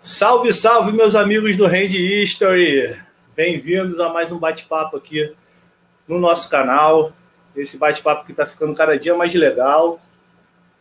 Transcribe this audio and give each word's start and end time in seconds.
Salve, 0.00 0.52
salve, 0.52 0.92
meus 0.92 1.16
amigos 1.16 1.56
do 1.56 1.66
Hand 1.66 1.90
History! 1.90 2.96
Bem-vindos 3.34 3.98
a 3.98 4.08
mais 4.08 4.30
um 4.30 4.38
bate-papo 4.38 4.96
aqui 4.96 5.34
no 6.06 6.20
nosso 6.20 6.48
canal. 6.48 7.12
Esse 7.54 7.78
bate-papo 7.78 8.24
que 8.24 8.30
está 8.30 8.46
ficando 8.46 8.76
cada 8.76 8.96
dia 8.96 9.16
mais 9.16 9.34
legal, 9.34 10.00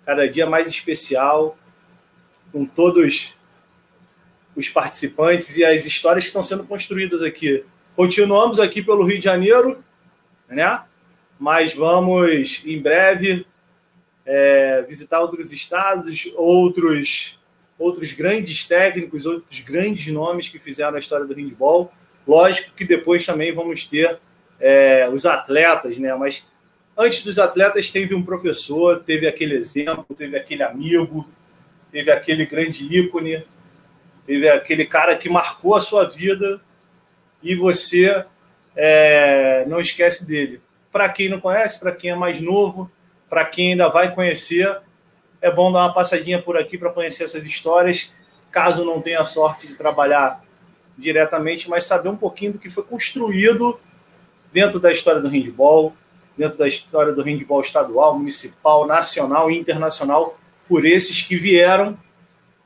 cada 0.06 0.30
dia 0.30 0.46
mais 0.46 0.70
especial, 0.70 1.58
com 2.52 2.64
todos 2.64 3.34
os 4.56 4.70
participantes 4.70 5.58
e 5.58 5.66
as 5.66 5.88
histórias 5.88 6.26
que 6.26 6.30
estão 6.30 6.44
sendo 6.44 6.64
construídas 6.66 7.24
aqui. 7.24 7.66
Continuamos 7.96 8.60
aqui 8.60 8.84
pelo 8.84 9.04
Rio 9.04 9.18
de 9.18 9.26
Janeiro, 9.26 9.84
né? 10.48 10.84
Mas 11.40 11.74
vamos 11.74 12.62
em 12.64 12.80
breve 12.80 13.48
é, 14.24 14.84
visitar 14.84 15.22
outros 15.22 15.52
estados, 15.52 16.32
outros 16.36 17.40
outros 17.78 18.14
grandes 18.14 18.66
técnicos, 18.66 19.26
outros 19.26 19.62
grandes 19.62 20.08
nomes 20.12 20.50
que 20.50 20.60
fizeram 20.60 20.96
a 20.96 21.00
história 21.00 21.26
do 21.26 21.34
handball. 21.34 21.92
Lógico 22.28 22.74
que 22.76 22.84
depois 22.84 23.26
também 23.26 23.54
vamos 23.54 23.86
ter 23.86 24.20
é, 24.60 25.08
os 25.12 25.26
atletas, 25.26 25.98
né? 25.98 26.14
Mas 26.16 26.46
antes 26.98 27.24
dos 27.24 27.38
atletas 27.38 27.92
teve 27.92 28.16
um 28.16 28.24
professor, 28.24 29.04
teve 29.04 29.28
aquele 29.28 29.56
exemplo, 29.56 30.06
teve 30.16 30.36
aquele 30.38 30.64
amigo, 30.64 31.30
teve 31.92 32.12
aquele 32.12 32.46
grande 32.46 32.84
ícone, 32.86 33.46
teve 34.26 34.50
aquele 34.50 34.86
cara 34.86 35.16
que 35.16 35.30
marcou 35.30 35.76
a 35.76 35.82
sua 35.82 36.06
vida 36.06 36.60
e 37.42 37.56
você 37.56 38.26
é, 38.76 39.66
não 39.68 39.80
esquece 39.80 40.26
dele. 40.26 40.62
Para 40.92 41.10
quem 41.10 41.30
não 41.30 41.40
conhece, 41.40 41.80
para 41.80 41.92
quem 41.92 42.12
é 42.12 42.16
mais 42.16 42.40
novo, 42.40 42.92
para 43.30 43.46
quem 43.46 43.72
ainda 43.72 43.88
vai 43.88 44.14
conhecer, 44.14 44.82
é 45.42 45.52
bom 45.52 45.72
dar 45.72 45.86
uma 45.86 45.94
passadinha 45.94 46.42
por 46.42 46.58
aqui 46.58 46.78
para 46.78 46.92
conhecer 46.92 47.24
essas 47.24 47.46
histórias, 47.46 48.12
caso 48.52 48.84
não 48.84 49.02
tenha 49.02 49.24
sorte 49.26 49.68
de 49.68 49.76
trabalhar 49.76 50.44
diretamente, 50.98 51.70
mas 51.70 51.86
saber 51.86 52.10
um 52.10 52.16
pouquinho 52.16 52.54
do 52.54 52.60
que 52.60 52.70
foi 52.70 52.84
construído 52.84 53.80
dentro 54.52 54.80
da 54.80 54.92
história 54.92 55.22
do 55.22 55.28
handball, 55.28 55.94
dentro 56.36 56.58
da 56.58 56.68
história 56.68 57.14
do 57.14 57.22
handball 57.22 57.62
estadual, 57.62 58.18
municipal, 58.18 58.88
nacional 58.88 59.52
e 59.52 59.58
internacional, 59.58 60.38
por 60.68 60.86
esses 60.86 61.22
que 61.22 61.38
vieram 61.38 61.98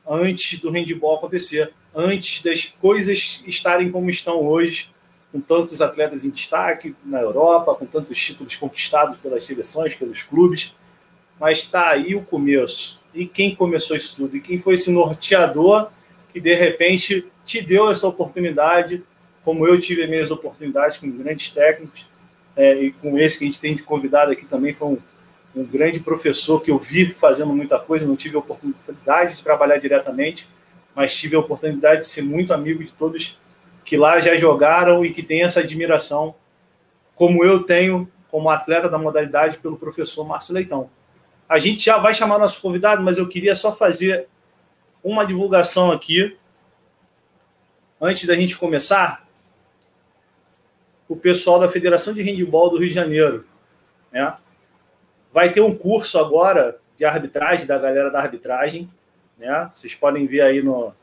antes 0.07 0.59
do 0.59 0.71
handball 0.71 1.17
acontecer, 1.17 1.73
antes 1.93 2.41
das 2.41 2.65
coisas 2.65 3.43
estarem 3.45 3.91
como 3.91 4.09
estão 4.09 4.41
hoje, 4.41 4.89
com 5.31 5.39
tantos 5.39 5.81
atletas 5.81 6.25
em 6.25 6.29
destaque 6.29 6.95
na 7.05 7.21
Europa, 7.21 7.73
com 7.75 7.85
tantos 7.85 8.17
títulos 8.17 8.55
conquistados 8.55 9.17
pelas 9.19 9.43
seleções, 9.43 9.95
pelos 9.95 10.23
clubes 10.23 10.73
mas 11.41 11.57
está 11.57 11.89
aí 11.89 12.13
o 12.13 12.21
começo. 12.21 13.01
E 13.15 13.25
quem 13.25 13.55
começou 13.55 13.97
isso 13.97 14.15
tudo? 14.15 14.37
E 14.37 14.39
quem 14.39 14.61
foi 14.61 14.75
esse 14.75 14.91
norteador 14.91 15.89
que 16.31 16.39
de 16.39 16.53
repente 16.53 17.25
te 17.43 17.59
deu 17.59 17.89
essa 17.89 18.07
oportunidade, 18.07 19.03
como 19.43 19.65
eu 19.65 19.79
tive 19.79 20.03
as 20.03 20.09
minhas 20.09 20.29
oportunidades 20.29 20.99
com 20.99 21.09
grandes 21.09 21.49
técnicos, 21.49 22.05
é, 22.55 22.75
e 22.75 22.91
com 22.91 23.17
esse 23.17 23.39
que 23.39 23.43
a 23.43 23.47
gente 23.47 23.59
tem 23.59 23.75
de 23.75 23.81
convidado 23.81 24.31
aqui 24.31 24.45
também 24.45 24.71
foi 24.71 24.89
um, 24.89 24.97
um 25.55 25.65
grande 25.65 25.99
professor 25.99 26.61
que 26.61 26.69
eu 26.69 26.77
vi 26.77 27.11
fazendo 27.11 27.51
muita 27.53 27.79
coisa, 27.79 28.05
não 28.05 28.15
tive 28.15 28.35
a 28.35 28.39
oportunidade 28.39 29.37
de 29.37 29.43
trabalhar 29.43 29.77
diretamente, 29.77 30.47
mas 30.95 31.11
tive 31.11 31.35
a 31.35 31.39
oportunidade 31.39 32.01
de 32.01 32.07
ser 32.07 32.21
muito 32.21 32.53
amigo 32.53 32.83
de 32.83 32.93
todos 32.93 33.39
que 33.83 33.97
lá 33.97 34.19
já 34.19 34.37
jogaram 34.37 35.03
e 35.03 35.11
que 35.11 35.23
tem 35.23 35.41
essa 35.41 35.61
admiração, 35.61 36.35
como 37.15 37.43
eu 37.43 37.63
tenho 37.63 38.07
como 38.29 38.47
atleta 38.47 38.87
da 38.87 38.99
modalidade 38.99 39.57
pelo 39.57 39.75
professor 39.75 40.23
Márcio 40.23 40.53
Leitão. 40.53 40.87
A 41.51 41.59
gente 41.59 41.83
já 41.83 41.97
vai 41.97 42.13
chamar 42.13 42.37
nosso 42.37 42.61
convidado, 42.61 43.03
mas 43.03 43.17
eu 43.17 43.27
queria 43.27 43.53
só 43.53 43.75
fazer 43.75 44.29
uma 45.03 45.25
divulgação 45.25 45.91
aqui 45.91 46.37
antes 47.99 48.25
da 48.25 48.35
gente 48.35 48.57
começar. 48.57 49.27
O 51.09 51.15
pessoal 51.17 51.59
da 51.59 51.67
Federação 51.67 52.13
de 52.13 52.21
Handball 52.21 52.69
do 52.69 52.77
Rio 52.77 52.87
de 52.87 52.95
Janeiro, 52.95 53.45
né? 54.13 54.33
Vai 55.29 55.51
ter 55.51 55.59
um 55.59 55.75
curso 55.75 56.17
agora 56.17 56.79
de 56.95 57.03
arbitragem 57.03 57.65
da 57.65 57.77
galera 57.77 58.09
da 58.09 58.19
arbitragem, 58.19 58.89
né? 59.37 59.69
Vocês 59.73 59.93
podem 59.93 60.25
ver 60.25 60.43
aí 60.43 60.61
no, 60.61 60.93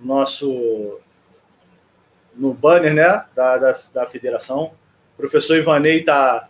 nosso 0.00 0.98
no 2.34 2.52
banner, 2.52 2.92
né, 2.92 3.24
da, 3.36 3.56
da, 3.56 3.78
da 3.92 4.04
federação. 4.04 4.74
O 5.14 5.16
professor 5.16 5.56
Ivanei 5.56 6.00
está 6.00 6.48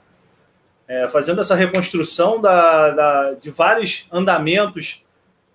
é, 0.86 1.08
fazendo 1.08 1.40
essa 1.40 1.54
reconstrução 1.54 2.40
da, 2.40 2.90
da, 2.90 3.32
de 3.32 3.50
vários 3.50 4.06
andamentos 4.12 5.02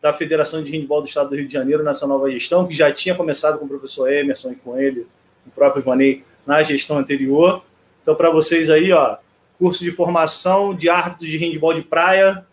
da 0.01 0.13
Federação 0.13 0.63
de 0.63 0.71
Handball 0.71 1.01
do 1.01 1.07
Estado 1.07 1.29
do 1.29 1.35
Rio 1.35 1.47
de 1.47 1.53
Janeiro 1.53 1.83
nessa 1.83 2.07
nova 2.07 2.31
gestão, 2.31 2.67
que 2.67 2.73
já 2.73 2.91
tinha 2.91 3.13
começado 3.13 3.59
com 3.59 3.65
o 3.65 3.67
professor 3.67 4.11
Emerson 4.11 4.51
e 4.51 4.55
com 4.55 4.77
ele, 4.77 5.05
o 5.45 5.51
próprio 5.51 5.81
Ivanei, 5.81 6.23
na 6.45 6.63
gestão 6.63 6.97
anterior. 6.97 7.63
Então, 8.01 8.15
para 8.15 8.29
vocês 8.31 8.69
aí, 8.69 8.91
ó, 8.91 9.17
curso 9.57 9.83
de 9.83 9.91
formação 9.91 10.73
de 10.73 10.89
árbitros 10.89 11.29
de 11.29 11.37
handball 11.37 11.73
de 11.73 11.81
praia, 11.81 12.45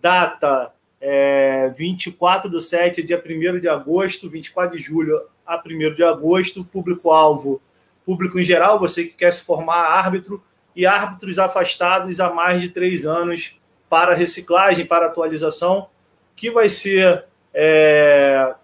data 0.00 0.72
é, 1.00 1.70
24 1.70 2.50
do 2.50 2.60
7, 2.60 3.02
dia 3.02 3.22
1 3.24 3.58
de 3.58 3.68
agosto, 3.68 4.28
24 4.28 4.76
de 4.76 4.82
julho 4.82 5.22
a 5.46 5.56
1 5.56 5.94
de 5.94 6.04
agosto, 6.04 6.64
público-alvo, 6.64 7.60
público 8.04 8.38
em 8.38 8.44
geral, 8.44 8.78
você 8.78 9.04
que 9.04 9.14
quer 9.14 9.32
se 9.32 9.42
formar 9.42 9.78
árbitro, 9.78 10.42
e 10.76 10.84
árbitros 10.84 11.38
afastados 11.38 12.20
há 12.20 12.30
mais 12.30 12.60
de 12.60 12.68
três 12.68 13.06
anos 13.06 13.58
para 13.88 14.14
reciclagem, 14.14 14.84
para 14.84 15.06
atualização, 15.06 15.88
que 16.36 16.50
vai 16.50 16.68
ser 16.68 17.24
é, 17.54 18.54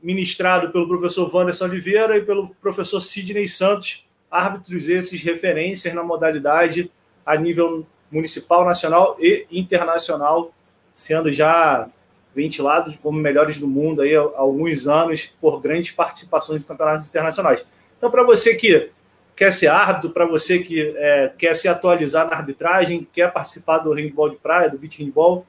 ministrado 0.00 0.70
pelo 0.70 0.86
professor 0.86 1.34
Wanderson 1.34 1.64
Oliveira 1.64 2.16
e 2.16 2.22
pelo 2.22 2.54
professor 2.54 3.00
Sidney 3.00 3.48
Santos, 3.48 4.06
árbitros 4.30 4.88
esses 4.88 5.20
referências 5.20 5.92
na 5.92 6.04
modalidade 6.04 6.92
a 7.26 7.34
nível 7.36 7.84
municipal, 8.10 8.64
nacional 8.64 9.16
e 9.18 9.46
internacional, 9.50 10.54
sendo 10.94 11.32
já 11.32 11.88
ventilados 12.34 12.96
como 13.02 13.18
melhores 13.18 13.58
do 13.58 13.66
mundo 13.66 14.00
aí 14.00 14.14
há 14.14 14.20
alguns 14.20 14.86
anos 14.86 15.34
por 15.40 15.60
grandes 15.60 15.90
participações 15.90 16.62
em 16.62 16.66
campeonatos 16.66 17.08
internacionais. 17.08 17.64
Então, 17.98 18.10
para 18.10 18.22
você 18.22 18.54
que 18.54 18.90
quer 19.34 19.50
ser 19.52 19.68
árbitro, 19.68 20.10
para 20.10 20.26
você 20.26 20.58
que 20.58 20.92
é, 20.96 21.32
quer 21.36 21.54
se 21.54 21.68
atualizar 21.68 22.26
na 22.26 22.34
arbitragem, 22.36 23.06
quer 23.12 23.32
participar 23.32 23.78
do 23.78 23.92
handball 23.92 24.30
de 24.30 24.36
praia, 24.36 24.70
do 24.70 24.78
beach 24.78 25.02
handball, 25.02 25.44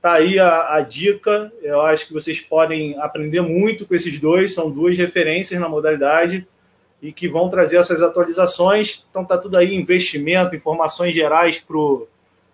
tá 0.00 0.14
aí 0.14 0.38
a, 0.38 0.74
a, 0.74 0.80
dica. 0.80 1.52
Eu 1.62 1.80
acho 1.80 2.06
que 2.06 2.12
vocês 2.12 2.40
podem 2.40 2.98
aprender 2.98 3.40
muito 3.40 3.86
com 3.86 3.94
esses 3.94 4.20
dois, 4.20 4.54
são 4.54 4.70
duas 4.70 4.96
referências 4.96 5.60
na 5.60 5.68
modalidade 5.68 6.46
e 7.00 7.12
que 7.12 7.28
vão 7.28 7.48
trazer 7.48 7.76
essas 7.76 8.02
atualizações. 8.02 9.04
Então 9.10 9.24
tá 9.24 9.38
tudo 9.38 9.56
aí, 9.56 9.72
investimento, 9.74 10.56
informações 10.56 11.14
gerais 11.14 11.60
para 11.60 11.76
o 11.76 12.08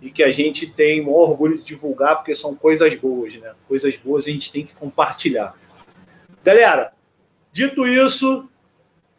e 0.03 0.10
que 0.10 0.25
a 0.25 0.32
gente 0.32 0.66
tem 0.66 1.00
o 1.00 1.04
maior 1.04 1.31
orgulho 1.31 1.58
de 1.58 1.62
divulgar 1.62 2.16
porque 2.16 2.34
são 2.34 2.56
coisas 2.56 2.92
boas, 2.97 3.36
né? 3.36 3.53
Coisas 3.69 3.97
boas 3.97 4.26
a 4.26 4.31
gente 4.31 4.50
tem 4.50 4.66
que 4.66 4.75
compartilhar. 4.75 5.54
Galera, 6.42 6.92
dito 7.53 7.87
isso, 7.87 8.50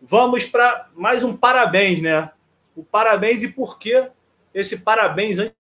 vamos 0.01 0.43
para 0.43 0.89
mais 0.93 1.23
um 1.23 1.37
parabéns, 1.37 2.01
né? 2.01 2.31
O 2.75 2.83
parabéns 2.83 3.43
e 3.43 3.53
por 3.53 3.79
que 3.79 4.09
esse 4.53 4.81
parabéns 4.81 5.39
antes 5.39 5.55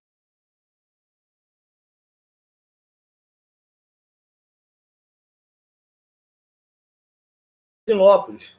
Lopes, 7.93 8.55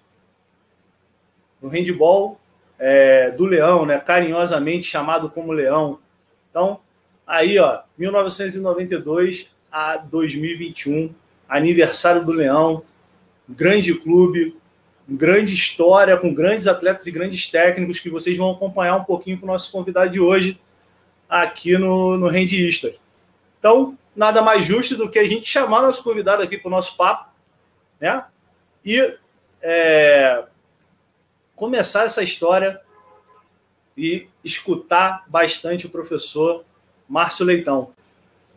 no 1.61 1.69
handball 1.69 2.41
é, 2.79 3.31
do 3.31 3.47
Leão, 3.47 3.87
né, 3.87 3.99
carinhosamente 3.99 4.85
chamado 4.85 5.31
como 5.31 5.53
Leão. 5.53 5.99
Então, 6.51 6.81
aí, 7.27 7.59
ó, 7.59 7.81
1992 7.97 9.51
a 9.71 9.97
2021, 9.97 11.15
aniversário 11.49 12.25
do 12.25 12.33
Leão, 12.33 12.83
grande 13.49 13.95
clube, 13.95 14.57
grande 15.09 15.55
história, 15.55 16.17
com 16.17 16.35
grandes 16.35 16.67
atletas 16.67 17.07
e 17.07 17.11
grandes 17.11 17.49
técnicos 17.49 18.01
que 18.01 18.11
vocês 18.11 18.37
vão 18.37 18.51
acompanhar 18.51 18.97
um 18.97 19.05
pouquinho 19.05 19.39
com 19.39 19.47
o 19.47 19.49
nosso 19.49 19.71
convidado 19.71 20.11
de 20.11 20.21
hoje 20.21 20.61
aqui 21.29 21.79
no, 21.79 22.17
no 22.19 22.27
Handista. 22.27 22.93
Então, 23.59 23.97
nada 24.15 24.43
mais 24.43 24.67
justo 24.67 24.97
do 24.97 25.09
que 25.09 25.19
a 25.19 25.27
gente 25.27 25.47
chamar 25.47 25.83
nosso 25.83 26.03
convidado 26.03 26.43
aqui 26.43 26.59
para 26.59 26.69
o 26.69 26.71
nosso 26.71 26.97
papo, 26.97 27.31
né? 28.01 28.25
E 28.85 29.17
é, 29.63 30.45
começar 31.55 32.05
essa 32.05 32.23
história 32.23 32.81
e 33.97 34.27
escutar 34.45 35.25
bastante 35.29 35.87
o 35.87 35.91
professor 35.91 36.65
Márcio 37.09 37.47
Leitão. 37.47 37.93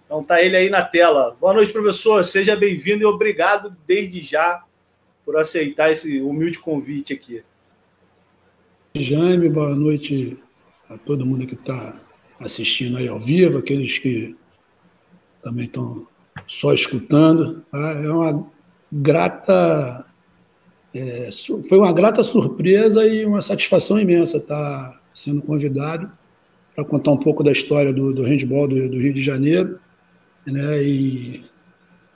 Então 0.06 0.24
tá 0.24 0.42
ele 0.42 0.56
aí 0.56 0.70
na 0.70 0.84
tela. 0.84 1.36
Boa 1.40 1.54
noite, 1.54 1.72
professor. 1.72 2.24
Seja 2.24 2.56
bem-vindo 2.56 3.04
e 3.04 3.06
obrigado 3.06 3.76
desde 3.86 4.22
já 4.22 4.64
por 5.24 5.38
aceitar 5.38 5.92
esse 5.92 6.22
humilde 6.22 6.60
convite 6.60 7.14
aqui. 7.14 7.44
Jaime, 8.96 9.50
boa 9.50 9.76
noite 9.76 10.38
a 10.90 10.98
todo 10.98 11.26
mundo 11.26 11.48
que 11.48 11.56
está 11.56 12.00
assistindo 12.40 12.98
aí 12.98 13.08
ao 13.08 13.20
vivo, 13.20 13.58
aqueles 13.58 13.98
que 13.98 14.36
também 15.44 15.66
estão 15.66 16.08
só 16.48 16.74
escutando. 16.74 17.66
Tá? 17.72 17.92
É 17.92 18.10
uma 18.10 18.48
grata. 18.92 20.06
É, 20.96 21.30
foi 21.68 21.78
uma 21.78 21.92
grata 21.92 22.24
surpresa 22.24 23.06
e 23.06 23.26
uma 23.26 23.42
satisfação 23.42 24.00
imensa 24.00 24.38
estar 24.38 25.02
sendo 25.14 25.42
convidado 25.42 26.10
para 26.74 26.86
contar 26.86 27.12
um 27.12 27.18
pouco 27.18 27.44
da 27.44 27.52
história 27.52 27.92
do, 27.92 28.14
do 28.14 28.24
handball 28.24 28.66
do, 28.66 28.88
do 28.88 28.98
Rio 28.98 29.14
de 29.14 29.22
Janeiro 29.22 29.78
né, 30.48 30.82
e 30.82 31.44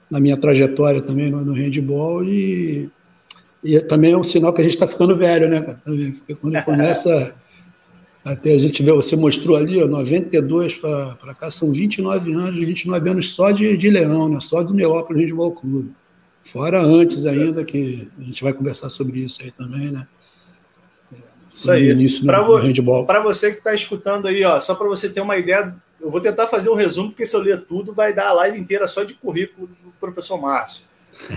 na 0.10 0.22
minha 0.22 0.38
trajetória 0.38 1.02
também 1.02 1.30
no, 1.30 1.44
no 1.44 1.52
handball 1.52 2.24
e, 2.24 2.90
e 3.62 3.82
também 3.82 4.14
é 4.14 4.18
um 4.18 4.24
sinal 4.24 4.54
que 4.54 4.62
a 4.62 4.64
gente 4.64 4.76
está 4.76 4.88
ficando 4.88 5.14
velho, 5.18 5.50
né? 5.50 5.62
Porque 5.62 6.36
quando 6.36 6.64
começa 6.64 7.36
até 8.24 8.54
a 8.54 8.60
gente 8.60 8.82
vê, 8.82 8.94
você 8.94 9.14
mostrou 9.18 9.58
ali, 9.58 9.84
ó, 9.84 9.88
92 9.88 10.76
para 10.76 11.36
cá, 11.38 11.52
são 11.52 11.74
29 11.74 12.32
anos, 12.32 12.64
29 12.64 13.10
anos 13.10 13.34
só 13.34 13.52
de, 13.52 13.76
de 13.76 13.90
Leão, 13.90 14.30
né? 14.30 14.40
só 14.40 14.64
do 14.64 14.74
Neópolis 14.74 15.24
Handball 15.24 15.52
Clube. 15.52 15.92
Fora 16.44 16.82
antes 16.82 17.26
ainda, 17.26 17.64
que 17.64 18.10
a 18.18 18.24
gente 18.24 18.44
vai 18.44 18.54
conversar 18.54 18.90
sobre 18.90 19.20
isso 19.20 19.42
aí 19.42 19.52
também, 19.52 19.92
né? 19.92 20.08
Isso 21.54 21.70
aí. 21.72 21.94
Para 23.06 23.20
você 23.22 23.52
que 23.52 23.58
está 23.58 23.74
escutando 23.74 24.28
aí, 24.28 24.44
ó, 24.44 24.60
só 24.60 24.74
para 24.76 24.88
você 24.88 25.10
ter 25.10 25.22
uma 25.22 25.38
ideia 25.38 25.76
eu 26.00 26.10
vou 26.10 26.22
tentar 26.22 26.48
fazer 26.48 26.70
um 26.70 26.76
resumo, 26.76 27.10
porque 27.10 27.26
se 27.26 27.36
eu 27.36 27.42
ler 27.42 27.66
tudo, 27.66 27.94
vai 27.94 28.14
dar 28.14 28.30
a 28.30 28.34
live 28.34 28.60
inteira 28.60 28.88
só 28.88 29.04
de 29.04 29.14
currículo 29.14 29.68
do 29.68 29.92
professor 30.00 30.40
Márcio. 30.40 30.86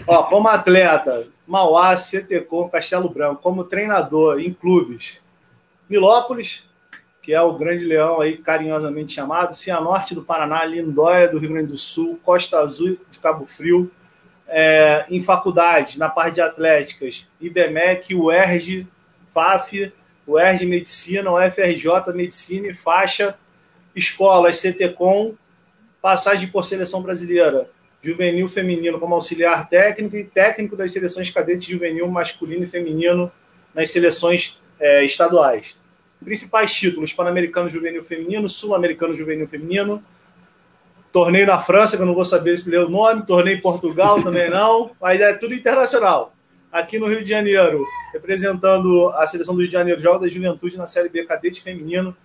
Ó, 0.07 0.23
como 0.25 0.49
atleta, 0.49 1.27
Mauá, 1.47 1.97
CTCom, 1.97 2.69
Castelo 2.69 3.09
Branco, 3.09 3.43
como 3.43 3.65
treinador 3.65 4.39
em 4.39 4.53
clubes, 4.53 5.19
Milópolis, 5.89 6.65
que 7.21 7.33
é 7.33 7.41
o 7.43 7.55
grande 7.55 7.85
leão 7.85 8.21
aí 8.21 8.37
carinhosamente 8.37 9.13
chamado, 9.13 9.55
Cianorte 9.55 10.15
do 10.15 10.23
Paraná, 10.23 10.65
Lindóia 10.65 11.29
do 11.29 11.39
Rio 11.39 11.51
Grande 11.51 11.71
do 11.71 11.77
Sul, 11.77 12.19
Costa 12.23 12.61
Azul 12.61 12.99
de 13.11 13.19
Cabo 13.19 13.45
Frio, 13.45 13.91
é, 14.55 15.07
em 15.09 15.23
faculdades, 15.23 15.97
na 15.97 16.11
parte 16.11 16.35
de 16.35 16.43
atléticas, 16.43 17.27
IBMEC, 17.41 18.15
UERJ, 18.15 18.87
FAF, 19.33 19.91
UERJ 20.27 20.67
Medicina, 20.67 21.33
UFRJ 21.33 22.13
Medicina 22.15 22.69
e 22.69 22.75
faixa 22.75 23.35
escolas 23.97 24.61
CTCOM, 24.61 25.35
passagem 26.03 26.49
por 26.49 26.65
seleção 26.65 27.03
brasileira, 27.03 27.71
juvenil 28.03 28.47
feminino 28.47 29.01
como 29.01 29.15
auxiliar 29.15 29.69
técnico 29.71 30.17
e 30.17 30.25
técnico 30.25 30.77
das 30.77 30.93
seleções 30.93 31.31
cadetes 31.31 31.67
juvenil 31.67 32.07
masculino 32.09 32.65
e 32.65 32.67
feminino 32.67 33.33
nas 33.75 33.91
seleções 33.91 34.61
é, 34.79 35.03
estaduais. 35.03 35.79
Principais 36.23 36.75
títulos: 36.75 37.13
Pan-Americano 37.13 37.71
Juvenil 37.71 38.05
Feminino, 38.05 38.49
Sul-Americano 38.49 39.17
Juvenil 39.17 39.49
Feminino, 39.49 40.05
torneio 41.13 41.47
na 41.47 41.61
França, 41.61 41.97
que 41.97 42.03
eu 42.03 42.07
não 42.07 42.15
vou 42.15 42.25
saber 42.25 42.57
se 42.57 42.71
ler 42.71 42.81
o 42.81 42.89
nome, 42.89 43.27
torneio 43.27 43.59
em 43.59 43.61
Portugal 43.61 44.21
também 44.25 44.51
não, 44.51 44.91
mas 45.01 45.21
é 45.21 45.35
tudo 45.35 45.55
internacional. 45.55 46.35
Aqui 46.73 46.99
no 46.99 47.07
Rio 47.07 47.23
de 47.23 47.29
Janeiro, 47.29 47.85
representando 48.15 49.11
a 49.11 49.27
seleção 49.27 49.55
do 49.55 49.61
Rio 49.61 49.69
de 49.69 49.75
Janeiro, 49.75 50.01
Jogo 50.01 50.21
da 50.21 50.29
Juventude 50.29 50.79
na 50.79 50.87
Série 50.87 51.11
B 51.11 51.25
Cadete 51.25 51.61
Feminino, 51.61 52.17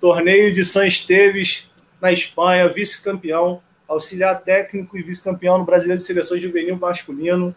torneio 0.00 0.52
de 0.52 0.64
San 0.64 0.86
Esteves, 0.86 1.70
na 2.00 2.10
Espanha, 2.10 2.68
vice-campeão, 2.68 3.60
auxiliar 3.86 4.40
técnico 4.40 4.96
e 4.96 5.02
vice-campeão 5.02 5.58
no 5.58 5.64
Brasileiro 5.64 6.00
de 6.00 6.06
Seleções 6.06 6.40
Juvenil 6.40 6.76
Masculino. 6.76 7.54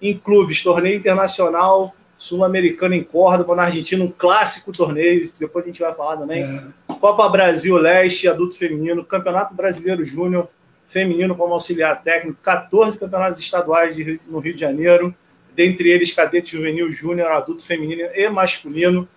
Em 0.00 0.16
clubes, 0.16 0.62
torneio 0.62 0.96
internacional, 0.96 1.94
sul-americano 2.16 2.94
em 2.94 3.02
Córdoba, 3.02 3.54
na 3.56 3.64
Argentina, 3.64 4.02
um 4.02 4.10
clássico 4.10 4.72
torneio, 4.72 5.22
depois 5.38 5.64
a 5.64 5.68
gente 5.68 5.80
vai 5.80 5.92
falar 5.92 6.16
também. 6.16 6.42
É. 6.42 6.64
Copa 7.02 7.28
Brasil 7.28 7.76
Leste, 7.76 8.28
adulto 8.28 8.56
feminino, 8.56 9.04
Campeonato 9.04 9.56
Brasileiro 9.56 10.04
Júnior 10.04 10.48
feminino 10.86 11.34
como 11.34 11.52
auxiliar 11.52 12.00
técnico, 12.00 12.38
14 12.40 12.96
campeonatos 12.96 13.40
estaduais 13.40 13.96
de, 13.96 14.20
no 14.28 14.38
Rio 14.38 14.54
de 14.54 14.60
Janeiro, 14.60 15.12
dentre 15.52 15.90
eles 15.90 16.12
cadete 16.12 16.52
juvenil, 16.56 16.92
júnior, 16.92 17.32
adulto 17.32 17.64
feminino 17.64 18.02
e 18.14 18.28
masculino. 18.28 19.08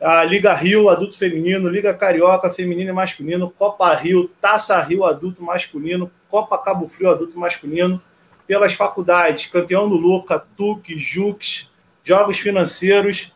A 0.00 0.24
Liga 0.24 0.52
Rio 0.52 0.88
adulto 0.88 1.16
feminino, 1.16 1.68
Liga 1.68 1.94
Carioca 1.94 2.50
feminino 2.50 2.90
e 2.90 2.92
masculino, 2.92 3.50
Copa 3.56 3.94
Rio, 3.94 4.28
Taça 4.40 4.80
Rio 4.80 5.04
adulto 5.04 5.44
masculino, 5.44 6.10
Copa 6.26 6.58
Cabo 6.58 6.88
Frio 6.88 7.08
adulto 7.08 7.38
masculino, 7.38 8.02
pelas 8.48 8.72
faculdades, 8.72 9.46
campeão 9.46 9.88
do 9.88 9.94
Luca, 9.94 10.44
TUC, 10.56 10.98
JUX, 10.98 11.70
Jogos 12.02 12.40
Financeiros, 12.40 13.32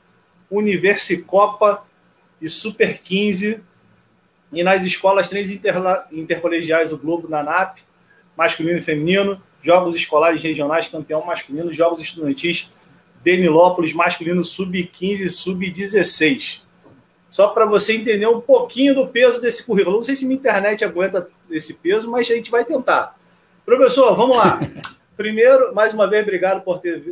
Universicopa 0.50 1.86
e 2.40 2.48
Super 2.48 2.98
15, 2.98 3.60
e 4.52 4.62
nas 4.62 4.84
escolas 4.84 5.28
três 5.28 5.50
intercolegiais, 6.12 6.92
o 6.92 6.98
Globo 6.98 7.28
da 7.28 7.42
NAP, 7.42 7.78
masculino 8.36 8.78
e 8.78 8.82
feminino, 8.82 9.42
Jogos 9.60 9.94
Escolares 9.94 10.42
Regionais, 10.42 10.86
campeão 10.86 11.24
masculino, 11.24 11.72
Jogos 11.74 12.00
Estudantis 12.00 12.70
Denilópolis 13.22 13.92
masculino 13.92 14.44
sub-15 14.44 15.20
e 15.20 15.28
sub-16. 15.28 16.62
Só 17.30 17.48
para 17.48 17.66
você 17.66 17.94
entender 17.94 18.26
um 18.26 18.40
pouquinho 18.40 18.94
do 18.94 19.06
peso 19.06 19.40
desse 19.40 19.66
currículo. 19.66 19.96
Não 19.96 20.02
sei 20.02 20.14
se 20.14 20.24
minha 20.24 20.38
internet 20.38 20.84
aguenta 20.84 21.28
esse 21.50 21.74
peso, 21.74 22.10
mas 22.10 22.30
a 22.30 22.34
gente 22.34 22.50
vai 22.50 22.64
tentar. 22.64 23.18
Professor, 23.66 24.16
vamos 24.16 24.36
lá. 24.36 24.60
Primeiro, 25.16 25.74
mais 25.74 25.92
uma 25.92 26.08
vez, 26.08 26.22
obrigado 26.22 26.62
por 26.62 26.78
ter 26.78 27.02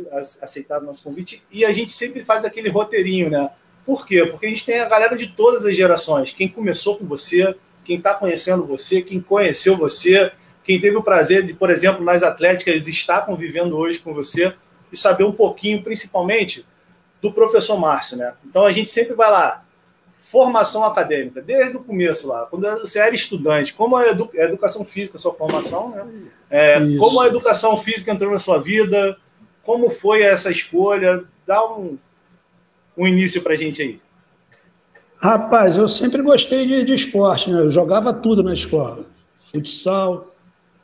aceitado 0.41 0.83
o 0.83 0.85
nosso 0.85 1.03
convite. 1.03 1.41
E 1.51 1.65
a 1.65 1.71
gente 1.71 1.91
sempre 1.91 2.23
faz 2.23 2.45
aquele 2.45 2.69
roteirinho, 2.69 3.29
né? 3.29 3.49
Por 3.87 4.05
quê? 4.05 4.25
Porque 4.25 4.45
a 4.45 4.49
gente 4.49 4.65
tem 4.65 4.81
a 4.81 4.85
galera 4.85 5.15
de 5.15 5.27
todas 5.27 5.63
as 5.65 5.73
gerações. 5.73 6.33
Quem 6.33 6.49
começou 6.49 6.97
com 6.97 7.05
você, 7.05 7.55
quem 7.85 7.95
está 7.95 8.13
conhecendo 8.13 8.65
você, 8.65 9.01
quem 9.01 9.21
conheceu 9.21 9.77
você, 9.77 10.29
quem 10.61 10.77
teve 10.77 10.97
o 10.97 11.01
prazer 11.01 11.45
de, 11.45 11.53
por 11.53 11.69
exemplo, 11.69 12.03
nas 12.03 12.21
Atléticas, 12.21 12.85
estar 12.89 13.21
convivendo 13.21 13.77
hoje 13.77 13.99
com 13.99 14.13
você 14.13 14.53
e 14.91 14.97
saber 14.97 15.23
um 15.23 15.31
pouquinho, 15.31 15.81
principalmente, 15.81 16.65
do 17.21 17.31
professor 17.31 17.79
Márcio, 17.79 18.17
né? 18.17 18.33
Então 18.45 18.65
a 18.65 18.73
gente 18.73 18.89
sempre 18.89 19.13
vai 19.13 19.31
lá, 19.31 19.63
formação 20.17 20.83
acadêmica, 20.83 21.41
desde 21.41 21.77
o 21.77 21.83
começo 21.83 22.27
lá, 22.27 22.45
quando 22.45 22.69
você 22.81 22.99
era 22.99 23.15
estudante, 23.15 23.73
como 23.73 23.95
a, 23.95 24.05
edu 24.05 24.29
educação 24.33 24.83
física, 24.83 25.15
a 25.15 25.21
sua 25.21 25.33
formação, 25.33 25.91
né? 25.91 26.05
É, 26.49 26.97
como 26.97 27.21
a 27.21 27.27
educação 27.27 27.77
física 27.77 28.11
entrou 28.11 28.33
na 28.33 28.39
sua 28.39 28.61
vida, 28.61 29.17
como 29.63 29.89
foi 29.89 30.23
essa 30.23 30.51
escolha, 30.51 31.23
dá 31.45 31.65
um, 31.65 31.97
um 32.97 33.07
início 33.07 33.41
para 33.41 33.53
a 33.53 33.55
gente 33.55 33.81
aí. 33.81 33.99
Rapaz, 35.19 35.77
eu 35.77 35.89
sempre 35.89 36.21
gostei 36.21 36.65
de, 36.65 36.85
de 36.85 36.93
esporte, 36.93 37.49
né? 37.49 37.59
Eu 37.59 37.71
jogava 37.71 38.13
tudo 38.13 38.43
na 38.43 38.53
escola. 38.53 39.05
Futsal, 39.39 40.33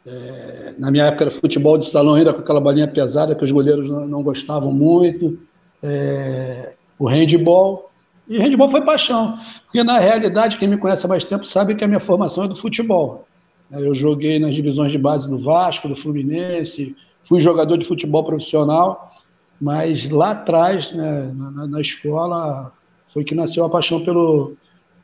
é, 0.06 0.74
na 0.78 0.92
minha 0.92 1.06
época 1.06 1.26
era 1.26 1.32
futebol 1.32 1.78
de 1.78 1.86
salão 1.86 2.16
ainda 2.16 2.34
com 2.34 2.40
aquela 2.40 2.60
bolinha 2.60 2.88
pesada 2.88 3.36
que 3.36 3.44
os 3.44 3.52
goleiros 3.52 3.88
não, 3.88 4.08
não 4.08 4.24
gostavam 4.24 4.72
muito. 4.72 5.38
É, 5.82 6.74
o 6.98 7.08
handball. 7.08 7.92
E 8.28 8.38
handball 8.38 8.70
foi 8.70 8.82
paixão. 8.82 9.38
Porque, 9.66 9.84
na 9.84 10.00
realidade, 10.00 10.58
quem 10.58 10.68
me 10.68 10.78
conhece 10.78 11.06
há 11.06 11.10
mais 11.10 11.24
tempo 11.24 11.46
sabe 11.46 11.76
que 11.76 11.84
a 11.84 11.88
minha 11.88 12.00
formação 12.00 12.46
é 12.46 12.48
do 12.48 12.56
futebol. 12.56 13.28
Eu 13.72 13.94
joguei 13.94 14.40
nas 14.40 14.54
divisões 14.54 14.92
de 14.92 14.98
base 14.98 15.28
do 15.30 15.38
Vasco, 15.38 15.88
do 15.88 15.96
Fluminense, 15.96 16.96
fui 17.24 17.42
jogador 17.42 17.78
de 17.78 17.86
futebol 17.86 18.24
profissional, 18.24 19.13
mas 19.60 20.10
lá 20.10 20.32
atrás, 20.32 20.92
né, 20.92 21.32
na, 21.34 21.68
na, 21.68 21.82
escola, 21.82 22.72
foi 23.08 23.24
que 23.24 23.36
nasceu 23.36 23.64
a 23.64 23.70
paixão 23.70 24.04
pelo, 24.04 24.56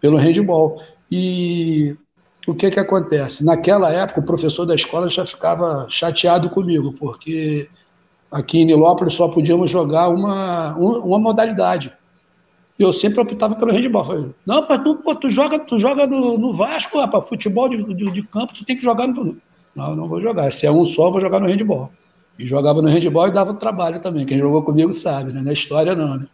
pelo 0.01 0.17
handball. 0.17 0.81
E 1.11 1.95
o 2.47 2.53
que, 2.53 2.69
que 2.69 2.79
acontece? 2.79 3.45
Naquela 3.45 3.91
época, 3.91 4.19
o 4.19 4.25
professor 4.25 4.65
da 4.65 4.75
escola 4.75 5.09
já 5.09 5.25
ficava 5.25 5.87
chateado 5.89 6.49
comigo, 6.49 6.93
porque 6.93 7.69
aqui 8.31 8.59
em 8.59 8.65
Nilópolis 8.65 9.13
só 9.13 9.27
podíamos 9.27 9.69
jogar 9.71 10.09
uma, 10.09 10.75
uma 10.75 11.19
modalidade. 11.19 11.93
Eu 12.77 12.93
sempre 12.93 13.19
optava 13.19 13.55
pelo 13.55 13.73
handball. 13.73 14.05
Falei, 14.05 14.29
não, 14.45 14.65
mas 14.67 14.83
tu, 14.83 14.95
pô, 14.95 15.13
tu 15.13 15.29
joga, 15.29 15.59
tu 15.59 15.77
joga 15.77 16.07
no, 16.07 16.37
no 16.37 16.51
Vasco, 16.53 16.97
rapaz, 16.97 17.27
futebol 17.27 17.67
de, 17.67 17.83
de, 17.93 18.11
de, 18.11 18.23
campo, 18.23 18.53
tu 18.53 18.63
tem 18.63 18.77
que 18.77 18.83
jogar 18.83 19.07
no. 19.07 19.37
Não, 19.75 19.95
não 19.95 20.07
vou 20.07 20.21
jogar. 20.21 20.51
Se 20.53 20.65
é 20.65 20.71
um 20.71 20.85
só, 20.85 21.11
vou 21.11 21.19
jogar 21.19 21.41
no 21.41 21.47
handball. 21.47 21.91
E 22.39 22.47
jogava 22.47 22.81
no 22.81 22.87
handball 22.87 23.27
e 23.27 23.31
dava 23.31 23.53
trabalho 23.53 23.99
também. 23.99 24.25
Quem 24.25 24.39
jogou 24.39 24.63
comigo 24.63 24.93
sabe, 24.93 25.33
né? 25.33 25.41
Na 25.41 25.51
história 25.51 25.93
não, 25.93 26.17
né? 26.17 26.27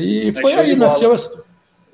E 0.00 0.32
foi 0.32 0.54
aí, 0.54 0.76
nasceu, 0.76 1.14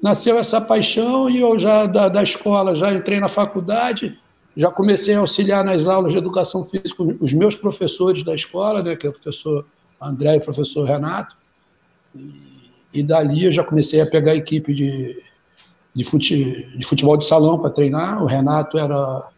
nasceu 0.00 0.38
essa 0.38 0.60
paixão 0.60 1.28
e 1.28 1.40
eu 1.40 1.58
já 1.58 1.86
da, 1.86 2.08
da 2.08 2.22
escola 2.22 2.74
já 2.74 2.92
entrei 2.92 3.18
na 3.18 3.28
faculdade, 3.28 4.16
já 4.56 4.70
comecei 4.70 5.14
a 5.14 5.20
auxiliar 5.20 5.64
nas 5.64 5.88
aulas 5.88 6.12
de 6.12 6.18
educação 6.18 6.62
física 6.62 7.02
os 7.20 7.32
meus 7.32 7.56
professores 7.56 8.22
da 8.22 8.34
escola, 8.34 8.82
né, 8.82 8.94
que 8.94 9.06
é 9.06 9.10
o 9.10 9.12
professor 9.12 9.66
André 10.00 10.34
e 10.34 10.38
o 10.38 10.42
professor 10.42 10.84
Renato. 10.84 11.36
E, 12.14 12.70
e 12.92 13.02
dali 13.02 13.46
eu 13.46 13.52
já 13.52 13.64
comecei 13.64 14.00
a 14.00 14.06
pegar 14.06 14.32
a 14.32 14.36
equipe 14.36 14.72
de, 14.72 15.20
de, 15.94 16.04
fute, 16.04 16.68
de 16.76 16.86
futebol 16.86 17.16
de 17.16 17.24
salão 17.24 17.58
para 17.58 17.70
treinar. 17.70 18.22
O 18.22 18.26
Renato 18.26 18.78
era 18.78 19.28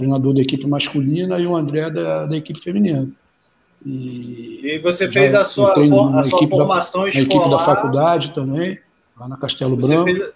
treinador 0.00 0.34
da 0.34 0.40
equipe 0.40 0.66
masculina 0.66 1.38
e 1.38 1.46
o 1.46 1.54
André 1.54 1.90
da, 1.90 2.26
da 2.26 2.36
equipe 2.36 2.60
feminina. 2.60 3.08
E, 3.84 4.60
e 4.62 4.78
você 4.78 5.08
fez 5.08 5.34
a 5.34 5.44
sua, 5.44 5.72
a 5.72 6.24
sua 6.24 6.48
formação 6.48 7.02
da, 7.02 7.08
escolar. 7.08 7.28
Na 7.28 7.36
equipe 7.36 7.50
da 7.50 7.58
faculdade 7.58 8.30
também, 8.32 8.78
lá 9.18 9.28
na 9.28 9.36
Castelo 9.36 9.76
você 9.76 9.94
Branco. 9.94 10.04
Fez, 10.04 10.32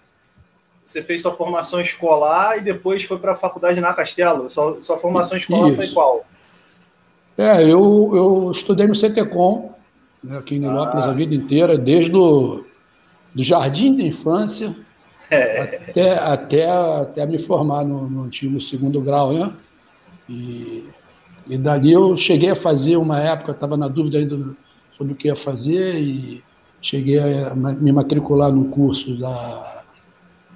você 0.83 1.01
fez 1.01 1.21
sua 1.21 1.31
formação 1.31 1.81
escolar 1.81 2.57
e 2.57 2.61
depois 2.61 3.03
foi 3.03 3.17
para 3.17 3.33
a 3.33 3.35
faculdade 3.35 3.81
na 3.81 3.93
Castelo. 3.93 4.49
Sua, 4.49 4.77
sua 4.81 4.97
formação 4.97 5.37
escolar 5.37 5.69
Isso. 5.69 5.77
foi 5.77 5.87
qual? 5.89 6.25
É, 7.37 7.63
eu, 7.63 8.11
eu 8.13 8.51
estudei 8.51 8.87
no 8.87 8.95
CTCOM, 8.95 9.73
né, 10.23 10.37
aqui 10.37 10.55
em 10.55 10.59
Nilópolis 10.59 11.05
ah. 11.05 11.09
a 11.09 11.13
vida 11.13 11.35
inteira, 11.35 11.77
desde 11.77 12.15
o 12.15 12.63
do 13.33 13.43
jardim 13.43 13.95
de 13.95 14.05
infância. 14.05 14.75
Até, 15.29 16.17
até, 16.17 16.69
até 16.69 17.25
me 17.25 17.37
formar 17.37 17.83
no, 17.83 18.09
no 18.09 18.23
antigo 18.23 18.59
segundo 18.59 19.01
grau, 19.01 19.33
né? 19.33 19.53
E, 20.29 20.83
e 21.49 21.57
dali 21.57 21.91
eu 21.91 22.17
cheguei 22.17 22.49
a 22.49 22.55
fazer 22.55 22.97
uma 22.97 23.19
época, 23.19 23.51
estava 23.51 23.77
na 23.77 23.87
dúvida 23.87 24.17
ainda 24.17 24.55
sobre 24.97 25.13
o 25.13 25.15
que 25.15 25.27
ia 25.27 25.35
fazer 25.35 25.99
e 25.99 26.43
cheguei 26.81 27.19
a 27.19 27.53
me 27.55 27.91
matricular 27.91 28.51
no 28.51 28.65
curso 28.65 29.17
da, 29.17 29.83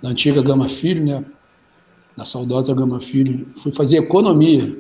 da 0.01 0.09
antiga 0.09 0.41
Gama 0.41 0.69
Filho, 0.69 1.05
né? 1.05 1.25
Da 2.15 2.25
saudosa 2.25 2.73
Gama 2.73 2.99
Filho. 2.99 3.47
Fui 3.57 3.71
fazer 3.71 3.97
economia, 3.97 4.77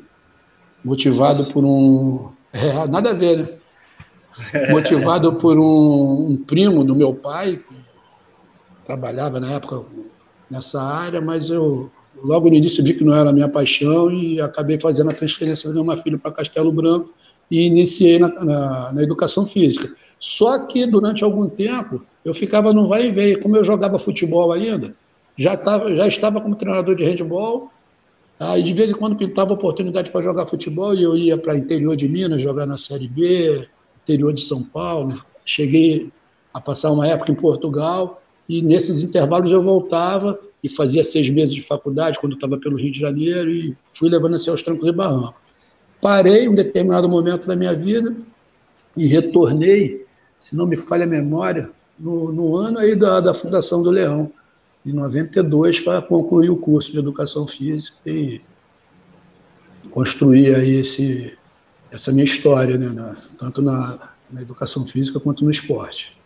motivado 0.83 1.39
Nossa. 1.39 1.53
por 1.53 1.63
um. 1.63 2.31
É, 2.51 2.87
nada 2.87 3.11
a 3.11 3.13
ver, 3.13 3.37
né? 3.37 3.59
motivado 4.69 5.33
por 5.33 5.57
um, 5.57 6.31
um, 6.31 6.37
primo 6.37 6.83
do 6.83 6.95
meu 6.95 7.13
pai, 7.13 7.59
trabalhava 8.89 9.39
na 9.39 9.51
época 9.51 9.83
nessa 10.49 10.81
área, 10.81 11.21
mas 11.21 11.51
eu 11.51 11.91
logo 12.23 12.49
no 12.49 12.55
início 12.55 12.83
vi 12.83 12.95
que 12.95 13.03
não 13.03 13.13
era 13.13 13.29
a 13.29 13.33
minha 13.33 13.47
paixão 13.47 14.11
e 14.11 14.41
acabei 14.41 14.79
fazendo 14.79 15.11
a 15.11 15.13
transferência 15.13 15.71
do 15.71 15.85
meu 15.85 15.95
filho 15.97 16.17
para 16.17 16.31
Castelo 16.31 16.71
Branco 16.71 17.13
e 17.51 17.67
iniciei 17.67 18.17
na, 18.17 18.29
na, 18.43 18.91
na, 18.93 19.03
educação 19.03 19.45
física. 19.45 19.95
Só 20.17 20.57
que 20.65 20.87
durante 20.87 21.23
algum 21.23 21.47
tempo 21.47 22.01
eu 22.25 22.33
ficava 22.33 22.73
no 22.73 22.87
vai 22.87 23.09
e 23.09 23.11
veio, 23.11 23.39
como 23.39 23.55
eu 23.55 23.63
jogava 23.63 23.99
futebol 23.99 24.51
ainda, 24.51 24.95
já, 25.37 25.55
tava, 25.55 25.93
já 25.95 26.07
estava 26.07 26.41
como 26.41 26.55
treinador 26.55 26.95
de 26.95 27.03
handball, 27.03 27.71
aí 28.39 28.63
de 28.63 28.73
vez 28.73 28.89
em 28.89 28.93
quando 28.93 29.15
pintava 29.15 29.53
oportunidade 29.53 30.09
para 30.09 30.23
jogar 30.23 30.47
futebol 30.47 30.95
e 30.95 31.03
eu 31.03 31.15
ia 31.15 31.37
para 31.37 31.55
interior 31.55 31.95
de 31.95 32.09
Minas 32.09 32.41
jogar 32.41 32.65
na 32.65 32.77
Série 32.77 33.07
B, 33.07 33.67
interior 34.01 34.33
de 34.33 34.41
São 34.41 34.63
Paulo. 34.63 35.23
Cheguei 35.45 36.11
a 36.51 36.59
passar 36.59 36.89
uma 36.91 37.05
época 37.05 37.31
em 37.31 37.35
Portugal 37.35 38.19
e 38.49 38.63
nesses 38.63 39.03
intervalos 39.03 39.51
eu 39.51 39.61
voltava 39.61 40.39
e 40.63 40.67
fazia 40.67 41.03
seis 41.03 41.29
meses 41.29 41.53
de 41.53 41.61
faculdade 41.61 42.19
quando 42.19 42.33
estava 42.33 42.57
pelo 42.57 42.75
Rio 42.75 42.91
de 42.91 42.99
Janeiro 42.99 43.51
e 43.51 43.77
fui 43.93 44.09
levando 44.09 44.35
assim 44.35 44.49
aos 44.49 44.63
trancos 44.63 44.87
e 44.87 44.91
barrancos. 44.91 45.39
Parei 46.01 46.49
um 46.49 46.55
determinado 46.55 47.07
momento 47.07 47.45
da 47.45 47.55
minha 47.55 47.75
vida 47.75 48.15
e 48.97 49.05
retornei, 49.05 50.05
se 50.39 50.55
não 50.55 50.65
me 50.65 50.75
falha 50.75 51.03
a 51.03 51.07
memória, 51.07 51.69
no, 51.97 52.31
no 52.31 52.55
ano 52.55 52.79
aí 52.79 52.97
da, 52.97 53.19
da 53.19 53.33
Fundação 53.33 53.83
do 53.83 53.91
Leão, 53.91 54.31
em 54.85 54.93
92, 54.93 55.81
para 55.81 56.01
concluir 56.01 56.49
o 56.49 56.57
curso 56.57 56.91
de 56.91 56.97
Educação 56.97 57.45
Física 57.45 57.97
e 58.05 58.41
construir 59.91 60.55
aí 60.55 60.75
esse, 60.77 61.37
essa 61.91 62.11
minha 62.11 62.23
história, 62.23 62.77
né, 62.77 62.89
na, 62.89 63.17
tanto 63.37 63.61
na, 63.61 64.13
na, 64.31 64.41
educação 64.41 64.87
física 64.87 65.19
quanto 65.19 65.43
no 65.43 65.51
esporte. 65.51 66.17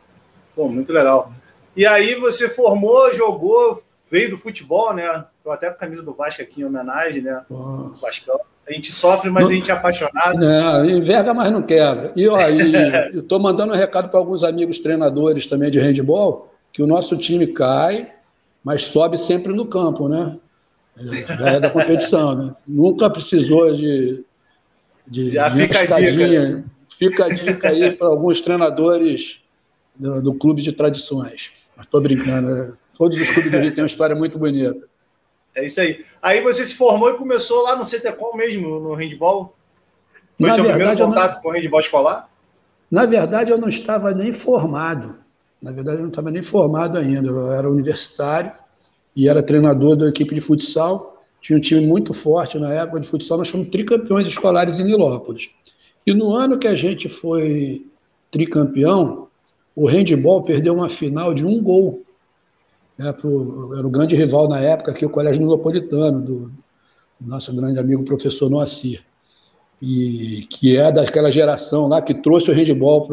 Pô, 0.55 0.67
muito 0.69 0.93
legal. 0.93 1.33
E 1.75 1.85
aí 1.85 2.15
você 2.15 2.49
formou, 2.49 3.13
jogou, 3.13 3.81
veio 4.11 4.31
do 4.31 4.37
futebol, 4.37 4.93
né? 4.93 5.25
Tô 5.43 5.51
até 5.51 5.67
com 5.67 5.75
a 5.75 5.79
camisa 5.79 6.03
do 6.03 6.13
Vasco 6.13 6.41
aqui 6.41 6.61
em 6.61 6.65
homenagem, 6.65 7.21
né? 7.21 7.43
Pô. 7.47 7.93
Vascão. 8.01 8.39
A 8.67 8.71
gente 8.71 8.91
sofre, 8.91 9.29
mas 9.29 9.49
a 9.49 9.53
gente 9.53 9.69
é 9.69 9.73
apaixonado. 9.73 10.37
Não, 10.37 10.85
enverga, 10.85 11.33
mas 11.33 11.51
não 11.51 11.61
quebra. 11.61 12.13
E 12.15 12.27
ó, 12.29 12.37
estou 13.13 13.39
mandando 13.39 13.73
um 13.73 13.75
recado 13.75 14.07
para 14.07 14.19
alguns 14.19 14.43
amigos 14.43 14.79
treinadores 14.79 15.45
também 15.45 15.69
de 15.69 15.79
handball, 15.79 16.53
que 16.71 16.81
o 16.81 16.87
nosso 16.87 17.17
time 17.17 17.47
cai, 17.47 18.13
mas 18.63 18.83
sobe 18.83 19.17
sempre 19.17 19.51
no 19.51 19.65
campo, 19.65 20.07
né? 20.07 20.37
Já 20.95 21.47
é 21.49 21.59
da 21.59 21.69
competição, 21.69 22.35
né? 22.35 22.55
Nunca 22.65 23.09
precisou 23.09 23.73
de 23.75 24.23
de 25.07 25.29
Já 25.29 25.51
fica 25.51 25.79
a 25.79 25.99
dica. 25.99 26.63
Fica 26.97 27.25
a 27.25 27.29
dica 27.29 27.69
aí 27.69 27.91
para 27.91 28.07
alguns 28.07 28.39
treinadores 28.39 29.41
do, 29.95 30.21
do, 30.21 30.33
clube 30.33 30.61
de 30.61 30.71
tradições. 30.71 31.51
Estou 31.83 32.01
brincando. 32.01 32.49
Né? 32.49 32.73
Todos 32.97 33.19
os 33.19 33.29
clubes 33.29 33.51
do 33.51 33.57
Rio 33.57 33.73
têm 33.73 33.83
uma 33.83 33.87
história 33.87 34.15
muito 34.15 34.37
bonita. 34.37 34.87
É 35.55 35.65
isso 35.65 35.79
aí. 35.81 36.03
Aí 36.21 36.41
você 36.41 36.65
se 36.65 36.75
formou 36.75 37.09
e 37.11 37.17
começou 37.17 37.63
lá 37.63 37.75
no 37.75 37.85
CTCOM 37.85 38.35
mesmo, 38.35 38.79
no 38.79 38.93
handball? 38.95 39.55
Foi 40.37 40.47
Na 40.47 40.53
seu 40.53 40.63
verdade, 40.63 40.85
primeiro 40.85 41.09
contato 41.09 41.35
não... 41.35 41.41
com 41.41 41.49
o 41.49 41.51
handball 41.51 41.79
escolar? 41.79 42.29
Na 42.89 43.05
verdade, 43.05 43.51
eu 43.51 43.57
não 43.57 43.67
estava 43.67 44.13
nem 44.13 44.31
formado. 44.31 45.15
Na 45.61 45.71
verdade, 45.71 45.97
eu 45.97 46.03
não 46.03 46.09
estava 46.09 46.31
nem 46.31 46.41
formado 46.41 46.97
ainda. 46.97 47.27
Eu 47.27 47.51
era 47.51 47.69
universitário 47.69 48.51
e 49.15 49.27
era 49.29 49.43
treinador 49.43 49.95
da 49.95 50.09
equipe 50.09 50.33
de 50.33 50.41
futsal 50.41 51.13
tinha 51.43 51.57
um 51.57 51.61
time 51.61 51.85
muito 51.85 52.13
forte 52.13 52.57
na 52.57 52.73
época 52.73 53.01
de 53.01 53.07
futsal, 53.07 53.37
nós 53.37 53.49
fomos 53.49 53.67
tricampeões 53.67 54.25
escolares 54.25 54.79
em 54.79 54.85
Nilópolis. 54.85 55.51
E 56.07 56.13
no 56.13 56.33
ano 56.33 56.57
que 56.57 56.67
a 56.67 56.73
gente 56.73 57.09
foi 57.09 57.85
tricampeão, 58.31 59.27
o 59.75 59.87
handball 59.87 60.43
perdeu 60.43 60.73
uma 60.73 60.89
final 60.89 61.33
de 61.33 61.45
um 61.45 61.61
gol. 61.61 62.03
Né, 62.97 63.11
pro, 63.11 63.73
era 63.75 63.85
o 63.85 63.89
grande 63.89 64.15
rival 64.15 64.47
na 64.47 64.59
época 64.59 64.91
aqui, 64.91 65.05
o 65.05 65.09
Colégio 65.09 65.41
Nilopolitano, 65.41 66.21
do, 66.21 66.51
do 67.19 67.29
nosso 67.29 67.53
grande 67.55 67.79
amigo 67.79 68.03
professor 68.03 68.49
Noacir. 68.49 69.03
E 69.81 70.47
que 70.49 70.77
é 70.77 70.91
daquela 70.91 71.31
geração 71.31 71.87
lá 71.87 72.01
que 72.01 72.13
trouxe 72.13 72.51
o 72.51 72.53
handball 72.53 73.07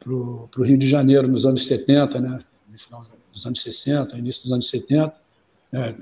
para 0.00 0.12
o 0.12 0.62
Rio 0.62 0.78
de 0.78 0.88
Janeiro 0.88 1.28
nos 1.28 1.46
anos 1.46 1.66
70, 1.66 2.20
né? 2.20 2.40
No 2.70 2.78
final 2.78 3.06
dos 3.32 3.46
anos 3.46 3.62
60, 3.62 4.16
início 4.16 4.42
dos 4.44 4.52
anos 4.52 4.68
70. 4.68 5.14
Né? 5.70 5.94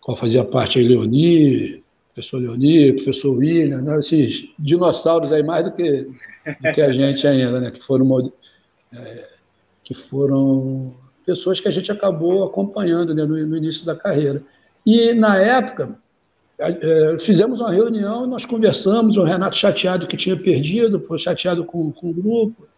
qual 0.00 0.16
fazia 0.16 0.44
parte 0.44 0.78
aí 0.78 0.88
Leoni, 0.88 1.84
professor 2.12 2.38
Leoni, 2.38 2.92
professor 2.94 3.36
William, 3.36 3.82
né? 3.82 3.98
esses 3.98 4.48
dinossauros 4.58 5.30
aí 5.30 5.42
mais 5.42 5.66
do 5.66 5.72
que, 5.72 6.08
do 6.60 6.72
que 6.74 6.80
a 6.80 6.90
gente 6.90 7.26
ainda, 7.26 7.60
né? 7.60 7.70
que 7.70 7.80
foram 7.80 8.04
é, 8.94 9.28
que 9.84 9.94
foram 9.94 10.94
pessoas 11.24 11.60
que 11.60 11.68
a 11.68 11.70
gente 11.70 11.90
acabou 11.92 12.44
acompanhando 12.44 13.14
né? 13.14 13.24
no, 13.24 13.36
no 13.46 13.56
início 13.56 13.84
da 13.84 13.94
carreira. 13.94 14.42
E 14.84 15.12
na 15.14 15.36
época 15.36 15.98
é, 16.58 17.16
fizemos 17.18 17.60
uma 17.60 17.72
reunião, 17.72 18.26
nós 18.26 18.44
conversamos, 18.44 19.16
o 19.16 19.24
Renato 19.24 19.56
chateado 19.56 20.06
que 20.06 20.16
tinha 20.16 20.36
perdido, 20.36 21.04
chateado 21.18 21.64
com, 21.64 21.90
com 21.90 22.10
o 22.10 22.14
grupo, 22.14 22.68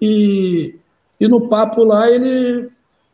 e, 0.00 0.74
e 1.20 1.28
no 1.28 1.48
papo 1.48 1.84
lá 1.84 2.10
ele 2.10 2.68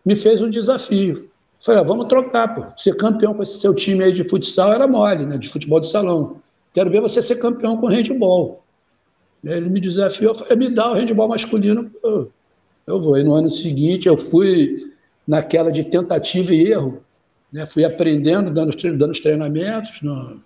me 0.05 0.15
fez 0.15 0.43
um 0.43 0.51
desafio. 0.51 1.29
Falei, 1.59 1.81
ah, 1.81 1.85
vamos 1.85 2.07
trocar, 2.09 2.55
pô. 2.55 2.63
Ser 2.77 2.95
campeão 2.95 3.33
com 3.33 3.43
esse 3.43 3.59
seu 3.59 3.75
time 3.75 4.05
aí 4.05 4.13
de 4.13 4.23
futsal 4.23 4.73
era 4.73 4.87
mole, 4.87 5.25
né? 5.25 5.39
De 5.39 5.49
futebol 5.49 5.81
de 5.81 5.89
salão. 5.89 6.43
Quero 6.75 6.91
ver 6.91 7.01
você 7.01 7.23
ser 7.23 7.37
campeão 7.37 7.79
com 7.79 7.87
handball. 7.87 8.63
Ele 9.43 9.71
me 9.71 9.81
desafiou, 9.81 10.35
falei, 10.35 10.57
me 10.57 10.75
dá 10.75 10.91
o 10.91 10.95
handball 10.95 11.29
masculino, 11.29 11.91
pô, 12.03 12.29
eu 12.87 13.01
vou. 13.01 13.19
E 13.19 13.25
no 13.25 13.35
ano 13.35 13.51
seguinte 13.51 14.09
eu 14.09 14.17
fui 14.17 14.93
naquela 15.27 15.71
de 15.71 15.85
tentativa 15.85 16.55
e 16.55 16.71
erro, 16.71 17.03
né? 17.53 17.67
Fui 17.67 17.85
aprendendo, 17.85 18.53
dando, 18.53 18.77
dando 18.97 19.11
os 19.11 19.21
treinamentos, 19.21 20.03
no, 20.03 20.43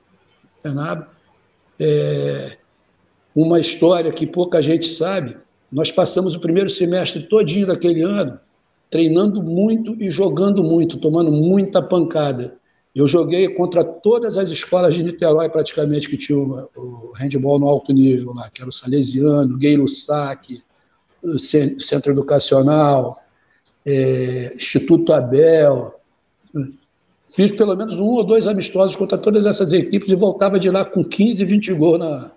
treinado. 0.63 1.07
É, 1.81 2.57
uma 3.35 3.61
história 3.61 4.13
que 4.13 4.27
pouca 4.27 4.61
gente 4.61 4.87
sabe, 4.87 5.37
nós 5.71 5.93
passamos 5.93 6.35
o 6.35 6.41
primeiro 6.41 6.69
semestre 6.69 7.23
todinho 7.29 7.67
daquele 7.67 8.03
ano 8.03 8.39
treinando 8.91 9.43
muito 9.43 9.95
e 10.03 10.11
jogando 10.11 10.63
muito, 10.63 10.99
tomando 10.99 11.31
muita 11.31 11.83
pancada. 11.83 12.57
Eu 12.95 13.07
joguei 13.07 13.55
contra 13.55 13.85
todas 13.85 14.39
as 14.39 14.51
escolas 14.51 14.95
de 14.95 15.03
Niterói, 15.03 15.49
praticamente, 15.49 16.09
que 16.09 16.17
tinham 16.17 16.69
o 16.75 17.13
handball 17.15 17.59
no 17.59 17.69
alto 17.69 17.93
nível 17.93 18.33
lá, 18.35 18.51
que 18.51 18.61
era 18.61 18.69
o 18.69 18.73
Salesiano, 18.73 19.59
Gueiro 19.59 19.87
Sac, 19.87 20.55
o 20.55 20.63
Centro 21.79 22.13
Educacional, 22.13 23.23
é, 23.85 24.53
Instituto 24.55 25.13
Abel. 25.13 25.95
Fiz 27.35 27.53
pelo 27.53 27.77
menos 27.77 27.99
um 27.99 28.07
ou 28.07 28.25
dois 28.25 28.47
amistosos 28.47 28.97
contra 28.97 29.19
todas 29.19 29.47
essas 29.47 29.73
equipes 29.73 30.09
e 30.09 30.15
voltava 30.15 30.59
de 30.59 30.71
lá 30.71 30.85
com 30.85 31.05
15, 31.05 31.45
20 31.45 31.73
gols 31.75 31.99
na, 31.99 32.33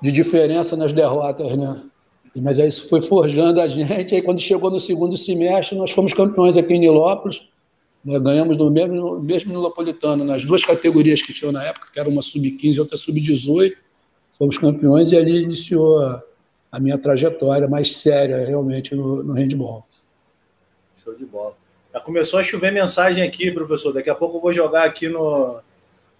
de 0.00 0.12
diferença 0.12 0.76
nas 0.76 0.92
derrotas, 0.92 1.56
né? 1.56 1.82
Mas 2.36 2.58
aí 2.58 2.68
isso 2.68 2.88
foi 2.88 3.02
forjando 3.02 3.60
a 3.60 3.68
gente. 3.68 4.14
Aí 4.14 4.22
quando 4.22 4.40
chegou 4.40 4.70
no 4.70 4.80
segundo 4.80 5.16
semestre, 5.18 5.76
nós 5.76 5.90
fomos 5.90 6.14
campeões 6.14 6.56
aqui 6.56 6.74
em 6.74 6.80
Nilópolis. 6.80 7.42
Né? 8.04 8.18
Ganhamos 8.18 8.56
no 8.56 8.70
mesmo, 8.70 9.20
mesmo 9.20 9.52
Nilopolitano, 9.52 10.24
nas 10.24 10.44
duas 10.44 10.64
categorias 10.64 11.20
que 11.20 11.34
tinham 11.34 11.52
na 11.52 11.62
época, 11.62 11.88
que 11.92 12.00
era 12.00 12.08
uma 12.08 12.22
sub-15 12.22 12.74
e 12.74 12.80
outra 12.80 12.96
sub-18. 12.96 13.74
Fomos 14.38 14.56
campeões 14.56 15.12
e 15.12 15.16
ali 15.16 15.42
iniciou 15.42 15.98
a, 16.00 16.22
a, 16.72 16.80
minha 16.80 16.96
trajetória 16.96 17.68
mais 17.68 17.96
séria, 17.96 18.46
realmente, 18.46 18.94
no, 18.94 19.22
no 19.22 19.34
handball. 19.34 19.86
Show 21.04 21.14
de 21.14 21.26
bola. 21.26 21.54
Já 21.92 22.00
começou 22.00 22.40
a 22.40 22.42
chover 22.42 22.72
mensagem 22.72 23.22
aqui, 23.22 23.52
professor. 23.52 23.92
Daqui 23.92 24.08
a 24.08 24.14
pouco 24.14 24.38
eu 24.38 24.40
vou 24.40 24.52
jogar 24.52 24.84
aqui 24.84 25.08
no, 25.08 25.60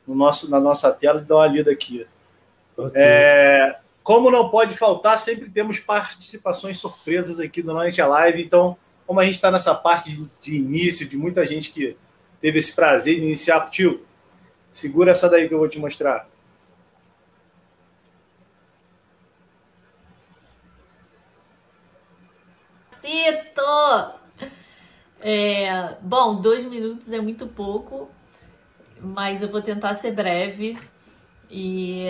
no 0.06 0.14
nosso, 0.14 0.50
na 0.50 0.60
nossa 0.60 0.92
tela 0.92 1.20
e 1.20 1.24
dar 1.24 1.36
uma 1.36 1.46
lida 1.46 1.70
aqui. 1.70 2.06
Okay. 2.76 3.00
É, 3.00 3.78
como 4.02 4.30
não 4.30 4.50
pode 4.50 4.76
faltar, 4.76 5.18
sempre 5.18 5.48
temos 5.48 5.78
participações 5.78 6.78
surpresas 6.78 7.38
aqui 7.38 7.62
durante 7.62 8.00
a 8.02 8.06
live. 8.06 8.42
Então, 8.42 8.76
como 9.06 9.20
a 9.20 9.24
gente 9.24 9.34
está 9.34 9.50
nessa 9.50 9.74
parte 9.74 10.10
de, 10.10 10.28
de, 10.40 10.56
início, 10.56 11.08
de 11.08 11.16
muita 11.16 11.46
gente 11.46 11.70
que 11.70 11.96
teve 12.40 12.58
esse 12.58 12.74
prazer 12.74 13.16
de 13.16 13.22
iniciar 13.22 13.60
contigo, 13.60 14.00
segura 14.70 15.12
essa 15.12 15.28
daí 15.28 15.48
que 15.48 15.54
eu 15.54 15.58
vou 15.58 15.68
te 15.68 15.78
mostrar. 15.78 16.28
Cito! 23.12 24.50
É, 25.20 25.96
bom, 26.00 26.40
dois 26.40 26.64
minutos 26.64 27.12
é 27.12 27.20
muito 27.20 27.46
pouco, 27.46 28.10
mas 28.98 29.42
eu 29.42 29.50
vou 29.50 29.60
tentar 29.60 29.94
ser 29.96 30.12
breve. 30.12 30.78
E 31.50 32.06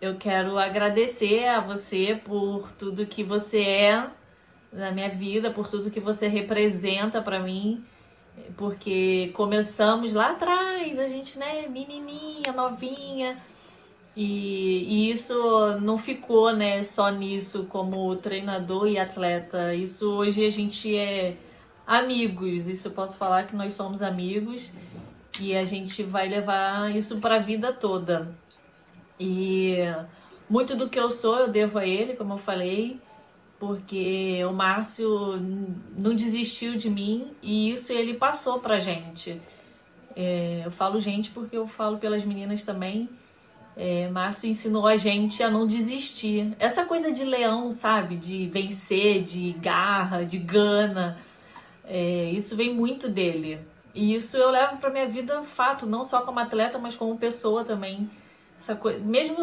eu 0.00 0.16
quero 0.16 0.58
agradecer 0.58 1.46
a 1.46 1.60
você 1.60 2.20
por 2.24 2.72
tudo 2.72 3.06
que 3.06 3.22
você 3.22 3.62
é 3.62 4.06
na 4.72 4.90
minha 4.90 5.10
vida, 5.10 5.52
por 5.52 5.68
tudo 5.68 5.92
que 5.92 6.00
você 6.00 6.26
representa 6.26 7.22
para 7.22 7.38
mim, 7.38 7.84
porque 8.56 9.30
começamos 9.34 10.12
lá 10.12 10.32
atrás, 10.32 10.98
a 10.98 11.06
gente, 11.06 11.38
né, 11.38 11.68
menininha, 11.68 12.52
novinha, 12.52 13.40
e, 14.14 14.84
e, 15.08 15.10
isso 15.10 15.34
não 15.80 15.96
ficou, 15.96 16.54
né, 16.54 16.84
só 16.84 17.08
nisso 17.10 17.64
como 17.68 18.14
treinador 18.16 18.86
e 18.86 18.98
atleta. 18.98 19.74
Isso 19.74 20.10
hoje 20.12 20.44
a 20.44 20.50
gente 20.50 20.94
é 20.96 21.36
amigos. 21.86 22.68
Isso 22.68 22.88
eu 22.88 22.92
posso 22.92 23.16
falar 23.16 23.46
que 23.46 23.56
nós 23.56 23.74
somos 23.74 24.02
amigos 24.02 24.70
e 25.40 25.56
a 25.56 25.64
gente 25.64 26.02
vai 26.02 26.28
levar 26.28 26.94
isso 26.94 27.18
para 27.18 27.36
a 27.36 27.38
vida 27.38 27.72
toda. 27.72 28.34
E 29.18 29.76
muito 30.48 30.76
do 30.76 30.90
que 30.90 30.98
eu 30.98 31.10
sou 31.10 31.38
eu 31.38 31.48
devo 31.48 31.78
a 31.78 31.86
ele, 31.86 32.14
como 32.14 32.34
eu 32.34 32.38
falei, 32.38 33.00
porque 33.58 34.44
o 34.44 34.52
Márcio 34.52 35.38
não 35.96 36.14
desistiu 36.14 36.76
de 36.76 36.90
mim 36.90 37.30
e 37.42 37.72
isso 37.72 37.92
ele 37.92 38.14
passou 38.14 38.58
pra 38.58 38.78
gente. 38.78 39.40
É, 40.14 40.62
eu 40.66 40.70
falo 40.70 41.00
gente 41.00 41.30
porque 41.30 41.56
eu 41.56 41.66
falo 41.66 41.96
pelas 41.96 42.24
meninas 42.24 42.62
também. 42.64 43.08
É, 43.76 44.08
Márcio 44.08 44.48
ensinou 44.48 44.86
a 44.86 44.96
gente 44.96 45.42
a 45.42 45.50
não 45.50 45.66
desistir. 45.66 46.54
Essa 46.58 46.84
coisa 46.84 47.10
de 47.10 47.24
leão, 47.24 47.72
sabe? 47.72 48.16
De 48.16 48.46
vencer, 48.48 49.22
de 49.22 49.52
garra, 49.52 50.24
de 50.24 50.38
gana. 50.38 51.18
É, 51.84 52.30
isso 52.30 52.54
vem 52.54 52.74
muito 52.74 53.08
dele. 53.08 53.58
E 53.94 54.14
isso 54.14 54.36
eu 54.36 54.50
levo 54.50 54.78
para 54.78 54.90
minha 54.90 55.08
vida 55.08 55.42
fato, 55.42 55.86
não 55.86 56.04
só 56.04 56.22
como 56.22 56.38
atleta, 56.40 56.78
mas 56.78 56.96
como 56.96 57.16
pessoa 57.18 57.64
também. 57.64 58.10
Essa 58.58 58.74
coisa, 58.74 59.00
mesmo 59.00 59.36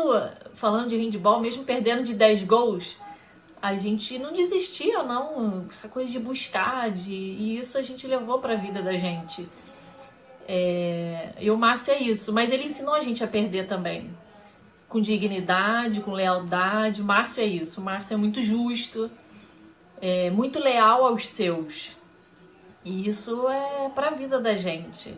falando 0.53 0.89
de 0.89 0.95
handball, 0.95 1.39
mesmo 1.39 1.63
perdendo 1.63 2.03
de 2.03 2.13
10 2.13 2.43
gols, 2.43 2.95
a 3.61 3.75
gente 3.75 4.17
não 4.17 4.31
desistia, 4.31 5.03
não. 5.03 5.67
Essa 5.69 5.87
coisa 5.89 6.09
de 6.09 6.19
buscar, 6.19 6.89
de, 6.89 7.13
e 7.13 7.59
isso 7.59 7.77
a 7.77 7.81
gente 7.81 8.07
levou 8.07 8.39
para 8.39 8.53
a 8.53 8.57
vida 8.57 8.81
da 8.81 8.93
gente. 8.93 9.47
É, 10.51 11.33
e 11.39 11.51
o 11.51 11.55
Márcio 11.55 11.93
é 11.93 11.99
isso, 11.99 12.33
mas 12.33 12.51
ele 12.51 12.63
ensinou 12.63 12.95
a 12.95 13.01
gente 13.01 13.23
a 13.23 13.27
perder 13.27 13.67
também. 13.67 14.09
Com 14.87 14.99
dignidade, 14.99 16.01
com 16.01 16.11
lealdade. 16.11 17.03
O 17.03 17.05
Márcio 17.05 17.43
é 17.43 17.45
isso. 17.45 17.79
O 17.79 17.83
Márcio 17.83 18.15
é 18.15 18.17
muito 18.17 18.41
justo, 18.41 19.11
é 20.01 20.31
muito 20.31 20.57
leal 20.57 21.05
aos 21.05 21.27
seus. 21.27 21.95
E 22.83 23.07
isso 23.07 23.47
é 23.47 23.89
para 23.93 24.07
a 24.07 24.15
vida 24.15 24.39
da 24.39 24.55
gente. 24.55 25.15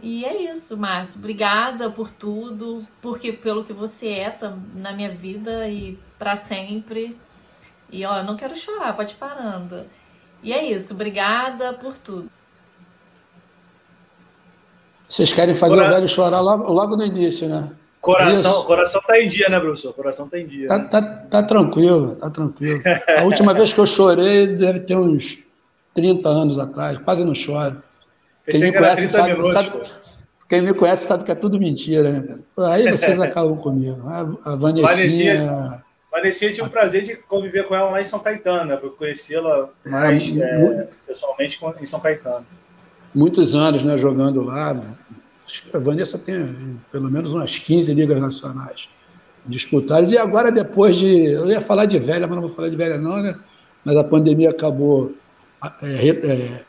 E 0.00 0.24
é 0.24 0.44
isso, 0.52 0.76
Márcio. 0.76 1.18
Obrigada 1.18 1.90
por 1.90 2.08
tudo, 2.08 2.86
porque 3.02 3.32
pelo 3.32 3.64
que 3.64 3.72
você 3.72 4.08
é 4.10 4.38
na 4.76 4.92
minha 4.92 5.10
vida 5.10 5.68
e 5.68 5.98
para 6.16 6.36
sempre. 6.36 7.18
E 7.90 8.04
ó, 8.04 8.22
não 8.22 8.36
quero 8.36 8.54
chorar, 8.54 8.94
pode 8.94 9.14
ir 9.14 9.16
parando. 9.16 9.84
E 10.44 10.52
é 10.52 10.64
isso, 10.64 10.94
obrigada 10.94 11.72
por 11.72 11.98
tudo. 11.98 12.30
Vocês 15.08 15.32
querem 15.32 15.54
fazer 15.54 15.76
Cora... 15.76 15.88
o 15.88 15.90
velho 15.90 16.08
chorar 16.08 16.40
logo, 16.40 16.72
logo 16.72 16.96
no 16.96 17.04
início, 17.04 17.48
né? 17.48 17.70
Coração, 18.00 18.64
coração 18.64 19.00
tá 19.00 19.18
em 19.18 19.26
dia, 19.28 19.48
né, 19.48 19.58
professor? 19.58 19.94
Coração 19.94 20.28
tá 20.28 20.38
em 20.38 20.46
dia. 20.46 20.68
Tá, 20.68 20.78
né? 20.78 20.88
tá, 20.90 21.02
tá 21.02 21.42
tranquilo, 21.42 22.16
tá 22.16 22.28
tranquilo. 22.28 22.82
A 23.18 23.22
última 23.24 23.54
vez 23.54 23.72
que 23.72 23.80
eu 23.80 23.86
chorei 23.86 24.46
deve 24.46 24.80
ter 24.80 24.94
uns 24.94 25.38
30 25.94 26.28
anos 26.28 26.58
atrás, 26.58 26.98
quase 26.98 27.24
não 27.24 27.34
choro. 27.34 27.82
Quem 28.46 28.60
me, 28.60 28.72
conhece 28.72 29.08
sabe, 29.08 29.32
minutos, 29.32 29.54
sabe, 29.54 29.82
quem 30.46 30.60
me 30.60 30.74
conhece 30.74 31.06
sabe 31.06 31.24
que 31.24 31.32
é 31.32 31.34
tudo 31.34 31.58
mentira, 31.58 32.12
né? 32.12 32.38
Aí 32.58 32.90
vocês 32.90 33.18
acabam 33.20 33.56
comigo. 33.56 34.06
A, 34.06 34.52
a 34.52 34.54
Vanessinha... 34.54 35.82
Vanessinha 36.12 36.52
tinha 36.52 36.66
o 36.66 36.70
prazer 36.70 37.02
de 37.02 37.16
conviver 37.16 37.64
com 37.64 37.74
ela 37.74 37.90
lá 37.90 38.00
em 38.00 38.04
São 38.04 38.20
Caetano, 38.20 38.66
né? 38.66 38.76
Foi 38.76 38.90
conhecê-la 38.90 39.70
mais 39.84 40.24
é, 40.36 40.42
é, 40.42 40.88
pessoalmente 41.06 41.58
em 41.80 41.86
São 41.86 42.00
Caetano. 42.00 42.46
Muitos 43.14 43.54
anos, 43.54 43.84
né, 43.84 43.96
jogando 43.96 44.42
lá. 44.42 44.76
A 45.72 45.78
Vanessa 45.78 46.18
tem 46.18 46.80
pelo 46.90 47.10
menos 47.10 47.32
umas 47.32 47.58
15 47.58 47.92
ligas 47.94 48.20
nacionais 48.20 48.88
disputadas. 49.46 50.10
E 50.10 50.18
agora, 50.18 50.50
depois 50.50 50.96
de. 50.96 51.26
Eu 51.26 51.48
ia 51.48 51.60
falar 51.60 51.86
de 51.86 51.98
velha, 51.98 52.26
mas 52.26 52.36
não 52.36 52.46
vou 52.46 52.54
falar 52.54 52.68
de 52.68 52.76
velha, 52.76 52.98
não, 52.98 53.22
né? 53.22 53.38
Mas 53.84 53.96
a 53.96 54.04
pandemia 54.04 54.50
acabou 54.50 55.12
é, 55.82 56.08
é, 56.08 56.64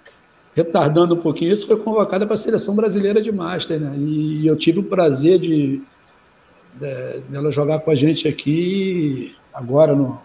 retardando 0.53 1.15
um 1.15 1.19
pouquinho 1.19 1.53
isso, 1.53 1.67
foi 1.67 1.77
convocada 1.77 2.25
para 2.25 2.35
a 2.35 2.37
seleção 2.37 2.75
brasileira 2.75 3.21
de 3.21 3.31
Master, 3.31 3.79
né? 3.79 3.93
E 3.97 4.47
eu 4.47 4.55
tive 4.55 4.79
o 4.79 4.83
prazer 4.83 5.39
de, 5.39 5.81
de 6.79 7.19
dela 7.29 7.51
jogar 7.51 7.79
com 7.79 7.91
a 7.91 7.95
gente 7.95 8.27
aqui 8.27 9.35
agora 9.53 9.95
no 9.95 10.19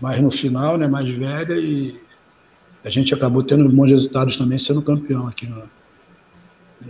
mais 0.00 0.20
no 0.20 0.30
final, 0.30 0.76
né? 0.76 0.88
Mais 0.88 1.08
velha 1.08 1.54
e 1.54 2.00
a 2.84 2.90
gente 2.90 3.14
acabou 3.14 3.42
tendo 3.42 3.68
bons 3.68 3.90
resultados 3.90 4.36
também, 4.36 4.58
sendo 4.58 4.82
campeão 4.82 5.28
aqui 5.28 5.46
no, 5.46 5.62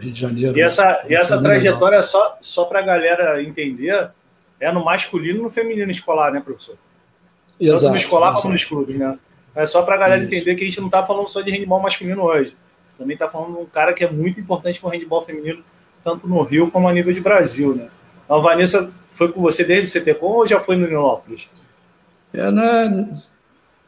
Rio 0.01 0.13
de 0.13 0.21
Janeiro. 0.21 0.57
E 0.57 0.63
essa, 0.63 1.05
e 1.09 1.15
essa 1.15 1.41
trajetória, 1.41 1.99
legal. 1.99 2.03
só, 2.03 2.37
só 2.41 2.65
para 2.65 2.79
a 2.79 2.83
galera 2.83 3.43
entender, 3.43 4.11
é 4.59 4.73
no 4.73 4.85
masculino 4.85 5.41
e 5.41 5.43
no 5.43 5.51
feminino 5.51 5.91
escolar, 5.91 6.33
né, 6.33 6.41
professor? 6.41 6.77
Exato, 7.61 7.81
Tanto 7.81 7.91
no 7.91 7.97
escolar 7.97 8.35
como 8.35 8.53
nos 8.53 8.65
clubes, 8.65 8.97
né? 8.97 9.19
É 9.55 9.67
só 9.67 9.83
para 9.83 9.95
a 9.97 9.99
galera 9.99 10.25
Isso. 10.25 10.35
entender 10.35 10.55
que 10.55 10.63
a 10.63 10.67
gente 10.67 10.81
não 10.81 10.87
está 10.87 11.03
falando 11.03 11.29
só 11.29 11.43
de 11.43 11.51
handball 11.51 11.83
masculino 11.83 12.23
hoje. 12.23 12.57
Também 12.97 13.15
está 13.15 13.29
falando 13.29 13.55
de 13.57 13.63
um 13.63 13.67
cara 13.67 13.93
que 13.93 14.05
é 14.05 14.11
muito 14.11 14.41
importante 14.41 14.81
para 14.81 14.89
o 14.89 14.93
handball 14.93 15.25
feminino, 15.27 15.63
tanto 16.03 16.27
no 16.27 16.43
Rio 16.43 16.71
como 16.71 16.89
a 16.89 16.93
nível 16.93 17.13
de 17.13 17.21
Brasil, 17.21 17.75
né? 17.75 17.89
A 18.29 18.39
Vanessa 18.39 18.91
foi 19.11 19.31
com 19.31 19.43
você 19.43 19.63
desde 19.63 19.99
o 19.99 20.03
CTCOM 20.03 20.39
ou 20.39 20.47
já 20.47 20.59
foi 20.59 20.77
no 20.77 20.87
Nilópolis? 20.87 21.51
Ela, 22.33 22.89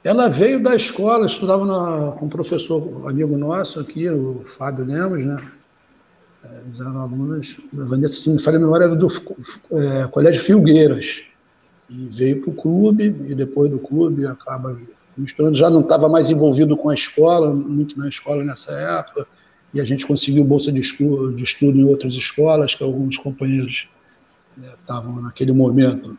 ela 0.04 0.28
veio 0.28 0.62
da 0.62 0.76
escola, 0.76 1.24
estudava 1.24 1.64
na, 1.64 2.12
com 2.12 2.26
um 2.26 2.28
professor 2.28 3.08
amigo 3.08 3.38
nosso 3.38 3.80
aqui, 3.80 4.08
o 4.10 4.44
Fábio 4.44 4.84
Lemos, 4.84 5.24
né? 5.24 5.36
Eles 6.66 6.78
eram 6.78 7.00
alunos, 7.00 7.58
Vanessa, 7.72 8.20
se 8.20 8.28
me 8.28 8.38
falha 8.38 8.58
a 8.58 8.60
memória, 8.60 8.84
era 8.84 8.94
do 8.94 9.08
é, 9.72 10.06
Colégio 10.08 10.42
Filgueiras. 10.42 11.22
E 11.88 12.06
veio 12.10 12.42
para 12.42 12.50
o 12.50 12.54
clube, 12.54 13.04
e 13.04 13.34
depois 13.34 13.70
do 13.70 13.78
clube 13.78 14.26
acaba 14.26 14.78
misturando, 15.16 15.56
já 15.56 15.70
não 15.70 15.80
estava 15.80 16.06
mais 16.06 16.28
envolvido 16.28 16.76
com 16.76 16.90
a 16.90 16.94
escola, 16.94 17.54
muito 17.54 17.98
na 17.98 18.06
escola 18.06 18.44
nessa 18.44 18.72
época, 18.72 19.26
e 19.72 19.80
a 19.80 19.84
gente 19.84 20.06
conseguiu 20.06 20.44
bolsa 20.44 20.70
de 20.70 20.80
estudo, 20.80 21.32
de 21.32 21.42
estudo 21.42 21.78
em 21.78 21.84
outras 21.84 22.14
escolas, 22.14 22.74
que 22.74 22.84
alguns 22.84 23.16
companheiros 23.16 23.88
né, 24.56 24.68
estavam 24.78 25.22
naquele 25.22 25.52
momento 25.52 26.18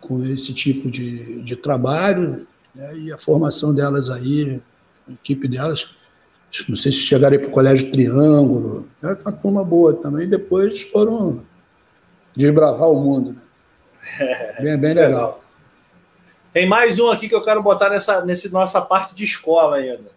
com 0.00 0.22
esse 0.24 0.52
tipo 0.52 0.90
de, 0.90 1.42
de 1.42 1.56
trabalho, 1.56 2.46
né, 2.76 2.96
e 2.96 3.12
a 3.12 3.18
formação 3.18 3.74
delas 3.74 4.10
aí, 4.10 4.60
a 5.08 5.12
equipe 5.12 5.48
delas, 5.48 5.88
não 6.68 6.76
sei 6.76 6.92
se 6.92 6.98
chegaram 6.98 7.38
para 7.38 7.48
o 7.48 7.50
Colégio 7.50 7.90
Triângulo, 7.90 8.88
é 9.02 9.14
uma 9.14 9.32
turma 9.32 9.64
boa 9.64 9.94
também, 9.94 10.28
depois 10.28 10.82
foram 10.82 11.42
desbravar 12.36 12.88
o 12.90 13.00
mundo. 13.00 13.32
Né? 13.32 13.40
Bem, 14.60 14.78
bem 14.78 14.94
legal. 14.94 15.42
Tem 16.52 16.66
mais 16.66 16.98
um 16.98 17.10
aqui 17.10 17.28
que 17.28 17.34
eu 17.34 17.42
quero 17.42 17.62
botar 17.62 17.90
nessa, 17.90 18.24
nessa 18.24 18.48
nossa 18.50 18.80
parte 18.80 19.14
de 19.14 19.24
escola 19.24 19.76
ainda. 19.76 20.14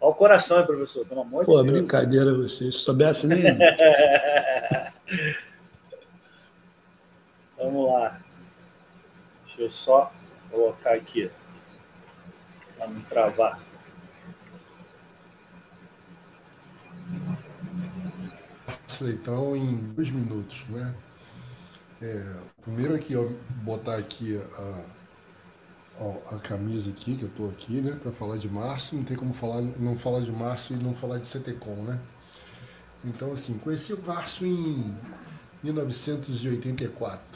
Olha 0.00 0.10
o 0.10 0.14
coração, 0.14 0.58
hein, 0.58 0.66
professor, 0.66 1.04
pelo 1.06 1.20
amor 1.20 1.44
Pô, 1.44 1.58
de 1.58 1.64
Deus. 1.64 1.66
Pô, 1.66 1.80
brincadeira 1.80 2.34
você. 2.34 2.72
Se 2.72 2.78
soubesse 2.78 3.26
nem. 3.26 3.42
Vamos 7.58 7.90
lá. 7.90 8.20
Deixa 9.44 9.62
eu 9.62 9.70
só 9.70 10.12
colocar 10.50 10.94
aqui. 10.94 11.30
Para 12.76 12.88
não 12.88 13.00
travar. 13.02 13.60
Então, 19.00 19.54
em 19.56 19.76
dois 19.94 20.10
minutos, 20.10 20.64
né? 20.68 20.94
É, 22.00 22.40
primeiro 22.62 22.94
aqui, 22.94 23.16
ó, 23.16 23.28
botar 23.62 23.96
aqui 23.96 24.36
a, 24.36 24.84
ó, 25.98 26.34
a 26.34 26.38
camisa 26.38 26.90
aqui, 26.90 27.16
que 27.16 27.24
eu 27.24 27.28
tô 27.30 27.46
aqui, 27.46 27.80
né, 27.80 27.96
para 28.00 28.12
falar 28.12 28.36
de 28.38 28.48
março, 28.48 28.94
não 28.96 29.04
tem 29.04 29.16
como 29.16 29.32
falar, 29.34 29.62
não 29.62 29.98
falar 29.98 30.20
de 30.20 30.30
março 30.30 30.72
e 30.72 30.76
não 30.76 30.94
falar 30.94 31.18
de 31.18 31.26
CTCOM, 31.26 31.82
né? 31.82 32.00
Então, 33.04 33.32
assim, 33.32 33.58
conheci 33.58 33.92
o 33.92 34.02
março 34.02 34.44
em 34.44 34.96
1984. 35.62 37.27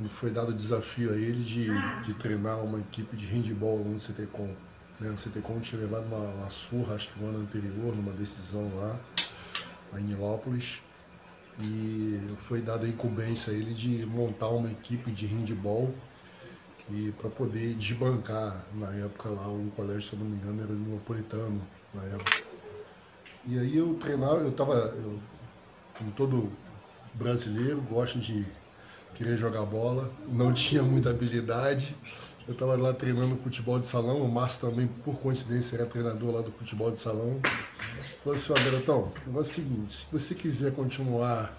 E 0.00 0.08
foi 0.08 0.30
dado 0.30 0.50
o 0.50 0.54
desafio 0.54 1.12
a 1.12 1.16
ele 1.16 1.42
de, 1.42 1.68
de 2.02 2.14
treinar 2.14 2.62
uma 2.64 2.78
equipe 2.78 3.16
de 3.16 3.26
handball 3.26 3.78
no 3.84 3.98
CTCOM. 3.98 4.54
Né? 4.98 5.10
O 5.10 5.16
CTCOM 5.16 5.60
tinha 5.60 5.82
levado 5.82 6.06
uma, 6.06 6.18
uma 6.18 6.50
surra, 6.50 6.94
acho 6.94 7.12
que 7.12 7.20
no 7.20 7.28
ano 7.28 7.40
anterior, 7.40 7.94
numa 7.94 8.12
decisão 8.12 8.70
lá, 8.76 8.98
em 9.98 10.04
Nilópolis. 10.04 10.80
E 11.60 12.20
foi 12.38 12.62
dado 12.62 12.86
a 12.86 12.88
incumbência 12.88 13.52
a 13.52 13.56
ele 13.56 13.74
de 13.74 14.06
montar 14.06 14.48
uma 14.48 14.70
equipe 14.70 15.10
de 15.10 15.26
handball 15.26 15.94
e 16.90 17.12
para 17.12 17.30
poder 17.30 17.74
desbancar 17.74 18.64
na 18.74 18.92
época 18.94 19.28
lá 19.28 19.46
o 19.48 19.70
colégio, 19.76 20.02
se 20.02 20.12
eu 20.14 20.18
não 20.18 20.26
me 20.26 20.36
engano, 20.36 20.62
era 20.62 20.72
Napolitano 20.72 21.62
na 21.94 22.02
época. 22.04 22.42
E 23.46 23.58
aí 23.58 23.76
eu 23.76 23.94
treinava, 23.94 24.36
eu 24.36 24.52
tava, 24.52 24.74
eu, 24.74 25.18
como 25.96 26.10
todo 26.12 26.52
brasileiro, 27.14 27.80
gosto 27.82 28.18
de 28.18 28.46
querer 29.22 29.38
jogar 29.38 29.64
bola, 29.64 30.10
não 30.28 30.52
tinha 30.52 30.82
muita 30.82 31.10
habilidade. 31.10 31.94
Eu 32.46 32.54
estava 32.54 32.74
lá 32.76 32.92
treinando 32.92 33.36
futebol 33.36 33.78
de 33.78 33.86
salão, 33.86 34.20
o 34.20 34.28
Márcio 34.28 34.68
também, 34.68 34.88
por 35.04 35.16
coincidência, 35.20 35.76
era 35.76 35.86
treinador 35.86 36.34
lá 36.34 36.42
do 36.42 36.50
futebol 36.50 36.90
de 36.90 36.98
salão. 36.98 37.40
Falou 38.24 38.36
assim, 38.36 38.52
ó, 38.52 38.56
garotão, 38.56 39.12
o 39.24 39.28
negócio 39.28 39.50
é 39.50 39.52
o 39.52 39.64
seguinte, 39.64 39.92
se 39.92 40.06
você 40.10 40.34
quiser 40.34 40.72
continuar 40.74 41.56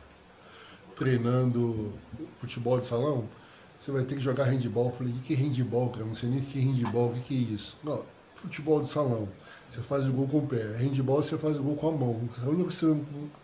treinando 0.98 1.94
futebol 2.38 2.78
de 2.80 2.86
salão, 2.86 3.30
você 3.78 3.92
vai 3.92 4.04
ter 4.04 4.16
que 4.16 4.22
jogar 4.22 4.44
handball. 4.44 4.88
Eu 4.90 4.92
falei, 4.92 5.14
o 5.14 5.20
que 5.20 5.34
é 5.34 5.38
handball, 5.38 5.90
cara? 5.90 6.04
Não 6.04 6.14
sei 6.14 6.30
nem 6.30 6.40
o 6.40 6.42
que 6.44 6.60
é 6.60 6.62
handball, 6.62 7.12
o 7.12 7.22
que 7.22 7.34
é 7.34 7.54
isso? 7.54 7.78
Não, 7.82 8.04
futebol 8.36 8.82
de 8.82 8.90
salão. 8.90 9.30
Você 9.70 9.82
faz 9.82 10.06
o 10.06 10.12
gol 10.12 10.28
com 10.28 10.40
o 10.40 10.48
pé. 10.48 10.78
Handball 10.78 11.24
você 11.24 11.38
faz 11.38 11.58
o 11.58 11.64
gol 11.64 11.76
com 11.76 11.88
a 11.88 11.92
mão. 11.92 12.30
A 12.44 12.50
única, 12.50 12.64
coisa, 12.66 13.00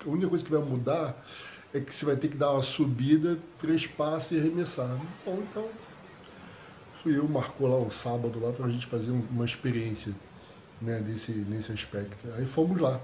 a 0.06 0.10
única 0.10 0.28
coisa 0.28 0.46
que 0.46 0.52
vai 0.52 0.62
mudar 0.62 1.26
é 1.74 1.80
que 1.80 1.94
você 1.94 2.06
vai 2.06 2.16
ter 2.16 2.28
que 2.28 2.38
dar 2.38 2.52
uma 2.52 2.62
subida, 2.62 3.38
três 3.60 3.86
passos 3.86 4.32
e 4.32 4.40
arremessar. 4.40 4.98
Bom, 5.26 5.40
então 5.50 5.70
fui 6.92 7.18
eu, 7.18 7.28
marcou 7.28 7.68
lá 7.68 7.78
um 7.78 7.90
sábado 7.90 8.40
lá 8.40 8.52
para 8.52 8.66
a 8.66 8.70
gente 8.70 8.88
fazer 8.88 9.12
uma 9.12 9.46
experiência 9.46 10.14
né, 10.82 11.00
desse, 11.00 11.32
nesse 11.32 11.72
aspecto. 11.72 12.18
Aí 12.36 12.46
fomos 12.46 12.80
lá. 12.80 13.00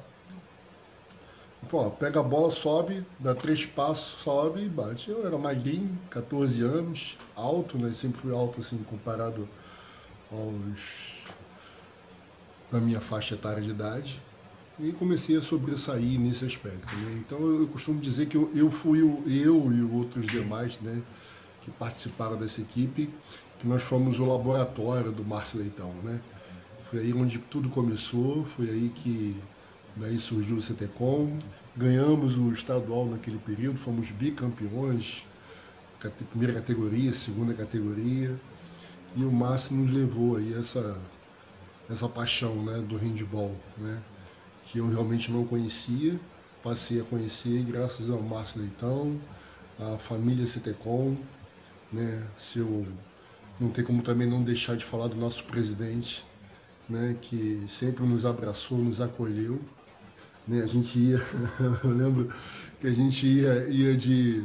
Pô, 1.69 1.89
pega 1.89 2.19
a 2.19 2.23
bola, 2.23 2.51
sobe, 2.51 3.03
dá 3.19 3.33
três 3.33 3.65
passos, 3.65 4.21
sobe 4.21 4.63
e 4.63 4.69
bate. 4.69 5.09
Eu 5.09 5.25
era 5.25 5.37
magrinho, 5.37 5.97
14 6.11 6.61
anos, 6.61 7.17
alto, 7.35 7.77
né? 7.77 7.91
Sempre 7.91 8.21
fui 8.21 8.33
alto 8.33 8.61
assim 8.61 8.77
comparado 8.83 9.47
aos 10.31 11.15
da 12.71 12.79
minha 12.79 12.99
faixa 12.99 13.35
etária 13.35 13.61
de 13.61 13.69
idade 13.69 14.21
e 14.79 14.91
comecei 14.91 15.37
a 15.37 15.41
sobressair 15.41 16.19
nesse 16.19 16.45
aspecto. 16.45 16.93
Né? 16.95 17.23
Então 17.25 17.39
eu 17.39 17.67
costumo 17.67 17.99
dizer 17.99 18.27
que 18.27 18.35
eu, 18.35 18.51
eu 18.53 18.69
fui 18.69 19.01
o, 19.01 19.23
eu 19.25 19.71
e 19.71 19.81
outros 19.81 20.27
demais 20.27 20.79
né, 20.79 21.01
que 21.61 21.71
participaram 21.71 22.37
dessa 22.37 22.61
equipe, 22.61 23.09
que 23.59 23.67
nós 23.67 23.81
fomos 23.83 24.19
o 24.19 24.25
laboratório 24.25 25.11
do 25.11 25.23
Márcio 25.23 25.59
Leitão. 25.59 25.93
Né? 26.03 26.19
Foi 26.83 26.99
aí 26.99 27.13
onde 27.13 27.39
tudo 27.39 27.69
começou, 27.69 28.45
foi 28.45 28.69
aí 28.69 28.91
que 28.93 29.35
daí 29.95 30.19
surgiu 30.19 30.57
o 30.57 30.61
CTCOM, 30.61 31.37
ganhamos 31.75 32.37
o 32.37 32.51
estadual 32.51 33.05
naquele 33.05 33.37
período, 33.37 33.77
fomos 33.77 34.11
bicampeões, 34.11 35.23
primeira 36.29 36.53
categoria, 36.53 37.11
segunda 37.11 37.53
categoria, 37.53 38.35
e 39.15 39.23
o 39.23 39.31
Márcio 39.31 39.75
nos 39.75 39.89
levou 39.89 40.35
aí 40.35 40.53
essa, 40.53 40.99
essa 41.89 42.07
paixão 42.07 42.63
né, 42.63 42.79
do 42.79 42.97
handball, 42.97 43.55
né? 43.77 44.01
Que 44.75 44.79
eu 44.79 44.89
realmente 44.89 45.31
não 45.31 45.45
conhecia, 45.45 46.19
passei 46.61 46.99
a 46.99 47.03
conhecer 47.05 47.63
graças 47.63 48.09
ao 48.09 48.21
Márcio 48.21 48.59
Leitão, 48.59 49.17
a 49.79 49.97
família 49.97 50.45
CTCOM, 50.45 51.15
né? 51.93 52.21
Se 52.37 52.59
eu 52.59 52.85
não 53.57 53.69
tem 53.69 53.85
como 53.85 54.01
também 54.01 54.29
não 54.29 54.43
deixar 54.43 54.75
de 54.75 54.83
falar 54.83 55.07
do 55.07 55.15
nosso 55.15 55.45
presidente, 55.45 56.25
né? 56.89 57.15
Que 57.21 57.63
sempre 57.69 58.05
nos 58.05 58.25
abraçou, 58.25 58.77
nos 58.77 58.99
acolheu, 58.99 59.61
né? 60.45 60.61
A 60.61 60.67
gente 60.67 60.99
ia, 60.99 61.23
eu 61.81 61.91
lembro 61.91 62.29
que 62.77 62.87
a 62.87 62.93
gente 62.93 63.25
ia, 63.25 63.69
ia 63.69 63.95
de 63.95 64.43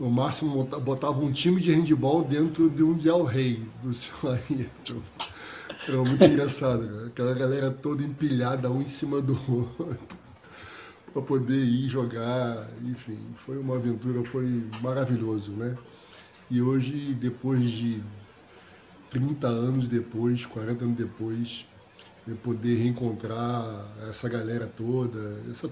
o 0.00 0.08
Márcio 0.08 0.48
botava 0.80 1.20
um 1.20 1.30
time 1.30 1.60
de 1.60 1.74
handball 1.74 2.24
dentro 2.24 2.70
de 2.70 2.82
um 2.82 2.94
Del 2.94 3.22
Rey 3.22 3.62
do 3.82 3.92
seu 3.92 4.30
Ayrton. 4.32 5.02
Era 5.86 5.96
muito 5.96 6.24
engraçado, 6.24 6.86
cara. 6.88 7.06
Aquela 7.06 7.34
galera 7.34 7.70
toda 7.70 8.02
empilhada 8.02 8.70
um 8.70 8.82
em 8.82 8.86
cima 8.86 9.20
do 9.20 9.34
outro 9.50 9.98
para 11.12 11.22
poder 11.22 11.62
ir 11.62 11.88
jogar, 11.88 12.68
enfim, 12.82 13.18
foi 13.36 13.58
uma 13.58 13.76
aventura, 13.76 14.24
foi 14.24 14.64
maravilhoso, 14.80 15.52
né? 15.52 15.76
E 16.50 16.62
hoje, 16.62 17.14
depois 17.14 17.70
de 17.70 18.02
30 19.10 19.46
anos 19.46 19.88
depois, 19.88 20.46
40 20.46 20.84
anos 20.84 20.96
depois, 20.96 21.66
eu 22.26 22.36
poder 22.36 22.76
reencontrar 22.76 23.86
essa 24.08 24.28
galera 24.28 24.66
toda, 24.66 25.38
essa, 25.50 25.70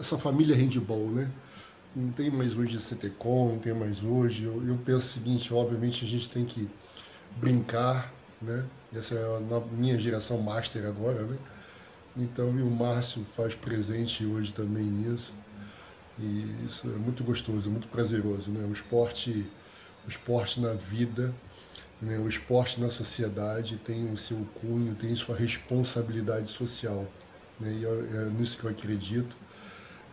essa 0.00 0.18
família 0.18 0.56
handball, 0.56 1.08
né? 1.10 1.30
Não 1.94 2.10
tem 2.10 2.30
mais 2.30 2.56
hoje 2.56 2.76
a 2.76 2.80
CTCOM, 2.80 3.52
não 3.52 3.58
tem 3.58 3.74
mais 3.74 4.02
hoje. 4.02 4.44
Eu, 4.44 4.66
eu 4.66 4.78
penso 4.84 5.06
o 5.06 5.08
seguinte, 5.08 5.52
obviamente 5.52 6.04
a 6.04 6.08
gente 6.08 6.28
tem 6.30 6.44
que 6.44 6.68
brincar, 7.36 8.12
né? 8.40 8.64
Essa 8.94 9.14
é 9.14 9.36
a 9.36 9.60
minha 9.72 9.98
geração 9.98 10.38
master 10.38 10.86
agora, 10.86 11.22
né? 11.22 11.38
Então, 12.16 12.58
e 12.58 12.62
o 12.62 12.70
Márcio 12.70 13.24
faz 13.24 13.54
presente 13.54 14.24
hoje 14.24 14.52
também 14.52 14.84
nisso. 14.84 15.32
E 16.18 16.66
isso 16.66 16.86
é 16.88 16.98
muito 16.98 17.22
gostoso, 17.22 17.70
muito 17.70 17.88
prazeroso, 17.88 18.50
né? 18.50 18.66
O 18.66 18.72
esporte, 18.72 19.46
o 20.04 20.08
esporte 20.08 20.60
na 20.60 20.72
vida, 20.72 21.32
né? 22.02 22.18
o 22.18 22.26
esporte 22.26 22.80
na 22.80 22.90
sociedade 22.90 23.76
tem 23.76 24.10
o 24.10 24.16
seu 24.16 24.38
cunho, 24.60 24.94
tem 24.94 25.14
sua 25.14 25.36
responsabilidade 25.36 26.48
social. 26.48 27.06
Né? 27.58 27.78
E 27.80 27.84
é, 27.84 27.88
é 27.88 28.24
nisso 28.36 28.58
que 28.58 28.64
eu 28.64 28.70
acredito. 28.70 29.36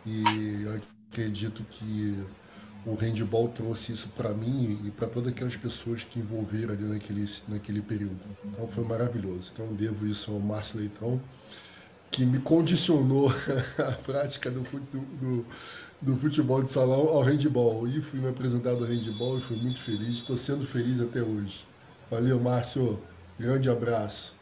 E 0.06 0.64
eu 0.64 0.82
acredito 1.12 1.64
que 1.64 2.24
o 2.88 2.96
handball 2.96 3.50
trouxe 3.50 3.92
isso 3.92 4.08
para 4.16 4.30
mim 4.30 4.80
e 4.86 4.92
para 4.92 5.08
todas 5.08 5.34
aquelas 5.34 5.58
pessoas 5.58 6.06
que 6.06 6.20
envolveram 6.20 6.74
ali 6.74 6.86
naquele, 6.86 7.30
naquele 7.50 7.82
período. 7.82 8.18
Então 8.46 8.66
foi 8.66 8.86
maravilhoso. 8.86 9.52
Então 9.54 9.68
devo 9.74 10.08
isso 10.08 10.32
ao 10.32 10.40
Márcio 10.40 10.80
Leitão, 10.80 11.22
que 12.10 12.26
me 12.26 12.40
condicionou 12.40 13.30
a 13.78 13.92
prática 13.92 14.50
do, 14.50 14.62
do, 14.62 15.46
do, 16.02 16.16
futebol 16.16 16.64
de 16.64 16.70
salão 16.70 17.10
ao 17.10 17.22
handball. 17.24 17.86
E 17.90 18.02
fui 18.02 18.22
me 18.22 18.30
apresentar 18.30 18.70
ao 18.70 18.80
handball 18.80 19.38
e 19.38 19.42
fui 19.42 19.58
muito 19.58 19.82
feliz. 19.82 20.16
Estou 20.16 20.38
sendo 20.38 20.66
feliz 20.66 21.02
até 21.02 21.22
hoje. 21.22 21.66
Valeu, 22.10 22.40
Márcio. 22.40 23.02
Grande 23.38 23.70
abraço. 23.70 24.34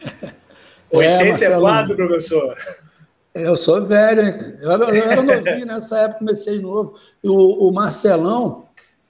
84, 0.92 1.92
é, 1.92 1.96
professor. 1.96 2.56
Eu 3.34 3.54
sou 3.56 3.84
velho, 3.86 4.22
hein? 4.22 4.56
Eu 4.60 4.72
era, 4.72 4.84
eu 4.84 5.02
era 5.04 5.22
novinho 5.22 5.66
nessa 5.66 5.98
época, 5.98 6.18
comecei 6.18 6.58
novo. 6.60 6.96
E 7.22 7.28
o, 7.28 7.34
o 7.34 7.72
Marcelão, 7.72 8.64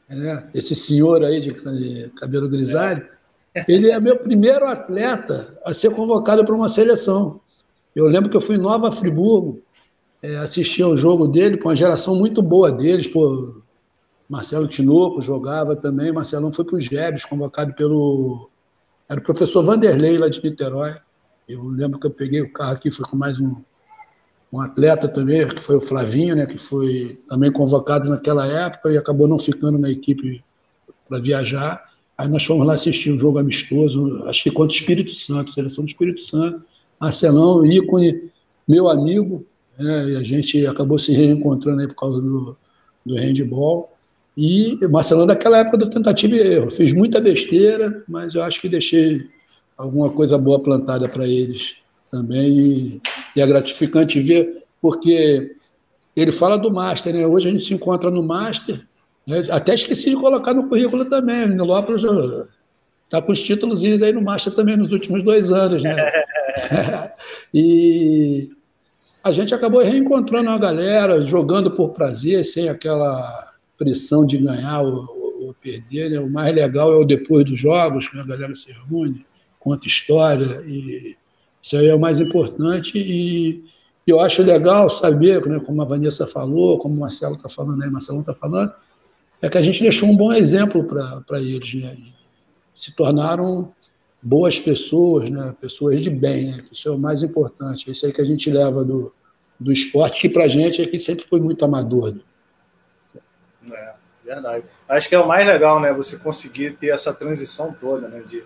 né, 0.09 0.49
esse 0.55 0.75
senhor 0.75 1.25
aí 1.25 1.41
de, 1.41 1.53
de 1.53 2.11
cabelo 2.11 2.49
grisalho, 2.49 3.07
é. 3.55 3.65
ele 3.67 3.91
é 3.91 3.99
meu 3.99 4.19
primeiro 4.19 4.67
atleta 4.67 5.59
a 5.65 5.73
ser 5.73 5.91
convocado 5.95 6.45
para 6.45 6.55
uma 6.55 6.69
seleção. 6.69 7.41
Eu 7.97 8.07
lembro 8.07 8.29
que 8.29 8.37
eu 8.37 8.41
fui 8.41 8.57
em 8.57 8.61
Nova 8.61 8.93
Friburgo, 8.93 9.63
é, 10.23 10.37
assistir 10.37 10.83
ao 10.83 10.97
jogo 10.97 11.27
dele, 11.27 11.57
com 11.57 11.69
uma 11.69 11.77
geração 11.77 12.15
muito 12.15 12.43
boa 12.43 12.71
deles, 12.71 13.07
pô, 13.07 13.63
Marcelo 14.29 14.69
Tinoco 14.69 15.21
jogava 15.23 15.75
também, 15.75 16.13
Marcelão 16.13 16.53
foi 16.53 16.65
para 16.65 16.77
os 16.77 16.85
Gebes, 16.85 17.25
convocado 17.25 17.75
pelo. 17.75 18.49
Era 19.09 19.19
o 19.19 19.23
professor 19.23 19.65
Vanderlei 19.65 20.19
lá 20.19 20.29
de 20.29 20.43
Niterói. 20.43 20.95
Eu 21.49 21.65
lembro 21.65 21.99
que 21.99 22.07
eu 22.07 22.13
peguei 22.13 22.41
o 22.41 22.53
carro 22.53 22.75
aqui, 22.75 22.93
foi 22.93 23.05
com 23.07 23.17
mais 23.17 23.41
um, 23.41 23.57
um 24.53 24.61
atleta 24.61 25.09
também, 25.09 25.47
que 25.47 25.61
foi 25.61 25.77
o 25.77 25.81
Flavinho, 25.81 26.35
né, 26.35 26.47
que 26.47 26.59
foi 26.59 27.19
também 27.29 27.53
convocado 27.53 28.09
naquela 28.09 28.47
época 28.47 28.91
e 28.91 28.99
acabou 28.99 29.29
não 29.29 29.39
ficando 29.39 29.79
na 29.79 29.91
equipe 29.91 30.43
para 31.09 31.21
viajar. 31.21 31.89
Aí 32.19 32.29
nós 32.29 32.45
fomos 32.45 32.67
lá 32.67 32.75
assistir 32.75 33.13
um 33.13 33.19
jogo 33.19 33.39
amistoso, 33.39 34.25
acho 34.27 34.43
que 34.43 34.51
contra 34.51 34.75
o 34.75 34.79
Espírito 34.79 35.15
Santo, 35.15 35.51
seleção 35.51 35.85
do 35.85 35.89
Espírito 35.89 36.21
Santo. 36.21 36.63
Marcelão, 37.01 37.65
ícone, 37.65 38.31
meu 38.67 38.89
amigo, 38.89 39.47
né, 39.79 40.11
e 40.11 40.17
a 40.17 40.23
gente 40.23 40.67
acabou 40.67 40.99
se 40.99 41.13
reencontrando 41.13 41.81
aí 41.81 41.87
por 41.87 41.95
causa 41.95 42.21
do, 42.21 42.57
do 43.07 43.15
handball. 43.15 43.91
E 44.37 44.79
Marcelão, 44.89 45.27
daquela 45.27 45.59
época 45.59 45.79
do 45.79 45.91
tentativa 45.91 46.35
e 46.35 46.39
erro, 46.41 46.71
fez 46.71 46.93
muita 46.93 47.21
besteira, 47.21 48.03
mas 48.09 48.35
eu 48.35 48.43
acho 48.43 48.61
que 48.61 48.69
deixei 48.69 49.27
alguma 49.77 50.11
coisa 50.11 50.37
boa 50.37 50.61
plantada 50.61 51.09
para 51.09 51.27
eles 51.27 51.77
também. 52.11 52.51
E, 52.51 53.01
e 53.37 53.41
é 53.41 53.47
gratificante 53.47 54.21
ver, 54.21 54.65
porque 54.81 55.55
ele 56.17 56.33
fala 56.33 56.59
do 56.59 56.71
Master, 56.71 57.15
né? 57.15 57.27
Hoje 57.27 57.49
a 57.49 57.53
gente 57.53 57.65
se 57.65 57.75
encontra 57.75 58.11
no 58.11 58.23
Master, 58.23 58.85
até 59.51 59.75
esqueci 59.75 60.11
de 60.11 60.17
colocar 60.17 60.55
no 60.55 60.69
currículo 60.69 61.05
também. 61.05 61.45
O 61.45 61.49
Nilópolis 61.49 62.03
está 63.05 63.23
com 63.23 63.33
os 63.33 63.43
títulos 63.43 63.85
aí 63.85 64.13
no 64.13 64.23
Marcha 64.23 64.51
também 64.51 64.77
nos 64.77 64.93
últimos 64.93 65.23
dois 65.23 65.51
anos, 65.51 65.83
né? 65.83 65.95
e 67.55 68.51
a 69.23 69.33
gente 69.33 69.55
acabou 69.55 69.83
reencontrando 69.83 70.51
a 70.51 70.59
galera, 70.59 71.23
jogando 71.23 71.71
por 71.71 71.91
prazer, 71.91 72.45
sem 72.45 72.69
aquela 72.69 73.53
pressão 73.79 74.27
de 74.27 74.39
ganhar 74.39 74.81
ou, 74.81 75.07
ou 75.43 75.55
perder. 75.61 76.11
Né? 76.11 76.19
O 76.19 76.31
mais 76.31 76.55
legal 76.55 76.93
é 76.93 76.97
o 76.97 77.05
depois 77.05 77.45
dos 77.45 77.59
jogos, 77.59 78.09
que 78.09 78.19
a 78.19 78.25
galera 78.25 78.55
se 78.55 78.73
reúne, 78.73 79.25
conta 79.59 79.87
história, 79.87 80.63
e 80.67 81.17
isso 81.63 81.77
aí 81.77 81.87
é 81.87 81.95
o 81.95 82.01
mais 82.01 82.19
importante. 82.19 82.99
E 82.99 83.63
eu 84.07 84.21
acho 84.21 84.43
legal 84.43 84.89
saber, 84.89 85.47
né, 85.47 85.61
como 85.61 85.83
a 85.83 85.85
Vanessa 85.85 86.27
falou, 86.27 86.79
como 86.79 86.95
o 86.95 87.01
Marcelo 87.01 87.37
está 87.37 87.49
falando 87.49 87.83
aí, 87.83 87.91
Marcelo 87.91 88.21
está 88.21 88.35
falando, 88.35 88.73
é 89.43 89.49
que 89.49 89.59
a 89.59 89.63
gente 89.63 89.83
deixou 89.83 90.09
um 90.09 90.17
bom 90.17 90.33
exemplo 90.33 90.85
para 90.85 91.41
eles, 91.41 91.75
né? 91.75 91.97
Se 92.75 92.95
tornaram 92.95 93.73
boas 94.23 94.59
pessoas, 94.59 95.31
né? 95.31 95.55
Pessoas 95.61 96.01
de 96.01 96.11
bem, 96.11 96.51
né? 96.51 96.65
Isso 96.71 96.89
é 96.89 96.93
o 96.93 96.99
mais 96.99 97.23
importante. 97.23 97.89
É 97.89 97.93
isso 97.93 98.05
aí 98.05 98.13
que 98.13 98.21
a 98.21 98.25
gente 98.25 98.51
leva 98.51 98.85
do, 98.85 99.15
do 99.59 99.73
esporte, 99.73 100.21
que 100.21 100.29
para 100.29 100.45
a 100.45 100.49
gente 100.49 100.83
aqui 100.83 100.99
sempre 100.99 101.25
foi 101.25 101.41
muito 101.41 101.65
amador. 101.65 102.13
Né? 102.13 102.21
É, 103.73 103.95
verdade. 104.25 104.65
Acho 104.89 105.09
que 105.09 105.15
é 105.15 105.19
o 105.19 105.27
mais 105.27 105.47
legal, 105.47 105.81
né? 105.81 105.93
Você 105.93 106.19
conseguir 106.19 106.77
ter 106.77 106.89
essa 106.89 107.15
transição 107.15 107.73
toda, 107.73 108.09
né? 108.09 108.23
De, 108.23 108.45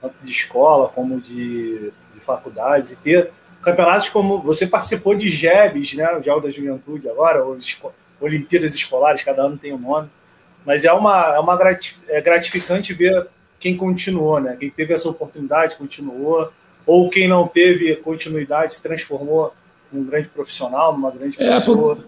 tanto 0.00 0.24
de 0.24 0.30
escola 0.32 0.88
como 0.88 1.20
de 1.20 1.92
faculdades, 2.22 2.92
e 2.92 2.96
ter 2.96 3.30
campeonatos 3.62 4.08
como 4.08 4.40
você 4.40 4.66
participou 4.66 5.14
de 5.14 5.28
JEBs, 5.28 5.94
né? 5.94 6.16
O 6.16 6.22
Jogo 6.22 6.40
da 6.42 6.50
Juventude 6.50 7.08
agora, 7.08 7.44
ou 7.44 7.56
Olimpíadas 8.20 8.74
Escolares, 8.74 9.22
cada 9.22 9.42
ano 9.42 9.56
tem 9.56 9.72
um 9.72 9.78
nome. 9.78 10.08
Mas 10.64 10.84
é 10.84 10.92
uma, 10.92 11.34
é 11.34 11.38
uma 11.38 11.58
é 12.08 12.20
gratificante 12.20 12.92
ver 12.92 13.26
quem 13.58 13.76
continuou, 13.76 14.40
né? 14.40 14.56
Quem 14.58 14.70
teve 14.70 14.92
essa 14.92 15.08
oportunidade 15.08 15.76
continuou, 15.76 16.52
ou 16.84 17.08
quem 17.08 17.28
não 17.28 17.46
teve 17.46 17.94
continuidade 17.96 18.74
se 18.74 18.82
transformou 18.82 19.54
num 19.92 20.04
grande 20.04 20.28
profissional, 20.28 20.92
numa 20.92 21.10
grande 21.10 21.36
é, 21.40 21.50
pessoa. 21.50 21.98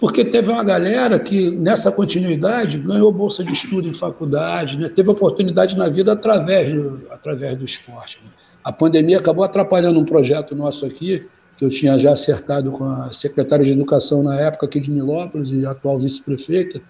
Porque 0.00 0.24
teve 0.24 0.50
uma 0.50 0.62
galera 0.62 1.18
que, 1.18 1.50
nessa 1.50 1.90
continuidade, 1.90 2.78
ganhou 2.78 3.12
bolsa 3.12 3.44
de 3.44 3.52
estudo 3.52 3.88
em 3.88 3.92
faculdade, 3.94 4.76
né? 4.76 4.88
teve 4.88 5.10
oportunidade 5.10 5.76
na 5.76 5.88
vida 5.88 6.12
através 6.12 6.72
do, 6.72 7.02
através 7.10 7.56
do 7.56 7.64
esporte. 7.64 8.20
Né? 8.24 8.30
A 8.64 8.72
pandemia 8.72 9.18
acabou 9.18 9.44
atrapalhando 9.44 9.98
um 9.98 10.04
projeto 10.04 10.54
nosso 10.54 10.84
aqui, 10.84 11.28
que 11.56 11.64
eu 11.64 11.70
tinha 11.70 11.98
já 11.98 12.12
acertado 12.12 12.70
com 12.70 12.84
a 12.84 13.10
secretária 13.10 13.64
de 13.64 13.72
Educação 13.72 14.22
na 14.22 14.38
época 14.40 14.66
aqui 14.66 14.78
de 14.78 14.90
Nilópolis 14.90 15.50
e 15.50 15.66
atual 15.66 15.98
vice-prefeita, 15.98 16.80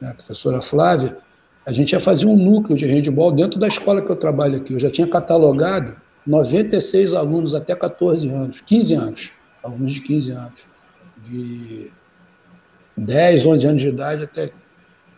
né, 0.00 0.10
a 0.10 0.14
professora 0.14 0.60
Flávia, 0.60 1.16
a 1.64 1.72
gente 1.72 1.92
ia 1.92 2.00
fazer 2.00 2.26
um 2.26 2.36
núcleo 2.36 2.76
de 2.76 2.86
handball 2.86 3.30
dentro 3.30 3.60
da 3.60 3.68
escola 3.68 4.02
que 4.02 4.10
eu 4.10 4.16
trabalho 4.16 4.56
aqui. 4.56 4.74
Eu 4.74 4.80
já 4.80 4.90
tinha 4.90 5.06
catalogado 5.06 5.96
96 6.26 7.14
alunos 7.14 7.54
até 7.54 7.74
14 7.74 8.28
anos, 8.28 8.60
15 8.60 8.94
anos, 8.94 9.32
alguns 9.62 9.92
de 9.92 10.00
15 10.00 10.30
anos, 10.32 10.60
de 11.24 11.92
10, 12.96 13.46
11 13.46 13.66
anos 13.66 13.82
de 13.82 13.88
idade 13.88 14.24
até, 14.24 14.50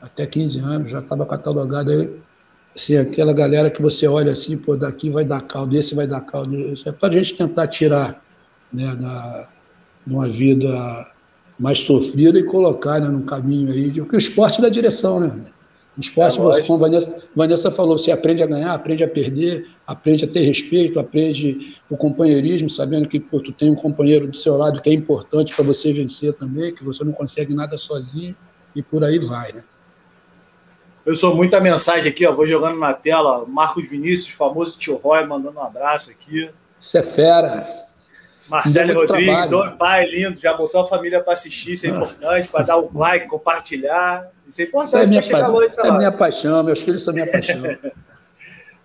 até 0.01 0.27
15 0.27 0.61
anos, 0.61 0.91
já 0.91 1.01
estava 1.01 1.25
catalogado 1.25 1.91
aí. 1.91 2.11
Assim, 2.75 2.97
aquela 2.97 3.33
galera 3.33 3.71
que 3.71 3.81
você 3.81 4.07
olha 4.07 4.33
assim, 4.33 4.57
pô, 4.57 4.77
daqui 4.77 5.09
vai 5.09 5.25
dar 5.25 5.43
caldo, 5.43 5.77
esse 5.77 5.95
vai 5.95 6.07
dar 6.07 6.21
caldo. 6.23 6.57
Isso 6.73 6.89
é 6.89 6.93
para 6.93 7.09
a 7.09 7.13
gente 7.13 7.35
tentar 7.35 7.69
tirar 7.69 8.23
né, 8.73 8.97
da, 8.97 9.49
de 10.05 10.13
uma 10.13 10.29
vida 10.29 11.07
mais 11.59 11.79
sofrida 11.79 12.39
e 12.39 12.45
colocar 12.45 13.01
né, 13.01 13.09
no 13.09 13.23
caminho 13.23 13.73
aí, 13.73 13.91
de, 13.91 14.03
que 14.03 14.17
o 14.17 14.19
esporte 14.19 14.61
dá 14.61 14.69
direção, 14.69 15.21
né? 15.21 15.33
O 15.97 16.01
esporte, 16.01 16.37
é 16.41 16.63
como 16.67 16.85
a 16.85 16.89
Vanessa, 16.89 17.17
Vanessa 17.37 17.71
falou, 17.71 17.97
você 17.97 18.11
aprende 18.11 18.43
a 18.43 18.47
ganhar, 18.47 18.75
aprende 18.75 19.05
a 19.05 19.09
perder, 19.09 19.69
aprende 19.87 20.25
a 20.25 20.29
ter 20.29 20.41
respeito, 20.41 20.99
aprende 20.99 21.77
o 21.89 21.97
companheirismo, 21.97 22.69
sabendo 22.69 23.07
que 23.07 23.21
pô, 23.21 23.39
tu 23.39 23.53
tem 23.53 23.71
um 23.71 23.77
companheiro 23.77 24.27
do 24.27 24.37
seu 24.37 24.57
lado 24.57 24.83
que 24.83 24.91
é 24.91 24.93
importante 24.93 25.55
para 25.55 25.65
você 25.65 25.93
vencer 25.93 26.35
também, 26.35 26.75
que 26.75 26.83
você 26.83 27.05
não 27.05 27.13
consegue 27.13 27.55
nada 27.55 27.77
sozinho, 27.77 28.35
e 28.75 28.83
por 28.83 29.05
aí 29.05 29.21
vai, 29.21 29.53
né? 29.53 29.63
Eu 31.05 31.15
sou 31.15 31.35
muita 31.35 31.61
mensagem 31.61 32.11
aqui, 32.11 32.27
ó, 32.27 32.33
vou 32.33 32.47
jogando 32.47 32.79
na 32.79 32.95
tela, 32.95 33.45
Marcos 33.47 33.89
Vinícius, 33.89 34.31
famoso 34.31 34.79
tio 34.79 34.97
Roy, 34.97 35.27
mandando 35.27 35.59
um 35.59 35.63
abraço 35.63 36.11
aqui. 36.11 36.51
Isso 36.81 36.97
é 36.97 37.03
fera. 37.03 37.69
Marcelo 38.49 38.95
Rodrigues, 38.95 39.53
oi, 39.53 39.71
pai 39.73 40.07
lindo, 40.07 40.39
já 40.39 40.55
botou 40.55 40.83
a 40.83 40.89
família 40.89 41.21
para 41.21 41.33
assistir, 41.33 41.73
isso 41.73 41.87
é 41.87 41.91
ah. 41.91 41.97
importante, 41.97 42.49
para 42.49 42.65
dar 42.65 42.77
o 42.77 42.91
um 42.93 42.99
like, 42.99 43.27
compartilhar. 43.27 44.31
Isso 44.47 44.61
é 44.61 44.65
importante 44.65 45.09
para 45.09 45.19
é 45.19 45.23
chegar 45.23 45.49
longe. 45.49 45.69
Isso 45.69 45.81
é 45.81 45.97
minha 45.97 46.13
paixão, 46.13 46.63
meus 46.63 46.81
filhos 46.81 47.05
são 47.05 47.13
minha 47.13 47.31
paixão. 47.31 47.63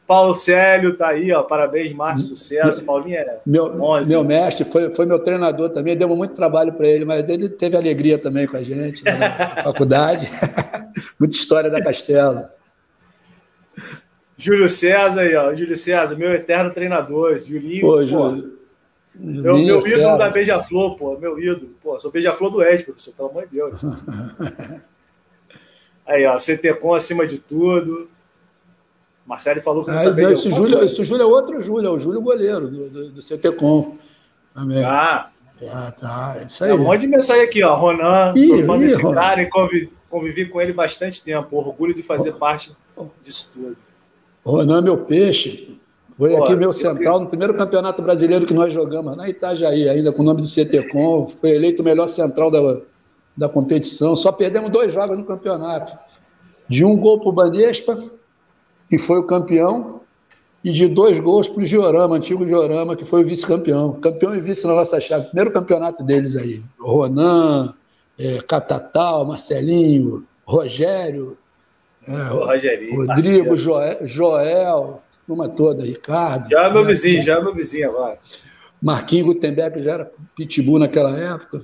Paulo 0.10 0.34
Célio 0.34 0.98
tá 0.98 1.10
aí, 1.10 1.32
ó. 1.32 1.43
Parabéns, 1.43 1.93
Márcio, 1.93 2.30
sucesso. 2.30 2.84
Paulinho 2.84 3.17
é 3.17 3.38
meu, 3.45 3.65
11. 3.80 4.10
meu 4.10 4.24
mestre, 4.24 4.65
foi, 4.65 4.89
foi 4.89 5.06
meu 5.06 5.19
treinador 5.19 5.69
também. 5.69 5.95
Deu 5.95 6.10
muito 6.10 6.34
trabalho 6.34 6.74
para 6.74 6.88
ele, 6.88 7.06
mas 7.06 7.30
ele 7.30 7.48
teve 7.48 7.78
alegria 7.78 8.17
também 8.17 8.48
com 8.48 8.58
a 8.58 8.63
gente 8.63 9.06
né, 9.06 9.19
na 9.19 9.63
faculdade. 9.65 10.28
Muita 11.19 11.36
história 11.36 11.69
da 11.69 11.80
Castelo. 11.80 12.48
Júlio 14.36 14.67
César 14.67 15.22
aí, 15.22 15.36
ó. 15.36 15.54
Júlio 15.54 15.78
César, 15.78 16.15
meu 16.15 16.34
eterno 16.34 16.74
treinador. 16.74 17.38
Julinho, 17.38 17.82
pô, 17.82 18.04
Júlio. 18.04 18.58
Meu, 19.13 19.60
meu 19.60 19.86
ídolo 19.86 20.17
da 20.17 20.28
Beija-Flor, 20.32 20.95
pô, 20.95 21.19
meu 21.19 21.39
ídolo. 21.39 21.69
Pô, 21.84 22.00
sou 22.00 22.10
Beija-Flor 22.10 22.50
do 22.50 22.63
Ed, 22.63 22.84
professor, 22.84 23.13
pelo 23.13 23.30
amor 23.30 23.45
de 23.45 23.58
Deus. 23.58 23.80
Aí, 26.04 26.26
ó, 26.26 26.36
CTCom 26.39 26.95
acima 26.95 27.28
de 27.28 27.38
tudo. 27.38 28.10
Marcelo 29.29 29.61
falou 29.61 29.83
que 29.85 29.91
não 29.91 29.97
ah, 29.97 29.99
sabia. 29.99 30.31
Esse, 30.31 30.49
Júlio, 30.49 30.83
esse 30.83 31.03
Júlio 31.03 31.21
é 31.21 31.25
outro 31.27 31.61
Júlio, 31.61 31.87
é 31.87 31.91
o 31.91 31.99
Júlio 31.99 32.19
goleiro 32.19 32.67
do, 32.67 32.89
do, 32.89 33.09
do 33.11 33.21
CTCom. 33.21 33.95
Também. 34.55 34.83
Ah, 34.83 35.29
ah, 35.71 35.91
tá. 35.91 36.37
É 36.39 36.45
isso 36.47 36.63
aí. 36.63 36.71
Tem 36.71 36.79
um 36.79 36.83
monte 36.83 37.01
de 37.01 37.07
mensagem 37.07 37.43
aqui, 37.43 37.63
ó. 37.63 37.75
Ronan, 37.75 38.33
ih, 38.35 38.47
sou 38.47 38.63
fã 38.63 38.75
ih, 38.75 38.79
desse 38.79 38.99
Ronan. 38.99 39.21
cara 39.21 39.41
e 39.43 39.45
convivi, 39.47 39.93
convivi, 40.09 40.45
com 40.47 40.59
ele 40.59 40.73
bastante 40.73 41.23
tempo. 41.23 41.55
Orgulho 41.55 41.93
de 41.93 42.01
fazer 42.01 42.31
oh, 42.31 42.39
parte 42.39 42.75
disso 43.23 43.51
tudo. 43.53 43.77
Ronan, 44.43 44.81
meu 44.81 44.97
peixe. 44.97 45.77
Foi 46.17 46.31
Pô, 46.31 46.43
aqui 46.43 46.55
meu 46.55 46.71
central 46.71 47.19
no 47.19 47.27
primeiro 47.27 47.53
campeonato 47.53 48.01
brasileiro 48.01 48.47
que 48.47 48.53
nós 48.53 48.73
jogamos, 48.73 49.15
na 49.15 49.29
Itajaí, 49.29 49.87
ainda 49.87 50.11
com 50.11 50.23
o 50.23 50.25
nome 50.25 50.41
do 50.41 50.47
CTCom. 50.47 51.27
Foi 51.27 51.51
eleito 51.51 51.83
o 51.83 51.85
melhor 51.85 52.07
central 52.07 52.49
da, 52.49 52.81
da 53.37 53.47
competição. 53.47 54.15
Só 54.15 54.31
perdemos 54.31 54.71
dois 54.71 54.91
jogos 54.91 55.15
no 55.15 55.23
campeonato. 55.23 55.95
De 56.67 56.83
um 56.83 56.97
gol 56.97 57.19
para 57.19 57.29
o 57.29 57.31
Banespa, 57.31 58.03
que 58.89 58.97
foi 58.97 59.19
o 59.19 59.23
campeão, 59.23 60.02
e 60.63 60.71
de 60.71 60.88
dois 60.88 61.19
gols 61.19 61.47
para 61.47 61.63
o 61.63 61.65
Giorama, 61.65 62.17
antigo 62.17 62.45
Giorama, 62.45 62.95
que 62.95 63.06
foi 63.06 63.23
o 63.23 63.25
vice-campeão. 63.25 63.93
Campeão 63.93 64.36
e 64.36 64.41
vice 64.41 64.67
na 64.67 64.73
nossa 64.73 64.99
chave. 64.99 65.28
Primeiro 65.28 65.52
campeonato 65.52 66.04
deles 66.04 66.36
aí. 66.36 66.62
Ronan, 66.78 67.73
é, 68.17 68.39
Catatal, 68.41 69.25
Marcelinho, 69.25 70.25
Rogério, 70.45 71.38
é, 72.06 72.93
Rodrigo, 72.93 73.56
Joel, 73.56 74.08
Joel, 74.08 75.02
uma 75.28 75.47
toda, 75.47 75.86
Ricardo. 75.86 76.49
Já 76.49 76.63
é 76.63 76.73
meu 76.73 76.84
né? 76.84 76.89
vizinho, 76.89 77.21
já 77.21 77.38
é 77.38 77.41
meu 77.41 77.54
vizinho 77.54 77.89
agora. 77.89 78.17
Marquinhos 78.82 79.28
Gutenberg 79.28 79.82
já 79.82 79.93
era 79.93 80.12
pitbull 80.36 80.80
naquela 80.80 81.17
época. 81.17 81.62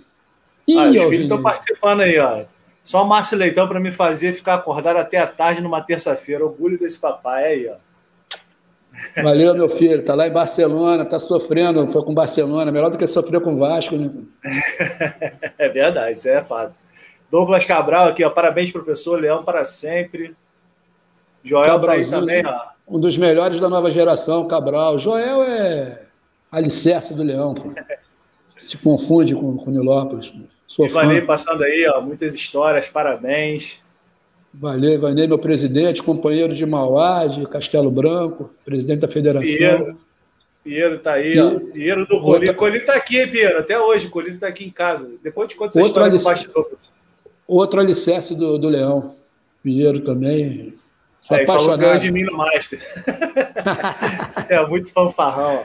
Ih, 0.67 0.77
ah, 0.77 0.89
os 0.89 1.03
filhos 1.03 1.21
estão 1.21 1.41
participando 1.41 2.01
aí, 2.01 2.19
ó. 2.19 2.45
Só 2.85 3.03
o 3.03 3.07
Márcio 3.07 3.35
Leitão 3.35 3.67
para 3.67 3.79
me 3.79 3.91
fazer 3.91 4.31
ficar 4.31 4.53
acordado 4.53 4.97
até 4.97 5.17
a 5.17 5.25
tarde 5.25 5.59
numa 5.59 5.81
terça-feira. 5.81 6.45
Orgulho 6.45 6.77
desse 6.77 7.01
papai 7.01 7.45
aí, 7.45 7.67
ó. 7.67 9.21
Valeu, 9.23 9.55
meu 9.55 9.67
filho. 9.67 10.05
Tá 10.05 10.13
lá 10.13 10.27
em 10.27 10.31
Barcelona, 10.31 11.03
tá 11.03 11.17
sofrendo 11.17 11.91
foi 11.91 12.03
com 12.03 12.13
Barcelona. 12.13 12.71
Melhor 12.71 12.91
do 12.91 12.97
que 12.99 13.07
sofrer 13.07 13.41
com 13.41 13.57
Vasco, 13.57 13.97
né? 13.97 14.11
é 15.57 15.67
verdade, 15.67 16.13
isso 16.13 16.29
é 16.29 16.43
fato. 16.43 16.75
Douglas 17.31 17.65
Cabral 17.65 18.09
aqui, 18.09 18.23
ó. 18.23 18.29
Parabéns, 18.29 18.71
professor. 18.71 19.19
Leão 19.19 19.43
para 19.43 19.63
sempre. 19.63 20.35
Joel 21.43 21.71
Cabral, 21.71 21.95
tá 21.95 22.01
aí 22.01 22.07
também, 22.07 22.45
ó. 22.45 22.65
Um 22.87 22.99
dos 22.99 23.17
melhores 23.17 23.59
da 23.59 23.67
nova 23.67 23.89
geração, 23.89 24.47
Cabral. 24.47 24.99
Joel 24.99 25.41
é 25.41 26.03
alicerce 26.51 27.15
do 27.15 27.23
Leão, 27.23 27.55
pô. 27.55 27.73
Se 28.59 28.77
confunde 28.77 29.33
com, 29.33 29.57
com 29.57 29.71
Nilópolis. 29.71 30.31
Sou 30.67 30.85
Ivanei 30.85 31.21
fã. 31.21 31.27
passando 31.27 31.63
aí, 31.63 31.87
ó, 31.87 32.01
muitas 32.01 32.35
histórias, 32.35 32.89
parabéns. 32.89 33.83
Valeu, 34.53 34.93
Ivanei, 34.93 35.27
meu 35.27 35.37
presidente, 35.37 36.01
companheiro 36.01 36.53
de 36.53 36.65
Mauá, 36.65 37.27
de 37.27 37.45
Castelo 37.47 37.91
Branco, 37.91 38.49
presidente 38.63 39.01
da 39.01 39.07
federação. 39.07 39.53
Pinheiro, 39.53 39.97
Pinheiro 40.63 40.99
tá 40.99 41.13
aí, 41.13 41.35
e... 41.35 41.39
ó. 41.39 41.59
Pinheiro 41.59 42.05
do 42.07 42.19
Colino. 42.19 42.31
Outra... 42.31 42.53
Colino 42.53 42.85
tá 42.85 42.95
aqui, 42.95 43.19
hein, 43.19 43.29
Pinheiro? 43.29 43.59
Até 43.59 43.79
hoje, 43.79 44.09
Colino 44.09 44.39
tá 44.39 44.47
aqui 44.47 44.65
em 44.65 44.71
casa. 44.71 45.11
Depois 45.21 45.47
te 45.49 45.55
conto 45.55 45.69
essa 45.69 45.79
Outro 45.79 45.91
história 45.91 46.09
alic... 46.09 46.23
do 46.23 46.29
bastidor. 46.29 46.77
Outro 47.47 47.79
alicerce 47.79 48.35
do, 48.35 48.57
do 48.57 48.69
Leão. 48.69 49.15
Pinheiro 49.61 49.99
também. 49.99 50.73
Sou 51.21 51.37
aí, 51.37 51.45
falou 51.45 51.77
ganhou 51.77 51.99
de 51.99 52.11
mim 52.11 52.23
no 52.23 52.37
Master. 52.37 52.79
Você 54.31 54.53
é 54.53 54.67
muito 54.67 54.91
fanfarrão, 54.91 55.57
ó. 55.57 55.63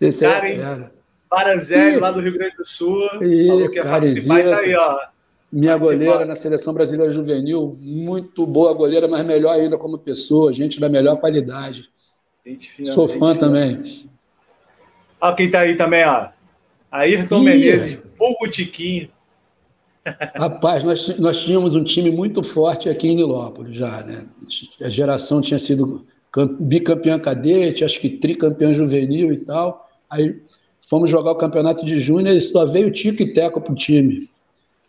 Esse 0.00 0.24
Cara, 0.24 0.48
é, 0.48 0.90
Paranzelli, 1.28 1.98
lá 1.98 2.10
do 2.10 2.20
Rio 2.20 2.32
Grande 2.32 2.56
do 2.56 2.66
Sul. 2.66 3.22
E, 3.22 3.46
falou 3.46 3.70
que 3.70 3.76
ia 3.76 3.82
participar. 3.84 4.40
E 4.40 4.50
tá 4.50 4.58
aí, 4.58 4.74
ó. 4.74 4.98
Minha 5.50 5.78
goleira 5.78 6.26
na 6.26 6.36
seleção 6.36 6.74
brasileira 6.74 7.10
juvenil, 7.10 7.76
muito 7.80 8.46
boa 8.46 8.74
goleira, 8.74 9.08
mas 9.08 9.24
melhor 9.24 9.54
ainda 9.54 9.78
como 9.78 9.98
pessoa, 9.98 10.52
gente 10.52 10.78
da 10.78 10.88
melhor 10.90 11.16
qualidade. 11.16 11.88
Sou 12.92 13.08
fã 13.08 13.34
também. 13.34 14.08
Olha 15.20 15.34
quem 15.34 15.50
tá 15.50 15.60
aí 15.60 15.74
também, 15.74 16.04
ó. 16.04 16.28
Ayrton 16.90 17.40
Ih. 17.40 17.44
Menezes, 17.44 18.02
Hugo 18.20 18.50
Tiquinho. 18.50 19.08
Rapaz, 20.36 20.84
nós, 20.84 21.18
nós 21.18 21.40
tínhamos 21.42 21.74
um 21.74 21.84
time 21.84 22.10
muito 22.10 22.42
forte 22.42 22.88
aqui 22.88 23.08
em 23.08 23.16
Nilópolis 23.16 23.76
já, 23.76 24.02
né? 24.02 24.26
A 24.80 24.88
geração 24.88 25.40
tinha 25.40 25.58
sido 25.58 26.06
bicampeã 26.60 27.18
cadete, 27.18 27.84
acho 27.84 28.00
que 28.00 28.10
tricampeã 28.10 28.72
juvenil 28.72 29.32
e 29.32 29.38
tal. 29.38 29.88
Aí 30.08 30.40
fomos 30.88 31.10
jogar 31.10 31.32
o 31.32 31.36
campeonato 31.36 31.84
de 31.84 32.00
júnior 32.00 32.34
e 32.34 32.40
só 32.40 32.64
veio 32.64 32.88
o 32.88 32.90
Tico 32.90 33.22
e 33.22 33.32
Teco 33.32 33.60
pro 33.60 33.74
time. 33.74 34.28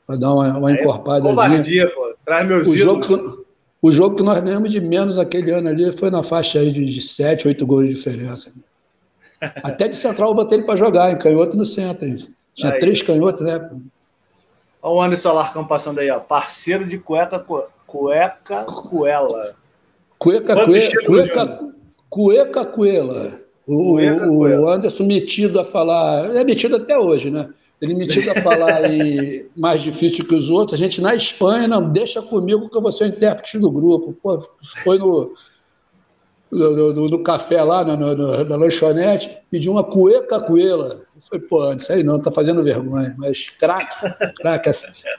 Para 0.08 0.16
dar 0.16 0.34
uma, 0.34 0.58
uma 0.58 0.72
encorpada. 0.72 1.22
Covardia, 1.22 1.90
pô. 1.90 2.16
Traz 2.26 2.48
meus 2.48 2.68
o 2.68 2.78
jogo, 2.78 3.02
que, 3.06 3.44
o 3.82 3.92
jogo 3.92 4.16
que 4.16 4.24
nós 4.24 4.40
ganhamos 4.40 4.72
de 4.72 4.80
menos 4.80 5.18
aquele 5.18 5.52
ano 5.52 5.70
ali 5.70 5.92
foi 5.92 6.10
na 6.10 6.24
faixa 6.24 6.60
aí 6.60 6.72
de, 6.72 6.86
de 6.86 7.02
7, 7.02 7.48
8 7.48 7.66
gols 7.66 7.88
de 7.88 7.94
diferença. 7.96 8.52
Até 9.62 9.88
de 9.88 9.96
central 9.96 10.30
eu 10.30 10.36
botei 10.36 10.58
ele 10.58 10.66
para 10.66 10.78
jogar, 10.78 11.12
em 11.12 11.18
canhoto 11.18 11.56
no 11.56 11.66
centro. 11.66 12.08
Tinha 12.56 12.74
aí. 12.74 12.80
três 12.80 13.02
canhotos, 13.02 13.46
né? 13.46 13.70
Olha 14.82 14.96
o 14.96 15.02
Anderson 15.02 15.34
Larcão 15.34 15.68
passando 15.68 16.00
aí, 16.00 16.10
ó. 16.10 16.20
Parceiro 16.20 16.86
de 16.86 16.98
cueca, 16.98 17.44
cueca, 17.86 18.64
cuela. 18.64 19.56
Cueca, 20.18 20.66
cueca, 20.66 21.06
cueca, 21.06 21.60
cueca, 22.10 22.66
cuela. 22.66 23.49
O, 23.72 23.98
o, 23.98 24.68
Anderson 24.68 25.04
metido 25.04 25.60
a 25.60 25.64
falar, 25.64 26.36
é 26.36 26.44
metido 26.44 26.76
até 26.76 26.98
hoje, 26.98 27.30
né? 27.30 27.50
Ele 27.80 27.94
metido 27.94 28.32
a 28.32 28.42
falar 28.42 28.82
mais 29.56 29.82
difícil 29.84 30.26
que 30.26 30.34
os 30.34 30.50
outros. 30.50 30.80
A 30.80 30.84
gente 30.84 31.00
na 31.00 31.14
Espanha, 31.14 31.68
não, 31.68 31.86
deixa 31.86 32.20
comigo 32.20 32.68
que 32.68 32.76
eu 32.76 32.82
vou 32.82 32.92
ser 32.92 33.04
o 33.04 33.08
intérprete 33.08 33.60
do 33.60 33.70
grupo. 33.70 34.18
Pô, 34.24 34.44
foi 34.84 34.98
no, 34.98 35.34
no, 36.52 36.94
no, 36.94 37.10
no 37.10 37.24
café 37.24 37.64
lá, 37.64 37.86
no, 37.86 38.16
no, 38.16 38.44
na 38.44 38.56
lanchonete, 38.56 39.38
pediu 39.52 39.72
uma 39.72 39.84
cueca 39.84 40.40
coela. 40.40 41.04
Foi, 41.20 41.40
pô, 41.40 41.72
isso 41.72 41.94
aí 41.94 42.04
não, 42.04 42.20
tá 42.20 42.32
fazendo 42.32 42.64
vergonha. 42.64 43.16
Mas 43.20 43.50
craque, 43.52 44.34
craque, 44.38 44.72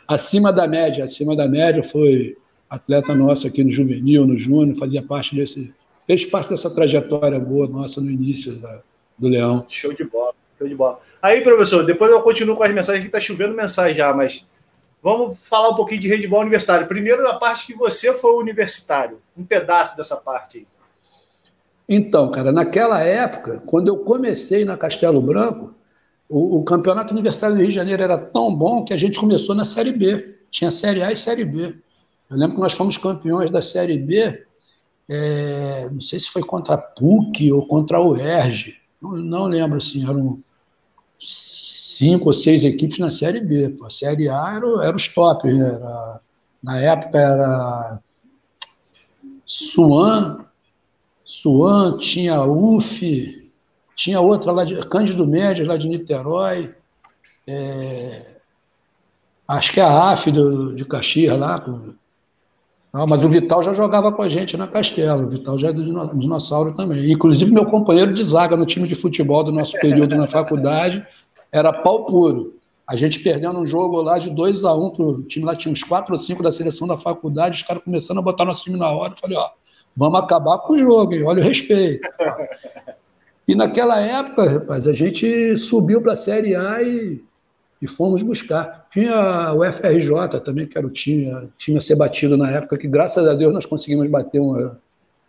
acima 0.09 0.53
da 0.53 0.67
média, 0.67 1.05
acima 1.05 1.37
da 1.37 1.47
média, 1.47 1.85
foi 1.85 2.37
atleta 2.69 3.15
nosso 3.15 3.47
aqui 3.47 3.63
no 3.63 3.71
juvenil, 3.71 4.27
no 4.27 4.37
júnior, 4.37 4.77
fazia 4.77 5.03
parte 5.03 5.37
desse, 5.37 5.73
fez 6.11 6.27
parte 6.27 6.51
dessa 6.51 6.69
trajetória 6.69 7.39
boa 7.39 7.69
nossa 7.69 8.01
no 8.01 8.11
início 8.11 8.57
da, 8.57 8.81
do 9.17 9.29
Leão. 9.29 9.65
Show 9.69 9.93
de 9.93 10.03
bola, 10.03 10.35
show 10.59 10.67
de 10.67 10.75
bola. 10.75 10.99
Aí, 11.23 11.41
professor, 11.41 11.87
depois 11.87 12.11
eu 12.11 12.21
continuo 12.21 12.57
com 12.57 12.65
as 12.65 12.75
mensagens, 12.75 13.05
que 13.05 13.11
tá 13.11 13.21
chovendo 13.21 13.55
mensagem 13.55 13.95
já, 13.95 14.13
mas 14.13 14.45
vamos 15.01 15.39
falar 15.39 15.69
um 15.69 15.77
pouquinho 15.77 16.01
de 16.01 16.09
handball 16.09 16.41
universitário. 16.41 16.89
Primeiro, 16.89 17.23
na 17.23 17.35
parte 17.35 17.65
que 17.65 17.75
você 17.75 18.13
foi 18.13 18.33
universitário, 18.43 19.19
um 19.37 19.45
pedaço 19.45 19.97
dessa 19.97 20.17
parte 20.17 20.59
aí. 20.59 20.67
Então, 21.89 22.29
cara, 22.33 22.51
naquela 22.51 23.01
época, 23.01 23.63
quando 23.67 23.87
eu 23.87 23.99
comecei 23.99 24.65
na 24.65 24.77
Castelo 24.77 25.21
Branco, 25.21 25.73
o, 26.29 26.59
o, 26.59 26.65
campeonato 26.65 27.13
universitário 27.13 27.55
do 27.55 27.61
Rio 27.61 27.69
de 27.69 27.75
Janeiro 27.75 28.03
era 28.03 28.19
tão 28.19 28.53
bom 28.53 28.85
que 28.85 28.93
a 28.93 28.97
gente 28.97 29.19
começou 29.19 29.55
na 29.55 29.65
Série 29.65 29.93
B. 29.93 30.39
Tinha 30.51 30.73
Série 30.73 31.05
A 31.05 31.13
e 31.13 31.17
Série 31.17 31.45
B. 31.45 31.75
Eu 32.29 32.37
lembro 32.37 32.57
que 32.57 32.61
nós 32.61 32.73
fomos 32.73 32.97
campeões 32.97 33.51
da 33.51 33.63
Série 33.63 33.99
B, 33.99 34.45
é, 35.13 35.91
não 35.91 36.01
sei 36.01 36.21
se 36.21 36.29
foi 36.29 36.43
contra 36.43 36.75
a 36.75 36.79
PUC 36.79 37.53
ou 37.53 37.67
contra 37.67 37.97
a 37.99 38.01
UERJ. 38.01 38.77
Não, 39.03 39.17
não 39.17 39.45
lembro, 39.47 39.79
assim, 39.79 40.09
eram 40.09 40.41
cinco 41.19 42.29
ou 42.29 42.33
seis 42.33 42.63
equipes 42.63 43.01
na 43.01 43.11
Série 43.11 43.41
B. 43.41 43.77
A 43.85 43.91
Série 43.91 44.29
A 44.29 44.55
era, 44.55 44.85
era 44.87 44.97
os 44.97 45.09
top. 45.09 45.53
Né? 45.53 45.67
Era, 45.67 46.21
na 46.63 46.79
época 46.79 47.19
era 47.19 48.01
Suan, 49.45 50.45
Suan, 51.25 51.99
tinha 51.99 52.41
UF, 52.43 53.51
tinha 53.97 54.21
outra 54.21 54.53
lá 54.53 54.65
de 54.65 54.77
Cândido 54.87 55.27
Médios, 55.27 55.67
lá 55.67 55.77
de 55.77 55.89
Niterói. 55.89 56.73
É, 57.49 58.37
acho 59.49 59.73
que 59.73 59.81
é 59.81 59.83
a 59.83 60.13
AF 60.13 60.31
do, 60.31 60.73
de 60.73 60.85
Caxias 60.85 61.37
lá. 61.37 61.65
Não, 62.93 63.07
mas 63.07 63.23
o 63.23 63.29
Vital 63.29 63.63
já 63.63 63.73
jogava 63.73 64.11
com 64.11 64.23
a 64.23 64.29
gente 64.29 64.57
na 64.57 64.67
Castelo. 64.67 65.27
O 65.27 65.29
Vital 65.29 65.59
já 65.59 65.69
é 65.69 65.73
dinossauro 65.73 66.73
também. 66.73 67.13
Inclusive, 67.13 67.53
meu 67.53 67.65
companheiro 67.65 68.13
de 68.13 68.23
zaga 68.23 68.57
no 68.57 68.67
time 68.67 68.89
de 68.89 68.95
futebol 68.95 69.45
do 69.45 69.53
nosso 69.53 69.79
período 69.79 70.17
na 70.17 70.27
faculdade 70.27 71.07
era 71.53 71.73
pau 71.73 72.05
puro. 72.07 72.55
A 72.89 72.97
gente 72.97 73.21
perdendo 73.21 73.61
um 73.61 73.67
jogo 73.67 74.03
lá 74.03 74.19
de 74.19 74.31
2 74.31 74.65
a 74.65 74.75
1 74.75 74.79
um, 74.79 74.87
o 74.89 75.23
time 75.23 75.47
lá 75.47 75.55
tinha 75.55 75.71
uns 75.71 75.85
4 75.85 76.13
ou 76.13 76.19
5 76.19 76.43
da 76.43 76.51
seleção 76.51 76.89
da 76.89 76.97
faculdade, 76.97 77.59
os 77.59 77.63
caras 77.63 77.85
começando 77.85 78.19
a 78.19 78.23
botar 78.23 78.45
nosso 78.45 78.65
time 78.65 78.77
na 78.77 78.91
hora. 78.91 79.13
Eu 79.13 79.17
falei, 79.17 79.37
ó, 79.39 79.49
Vamos 79.97 80.21
acabar 80.21 80.59
com 80.59 80.75
o 80.75 80.79
jogo, 80.79 81.15
hein? 81.15 81.25
olha 81.25 81.43
o 81.43 81.45
respeito. 81.45 82.09
E 83.47 83.55
naquela 83.55 84.01
época, 84.01 84.49
rapaz, 84.49 84.87
a 84.87 84.93
gente 84.93 85.57
subiu 85.57 86.01
para 86.01 86.13
a 86.13 86.17
Série 86.17 86.55
A 86.55 86.83
e, 86.83 87.21
e, 87.81 87.87
fomos 87.87 88.23
buscar. 88.23 88.87
Tinha 88.91 89.53
o 89.55 89.65
FRJ 89.65 90.41
também, 90.45 90.67
que 90.67 90.77
era 90.77 90.87
o 90.87 90.91
time, 90.91 91.51
time 91.57 91.79
a 91.79 91.81
ser 91.81 91.97
batido 91.97 92.37
na 92.37 92.51
época, 92.51 92.77
que 92.77 92.87
graças 92.87 93.27
a 93.27 93.35
Deus 93.35 93.53
nós 93.53 93.67
conseguimos 93.67 94.09
bater 94.09 94.41
uma, 94.41 94.81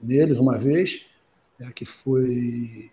neles 0.01 0.37
uma 0.37 0.57
vez, 0.57 1.01
é, 1.59 1.71
que 1.71 1.85
foi, 1.85 2.89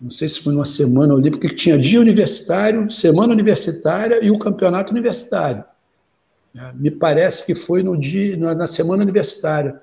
não 0.00 0.10
sei 0.10 0.28
se 0.28 0.40
foi 0.40 0.52
numa 0.52 0.66
semana 0.66 1.14
olímpica, 1.14 1.48
que 1.48 1.54
tinha 1.54 1.78
dia 1.78 2.00
universitário, 2.00 2.90
semana 2.90 3.32
universitária 3.32 4.24
e 4.24 4.30
o 4.30 4.38
campeonato 4.38 4.92
universitário. 4.92 5.64
É, 6.56 6.72
me 6.74 6.90
parece 6.90 7.44
que 7.46 7.54
foi 7.54 7.82
no 7.82 7.96
dia, 7.96 8.36
na, 8.36 8.54
na 8.54 8.66
semana 8.66 9.02
universitária. 9.02 9.80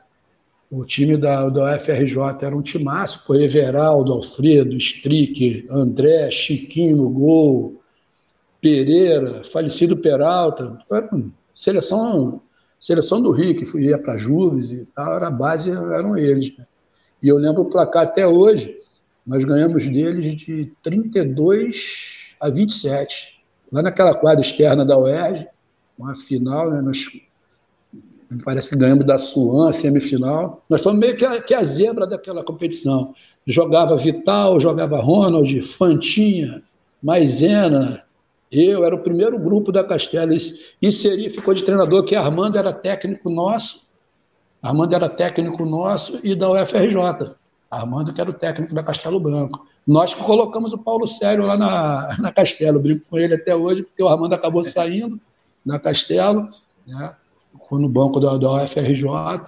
O 0.70 0.84
time 0.84 1.16
da, 1.16 1.50
da 1.50 1.76
UFRJ 1.76 2.18
era 2.42 2.56
um 2.56 2.62
timaço, 2.62 3.24
com 3.26 3.34
Everaldo, 3.34 4.12
Alfredo, 4.12 4.76
Strick, 4.78 5.66
André, 5.70 6.30
Chiquinho 6.30 6.98
no 6.98 7.10
gol, 7.10 7.82
Pereira, 8.62 9.44
falecido 9.44 9.98
Peralta, 9.98 10.78
seleção, 11.54 12.42
seleção 12.80 13.22
do 13.22 13.32
Rio, 13.32 13.56
que 13.56 13.80
ia 13.80 13.98
para 13.98 14.18
Juves 14.18 14.72
e 14.72 14.86
tal, 14.96 15.16
era 15.16 15.28
a 15.28 15.32
base, 15.32 15.70
eram 15.70 16.18
eles. 16.18 16.56
Né? 16.58 16.66
E 17.22 17.28
eu 17.28 17.38
lembro 17.38 17.64
o 17.64 17.70
placar 17.70 18.04
até 18.04 18.28
hoje, 18.28 18.78
nós 19.26 19.44
ganhamos 19.44 19.88
deles 19.88 20.36
de 20.36 20.72
32 20.84 22.36
a 22.40 22.50
27, 22.50 23.42
lá 23.72 23.82
naquela 23.82 24.14
quadra 24.14 24.42
externa 24.42 24.86
da 24.86 24.98
UERJ, 24.98 25.48
uma 25.98 26.16
final, 26.16 26.70
né, 26.70 26.82
nós 26.82 27.08
me 28.30 28.44
parece 28.44 28.70
que 28.70 28.78
ganhamos 28.78 29.06
da 29.06 29.18
Suan, 29.18 29.72
semifinal. 29.72 30.64
Nós 30.70 30.82
fomos 30.82 31.00
meio 31.00 31.16
que 31.16 31.26
a, 31.26 31.42
que 31.42 31.54
a 31.54 31.64
zebra 31.64 32.06
daquela 32.06 32.44
competição. 32.44 33.14
Jogava 33.46 33.96
Vital, 33.96 34.60
jogava 34.60 34.98
Ronald, 34.98 35.62
Fantinha, 35.62 36.62
Maisena, 37.02 38.04
eu, 38.52 38.84
era 38.84 38.96
o 38.96 39.00
primeiro 39.00 39.38
grupo 39.38 39.72
da 39.72 39.84
Castela. 39.84 40.32
E 40.82 40.92
Seri 40.92 41.30
ficou 41.30 41.54
de 41.54 41.64
treinador, 41.64 42.04
que 42.04 42.16
Armando 42.16 42.58
era 42.58 42.72
técnico 42.74 43.30
nosso. 43.30 43.88
Armando 44.62 44.94
era 44.96 45.10
técnico 45.10 45.66
nosso 45.66 46.20
e 46.24 46.36
da 46.36 46.50
UFRJ. 46.52 47.36
Armando, 47.70 48.14
que 48.14 48.22
era 48.22 48.30
o 48.30 48.34
técnico 48.34 48.74
da 48.74 48.82
Castelo 48.82 49.20
Branco. 49.20 49.68
Nós 49.86 50.14
colocamos 50.14 50.74
o 50.74 50.78
Paulo 50.78 51.06
Sério 51.08 51.46
lá 51.46 51.58
na, 51.58 52.18
na 52.20 52.32
Castelo, 52.32 52.80
brinco 52.80 53.06
com 53.10 53.18
ele 53.18 53.36
até 53.36 53.56
hoje, 53.56 53.84
porque 53.84 54.02
o 54.04 54.08
Armando 54.08 54.34
acabou 54.34 54.64
saindo 54.64 55.20
na 55.66 55.80
Castelo, 55.80 56.50
né? 56.86 57.16
no 57.72 57.90
banco 57.90 58.20
da, 58.20 58.38
da 58.38 58.64
UFRJ 58.64 59.04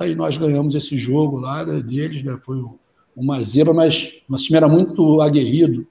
e 0.09 0.15
nós 0.15 0.37
ganhamos 0.37 0.75
esse 0.75 0.97
jogo 0.97 1.37
lá 1.37 1.63
deles, 1.63 2.23
né? 2.23 2.37
Foi 2.43 2.61
uma 3.15 3.41
zebra, 3.41 3.73
mas 3.73 4.13
o 4.29 4.35
time 4.35 4.57
era 4.57 4.67
muito 4.67 5.21
aguerrido. 5.21 5.87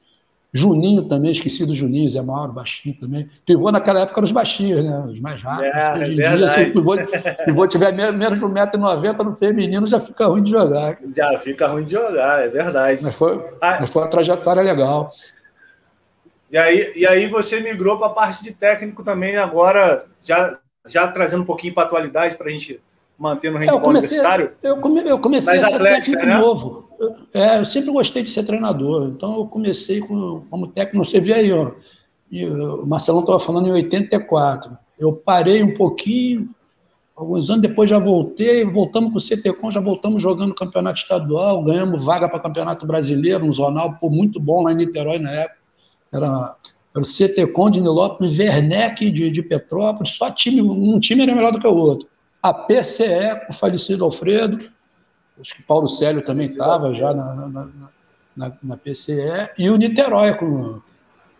Juninho 0.52 1.04
também, 1.04 1.30
esqueci 1.30 1.66
do 1.66 1.74
Juninho, 1.74 2.08
Zé 2.08 2.22
Mauro, 2.22 2.52
baixinho 2.52 2.94
também. 2.98 3.28
Pivô 3.44 3.70
naquela 3.70 4.00
época 4.00 4.18
eram 4.18 4.24
os 4.24 4.32
baixinhos, 4.32 4.82
né? 4.82 4.98
Os 5.06 5.20
mais 5.20 5.42
rápidos. 5.42 5.74
É, 5.74 5.92
Hoje 5.94 6.12
em 6.12 6.16
verdade. 6.16 6.38
dia, 6.38 6.48
se 6.48 6.62
o 6.62 6.72
pivô, 6.72 6.96
pivô 7.44 7.68
tiver 7.68 7.92
menos 7.92 8.38
de 8.38 8.46
1,90m 8.46 9.24
no 9.24 9.36
feminino, 9.36 9.86
já 9.86 10.00
fica 10.00 10.26
ruim 10.26 10.42
de 10.42 10.50
jogar. 10.50 10.96
Já 11.14 11.38
fica 11.38 11.66
ruim 11.66 11.84
de 11.84 11.92
jogar, 11.92 12.44
é 12.44 12.48
verdade. 12.48 13.04
Mas 13.04 13.14
foi, 13.14 13.44
ah, 13.60 13.78
mas 13.80 13.90
foi 13.90 14.02
uma 14.02 14.10
trajetória 14.10 14.62
legal. 14.62 15.10
E 16.50 16.56
aí, 16.56 16.92
e 16.96 17.06
aí 17.06 17.26
você 17.26 17.60
migrou 17.60 17.98
para 17.98 18.06
a 18.06 18.10
parte 18.10 18.42
de 18.42 18.52
técnico 18.52 19.04
também, 19.04 19.36
agora 19.36 20.06
já 20.24 20.58
já 20.86 21.06
trazendo 21.08 21.42
um 21.42 21.46
pouquinho 21.46 21.74
para 21.74 21.82
a 21.82 21.86
atualidade, 21.86 22.36
para 22.36 22.48
a 22.48 22.50
gente 22.50 22.80
manter 23.18 23.50
no 23.50 23.58
handball 23.58 23.80
comecei, 23.80 24.08
universitário. 24.08 24.52
Eu, 24.62 24.78
come, 24.78 25.06
eu 25.06 25.18
comecei 25.18 25.54
a 25.54 25.58
ser 25.58 25.74
atlética, 25.74 26.16
técnico 26.16 26.26
né? 26.26 26.38
novo. 26.38 26.87
Eu, 26.98 27.16
é, 27.32 27.58
eu 27.58 27.64
sempre 27.64 27.92
gostei 27.92 28.22
de 28.22 28.30
ser 28.30 28.44
treinador, 28.44 29.08
então 29.08 29.36
eu 29.36 29.46
comecei 29.46 30.00
com, 30.00 30.42
como 30.50 30.66
técnico, 30.66 31.04
você 31.04 31.20
vê 31.20 31.34
aí, 31.34 31.52
ó, 31.52 31.72
o 32.82 32.86
Marcelão 32.86 33.20
estava 33.20 33.38
falando 33.38 33.68
em 33.68 33.72
84. 33.72 34.76
Eu 34.98 35.12
parei 35.12 35.62
um 35.62 35.74
pouquinho, 35.74 36.50
alguns 37.14 37.48
anos 37.50 37.62
depois 37.62 37.88
já 37.88 37.98
voltei, 37.98 38.64
voltamos 38.64 39.12
com 39.12 39.18
o 39.18 39.20
CTCOM, 39.20 39.70
já 39.70 39.80
voltamos 39.80 40.20
jogando 40.20 40.54
campeonato 40.54 41.00
estadual, 41.00 41.62
ganhamos 41.62 42.04
vaga 42.04 42.28
para 42.28 42.40
campeonato 42.40 42.86
brasileiro, 42.86 43.44
um 43.44 43.52
zonal, 43.52 43.94
pô, 43.94 44.10
muito 44.10 44.40
bom 44.40 44.62
lá 44.62 44.72
em 44.72 44.76
Niterói 44.76 45.18
na 45.18 45.30
época. 45.30 45.58
Era 46.12 46.56
era 46.98 47.02
o 47.02 47.06
CTCOM 47.06 47.70
de 47.70 47.80
Nilópolis, 47.80 48.38
Werneck 48.38 49.10
de, 49.10 49.30
de 49.30 49.42
Petrópolis, 49.42 50.10
só 50.10 50.30
time, 50.30 50.62
um 50.62 50.98
time 50.98 51.22
era 51.22 51.34
melhor 51.34 51.52
do 51.52 51.60
que 51.60 51.66
o 51.66 51.74
outro. 51.74 52.08
A 52.42 52.52
PCE, 52.52 53.46
com 53.46 53.52
o 53.52 53.56
falecido 53.56 54.04
Alfredo, 54.04 54.70
acho 55.40 55.54
que 55.54 55.62
Paulo 55.62 55.88
Célio 55.88 56.22
também 56.22 56.46
estava 56.46 56.92
já 56.94 57.14
na, 57.14 57.34
na, 57.34 57.68
na, 58.36 58.52
na, 58.62 58.76
PCE, 58.76 59.50
e 59.56 59.70
o 59.70 59.76
Niterói, 59.76 60.34
com, 60.34 60.80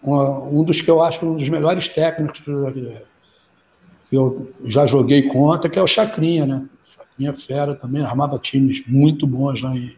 com 0.03 0.49
um 0.51 0.65
dos 0.65 0.81
que 0.81 0.91
eu 0.91 1.03
acho 1.03 1.25
um 1.25 1.37
dos 1.37 1.49
melhores 1.49 1.89
técnicos 1.89 2.41
que 2.41 4.17
eu 4.17 4.53
já 4.65 4.87
joguei 4.87 5.29
contra, 5.29 5.69
que 5.69 5.79
é 5.79 5.83
o 5.83 5.87
Chacrinha, 5.87 6.47
né? 6.47 6.65
Chacrinha 6.97 7.35
Fera 7.35 7.75
também, 7.75 8.03
armava 8.03 8.39
times 8.39 8.83
muito 8.87 9.27
bons 9.27 9.63
lá 9.63 9.75
em, 9.75 9.97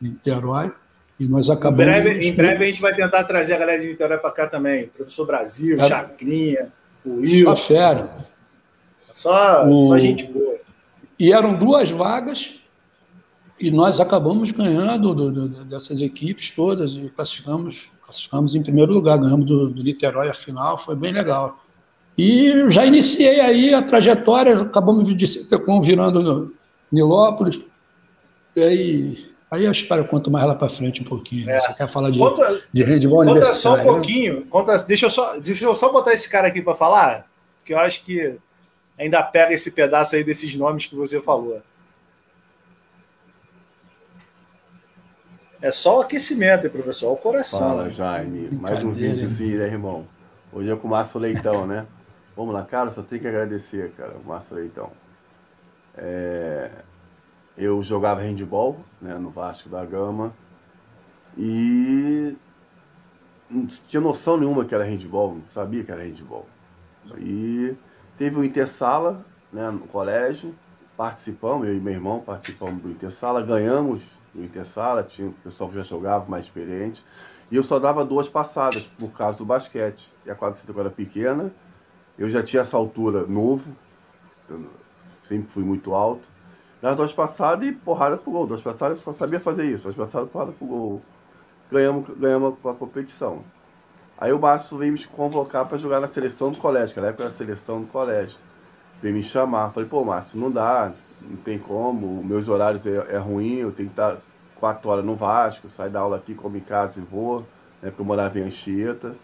em 0.00 0.08
Niterói. 0.08 0.72
E 1.18 1.26
nós 1.26 1.50
acabamos. 1.50 1.82
Em 1.82 2.00
breve, 2.00 2.28
em 2.28 2.32
breve 2.32 2.64
a 2.64 2.68
gente 2.68 2.80
vai 2.80 2.94
tentar 2.94 3.24
trazer 3.24 3.54
a 3.54 3.58
galera 3.58 3.80
de 3.80 3.88
Niterói 3.88 4.18
para 4.18 4.30
cá 4.30 4.46
também. 4.46 4.86
Professor 4.86 5.26
Brasil, 5.26 5.80
é. 5.80 5.88
Chacrinha, 5.88 6.72
o 7.04 7.16
Wilson. 7.16 7.56
Só 7.56 7.74
fera. 7.74 8.16
Só, 9.12 9.68
o... 9.68 9.88
só 9.88 9.98
gente 9.98 10.26
boa. 10.26 10.58
E 11.18 11.32
eram 11.32 11.54
duas 11.54 11.90
vagas, 11.90 12.57
e 13.60 13.70
nós 13.70 14.00
acabamos 14.00 14.50
ganhando 14.50 15.14
do, 15.14 15.30
do, 15.30 15.48
dessas 15.64 16.00
equipes 16.00 16.50
todas 16.50 16.92
e 16.92 17.10
classificamos, 17.14 17.90
classificamos 18.04 18.54
em 18.54 18.62
primeiro 18.62 18.92
lugar, 18.92 19.18
ganhamos 19.18 19.46
do, 19.46 19.68
do 19.68 19.82
Niterói 19.82 20.28
a 20.28 20.34
final, 20.34 20.76
foi 20.78 20.94
bem 20.94 21.12
legal. 21.12 21.62
E 22.16 22.68
já 22.68 22.84
iniciei 22.84 23.40
aí 23.40 23.74
a 23.74 23.82
trajetória, 23.82 24.62
acabamos 24.62 25.08
de 25.08 25.46
virando 25.82 26.22
no 26.22 26.52
Nilópolis, 26.90 27.60
e 28.56 28.62
aí 28.62 29.28
Aí 29.50 29.66
a 29.66 29.70
história 29.70 30.02
eu 30.02 30.06
conto 30.06 30.30
mais 30.30 30.46
lá 30.46 30.54
para 30.54 30.68
frente 30.68 31.00
um 31.00 31.04
pouquinho. 31.04 31.46
Né? 31.46 31.56
É. 31.56 31.60
Você 31.60 31.72
quer 31.72 31.88
falar 31.88 32.10
de, 32.10 32.18
conta, 32.18 32.62
de 32.72 32.82
handball 32.82 33.24
Conta 33.24 33.46
só 33.54 33.74
um 33.74 33.76
né? 33.76 33.84
pouquinho. 33.84 34.44
Conta, 34.46 34.76
deixa, 34.84 35.06
eu 35.06 35.10
só, 35.10 35.38
deixa 35.38 35.64
eu 35.64 35.74
só 35.74 35.90
botar 35.90 36.12
esse 36.12 36.28
cara 36.28 36.48
aqui 36.48 36.60
para 36.60 36.74
falar, 36.74 37.26
que 37.64 37.72
eu 37.72 37.78
acho 37.78 38.04
que 38.04 38.36
ainda 38.98 39.22
pega 39.22 39.54
esse 39.54 39.70
pedaço 39.70 40.16
aí 40.16 40.24
desses 40.24 40.54
nomes 40.54 40.84
que 40.84 40.94
você 40.94 41.20
falou. 41.20 41.62
É 45.60 45.72
só 45.72 45.98
o 45.98 46.00
aquecimento, 46.02 46.64
hein, 46.64 46.70
professor? 46.70 47.12
O 47.12 47.16
coração. 47.16 47.58
Fala, 47.58 47.84
né? 47.84 47.90
Jaime. 47.90 48.48
Mais 48.52 48.82
um 48.84 48.92
vídeozinho, 48.92 49.58
né, 49.58 49.66
irmão? 49.66 50.06
Hoje 50.52 50.70
é 50.70 50.76
com 50.76 50.86
o 50.86 50.90
Márcio 50.90 51.18
Leitão, 51.18 51.66
né? 51.66 51.84
Vamos 52.36 52.54
lá, 52.54 52.64
cara, 52.64 52.92
só 52.92 53.02
tenho 53.02 53.20
que 53.20 53.26
agradecer, 53.26 53.90
cara, 53.96 54.14
o 54.22 54.26
Márcio 54.26 54.54
Leitão. 54.54 54.92
É, 55.96 56.70
eu 57.56 57.82
jogava 57.82 58.20
handball 58.20 58.78
né, 59.02 59.14
no 59.14 59.30
Vasco 59.30 59.68
da 59.68 59.84
Gama 59.84 60.32
e 61.36 62.36
não 63.50 63.66
tinha 63.66 64.00
noção 64.00 64.36
nenhuma 64.36 64.64
que 64.64 64.72
era 64.72 64.84
handball, 64.84 65.34
não 65.34 65.46
sabia 65.52 65.82
que 65.82 65.90
era 65.90 66.04
handball. 66.04 66.46
E 67.16 67.76
teve 68.16 68.38
o 68.38 68.44
Intersala 68.44 69.26
né, 69.52 69.68
no 69.72 69.88
colégio, 69.88 70.54
participamos, 70.96 71.66
eu 71.66 71.76
e 71.76 71.80
meu 71.80 71.94
irmão 71.94 72.20
participamos 72.20 72.80
do 72.80 72.90
Intersala, 72.90 73.42
ganhamos 73.42 74.17
o 74.34 74.42
Intersala, 74.42 75.02
tinha 75.02 75.28
o 75.28 75.32
pessoal 75.32 75.70
que 75.70 75.76
já 75.76 75.82
jogava, 75.82 76.26
mais 76.28 76.44
experiente, 76.46 77.04
e 77.50 77.56
eu 77.56 77.62
só 77.62 77.78
dava 77.78 78.04
duas 78.04 78.28
passadas 78.28 78.84
por 78.98 79.10
causa 79.10 79.38
do 79.38 79.44
basquete. 79.44 80.12
E 80.26 80.30
a 80.30 80.34
quadra 80.34 80.60
era 80.78 80.90
pequena, 80.90 81.52
eu 82.18 82.28
já 82.28 82.42
tinha 82.42 82.62
essa 82.62 82.76
altura 82.76 83.26
novo, 83.26 83.74
sempre 85.22 85.50
fui 85.50 85.62
muito 85.62 85.94
alto, 85.94 86.28
nas 86.80 86.96
duas 86.96 87.12
passadas 87.12 87.68
e 87.68 87.72
porrada 87.72 88.16
pro 88.16 88.30
gol. 88.30 88.46
Duas 88.46 88.60
passadas 88.60 88.98
eu 88.98 89.04
só 89.04 89.12
sabia 89.12 89.40
fazer 89.40 89.64
isso. 89.64 89.84
Duas 89.84 89.96
passadas, 89.96 90.30
porrada 90.30 90.52
pro 90.52 90.66
gol. 90.66 91.02
Ganhamos, 91.70 92.08
ganhamos 92.16 92.54
a 92.64 92.72
competição. 92.72 93.42
Aí 94.16 94.32
o 94.32 94.38
Márcio 94.38 94.78
veio 94.78 94.92
me 94.92 95.04
convocar 95.06 95.66
para 95.66 95.78
jogar 95.78 96.00
na 96.00 96.06
seleção 96.06 96.50
do 96.50 96.58
colégio, 96.58 96.94
que 96.94 97.00
na 97.00 97.08
época 97.08 97.24
era 97.24 97.32
a 97.32 97.36
seleção 97.36 97.82
do 97.82 97.86
colégio. 97.86 98.38
Veio 99.02 99.14
me 99.14 99.22
chamar. 99.22 99.70
Falei, 99.70 99.88
pô, 99.88 100.04
Márcio, 100.04 100.38
não 100.38 100.50
dá, 100.50 100.92
não 101.20 101.36
tem 101.36 101.58
como, 101.58 102.22
meus 102.22 102.48
horários 102.48 102.84
é, 102.86 103.14
é 103.14 103.18
ruim, 103.18 103.56
eu 103.56 103.72
tenho 103.72 103.88
que 103.88 103.92
estar 103.92 104.18
quatro 104.56 104.90
horas 104.90 105.04
no 105.04 105.14
Vasco, 105.14 105.68
sair 105.68 105.90
da 105.90 106.00
aula 106.00 106.16
aqui, 106.16 106.34
como 106.34 106.56
em 106.56 106.60
casa 106.60 106.98
e 106.98 107.02
vou, 107.02 107.40
né? 107.82 107.90
Porque 107.90 108.02
eu 108.02 108.06
morava 108.06 108.38
em 108.38 108.42
Anchieta. 108.42 109.14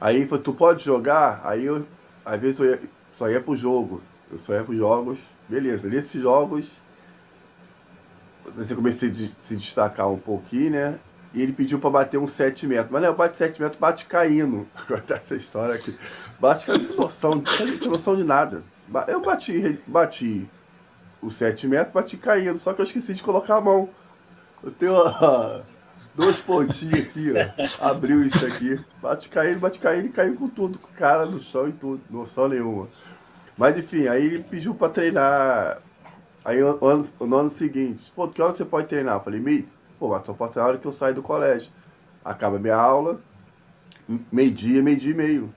Aí 0.00 0.26
falou, 0.26 0.42
tu 0.42 0.52
pode 0.52 0.84
jogar? 0.84 1.40
Aí 1.44 1.64
eu, 1.64 1.86
às 2.24 2.40
vezes 2.40 2.60
eu 2.60 2.66
ia, 2.66 2.80
só 3.16 3.28
ia 3.28 3.40
pro 3.40 3.56
jogo. 3.56 4.00
Eu 4.30 4.38
só 4.38 4.54
ia 4.54 4.64
pros 4.64 4.78
jogos 4.78 5.18
Beleza, 5.52 5.88
nesses 5.88 6.22
jogos 6.22 6.70
você 8.54 8.74
comecei 8.74 9.10
a 9.10 9.14
se 9.14 9.54
destacar 9.54 10.10
um 10.10 10.18
pouquinho, 10.18 10.70
né? 10.70 10.98
E 11.34 11.42
ele 11.42 11.52
pediu 11.52 11.78
para 11.78 11.90
bater 11.90 12.18
uns 12.18 12.32
7 12.32 12.66
metros. 12.66 12.90
Mas 12.90 13.02
não, 13.02 13.10
né, 13.10 13.16
bate 13.16 13.38
7 13.38 13.60
metros, 13.60 13.78
bate 13.78 14.06
caindo. 14.06 14.66
Contar 14.88 15.16
essa 15.16 15.36
história 15.36 15.74
aqui. 15.74 15.96
Bate 16.40 16.66
caindo 16.66 16.86
sem 16.86 16.96
noção, 16.96 17.44
sem 17.46 17.88
noção 17.88 18.16
de 18.16 18.24
nada. 18.24 18.62
Eu 19.08 19.20
bati, 19.20 19.80
bati 19.86 20.48
os 21.20 21.36
7 21.36 21.66
metros, 21.66 21.94
bati 21.94 22.16
caindo. 22.16 22.58
Só 22.58 22.72
que 22.72 22.80
eu 22.80 22.84
esqueci 22.84 23.14
de 23.14 23.22
colocar 23.22 23.56
a 23.56 23.60
mão. 23.60 23.88
Eu 24.62 24.70
tenho 24.70 24.92
ó, 24.94 25.60
dois 26.14 26.40
pontinhos 26.40 27.10
aqui, 27.10 27.32
ó. 27.32 27.88
Abriu 27.88 28.22
isso 28.24 28.44
aqui. 28.44 28.78
Bate 29.00 29.28
caindo, 29.28 29.60
bate 29.60 29.78
caindo 29.78 30.06
e 30.06 30.10
caiu 30.10 30.36
com 30.36 30.48
tudo. 30.48 30.78
Com 30.78 30.92
cara 30.92 31.26
no 31.26 31.40
chão 31.40 31.68
e 31.68 31.72
tudo. 31.72 32.02
Noção 32.10 32.48
nenhuma. 32.48 32.88
Mas 33.56 33.78
enfim, 33.78 34.08
aí 34.08 34.24
ele 34.26 34.42
pediu 34.42 34.74
pra 34.74 34.88
treinar. 34.88 35.78
Aí 36.44 36.60
no 36.60 36.84
ano, 36.84 37.08
no 37.20 37.36
ano 37.36 37.50
seguinte, 37.50 38.12
pô, 38.16 38.26
que 38.26 38.42
hora 38.42 38.54
você 38.54 38.64
pode 38.64 38.88
treinar? 38.88 39.16
Eu 39.16 39.20
falei, 39.20 39.40
meio, 39.40 39.68
pô, 39.98 40.08
mas 40.08 40.26
só 40.26 40.32
pode 40.32 40.52
treinar 40.52 40.68
a 40.68 40.72
hora 40.72 40.78
que 40.80 40.86
eu 40.86 40.92
saio 40.92 41.14
do 41.14 41.22
colégio. 41.22 41.70
Acaba 42.24 42.58
minha 42.58 42.74
aula, 42.74 43.20
meio-dia, 44.30 44.82
meio-dia 44.82 45.12
e 45.12 45.14
meio. 45.14 45.54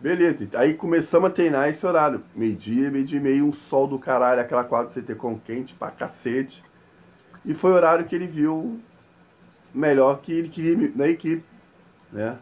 Beleza, 0.00 0.48
aí 0.54 0.74
começamos 0.74 1.28
a 1.28 1.32
treinar 1.32 1.68
esse 1.68 1.84
horário. 1.84 2.22
Meio-dia, 2.32 2.88
meio-dia 2.88 3.18
e 3.18 3.22
meio, 3.22 3.44
um 3.44 3.52
sol 3.52 3.88
do 3.88 3.98
caralho, 3.98 4.40
aquela 4.40 4.62
quadra 4.62 4.92
CT 4.92 5.16
com 5.16 5.36
quente 5.36 5.74
pra 5.74 5.90
cacete. 5.90 6.62
E 7.44 7.52
foi 7.52 7.72
o 7.72 7.74
horário 7.74 8.04
que 8.04 8.14
ele 8.14 8.28
viu 8.28 8.78
melhor 9.74 10.20
que 10.20 10.32
ele 10.32 10.48
queria 10.48 10.92
na 10.94 11.08
equipe, 11.08 11.44
né? 12.12 12.38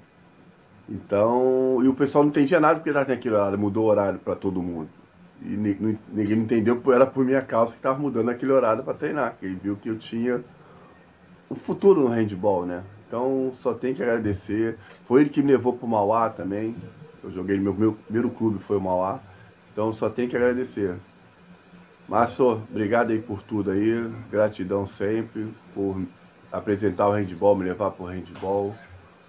Então, 0.87 1.81
e 1.83 1.89
o 1.89 1.95
pessoal 1.95 2.25
não 2.25 2.31
entendia 2.31 2.61
nada 2.61 2.75
porque 2.75 2.91
estava 2.91 3.11
aquele 3.11 3.35
horário, 3.35 3.59
mudou 3.59 3.87
o 3.87 3.89
horário 3.89 4.19
para 4.19 4.37
todo 4.37 4.63
mundo. 4.63 4.91
E 5.41 5.57
ninguém 5.57 6.39
entendeu 6.39 6.81
que 6.81 6.91
era 6.91 7.07
por 7.07 7.25
minha 7.25 7.41
causa 7.41 7.73
que 7.73 7.79
estava 7.79 7.99
mudando 7.99 8.29
aquele 8.29 8.53
horário 8.53 8.85
para 8.85 8.93
treinar, 8.93 9.35
que 9.39 9.47
ele 9.47 9.59
viu 9.63 9.77
que 9.77 9.89
eu 9.89 9.99
tinha 9.99 10.45
um 11.51 11.55
futuro 11.55 12.03
no 12.03 12.09
handball, 12.09 12.67
né? 12.67 12.85
Então, 13.09 13.51
só 13.55 13.73
tem 13.73 13.95
que 13.95 14.03
agradecer. 14.03 14.77
Foi 15.05 15.23
ele 15.23 15.31
que 15.31 15.43
me 15.43 15.53
levou 15.53 15.73
para 15.73 15.87
o 15.87 15.89
Mauá 15.89 16.29
também. 16.29 16.77
Eu 17.27 17.33
joguei 17.33 17.59
meu, 17.59 17.75
meu 17.75 17.93
primeiro 17.93 18.31
clube, 18.31 18.61
foi 18.61 18.77
o 18.77 18.81
Mauá. 18.81 19.19
Então, 19.73 19.93
só 19.93 20.09
tem 20.09 20.29
que 20.29 20.37
agradecer. 20.37 20.97
Márcio, 22.09 22.63
obrigado 22.71 23.11
aí 23.11 23.21
por 23.21 23.43
tudo 23.43 23.73
aí. 23.73 24.09
Gratidão 24.31 24.87
sempre 24.87 25.53
por 25.75 26.01
apresentar 26.53 27.09
o 27.09 27.13
handball, 27.13 27.57
me 27.57 27.65
levar 27.65 27.91
para 27.91 28.05
o 28.05 28.07
handball. 28.07 28.73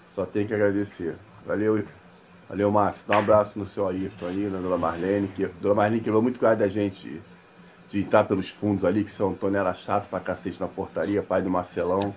Só 0.10 0.28
tem 0.28 0.45
que 0.45 0.54
agradecer. 0.54 1.16
Valeu, 1.43 1.84
valeu, 2.48 2.72
Márcio. 2.72 3.04
Dá 3.08 3.16
um 3.16 3.20
abraço 3.20 3.58
no 3.58 3.66
seu 3.66 3.88
Ayrton 3.88 4.28
aí, 4.28 4.48
na 4.48 4.60
Dona 4.60 4.78
Marlene. 4.78 5.28
Que, 5.30 5.48
Dona 5.60 5.74
Marlene 5.74 6.02
quebrou 6.02 6.22
muito 6.22 6.38
cuidado 6.38 6.60
da 6.60 6.68
gente 6.68 7.20
de 7.89 8.02
entrar 8.02 8.26
pelos 8.26 8.52
fundos 8.52 8.86
ali, 8.86 9.04
que 9.04 9.10
São 9.10 9.30
Antônio 9.32 9.58
era 9.58 9.74
chato 9.74 10.08
pra 10.08 10.20
cacete 10.20 10.60
na 10.60 10.68
portaria, 10.68 11.24
pai 11.24 11.41
do 11.41 11.50
Marcelão. 11.50 12.14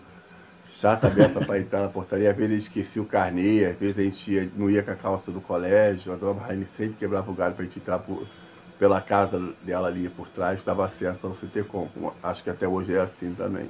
Chata 0.71 1.11
dessa 1.11 1.45
pra 1.45 1.59
entrar 1.59 1.83
na 1.83 1.89
portaria. 1.89 2.31
Às 2.31 2.37
vezes 2.37 2.53
ele 2.53 2.61
esquecia 2.63 3.03
o 3.03 3.05
carnê, 3.05 3.65
às 3.67 3.77
vezes 3.77 3.99
a 3.99 4.03
gente 4.03 4.33
ia, 4.33 4.51
não 4.57 4.71
ia 4.71 4.83
com 4.83 4.91
a 4.93 4.97
calça 4.97 5.31
do 5.31 5.41
colégio. 5.41 6.13
A 6.13 6.17
Dona 6.17 6.41
Marlene 6.41 6.65
sempre 6.65 6.97
quebrava 6.97 7.31
o 7.31 7.35
galho 7.35 7.55
pra 7.55 7.65
gente 7.65 7.79
entrar 7.79 7.99
por, 7.99 8.27
pela 8.79 9.01
casa 9.01 9.53
dela 9.63 9.89
ali 9.89 10.09
por 10.09 10.29
trás, 10.29 10.65
dava 10.65 10.87
acesso 10.87 11.27
ao 11.27 11.35
CTCom. 11.35 11.89
Acho 12.23 12.45
que 12.45 12.51
até 12.51 12.67
hoje 12.67 12.95
é 12.95 13.01
assim 13.01 13.35
também. 13.35 13.69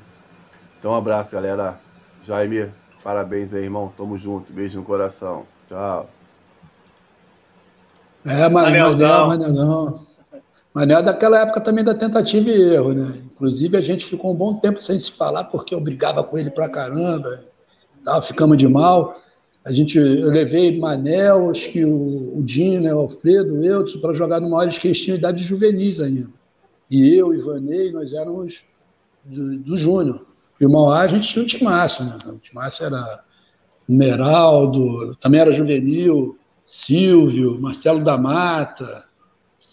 Então 0.79 0.93
um 0.93 0.97
abraço, 0.97 1.33
galera. 1.33 1.81
Jaime, 2.23 2.71
Parabéns 3.03 3.55
aí, 3.55 3.65
irmão. 3.65 3.93
Tamo 3.97 4.17
junto. 4.19 4.53
Beijo 4.53 4.79
no 4.79 4.85
coração. 4.85 5.45
Tchau. 5.69 6.09
É, 8.25 8.49
mas 8.49 8.65
Manelzão. 8.65 9.29
Manel, 9.29 10.01
Manel 10.75 10.99
é 10.99 11.03
daquela 11.03 11.41
época 11.41 11.61
também 11.61 11.83
da 11.83 11.95
tentativa 11.95 12.51
e 12.51 12.75
erro, 12.75 12.93
né? 12.93 13.23
Inclusive 13.41 13.75
a 13.75 13.81
gente 13.81 14.05
ficou 14.05 14.35
um 14.35 14.37
bom 14.37 14.57
tempo 14.57 14.79
sem 14.79 14.99
se 14.99 15.11
falar 15.13 15.45
porque 15.45 15.75
eu 15.75 15.81
brigava 15.81 16.23
com 16.23 16.37
ele 16.37 16.51
pra 16.51 16.69
caramba, 16.69 17.43
tava, 18.05 18.21
ficamos 18.21 18.59
de 18.59 18.69
mal. 18.69 19.19
A 19.65 19.73
gente, 19.73 19.97
eu 19.97 20.31
levei 20.31 20.79
Manel, 20.79 21.49
acho 21.49 21.71
que 21.71 21.83
o, 21.83 22.39
o 22.39 22.43
Dino, 22.43 22.83
né, 22.83 22.95
o 22.95 22.99
Alfredo, 22.99 23.59
o 23.59 24.01
para 24.03 24.13
jogar 24.13 24.41
numa 24.41 24.59
hora 24.59 24.69
que 24.69 24.87
eles 24.87 25.01
tinham 25.01 25.17
idade 25.17 25.43
juvenis 25.43 26.03
ainda. 26.03 26.29
E 26.91 27.15
eu, 27.15 27.33
Ivanei, 27.33 27.91
nós 27.91 28.13
éramos 28.13 28.63
do, 29.25 29.57
do 29.61 29.75
Júnior. 29.75 30.27
E 30.61 30.67
o 30.67 30.71
Mauá 30.71 31.01
a 31.01 31.09
gente 31.09 31.27
tinha 31.27 31.43
o 31.43 31.47
Timácio, 31.47 32.05
né? 32.05 32.19
O 32.27 32.37
Timácio 32.37 32.85
era 32.85 33.25
Meraldo, 33.89 35.17
também 35.17 35.41
era 35.41 35.55
juvenil, 35.55 36.37
Silvio, 36.67 37.59
Marcelo 37.59 38.05
da 38.05 38.19
Mata, 38.19 39.07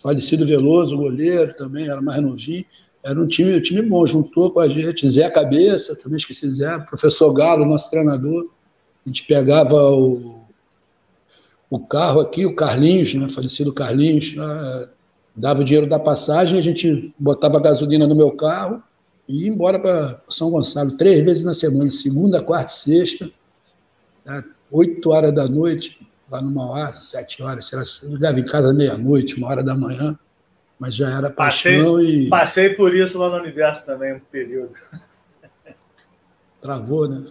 falecido 0.02 0.46
Veloso, 0.46 0.96
goleiro 0.96 1.54
também, 1.54 1.90
era 1.90 2.02
mais 2.02 2.24
novinho. 2.24 2.64
Era 3.08 3.22
um 3.22 3.26
time, 3.26 3.56
um 3.56 3.62
time 3.62 3.82
bom, 3.82 4.06
juntou 4.06 4.52
com 4.52 4.60
a 4.60 4.68
gente. 4.68 5.10
Zé 5.10 5.30
Cabeça, 5.30 5.96
também 5.96 6.18
esqueci 6.18 6.52
Zé, 6.52 6.78
professor 6.80 7.32
Galo, 7.32 7.66
nosso 7.66 7.90
treinador. 7.90 8.50
A 9.06 9.10
gente 9.10 9.24
pegava 9.24 9.90
o, 9.90 10.42
o 11.70 11.80
carro 11.80 12.20
aqui, 12.20 12.46
o 12.46 12.54
Carlinhos, 12.54 13.14
né, 13.14 13.30
falecido 13.30 13.72
Carlinhos, 13.72 14.36
né, 14.36 14.90
dava 15.34 15.62
o 15.62 15.64
dinheiro 15.64 15.88
da 15.88 15.98
passagem, 15.98 16.60
a 16.60 16.62
gente 16.62 17.14
botava 17.18 17.62
gasolina 17.62 18.06
no 18.06 18.14
meu 18.14 18.32
carro 18.32 18.84
e 19.26 19.44
ia 19.44 19.48
embora 19.48 19.80
para 19.80 20.22
São 20.28 20.52
Gonçalo, 20.52 20.98
três 20.98 21.24
vezes 21.24 21.46
na 21.46 21.54
semana, 21.54 21.90
segunda, 21.90 22.44
quarta 22.44 22.74
e 22.74 22.76
sexta, 22.76 23.32
né, 24.26 24.44
oito 24.70 25.12
horas 25.12 25.34
da 25.34 25.48
noite, 25.48 25.98
lá 26.30 26.42
no 26.42 26.52
Mauá, 26.52 26.94
sete 26.94 27.42
horas, 27.42 27.68
sei 27.68 27.78
lá, 27.78 27.86
chegava 27.86 28.38
em 28.38 28.46
casa 28.46 28.74
meia-noite, 28.74 29.38
uma 29.38 29.48
hora 29.48 29.64
da 29.64 29.74
manhã, 29.74 30.20
mas 30.80 30.96
já 30.96 31.10
era 31.10 31.30
paixão 31.30 31.94
passei, 31.94 32.10
e... 32.10 32.30
Passei 32.30 32.70
por 32.76 32.96
isso 32.96 33.20
lá 33.20 33.30
no 33.30 33.38
Universo 33.38 33.86
também, 33.86 34.14
um 34.14 34.20
período. 34.20 34.74
Travou, 36.62 37.08
né? 37.08 37.24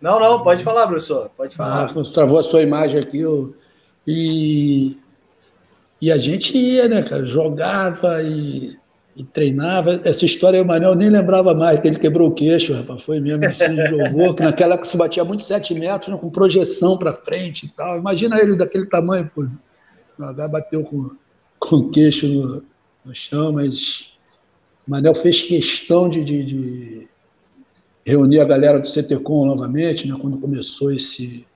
Não, 0.00 0.18
não, 0.18 0.42
pode 0.42 0.62
falar, 0.62 0.86
professor, 0.86 1.30
pode 1.36 1.54
falar. 1.54 1.90
Ah, 1.90 2.12
travou 2.12 2.38
a 2.38 2.42
sua 2.42 2.62
imagem 2.62 3.00
aqui, 3.00 3.20
eu... 3.20 3.54
e... 4.06 4.96
E 6.00 6.10
a 6.10 6.16
gente 6.16 6.56
ia, 6.56 6.88
né, 6.88 7.02
cara, 7.02 7.26
jogava 7.26 8.22
e, 8.22 8.74
e 9.14 9.22
treinava. 9.22 10.00
Essa 10.02 10.24
história 10.24 10.62
o 10.62 10.66
Manel 10.66 10.94
nem 10.94 11.10
lembrava 11.10 11.54
mais, 11.54 11.78
que 11.78 11.88
ele 11.88 11.98
quebrou 11.98 12.30
o 12.30 12.32
queixo, 12.32 12.72
rapaz. 12.72 13.02
Foi 13.02 13.20
mesmo, 13.20 13.46
se 13.52 13.66
jogou, 13.86 14.32
que 14.32 14.42
naquela 14.42 14.74
época 14.74 14.88
se 14.88 14.96
batia 14.96 15.22
muito 15.24 15.42
sete 15.42 15.74
metros, 15.74 16.08
né, 16.10 16.18
com 16.18 16.30
projeção 16.30 16.96
para 16.96 17.12
frente 17.12 17.66
e 17.66 17.68
tal. 17.68 17.98
Imagina 17.98 18.38
ele 18.40 18.56
daquele 18.56 18.86
tamanho, 18.86 19.30
pô. 19.34 19.46
Jogar 20.18 20.48
bateu 20.48 20.82
com, 20.84 21.10
com 21.60 21.76
o 21.76 21.90
queixo 21.90 22.26
no, 22.26 22.64
no 23.04 23.14
chão, 23.14 23.52
mas 23.52 24.10
Manel 24.86 25.14
fez 25.14 25.42
questão 25.42 26.08
de, 26.08 26.24
de, 26.24 26.42
de 26.42 27.08
reunir 28.04 28.40
a 28.40 28.44
galera 28.44 28.80
do 28.80 28.88
CTCOM 28.88 29.46
novamente, 29.46 30.08
né, 30.08 30.16
quando 30.20 30.38
começou 30.38 30.90
esse, 30.90 31.46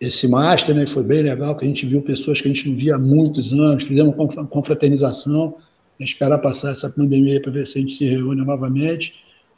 esse 0.00 0.28
master, 0.28 0.74
né? 0.74 0.86
Foi 0.86 1.02
bem 1.02 1.22
legal, 1.22 1.56
que 1.56 1.64
a 1.64 1.68
gente 1.68 1.84
viu 1.86 2.00
pessoas 2.00 2.40
que 2.40 2.48
a 2.48 2.52
gente 2.52 2.68
não 2.68 2.76
via 2.76 2.94
há 2.94 2.98
muitos 2.98 3.52
anos, 3.52 3.84
fizemos 3.84 4.14
confraternização, 4.48 5.56
esperar 5.98 6.38
passar 6.38 6.70
essa 6.70 6.88
pandemia 6.88 7.42
para 7.42 7.50
ver 7.50 7.66
se 7.66 7.78
a 7.78 7.80
gente 7.80 7.92
se 7.92 8.06
reúne 8.06 8.44
novamente. 8.44 9.14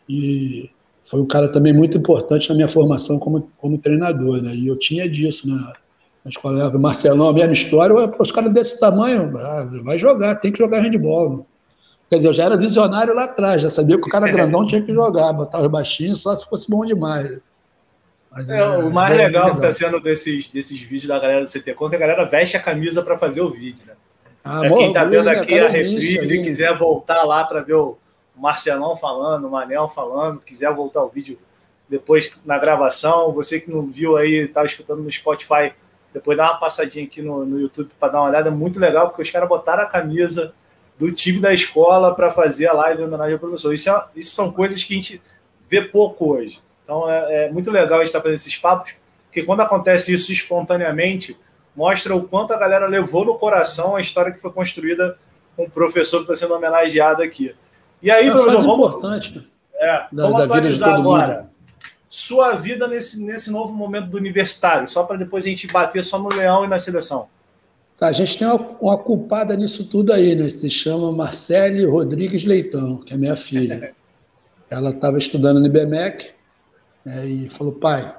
E 0.09 0.71
foi 1.05 1.21
um 1.21 1.27
cara 1.27 1.49
também 1.49 1.73
muito 1.73 1.99
importante 1.99 2.49
na 2.49 2.55
minha 2.55 2.69
formação 2.69 3.19
como, 3.19 3.51
como 3.59 3.79
treinador, 3.79 4.41
né? 4.41 4.55
E 4.57 4.67
eu 4.67 4.77
tinha 4.77 5.09
disso 5.09 5.47
na, 5.47 5.75
na 6.25 6.29
escola. 6.31 6.79
Marcelão, 6.79 7.29
a 7.29 7.33
mesma 7.33 7.53
história, 7.53 7.95
os 8.19 8.33
caras 8.33 8.53
desse 8.53 8.79
tamanho, 8.79 9.37
ah, 9.39 9.67
vai 9.83 9.99
jogar, 9.99 10.37
tem 10.37 10.53
que 10.53 10.59
jogar 10.59 10.81
handball. 10.81 11.47
Quer 12.09 12.17
dizer, 12.17 12.29
eu 12.29 12.33
já 12.33 12.45
era 12.45 12.57
visionário 12.57 13.15
lá 13.15 13.25
atrás, 13.25 13.63
já 13.63 13.71
sabia 13.71 13.97
que 13.97 14.07
o 14.07 14.11
cara 14.11 14.27
grandão 14.33 14.67
tinha 14.67 14.83
que 14.83 14.93
jogar, 14.93 15.33
botar 15.33 15.61
os 15.61 15.69
baixinhos 15.69 16.21
só 16.21 16.35
se 16.35 16.49
fosse 16.49 16.69
bom 16.69 16.85
demais. 16.85 17.41
É, 18.49 18.59
é, 18.59 18.65
o 18.79 18.91
mais 18.91 19.17
legal, 19.17 19.27
legal 19.27 19.51
que 19.51 19.57
está 19.57 19.73
sendo 19.73 20.01
desses, 20.01 20.49
desses 20.49 20.81
vídeos 20.81 21.07
da 21.07 21.19
galera 21.19 21.41
do 21.41 21.49
CTCon 21.49 21.87
é 21.87 21.91
que 21.91 21.97
a 21.97 21.99
galera 21.99 22.25
veste 22.25 22.57
a 22.57 22.61
camisa 22.61 23.03
para 23.03 23.19
fazer 23.19 23.41
o 23.41 23.51
vídeo. 23.51 23.83
Né? 23.87 23.95
Ah, 24.45 24.61
quem 24.61 24.89
está 24.89 25.05
vendo 25.05 25.29
aqui 25.29 25.59
a 25.59 25.69
reprise 25.69 26.39
e 26.39 26.43
quiser 26.43 26.77
voltar 26.79 27.25
lá 27.25 27.45
para 27.45 27.61
ver 27.61 27.75
o 27.75 27.99
Marcelão 28.37 28.97
falando, 28.97 29.47
o 29.47 29.51
Manel 29.51 29.89
falando, 29.89 30.41
quiser 30.41 30.73
voltar 30.73 31.03
o 31.03 31.09
vídeo 31.09 31.39
depois 31.89 32.33
na 32.45 32.57
gravação, 32.57 33.33
você 33.33 33.61
que 33.61 33.71
não 33.71 33.87
viu 33.87 34.17
aí, 34.17 34.45
está 34.45 34.65
escutando 34.65 35.03
no 35.03 35.11
Spotify, 35.11 35.73
depois 36.13 36.37
dá 36.37 36.51
uma 36.51 36.61
passadinha 36.61 37.05
aqui 37.05 37.23
no, 37.23 37.45
no 37.45 37.61
YouTube 37.61 37.91
para 37.99 38.13
dar 38.13 38.21
uma 38.21 38.29
olhada, 38.29 38.49
é 38.49 38.53
muito 38.53 38.79
legal, 38.81 39.09
porque 39.09 39.23
os 39.23 39.31
caras 39.31 39.49
botaram 39.49 39.83
a 39.83 39.87
camisa 39.87 40.53
do 40.99 41.11
time 41.13 41.41
da 41.41 41.53
escola 41.53 42.15
para 42.15 42.31
fazer 42.31 42.67
a 42.67 42.73
live 42.73 43.03
em 43.03 43.05
homenagem 43.07 43.35
ao 43.35 43.39
professor. 43.39 43.73
Isso, 43.73 43.89
é, 43.89 44.05
isso 44.15 44.35
são 44.35 44.53
coisas 44.53 44.83
que 44.85 44.93
a 44.93 44.97
gente 44.97 45.23
vê 45.69 45.83
pouco 45.83 46.35
hoje. 46.35 46.61
Então 46.85 47.09
é, 47.09 47.47
é 47.47 47.53
muito 47.53 47.71
legal 47.71 47.99
a 47.99 48.01
gente 48.01 48.09
estar 48.09 48.21
fazendo 48.21 48.35
esses 48.35 48.57
papos, 48.57 48.97
porque 49.27 49.43
quando 49.43 49.61
acontece 49.61 50.13
isso 50.13 50.33
espontaneamente, 50.33 51.39
mostra 51.75 52.15
o 52.15 52.25
quanto 52.25 52.53
a 52.53 52.59
galera 52.59 52.87
levou 52.87 53.25
no 53.25 53.37
coração 53.37 53.97
a 53.97 54.01
história 54.01 54.33
que 54.33 54.41
foi 54.41 54.53
construída 54.53 55.17
com 55.57 55.65
o 55.65 55.71
professor 55.71 56.19
que 56.19 56.33
está 56.33 56.35
sendo 56.35 56.55
homenageado 56.55 57.23
aqui. 57.23 57.55
E 58.03 58.11
aí, 58.11 58.29
é, 58.29 58.33
professor, 58.33 58.63
vamos, 58.63 58.89
importante 58.89 59.51
é, 59.75 60.07
da, 60.13 60.23
vamos 60.25 60.39
da 60.39 60.45
atualizar 60.45 60.95
agora. 60.95 61.37
Mundo. 61.37 61.50
Sua 62.11 62.57
vida 62.57 62.89
nesse, 62.89 63.25
nesse 63.25 63.53
novo 63.53 63.73
momento 63.73 64.09
do 64.09 64.17
universitário, 64.17 64.89
só 64.89 65.05
para 65.05 65.17
depois 65.17 65.45
a 65.45 65.49
gente 65.49 65.69
bater 65.69 66.03
só 66.03 66.19
no 66.19 66.29
leão 66.29 66.65
e 66.65 66.69
na 66.69 66.77
seleção. 66.77 67.29
Tá, 67.97 68.09
a 68.09 68.13
gente 68.13 68.37
tem 68.37 68.49
uma, 68.49 68.57
uma 68.81 68.99
culpada 68.99 69.57
nisso 69.57 69.85
tudo 69.85 70.13
aí, 70.13 70.35
né? 70.35 70.49
Se 70.49 70.69
chama 70.69 71.13
Marcele 71.13 71.85
Rodrigues 71.85 72.45
Leitão, 72.45 72.97
que 72.99 73.15
é 73.15 73.17
minha 73.17 73.37
filha. 73.37 73.95
Ela 74.69 74.91
estava 74.91 75.19
estudando 75.19 75.61
no 75.61 75.67
IBMEC, 75.67 76.33
né, 77.05 77.27
e 77.27 77.49
falou, 77.49 77.73
pai, 77.73 78.13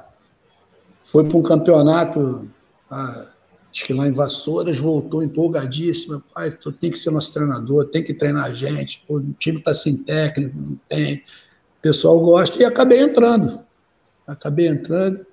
foi 1.03 1.25
para 1.25 1.37
um 1.37 1.43
campeonato, 1.43 2.49
ah, 2.89 3.27
acho 3.71 3.85
que 3.85 3.93
lá 3.93 4.07
em 4.07 4.11
Vassouras, 4.11 4.77
voltou 4.77 5.23
empolgadíssima, 5.23 6.23
pai, 6.33 6.51
tu 6.51 6.71
tem 6.71 6.91
que 6.91 6.99
ser 6.99 7.11
nosso 7.11 7.33
treinador, 7.33 7.85
tem 7.85 8.03
que 8.03 8.13
treinar 8.13 8.45
a 8.45 8.53
gente, 8.53 9.03
Pô, 9.07 9.17
o 9.17 9.33
time 9.39 9.59
está 9.59 9.73
sem 9.73 9.97
técnico, 9.97 10.55
não 10.57 10.79
tem, 10.89 11.15
o 11.15 11.81
pessoal 11.81 12.19
gosta, 12.19 12.61
e 12.61 12.65
acabei 12.65 13.01
entrando, 13.01 13.59
acabei 14.31 14.67
entrando, 14.67 15.25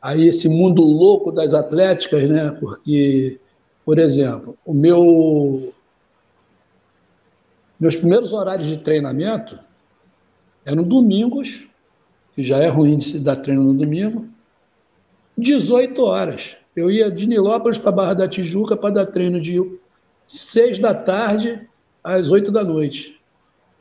aí 0.00 0.28
esse 0.28 0.48
mundo 0.48 0.82
louco 0.82 1.30
das 1.30 1.54
atléticas, 1.54 2.28
né, 2.28 2.50
porque, 2.58 3.38
por 3.84 3.98
exemplo, 3.98 4.56
o 4.64 4.74
meu 4.74 5.72
meus 7.78 7.96
primeiros 7.96 8.32
horários 8.32 8.68
de 8.68 8.76
treinamento 8.76 9.58
eram 10.66 10.82
domingos 10.82 11.66
que 12.34 12.42
já 12.42 12.58
é 12.58 12.68
ruim 12.68 12.98
de 12.98 13.04
se 13.06 13.18
dar 13.18 13.36
treino 13.36 13.62
no 13.62 13.74
domingo, 13.74 14.28
18 15.36 16.02
horas. 16.02 16.56
Eu 16.76 16.90
ia 16.90 17.10
de 17.10 17.26
Nilópolis 17.26 17.78
para 17.78 17.90
Barra 17.90 18.14
da 18.14 18.28
Tijuca 18.28 18.76
para 18.76 18.94
dar 18.94 19.06
treino 19.06 19.40
de 19.40 19.60
6 20.24 20.78
da 20.78 20.94
tarde 20.94 21.66
às 22.04 22.30
8 22.30 22.52
da 22.52 22.62
noite. 22.62 23.19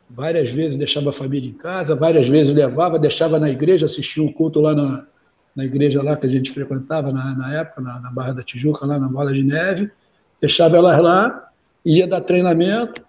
Várias 0.09 0.51
vezes 0.51 0.77
deixava 0.77 1.09
a 1.09 1.13
família 1.13 1.49
em 1.49 1.53
casa, 1.53 1.95
várias 1.95 2.27
vezes 2.27 2.53
levava, 2.53 2.97
deixava 2.97 3.39
na 3.39 3.49
igreja, 3.49 3.85
assistia 3.85 4.23
um 4.23 4.31
culto 4.31 4.59
lá 4.59 4.73
na, 4.73 5.05
na 5.55 5.65
igreja 5.65 6.01
lá 6.01 6.15
que 6.17 6.25
a 6.25 6.29
gente 6.29 6.51
frequentava 6.51 7.11
na, 7.11 7.35
na 7.35 7.53
época, 7.53 7.81
na, 7.81 7.99
na, 7.99 8.11
Barra 8.11 8.33
da 8.33 8.43
Tijuca, 8.43 8.85
lá 8.85 8.97
na 8.97 9.07
Bola 9.07 9.31
de 9.31 9.43
Neve, 9.43 9.91
deixava 10.41 10.77
elas 10.77 10.99
lá, 10.99 11.49
ia 11.85 12.07
dar 12.07 12.21
treinamento, 12.21 13.03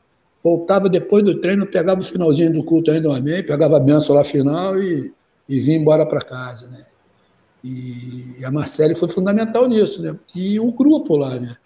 voltava 0.44 0.88
depois 0.88 1.24
do 1.24 1.40
treino, 1.40 1.66
pegava 1.66 2.00
o 2.00 2.04
finalzinho 2.04 2.52
do 2.52 2.62
culto 2.62 2.90
ainda, 2.90 3.08
um 3.08 3.14
amém, 3.14 3.42
pegava 3.42 3.78
a 3.78 3.80
benção 3.80 4.14
lá 4.14 4.22
final 4.22 4.78
e 4.78 5.12
e 5.50 5.58
vim 5.58 5.72
embora 5.72 6.06
para 6.06 6.20
casa, 6.20 6.68
né? 6.68 6.86
E 7.62 8.36
a 8.44 8.52
Marcele 8.52 8.94
foi 8.94 9.08
fundamental 9.08 9.68
nisso, 9.68 10.00
né? 10.00 10.16
E 10.32 10.60
o 10.60 10.70
grupo 10.70 11.16
lá, 11.16 11.40
né? 11.40 11.56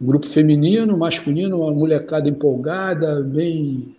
Um 0.00 0.06
grupo 0.06 0.26
feminino, 0.26 0.96
masculino, 0.96 1.62
uma 1.62 1.72
molecada 1.72 2.28
empolgada, 2.28 3.22
bem, 3.22 3.96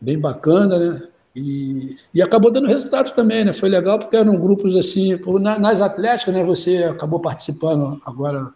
bem 0.00 0.18
bacana, 0.18 0.78
né? 0.78 1.08
E, 1.34 1.96
e 2.14 2.22
acabou 2.22 2.52
dando 2.52 2.68
resultado 2.68 3.12
também, 3.12 3.44
né? 3.44 3.52
Foi 3.52 3.68
legal 3.68 3.98
porque 3.98 4.16
eram 4.16 4.36
grupos 4.36 4.76
assim, 4.76 5.18
nas 5.60 5.80
atléticas, 5.80 6.32
né? 6.32 6.44
Você 6.44 6.84
acabou 6.84 7.18
participando 7.18 8.00
agora 8.04 8.52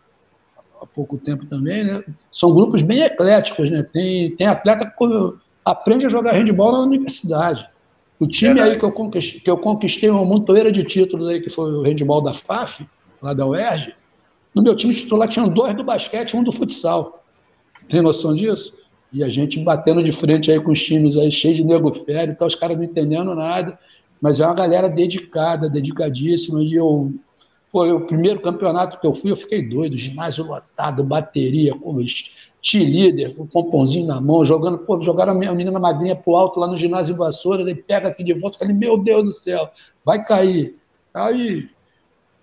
há 0.81 0.87
pouco 0.87 1.19
tempo 1.19 1.45
também, 1.47 1.85
né? 1.85 2.05
São 2.31 2.55
grupos 2.55 2.83
bem 2.83 3.01
ecléticos, 3.03 3.71
né? 3.71 3.83
Tem, 3.83 4.37
tem 4.37 4.47
atleta 4.47 4.87
que 4.87 5.35
aprende 5.65 6.07
a 6.07 6.09
jogar 6.09 6.35
handball 6.35 6.73
na 6.73 6.81
universidade. 6.81 7.69
O 8.21 8.27
time 8.27 8.61
aí 8.61 8.79
que 8.79 8.85
eu, 8.85 8.93
conquistei, 8.93 9.41
que 9.41 9.51
eu 9.51 9.59
conquistei 9.59 10.11
uma 10.11 10.25
montoeira 10.25 10.73
de 10.73 10.83
títulos 10.85 11.29
aí, 11.29 11.41
que 11.41 11.51
foi 11.51 11.73
o 11.73 11.83
handball 11.83 12.21
da 12.21 12.33
FAF, 12.33 12.87
lá 13.23 13.33
da 13.33 13.47
UERJ, 13.47 13.95
no 14.59 14.65
meu 14.65 14.75
time 14.75 14.93
titular 14.93 15.29
tinham 15.29 15.49
dois 15.49 15.73
do 15.77 15.85
basquete 15.85 16.37
um 16.37 16.43
do 16.43 16.51
futsal. 16.51 17.25
Tem 17.89 18.03
noção 18.03 18.35
disso? 18.35 18.75
E 19.13 19.23
a 19.23 19.29
gente 19.29 19.61
batendo 19.61 20.03
de 20.03 20.11
frente 20.11 20.51
aí 20.51 20.59
com 20.59 20.73
os 20.73 20.83
times 20.83 21.17
aí, 21.17 21.31
cheios 21.31 21.59
de 21.59 21.65
nego 21.65 21.93
féreo, 21.93 22.33
então 22.33 22.45
os 22.45 22.57
caras 22.57 22.77
não 22.77 22.83
entendendo 22.83 23.37
nada, 23.37 23.79
mas 24.21 24.41
é 24.41 24.45
uma 24.45 24.55
galera 24.55 24.89
dedicada, 24.89 25.71
dedicadíssima, 25.71 26.61
e 26.61 26.75
eu 26.75 27.13
foi 27.71 27.93
o 27.93 28.01
primeiro 28.01 28.41
campeonato 28.41 28.99
que 28.99 29.07
eu 29.07 29.15
fui, 29.15 29.31
eu 29.31 29.37
fiquei 29.37 29.69
doido, 29.69 29.97
ginásio 29.97 30.45
lotado, 30.45 31.05
bateria, 31.05 31.73
líder, 32.75 33.37
com 33.37 33.45
o 33.45 33.47
pomponzinho 33.47 34.07
na 34.07 34.21
mão, 34.21 34.45
jogando, 34.45 34.79
pô, 34.79 35.01
jogaram 35.01 35.33
a 35.33 35.35
minha 35.37 35.53
menina 35.53 35.79
magrinha 35.79 36.17
pro 36.17 36.35
alto 36.35 36.59
lá 36.59 36.67
no 36.67 36.77
ginásio 36.77 37.15
Vassoura, 37.15 37.63
ele 37.63 37.77
pega 37.77 38.09
aqui 38.09 38.25
de 38.25 38.35
volta, 38.35 38.59
falei, 38.59 38.75
meu 38.75 38.99
Deus 38.99 39.23
do 39.23 39.33
céu, 39.33 39.71
vai 40.05 40.25
cair. 40.25 40.75
Aí, 41.15 41.69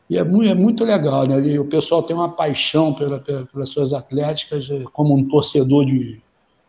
e 0.10 0.18
é 0.18 0.24
muito, 0.24 0.50
é 0.50 0.54
muito 0.54 0.84
legal, 0.84 1.28
né? 1.28 1.40
E 1.48 1.58
o 1.58 1.66
pessoal 1.66 2.04
tem 2.04 2.16
uma 2.16 2.30
paixão 2.30 2.94
pela, 2.94 3.20
pelas 3.20 3.70
suas 3.70 3.94
atléticas, 3.94 4.70
é, 4.70 4.84
como 4.94 5.16
um 5.16 5.28
torcedor 5.28 5.86
de 5.86 6.22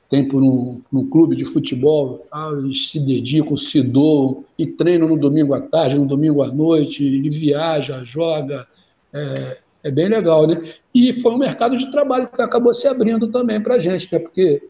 tem 0.09 0.29
por 0.29 0.41
um, 0.41 0.81
clube 1.11 1.35
de 1.35 1.45
futebol, 1.45 2.25
ah, 2.31 2.51
eles 2.57 2.91
se 2.91 3.01
dedicam, 3.01 3.57
se 3.57 3.83
doam 3.83 4.45
e 4.57 4.67
treinam 4.67 5.09
no 5.09 5.19
domingo 5.19 5.53
à 5.53 5.61
tarde, 5.61 5.99
no 5.99 6.07
domingo 6.07 6.43
à 6.43 6.49
noite, 6.49 7.05
ele 7.05 7.29
viaja, 7.29 8.05
joga, 8.05 8.67
é, 9.13 9.59
é 9.83 9.91
bem 9.91 10.09
legal, 10.09 10.47
né? 10.47 10.63
E 10.95 11.13
foi 11.13 11.33
um 11.33 11.39
mercado 11.39 11.77
de 11.77 11.91
trabalho 11.91 12.29
que 12.29 12.41
acabou 12.41 12.73
se 12.73 12.87
abrindo 12.87 13.29
também 13.29 13.61
para 13.61 13.75
a 13.75 13.81
gente, 13.81 14.09
né? 14.13 14.19
Porque 14.19 14.63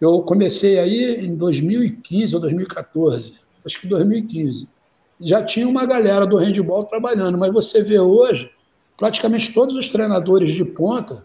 eu 0.00 0.20
comecei 0.22 0.78
aí 0.78 1.24
em 1.24 1.34
2015 1.34 2.34
ou 2.34 2.40
2014, 2.40 3.34
acho 3.64 3.80
que 3.80 3.86
2015. 3.86 4.68
Já 5.22 5.42
tinha 5.44 5.68
uma 5.68 5.86
galera 5.86 6.26
do 6.26 6.36
handball 6.36 6.84
trabalhando, 6.84 7.38
mas 7.38 7.52
você 7.52 7.82
vê 7.82 7.98
hoje, 7.98 8.50
praticamente 8.98 9.52
todos 9.54 9.76
os 9.76 9.88
treinadores 9.88 10.50
de 10.50 10.64
ponta 10.64 11.24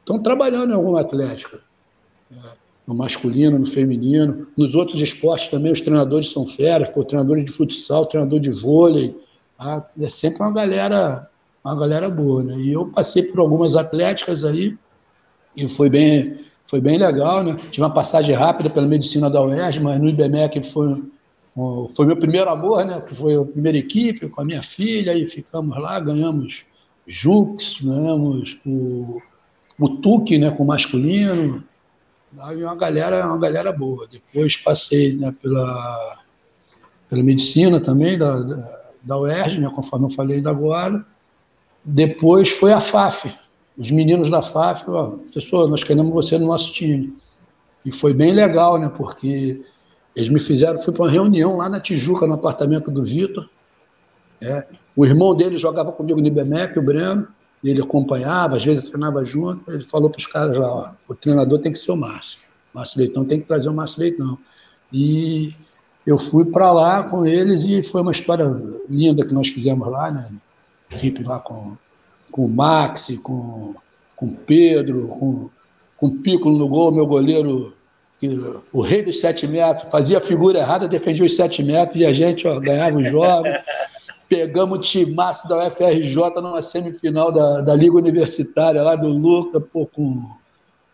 estão 0.00 0.22
trabalhando 0.22 0.70
em 0.70 0.74
alguma 0.74 1.00
atlética. 1.00 1.60
No 2.86 2.94
masculino, 2.94 3.58
no 3.58 3.66
feminino. 3.66 4.46
Nos 4.56 4.74
outros 4.74 5.00
esportes 5.02 5.48
também 5.48 5.72
os 5.72 5.80
treinadores 5.80 6.30
são 6.30 6.46
feras, 6.46 6.88
pô, 6.88 7.04
treinadores 7.04 7.44
de 7.44 7.52
futsal, 7.52 8.06
treinador 8.06 8.38
de 8.38 8.50
vôlei. 8.50 9.14
Tá? 9.58 9.84
É 10.00 10.08
sempre 10.08 10.40
uma 10.40 10.52
galera, 10.52 11.28
uma 11.64 11.74
galera 11.74 12.08
boa. 12.08 12.44
Né? 12.44 12.56
E 12.58 12.72
eu 12.72 12.86
passei 12.86 13.24
por 13.24 13.40
algumas 13.40 13.76
atléticas 13.76 14.44
aí 14.44 14.76
e 15.56 15.68
foi 15.68 15.90
bem, 15.90 16.38
foi 16.64 16.80
bem 16.80 16.98
legal. 16.98 17.42
Né? 17.42 17.56
Tive 17.70 17.82
uma 17.82 17.92
passagem 17.92 18.34
rápida 18.34 18.70
pela 18.70 18.86
medicina 18.86 19.28
da 19.28 19.42
UERJ, 19.42 19.80
mas 19.80 20.00
no 20.00 20.08
IBMEC 20.08 20.62
foi, 20.62 21.02
foi 21.94 22.04
meu 22.04 22.16
primeiro 22.16 22.50
amor, 22.50 22.84
né? 22.84 23.02
foi 23.12 23.34
a 23.34 23.44
primeira 23.44 23.78
equipe 23.78 24.28
com 24.28 24.42
a 24.42 24.44
minha 24.44 24.62
filha, 24.62 25.14
e 25.14 25.26
ficamos 25.26 25.76
lá, 25.78 25.98
ganhamos 25.98 26.66
Jux, 27.06 27.80
ganhamos 27.80 28.58
o, 28.66 29.22
o 29.78 29.88
TUC 29.88 30.36
né, 30.36 30.50
com 30.50 30.64
o 30.64 30.66
masculino, 30.66 31.64
e 32.54 32.62
uma 32.62 32.74
galera, 32.74 33.26
uma 33.26 33.38
galera 33.38 33.72
boa. 33.72 34.06
Depois 34.06 34.58
passei 34.58 35.16
né, 35.16 35.34
pela, 35.40 36.18
pela 37.08 37.22
medicina 37.22 37.80
também, 37.80 38.18
da, 38.18 38.38
da, 38.38 38.90
da 39.02 39.18
UERJ, 39.18 39.60
né, 39.60 39.70
conforme 39.74 40.06
eu 40.06 40.10
falei 40.10 40.36
ainda 40.36 40.50
agora. 40.50 41.06
Depois 41.82 42.50
foi 42.50 42.72
a 42.72 42.80
FAF. 42.80 43.32
Os 43.78 43.90
meninos 43.90 44.28
da 44.28 44.42
FAF, 44.42 44.90
ó, 44.90 45.12
professor, 45.12 45.68
nós 45.70 45.82
queremos 45.82 46.12
você 46.12 46.36
no 46.36 46.48
nosso 46.48 46.70
time. 46.72 47.16
E 47.82 47.92
foi 47.92 48.12
bem 48.12 48.32
legal, 48.32 48.78
né? 48.78 48.88
Porque 48.88 49.62
eles 50.16 50.30
me 50.30 50.40
fizeram, 50.40 50.80
fui 50.80 50.94
para 50.94 51.02
uma 51.02 51.10
reunião 51.10 51.58
lá 51.58 51.68
na 51.68 51.78
Tijuca, 51.78 52.26
no 52.26 52.34
apartamento 52.34 52.90
do 52.90 53.04
Vitor. 53.04 53.46
É, 54.40 54.66
o 54.96 55.04
irmão 55.04 55.34
dele 55.34 55.58
jogava 55.58 55.92
comigo 55.92 56.18
no 56.18 56.26
IBMEP, 56.26 56.78
o 56.78 56.82
Breno 56.82 57.28
ele 57.62 57.82
acompanhava, 57.82 58.56
às 58.56 58.64
vezes 58.64 58.88
treinava 58.88 59.24
junto, 59.24 59.70
ele 59.70 59.82
falou 59.82 60.08
para 60.08 60.18
os 60.18 60.26
caras 60.26 60.56
lá, 60.56 60.72
ó, 60.72 60.90
o 61.08 61.14
treinador 61.14 61.58
tem 61.58 61.72
que 61.72 61.78
ser 61.78 61.92
o 61.92 61.96
Márcio. 61.96 62.38
Márcio 62.72 62.98
Leitão 62.98 63.24
tem 63.24 63.40
que 63.40 63.46
trazer 63.46 63.68
o 63.68 63.74
Márcio 63.74 64.00
Leitão. 64.00 64.38
E 64.92 65.52
eu 66.06 66.18
fui 66.18 66.44
para 66.44 66.72
lá 66.72 67.02
com 67.02 67.26
eles 67.26 67.64
e 67.64 67.82
foi 67.82 68.02
uma 68.02 68.12
história 68.12 68.44
linda 68.88 69.26
que 69.26 69.34
nós 69.34 69.48
fizemos 69.48 69.88
lá, 69.88 70.10
né? 70.10 70.30
Equipe 70.90 71.22
lá 71.24 71.38
com, 71.40 71.76
com 72.30 72.44
o 72.44 72.48
Maxi, 72.48 73.16
com, 73.16 73.74
com 74.14 74.26
o 74.26 74.36
Pedro, 74.36 75.08
com, 75.08 75.50
com 75.96 76.06
o 76.06 76.16
Piccolo 76.18 76.56
no 76.56 76.68
gol, 76.68 76.92
meu 76.92 77.06
goleiro, 77.06 77.74
o 78.72 78.80
rei 78.80 79.02
dos 79.02 79.20
sete 79.20 79.46
metros, 79.46 79.90
fazia 79.90 80.18
a 80.18 80.20
figura 80.20 80.58
errada, 80.58 80.88
defendia 80.88 81.24
os 81.24 81.36
sete 81.36 81.62
metros 81.62 82.00
e 82.00 82.06
a 82.06 82.12
gente 82.12 82.48
ó, 82.48 82.58
ganhava 82.58 82.96
os 82.96 83.10
jogos. 83.10 83.50
Pegamos 84.28 84.78
o 84.78 84.80
timaço 84.80 85.46
da 85.48 85.68
UFRJ 85.68 86.16
numa 86.42 86.60
semifinal 86.60 87.30
da, 87.30 87.60
da 87.60 87.74
Liga 87.76 87.96
Universitária, 87.96 88.82
lá 88.82 88.96
do 88.96 89.08
Luca, 89.08 89.60
pô, 89.60 89.86
com 89.86 90.24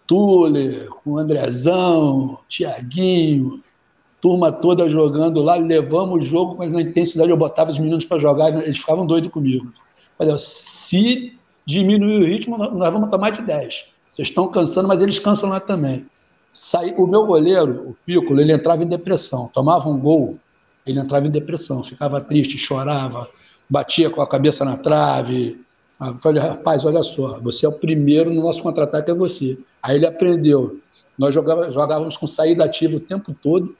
Tuller, 0.06 0.88
com 0.88 1.16
Andrezão, 1.16 2.38
Tiaguinho, 2.46 3.62
turma 4.20 4.52
toda 4.52 4.90
jogando 4.90 5.42
lá, 5.42 5.56
levamos 5.56 6.20
o 6.20 6.22
jogo, 6.22 6.56
mas 6.58 6.70
na 6.70 6.82
intensidade 6.82 7.30
eu 7.30 7.36
botava 7.36 7.70
os 7.70 7.78
meninos 7.78 8.04
para 8.04 8.18
jogar, 8.18 8.50
eles 8.62 8.78
ficavam 8.78 9.06
doidos 9.06 9.30
comigo. 9.30 9.72
Olha, 10.18 10.36
se 10.38 11.38
diminuir 11.64 12.22
o 12.22 12.26
ritmo, 12.26 12.58
nós 12.58 12.92
vamos 12.92 13.10
tomar 13.10 13.30
de 13.30 13.40
10. 13.42 13.86
Vocês 14.12 14.28
estão 14.28 14.48
cansando, 14.48 14.88
mas 14.88 15.00
eles 15.00 15.18
cansam 15.18 15.48
lá 15.48 15.58
também. 15.58 16.04
Saí, 16.52 16.94
o 16.98 17.06
meu 17.06 17.24
goleiro, 17.24 17.88
o 17.88 17.96
Piccolo, 18.04 18.40
ele 18.40 18.52
entrava 18.52 18.82
em 18.84 18.86
depressão, 18.86 19.48
tomava 19.54 19.88
um 19.88 19.98
gol, 19.98 20.38
ele 20.86 21.00
entrava 21.00 21.26
em 21.26 21.30
depressão, 21.30 21.82
ficava 21.82 22.20
triste, 22.20 22.58
chorava, 22.58 23.26
batia 23.68 24.10
com 24.10 24.20
a 24.20 24.28
cabeça 24.28 24.64
na 24.64 24.76
trave. 24.76 25.58
Eu 25.98 26.18
falei, 26.18 26.42
rapaz, 26.42 26.84
olha 26.84 27.02
só, 27.02 27.40
você 27.40 27.64
é 27.64 27.68
o 27.68 27.72
primeiro 27.72 28.32
no 28.32 28.42
nosso 28.42 28.62
contra-ataque, 28.62 29.10
é 29.10 29.14
você. 29.14 29.58
Aí 29.82 29.96
ele 29.96 30.06
aprendeu. 30.06 30.78
Nós 31.16 31.32
jogávamos, 31.32 31.72
jogávamos 31.72 32.16
com 32.18 32.26
saída 32.26 32.64
ativa 32.64 32.96
o 32.96 33.00
tempo 33.00 33.34
todo, 33.42 33.74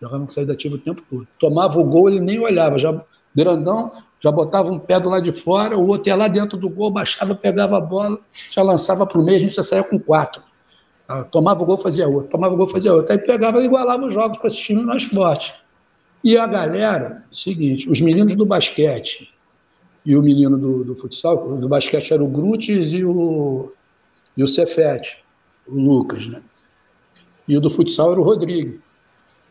jogávamos 0.00 0.28
com 0.28 0.34
saída 0.34 0.52
ativa 0.52 0.76
o 0.76 0.78
tempo 0.78 1.02
todo. 1.10 1.26
Tomava 1.40 1.80
o 1.80 1.84
gol, 1.84 2.08
ele 2.08 2.20
nem 2.20 2.38
olhava, 2.38 2.78
já 2.78 3.02
grandão, 3.34 3.90
já 4.20 4.30
botava 4.30 4.70
um 4.70 4.78
pé 4.78 5.00
do 5.00 5.08
lado 5.08 5.24
de 5.24 5.32
fora, 5.32 5.76
o 5.76 5.88
outro 5.88 6.08
ia 6.08 6.14
lá 6.14 6.28
dentro 6.28 6.56
do 6.56 6.68
gol, 6.68 6.90
baixava, 6.90 7.34
pegava 7.34 7.78
a 7.78 7.80
bola, 7.80 8.18
já 8.52 8.62
lançava 8.62 9.04
para 9.04 9.20
o 9.20 9.24
meio, 9.24 9.38
a 9.38 9.40
gente 9.40 9.56
já 9.56 9.62
saía 9.64 9.82
com 9.82 9.98
quatro. 9.98 10.42
Ah, 11.12 11.24
tomava 11.24 11.62
o 11.62 11.66
gol, 11.66 11.76
fazia 11.76 12.08
outro, 12.08 12.30
tomava 12.30 12.54
o 12.54 12.56
gol, 12.56 12.66
fazia 12.66 12.94
outro. 12.94 13.12
Aí 13.12 13.18
pegava 13.18 13.60
e 13.60 13.66
igualava 13.66 14.06
os 14.06 14.14
jogos 14.14 14.38
para 14.38 14.46
assistir 14.46 14.74
mais 14.74 15.02
forte. 15.02 15.54
E 16.24 16.38
a 16.38 16.46
galera, 16.46 17.22
seguinte, 17.30 17.86
os 17.90 18.00
meninos 18.00 18.34
do 18.34 18.46
basquete 18.46 19.28
e 20.06 20.16
o 20.16 20.22
menino 20.22 20.56
do, 20.56 20.84
do 20.84 20.96
futsal, 20.96 21.58
do 21.58 21.68
basquete 21.68 22.14
era 22.14 22.24
o 22.24 22.28
Grutes 22.28 22.94
e 22.94 23.04
o, 23.04 23.70
e 24.34 24.42
o 24.42 24.48
Cefete, 24.48 25.18
o 25.68 25.74
Lucas, 25.74 26.26
né? 26.26 26.40
E 27.46 27.58
o 27.58 27.60
do 27.60 27.68
futsal 27.68 28.12
era 28.12 28.20
o 28.20 28.24
Rodrigo, 28.24 28.80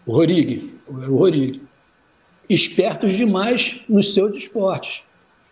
o 0.07 0.13
Rorig, 0.13 0.73
era 0.99 1.11
o 1.11 1.17
Rorig. 1.17 1.61
Espertos 2.49 3.11
demais 3.11 3.81
nos 3.87 4.15
seus 4.15 4.35
esportes. 4.35 5.03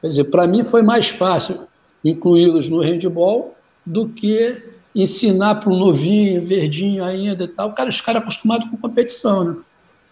Quer 0.02 0.08
dizer, 0.08 0.24
para 0.26 0.48
mim 0.48 0.64
foi 0.64 0.82
mais 0.82 1.10
fácil 1.10 1.68
incluí-los 2.04 2.68
no 2.68 2.82
handball 2.82 3.56
do 3.86 4.10
que 4.10 4.69
ensinar 5.02 5.56
para 5.56 5.70
um 5.70 5.78
novinho, 5.78 6.44
verdinho 6.44 7.04
ainda 7.04 7.44
e 7.44 7.48
tal. 7.48 7.74
Cara, 7.74 7.90
os 7.90 8.02
caras 8.02 8.22
acostumados 8.22 8.70
com 8.70 8.78
competição, 8.78 9.44
né? 9.44 9.56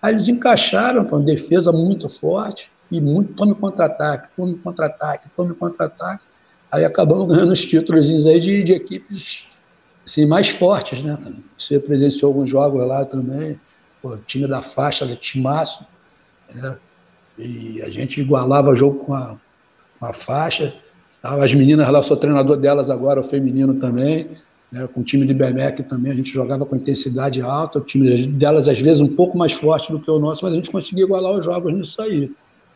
Aí 0.02 0.14
eles 0.14 0.28
encaixaram 0.28 1.04
com 1.06 1.24
defesa 1.24 1.72
muito 1.72 2.08
forte 2.08 2.72
e 2.92 3.02
muito 3.02 3.34
tome 3.34 3.56
contra-ataque, 3.56 4.30
tome 4.36 4.56
contra-ataque, 4.58 5.30
tome 5.36 5.54
contra-ataque. 5.56 6.24
Aí 6.72 6.86
acabamos 6.86 7.28
ganhando 7.28 7.52
os 7.52 7.66
títulos 7.66 8.28
aí 8.28 8.40
de, 8.40 8.64
de 8.64 8.74
equipes 8.74 9.46
assim, 10.06 10.26
mais 10.26 10.50
fortes, 10.50 11.02
né? 11.02 11.18
Você 11.58 11.80
presenciou 11.80 12.30
alguns 12.30 12.50
jogos 12.50 12.86
lá 12.86 13.04
também, 13.04 13.60
o 14.02 14.18
time 14.18 14.48
da 14.48 14.62
faixa, 14.62 15.06
do 15.06 15.16
timaço, 15.16 15.86
né? 16.54 16.78
e 17.38 17.82
a 17.82 17.90
gente 17.90 18.22
igualava 18.22 18.76
jogo 18.76 19.00
com 19.06 19.14
a, 19.14 19.38
com 20.00 20.06
a 20.06 20.14
faixa. 20.14 20.74
As 21.22 21.54
meninas 21.54 21.90
lá, 21.90 22.00
eu 22.00 22.04
sou 22.04 22.16
treinador 22.16 22.58
delas 22.58 22.90
agora, 22.90 23.20
o 23.20 23.24
feminino 23.24 23.76
também. 23.76 24.30
Né, 24.72 24.86
com 24.88 25.00
o 25.00 25.04
time 25.04 25.26
de 25.26 25.34
BMEC 25.34 25.84
também 25.84 26.12
a 26.12 26.16
gente 26.16 26.34
jogava 26.34 26.66
com 26.66 26.76
intensidade 26.76 27.42
alta, 27.42 27.80
o 27.80 27.82
time 27.82 28.28
delas 28.28 28.68
às 28.68 28.80
vezes 28.80 29.00
um 29.00 29.08
pouco 29.08 29.38
mais 29.38 29.54
forte 29.54 29.92
do 29.92 30.00
que 30.00 30.12
o 30.12 30.20
nosso, 30.20 30.44
mas 30.44 30.54
a 30.54 30.58
gente 30.58 30.70
conseguia 30.70 31.06
igualar 31.06 31.32
os 31.32 31.46
jogos 31.46 31.74
nisso 31.74 32.02
aí. 32.02 32.30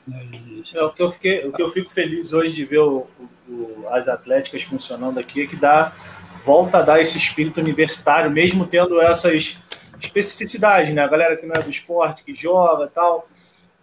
Né, 0.08 0.26
e... 0.32 0.64
É, 0.74 0.84
o, 0.84 0.90
que 0.92 1.04
eu 1.04 1.12
fiquei, 1.12 1.46
o 1.46 1.52
que 1.52 1.62
eu 1.62 1.70
fico 1.70 1.92
feliz 1.92 2.32
hoje 2.32 2.54
de 2.54 2.64
ver 2.64 2.80
o, 2.80 3.08
o, 3.50 3.86
as 3.90 4.08
atléticas 4.08 4.64
funcionando 4.64 5.20
aqui 5.20 5.42
é 5.42 5.46
que 5.46 5.58
dá, 5.58 5.94
volta 6.46 6.78
a 6.78 6.82
dar 6.82 7.02
esse 7.02 7.18
espírito 7.18 7.60
universitário, 7.60 8.32
mesmo 8.32 8.66
tendo 8.66 9.02
essas 9.02 9.58
especificidades, 10.00 10.94
né? 10.94 11.02
A 11.02 11.08
galera 11.08 11.36
que 11.36 11.46
não 11.46 11.56
é 11.56 11.62
do 11.62 11.70
esporte, 11.70 12.24
que 12.24 12.34
joga 12.34 12.88
tal, 12.88 13.28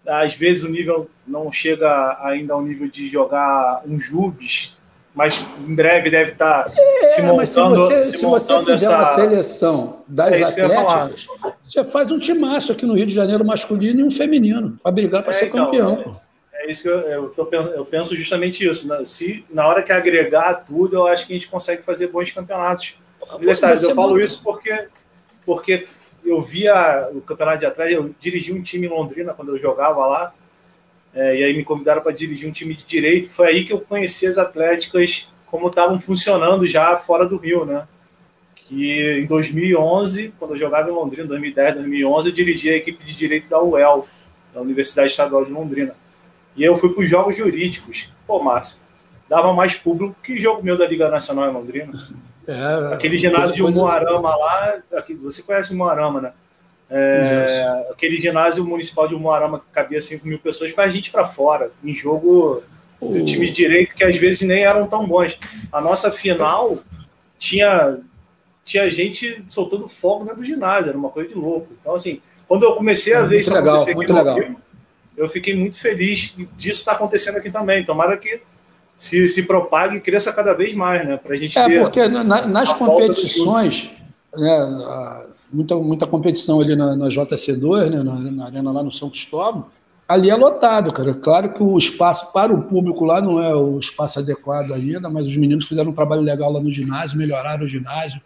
às 0.07 0.35
vezes 0.35 0.65
o 0.65 0.71
nível 0.71 1.11
não 1.27 1.53
chega 1.53 2.19
ainda 2.23 2.55
ao 2.55 2.63
nível 2.63 2.89
de 2.89 3.07
jogar 3.07 3.83
um 3.87 4.01
Jubes 4.01 4.78
mas 5.15 5.45
em 5.67 5.75
breve 5.75 6.11
deve 6.11 6.33
estar 6.33 6.71
é, 6.77 7.09
se 7.09 7.23
montando. 7.23 7.45
se 7.45 7.55
você, 7.55 8.03
se, 8.03 8.19
se 8.19 8.25
você 8.25 8.59
fizer 8.61 8.73
essa... 8.73 8.97
uma 8.97 9.07
seleção 9.07 10.03
das 10.07 10.57
é 10.57 10.63
atléticas, 10.63 11.27
você 11.63 11.85
faz 11.85 12.11
um 12.11 12.19
timaço 12.19 12.73
aqui 12.73 12.87
no 12.87 12.95
Rio 12.95 13.07
de 13.07 13.15
Janeiro 13.15 13.45
masculino 13.45 14.01
e 14.01 14.05
um 14.05 14.11
feminino, 14.11 14.79
para 14.83 14.93
brigar 14.93 15.23
para 15.23 15.33
é, 15.33 15.37
ser 15.37 15.47
então, 15.47 15.65
campeão. 15.65 16.17
É, 16.53 16.71
isso 16.71 16.83
que 16.83 16.89
eu, 16.89 17.01
eu, 17.01 17.29
tô, 17.31 17.49
eu 17.53 17.85
penso 17.85 18.15
justamente 18.15 18.69
isso. 18.69 18.89
Né? 18.89 19.05
Se 19.05 19.45
na 19.51 19.67
hora 19.67 19.83
que 19.83 19.93
agregar 19.93 20.55
tudo, 20.67 20.97
eu 20.97 21.07
acho 21.07 21.27
que 21.27 21.33
a 21.33 21.37
gente 21.37 21.49
consegue 21.49 21.83
fazer 21.83 22.09
bons 22.09 22.31
campeonatos 22.31 22.97
universitários. 23.35 23.83
Eu 23.83 23.95
falo 23.95 24.21
isso 24.21 24.43
porque, 24.43 24.89
porque 25.45 25.87
eu 26.25 26.43
via 26.43 27.09
o 27.13 27.21
campeonato 27.21 27.59
de 27.59 27.67
atrás, 27.67 27.93
eu 27.93 28.15
dirigi 28.21 28.53
um 28.53 28.63
time 28.63 28.87
em 28.87 28.91
Londrina 28.91 29.35
quando 29.35 29.51
eu 29.51 29.59
jogava 29.59 30.05
lá. 30.07 30.35
É, 31.19 31.37
e 31.37 31.43
aí 31.43 31.53
me 31.53 31.65
convidaram 31.65 32.01
para 32.01 32.13
dirigir 32.13 32.49
um 32.49 32.53
time 32.53 32.75
de 32.75 32.85
direito. 32.85 33.29
Foi 33.29 33.49
aí 33.49 33.65
que 33.65 33.73
eu 33.73 33.81
conheci 33.81 34.25
as 34.25 34.39
Atléticas 34.39 35.29
como 35.47 35.67
estavam 35.67 35.99
funcionando 35.99 36.65
já 36.65 36.97
fora 36.97 37.27
do 37.27 37.37
Rio, 37.37 37.65
né? 37.65 37.89
Que 38.55 39.19
em 39.19 39.27
2011, 39.27 40.33
quando 40.39 40.53
eu 40.53 40.57
jogava 40.57 40.89
em 40.89 40.93
Londrina, 40.93 41.27
2010, 41.27 41.75
2011, 41.75 42.29
eu 42.29 42.33
dirigi 42.33 42.71
a 42.71 42.77
equipe 42.77 43.05
de 43.05 43.17
direito 43.17 43.49
da 43.49 43.61
UEL, 43.61 44.07
da 44.55 44.61
Universidade 44.61 45.11
Estadual 45.11 45.45
de 45.45 45.51
Londrina. 45.51 45.93
E 46.57 46.63
eu 46.63 46.77
fui 46.77 46.93
para 46.93 47.03
os 47.03 47.11
jogos 47.11 47.35
jurídicos. 47.35 48.13
Pô, 48.25 48.41
Márcio, 48.41 48.79
dava 49.29 49.53
mais 49.53 49.75
público 49.75 50.15
que 50.23 50.39
jogo 50.39 50.63
meu 50.63 50.79
da 50.79 50.87
Liga 50.87 51.09
Nacional 51.09 51.51
em 51.51 51.53
Londrina. 51.53 51.93
É, 52.47 52.95
Aquele 52.95 53.19
ginásio 53.19 53.57
de 53.57 53.63
Umuarama 53.65 54.37
lá, 54.37 54.83
você 55.21 55.43
conhece 55.43 55.73
o 55.73 55.75
Umuarama, 55.75 56.21
né? 56.21 56.33
É, 56.91 57.87
aquele 57.91 58.17
ginásio 58.17 58.65
municipal 58.65 59.07
de 59.07 59.15
Umuarama 59.15 59.59
que 59.59 59.67
cabia 59.71 60.01
5 60.01 60.27
mil 60.27 60.39
pessoas 60.39 60.73
faz 60.73 60.91
a 60.91 60.95
gente 60.95 61.11
para 61.11 61.27
fora, 61.27 61.71
em 61.85 61.93
jogo 61.93 62.63
do 63.01 63.25
time 63.25 63.47
de 63.47 63.53
direito 63.53 63.95
que 63.95 64.03
às 64.03 64.17
vezes 64.17 64.41
nem 64.43 64.65
eram 64.65 64.87
tão 64.87 65.07
bons. 65.07 65.39
A 65.71 65.81
nossa 65.81 66.11
final 66.11 66.79
tinha, 67.39 67.99
tinha 68.65 68.91
gente 68.91 69.45
soltando 69.49 69.87
fogo 69.87 70.25
dentro 70.25 70.41
do 70.41 70.45
ginásio, 70.45 70.89
era 70.89 70.99
uma 70.99 71.11
coisa 71.11 71.29
de 71.29 71.35
louco. 71.35 71.69
Então, 71.81 71.95
assim, 71.95 72.21
quando 72.47 72.65
eu 72.65 72.75
comecei 72.75 73.15
a 73.15 73.21
é, 73.21 73.27
ver 73.27 73.41
isso 73.41 73.53
legal, 73.53 73.77
acontecer 73.77 73.91
aqui 73.91 74.13
no 74.13 74.35
Rio, 74.35 74.57
eu 75.17 75.29
fiquei 75.29 75.55
muito 75.55 75.79
feliz 75.79 76.35
disso 76.57 76.81
estar 76.81 76.93
tá 76.93 76.97
acontecendo 76.97 77.37
aqui 77.37 77.51
também. 77.51 77.85
Tomara 77.85 78.17
que 78.17 78.41
se, 78.97 79.29
se 79.29 79.45
propague 79.45 79.97
e 79.97 80.01
cresça 80.01 80.33
cada 80.33 80.55
vez 80.55 80.75
mais, 80.75 81.07
né? 81.07 81.17
Para 81.17 81.35
a 81.35 81.37
gente 81.37 81.59
é, 81.59 81.67
ter. 81.67 81.75
É, 81.75 81.81
porque 81.81 82.09
na, 82.09 82.47
nas 82.47 82.73
competições, 82.73 83.91
né, 84.35 85.27
muita, 85.53 85.77
muita 85.77 86.07
competição 86.07 86.61
ali 86.61 86.77
na, 86.77 86.95
na 86.95 87.07
JC2, 87.07 87.91
né, 87.91 88.03
na, 88.03 88.15
na, 88.15 88.45
arena 88.47 88.71
lá 88.71 88.83
no 88.83 88.91
São 88.91 89.11
Cristóvão, 89.11 89.67
ali 90.07 90.31
é 90.31 90.35
lotado, 90.35 90.93
cara. 90.93 91.15
Claro 91.15 91.53
que 91.53 91.63
o 91.63 91.77
espaço 91.77 92.33
para 92.33 92.53
o 92.53 92.63
público 92.63 93.05
lá 93.05 93.21
não 93.21 93.41
é 93.43 93.55
o 93.55 93.79
espaço 93.79 94.19
adequado 94.19 94.73
ainda, 94.73 95.09
mas 95.11 95.27
os 95.27 95.37
meninos 95.37 95.67
fizeram 95.67 95.91
um 95.91 95.95
trabalho 95.95 96.23
legal 96.23 96.53
lá 96.53 96.61
no 96.61 96.71
ginásio, 96.71 97.19
melhoraram 97.19 97.65
o 97.65 97.69
ginásio, 97.69 98.21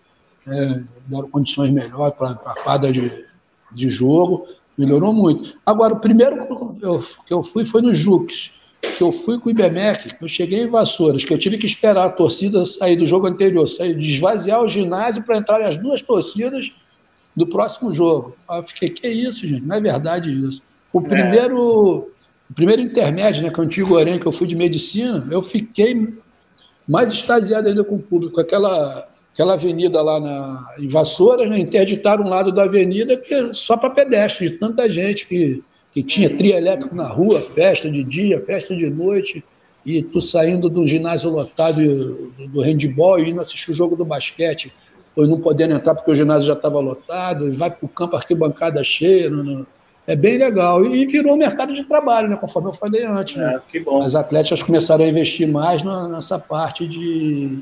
é, 0.46 0.82
deram 1.06 1.28
condições 1.30 1.70
melhores 1.70 2.14
para 2.16 2.30
a 2.30 2.54
quadra 2.62 2.92
de, 2.92 3.24
de 3.72 3.88
jogo, 3.88 4.46
melhorou 4.76 5.12
muito. 5.12 5.58
Agora, 5.64 5.94
o 5.94 6.00
primeiro 6.00 6.46
que 6.46 6.84
eu, 6.84 7.04
que 7.26 7.34
eu 7.34 7.42
fui 7.42 7.64
foi 7.64 7.82
no 7.82 7.94
Jux, 7.94 8.52
que 8.96 9.02
eu 9.02 9.12
fui 9.12 9.38
com 9.38 9.48
o 9.48 9.50
IBMEC, 9.50 10.16
eu 10.20 10.28
cheguei 10.28 10.64
em 10.64 10.68
Vassouras, 10.68 11.24
que 11.24 11.32
eu 11.32 11.38
tive 11.38 11.56
que 11.56 11.66
esperar 11.66 12.06
a 12.06 12.10
torcida 12.10 12.64
sair 12.64 12.96
do 12.96 13.06
jogo 13.06 13.28
anterior, 13.28 13.68
sair, 13.68 13.96
esvaziar 13.98 14.60
o 14.60 14.68
ginásio 14.68 15.22
para 15.22 15.36
entrarem 15.36 15.66
as 15.66 15.76
duas 15.76 16.02
torcidas 16.02 16.72
do 17.34 17.46
próximo 17.46 17.92
jogo. 17.92 18.36
Aí 18.48 18.58
eu 18.58 18.64
fiquei, 18.64 18.88
que 18.90 19.08
isso, 19.08 19.46
gente? 19.46 19.62
Não 19.62 19.76
é 19.76 19.80
verdade 19.80 20.30
isso. 20.30 20.62
O 20.92 21.00
é. 21.00 21.08
primeiro, 21.08 22.08
o 22.50 22.54
primeiro 22.54 22.82
intermédio, 22.82 23.42
né, 23.42 23.50
que 23.50 23.58
é 23.58 23.62
o 23.62 23.66
antigo 23.66 23.94
Orem, 23.94 24.18
que 24.18 24.26
eu 24.26 24.32
fui 24.32 24.46
de 24.46 24.54
medicina, 24.54 25.26
eu 25.30 25.42
fiquei 25.42 26.14
mais 26.86 27.10
extasiado 27.10 27.68
ainda 27.68 27.82
com 27.82 27.96
o 27.96 28.02
público. 28.02 28.40
Aquela, 28.40 29.08
aquela 29.32 29.54
avenida 29.54 30.02
lá 30.02 30.20
na, 30.20 30.74
em 30.78 30.88
Vassouras, 30.88 31.48
né, 31.48 31.58
interditaram 31.58 32.24
um 32.24 32.28
lado 32.28 32.52
da 32.52 32.64
avenida 32.64 33.16
que 33.16 33.32
é 33.32 33.52
só 33.52 33.76
para 33.76 33.90
pedestre, 33.90 34.48
de 34.48 34.58
tanta 34.58 34.90
gente 34.90 35.26
que, 35.26 35.62
que 35.92 36.02
tinha 36.02 36.36
trio 36.36 36.54
elétrico 36.54 36.94
na 36.94 37.08
rua, 37.08 37.40
festa 37.40 37.90
de 37.90 38.04
dia, 38.04 38.44
festa 38.44 38.76
de 38.76 38.90
noite, 38.90 39.42
e 39.84 40.02
tu 40.02 40.20
saindo 40.20 40.68
do 40.68 40.86
ginásio 40.86 41.30
lotado 41.30 41.82
do, 41.82 42.48
do 42.48 42.60
handball 42.60 43.18
e 43.18 43.30
indo 43.30 43.40
assistir 43.40 43.72
o 43.72 43.74
jogo 43.74 43.96
do 43.96 44.04
basquete 44.04 44.72
ou 45.14 45.26
não 45.26 45.40
podendo 45.40 45.74
entrar 45.74 45.94
porque 45.94 46.10
o 46.10 46.14
ginásio 46.14 46.46
já 46.46 46.54
estava 46.54 46.80
lotado, 46.80 47.48
e 47.48 47.50
vai 47.50 47.70
para 47.70 47.84
o 47.84 47.88
campo 47.88 48.16
arquibancada 48.16 48.82
cheia. 48.82 49.28
No, 49.28 49.42
no, 49.42 49.66
é 50.06 50.16
bem 50.16 50.38
legal. 50.38 50.84
E 50.84 51.06
virou 51.06 51.34
um 51.34 51.38
mercado 51.38 51.74
de 51.74 51.84
trabalho, 51.84 52.28
né, 52.28 52.36
conforme 52.36 52.68
eu 52.68 52.72
falei 52.72 53.04
antes. 53.04 53.36
Né? 53.36 53.54
É, 53.54 53.60
que 53.70 53.80
bom. 53.80 54.02
As 54.02 54.14
atletas 54.14 54.62
começaram 54.62 55.04
a 55.04 55.08
investir 55.08 55.46
mais 55.46 55.82
na, 55.82 56.08
nessa 56.08 56.38
parte 56.38 56.86
de, 56.86 57.58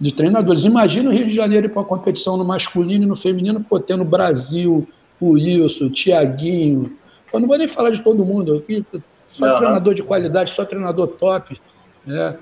de 0.00 0.12
treinadores. 0.12 0.64
Imagina 0.64 1.10
o 1.10 1.12
Rio 1.12 1.26
de 1.26 1.34
Janeiro 1.34 1.66
ir 1.66 1.68
para 1.70 1.82
uma 1.82 1.88
competição 1.88 2.36
no 2.36 2.44
masculino 2.44 3.04
e 3.04 3.06
no 3.06 3.16
feminino, 3.16 3.60
pô, 3.62 3.78
tendo 3.78 4.04
Brasil, 4.04 4.86
o 5.20 5.30
Wilson, 5.30 5.86
o 5.86 5.90
Tiaguinho. 5.90 6.96
Eu 7.32 7.40
não 7.40 7.48
vou 7.48 7.58
nem 7.58 7.68
falar 7.68 7.90
de 7.90 8.00
todo 8.00 8.24
mundo 8.24 8.56
aqui, 8.56 8.84
só 9.26 9.46
não, 9.46 9.56
treinador 9.56 9.88
não. 9.88 9.94
de 9.94 10.02
qualidade, 10.02 10.50
só 10.50 10.64
treinador 10.64 11.08
top. 11.08 11.60
Né? 12.06 12.36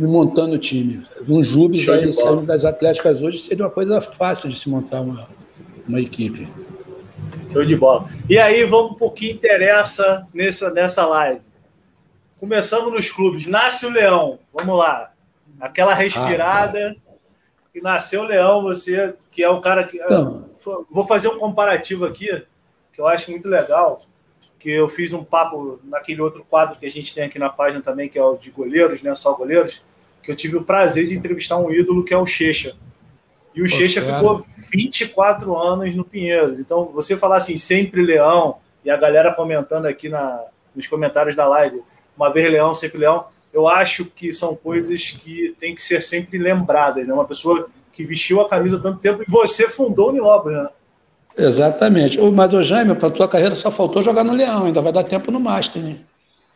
Montando 0.00 0.54
o 0.54 0.58
time. 0.58 1.06
Um 1.28 1.40
aí, 1.40 2.12
saindo 2.12 2.42
das 2.42 2.64
Atléticas 2.64 3.22
hoje 3.22 3.38
seria 3.38 3.64
uma 3.64 3.70
coisa 3.70 4.00
fácil 4.00 4.48
de 4.48 4.58
se 4.58 4.68
montar 4.68 5.00
uma, 5.00 5.28
uma 5.88 6.00
equipe. 6.00 6.48
Show 7.52 7.64
de 7.64 7.76
bola. 7.76 8.08
E 8.28 8.38
aí, 8.38 8.64
vamos 8.64 8.98
para 8.98 9.06
o 9.06 9.10
que 9.10 9.30
interessa 9.30 10.26
nessa, 10.34 10.70
nessa 10.70 11.06
live. 11.06 11.40
Começamos 12.38 12.92
nos 12.92 13.10
clubes. 13.10 13.46
Nasce 13.46 13.86
o 13.86 13.90
Leão. 13.90 14.38
Vamos 14.52 14.76
lá. 14.78 15.12
Aquela 15.60 15.94
respirada. 15.94 16.96
Ah, 16.98 17.04
e 17.74 17.80
nasceu 17.80 18.22
o 18.22 18.26
Leão, 18.26 18.62
você, 18.62 19.14
que 19.30 19.42
é 19.42 19.48
o 19.48 19.60
cara 19.60 19.84
que. 19.84 19.98
Não. 19.98 20.44
Vou 20.90 21.04
fazer 21.04 21.28
um 21.28 21.38
comparativo 21.38 22.04
aqui, 22.04 22.26
que 22.92 23.00
eu 23.00 23.06
acho 23.06 23.30
muito 23.30 23.48
legal 23.48 23.98
que 24.64 24.70
eu 24.70 24.88
fiz 24.88 25.12
um 25.12 25.22
papo 25.22 25.78
naquele 25.84 26.22
outro 26.22 26.42
quadro 26.42 26.78
que 26.78 26.86
a 26.86 26.90
gente 26.90 27.14
tem 27.14 27.24
aqui 27.24 27.38
na 27.38 27.50
página 27.50 27.82
também, 27.82 28.08
que 28.08 28.18
é 28.18 28.24
o 28.24 28.34
de 28.34 28.50
goleiros, 28.50 29.02
né? 29.02 29.14
Só 29.14 29.34
goleiros, 29.34 29.82
que 30.22 30.30
eu 30.30 30.34
tive 30.34 30.56
o 30.56 30.64
prazer 30.64 31.06
de 31.06 31.14
entrevistar 31.14 31.58
um 31.58 31.70
ídolo 31.70 32.02
que 32.02 32.14
é 32.14 32.16
o 32.16 32.24
Checha. 32.24 32.74
E 33.54 33.62
o 33.62 33.68
Checha 33.68 34.00
ficou 34.00 34.46
24 34.72 35.54
anos 35.54 35.94
no 35.94 36.02
Pinheiros. 36.02 36.58
Então, 36.58 36.86
você 36.86 37.14
falar 37.14 37.36
assim, 37.36 37.58
sempre 37.58 38.00
Leão, 38.00 38.56
e 38.82 38.90
a 38.90 38.96
galera 38.96 39.34
comentando 39.34 39.84
aqui 39.84 40.08
na, 40.08 40.42
nos 40.74 40.86
comentários 40.86 41.36
da 41.36 41.46
live, 41.46 41.82
uma 42.16 42.32
vez 42.32 42.50
Leão, 42.50 42.72
sempre 42.72 43.00
Leão, 43.00 43.26
eu 43.52 43.68
acho 43.68 44.06
que 44.06 44.32
são 44.32 44.56
coisas 44.56 45.10
que 45.10 45.54
tem 45.60 45.74
que 45.74 45.82
ser 45.82 46.02
sempre 46.02 46.38
lembradas, 46.38 47.06
né? 47.06 47.12
Uma 47.12 47.26
pessoa 47.26 47.68
que 47.92 48.02
vestiu 48.02 48.40
a 48.40 48.48
camisa 48.48 48.80
tanto 48.80 48.98
tempo 48.98 49.22
e 49.22 49.30
você 49.30 49.68
fundou 49.68 50.08
o 50.08 50.12
Nilópolis, 50.12 50.56
né? 50.56 50.70
Exatamente. 51.36 52.20
Mas, 52.20 52.52
o 52.52 52.62
Jaime, 52.62 52.94
para 52.94 53.10
tua 53.10 53.28
carreira 53.28 53.54
só 53.54 53.70
faltou 53.70 54.02
jogar 54.02 54.24
no 54.24 54.32
Leão, 54.32 54.66
ainda 54.66 54.80
vai 54.80 54.92
dar 54.92 55.04
tempo 55.04 55.30
no 55.30 55.40
Master, 55.40 55.82
né? 55.82 55.98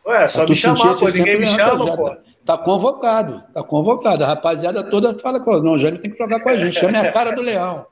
Ué, 0.05 0.27
só 0.27 0.47
me 0.47 0.55
chamar, 0.55 0.97
pô, 0.97 1.07
ninguém 1.09 1.39
me 1.39 1.45
chama, 1.45 1.95
pô. 1.95 2.15
Tá 2.45 2.57
convocado, 2.57 3.43
tá 3.53 3.61
convocado. 3.61 4.23
A 4.23 4.27
rapaziada 4.27 4.83
toda 4.83 5.13
fala 5.19 5.39
que 5.39 5.49
não, 5.49 5.73
o 5.73 5.77
Jaime 5.77 5.99
tem 5.99 6.09
que 6.09 6.17
jogar 6.17 6.41
com 6.41 6.49
a 6.49 6.57
gente, 6.57 6.79
chama 6.79 6.99
a 6.99 7.11
cara 7.11 7.31
do 7.31 7.41
Leão. 7.41 7.85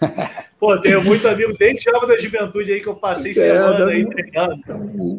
Pô, 0.58 0.78
tenho 0.80 1.02
muito 1.02 1.26
amigo 1.28 1.56
desde 1.56 1.84
jogo 1.84 2.06
da 2.06 2.18
juventude 2.18 2.72
aí 2.72 2.80
que 2.80 2.88
eu 2.88 2.94
passei 2.94 3.32
é, 3.32 3.34
semana 3.34 3.86
aí 3.86 4.04
treinando. 4.06 4.62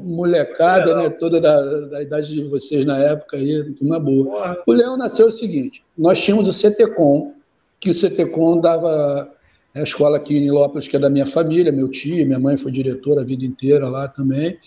Molecada, 0.03 0.91
é, 0.91 0.95
né? 0.95 1.09
Toda 1.09 1.39
da, 1.39 1.61
da, 1.87 2.01
idade 2.01 2.33
de 2.33 2.43
vocês 2.49 2.85
na 2.85 2.97
época 2.97 3.37
aí, 3.37 3.73
uma 3.81 3.99
boa. 3.99 4.25
Porra. 4.25 4.57
O 4.65 4.71
Leão 4.71 4.97
nasceu 4.97 5.27
o 5.27 5.31
seguinte: 5.31 5.83
nós 5.97 6.19
tínhamos 6.21 6.47
o 6.47 6.53
CTCOM, 6.53 7.33
que 7.79 7.89
o 7.89 7.93
CTCOM 7.93 8.59
dava 8.59 9.31
é 9.73 9.79
a 9.79 9.83
escola 9.83 10.17
aqui 10.17 10.37
em 10.37 10.51
Lópolis, 10.51 10.87
que 10.87 10.95
é 10.95 10.99
da 10.99 11.09
minha 11.09 11.25
família, 11.25 11.71
meu 11.71 11.89
tio, 11.89 12.25
minha 12.25 12.39
mãe 12.39 12.55
foi 12.55 12.71
diretora 12.71 13.21
a 13.21 13.25
vida 13.25 13.43
inteira 13.43 13.87
lá 13.89 14.07
também, 14.07 14.57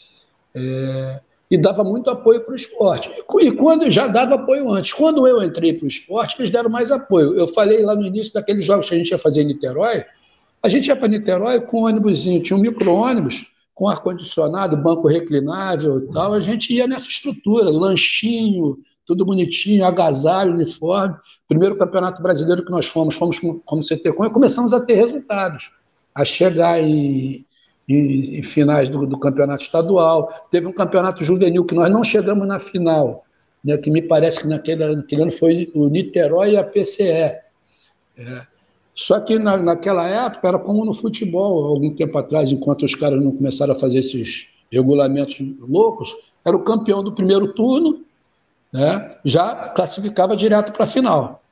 é, 0.54 1.20
e 1.48 1.56
dava 1.56 1.84
muito 1.84 2.10
apoio 2.10 2.40
para 2.40 2.52
o 2.52 2.56
esporte. 2.56 3.10
E 3.40 3.52
quando 3.52 3.88
já 3.90 4.08
dava 4.08 4.34
apoio 4.34 4.70
antes, 4.72 4.92
quando 4.92 5.26
eu 5.26 5.42
entrei 5.42 5.74
para 5.74 5.84
o 5.84 5.88
esporte, 5.88 6.34
eles 6.38 6.50
deram 6.50 6.68
mais 6.68 6.90
apoio. 6.90 7.34
Eu 7.38 7.46
falei 7.46 7.82
lá 7.82 7.94
no 7.94 8.04
início 8.04 8.32
daqueles 8.32 8.64
jogos 8.64 8.88
que 8.88 8.94
a 8.94 8.98
gente 8.98 9.10
ia 9.10 9.18
fazer 9.18 9.42
em 9.42 9.46
Niterói, 9.46 10.04
a 10.62 10.68
gente 10.68 10.88
ia 10.88 10.96
para 10.96 11.06
Niterói 11.06 11.60
com 11.60 11.82
um 11.82 11.84
ônibusinho, 11.84 12.42
tinha 12.42 12.56
um 12.56 12.60
micro-ônibus, 12.60 13.46
com 13.72 13.88
ar-condicionado, 13.88 14.76
banco 14.76 15.06
reclinável 15.06 15.98
e 15.98 16.12
tal, 16.12 16.32
a 16.32 16.40
gente 16.40 16.72
ia 16.72 16.86
nessa 16.86 17.08
estrutura, 17.08 17.70
lanchinho, 17.70 18.78
tudo 19.06 19.24
bonitinho, 19.24 19.86
agasalho, 19.86 20.52
uniforme. 20.52 21.14
Primeiro 21.48 21.76
campeonato 21.76 22.20
brasileiro 22.20 22.64
que 22.64 22.70
nós 22.70 22.86
fomos, 22.86 23.14
fomos 23.14 23.38
como 23.38 23.82
CTCOM 23.82 24.26
e 24.26 24.30
começamos 24.30 24.74
a 24.74 24.80
ter 24.80 24.94
resultados, 24.94 25.70
a 26.14 26.24
chegar 26.24 26.82
em, 26.82 27.46
em, 27.88 28.38
em 28.38 28.42
finais 28.42 28.88
do, 28.88 29.06
do, 29.06 29.18
campeonato 29.18 29.62
estadual. 29.62 30.28
Teve 30.50 30.66
um 30.66 30.72
campeonato 30.72 31.24
juvenil 31.24 31.64
que 31.64 31.74
nós 31.74 31.90
não 31.90 32.02
chegamos 32.02 32.46
na 32.48 32.58
final, 32.58 33.24
né, 33.64 33.76
que 33.78 33.90
me 33.90 34.02
parece 34.02 34.40
que 34.40 34.48
naquele, 34.48 34.96
naquele 34.96 35.22
ano 35.22 35.30
foi 35.30 35.70
o 35.72 35.88
Niterói 35.88 36.52
e 36.52 36.56
a 36.56 36.64
PCE. 36.64 37.06
É. 38.18 38.46
Só 38.92 39.20
que 39.20 39.38
na, 39.38 39.58
naquela 39.58 40.08
época 40.08 40.48
era 40.48 40.58
como 40.58 40.84
no 40.84 40.94
futebol, 40.94 41.66
algum 41.66 41.94
tempo 41.94 42.16
atrás, 42.18 42.50
enquanto 42.50 42.84
os 42.84 42.94
caras 42.94 43.22
não 43.22 43.30
começaram 43.30 43.72
a 43.72 43.78
fazer 43.78 43.98
esses 43.98 44.48
regulamentos 44.72 45.38
loucos, 45.60 46.12
era 46.44 46.56
o 46.56 46.64
campeão 46.64 47.04
do 47.04 47.12
primeiro 47.12 47.52
turno 47.52 48.05
né, 48.72 49.16
já 49.24 49.68
classificava 49.70 50.36
direto 50.36 50.72
para 50.72 50.84
a 50.84 50.88
final. 50.88 51.42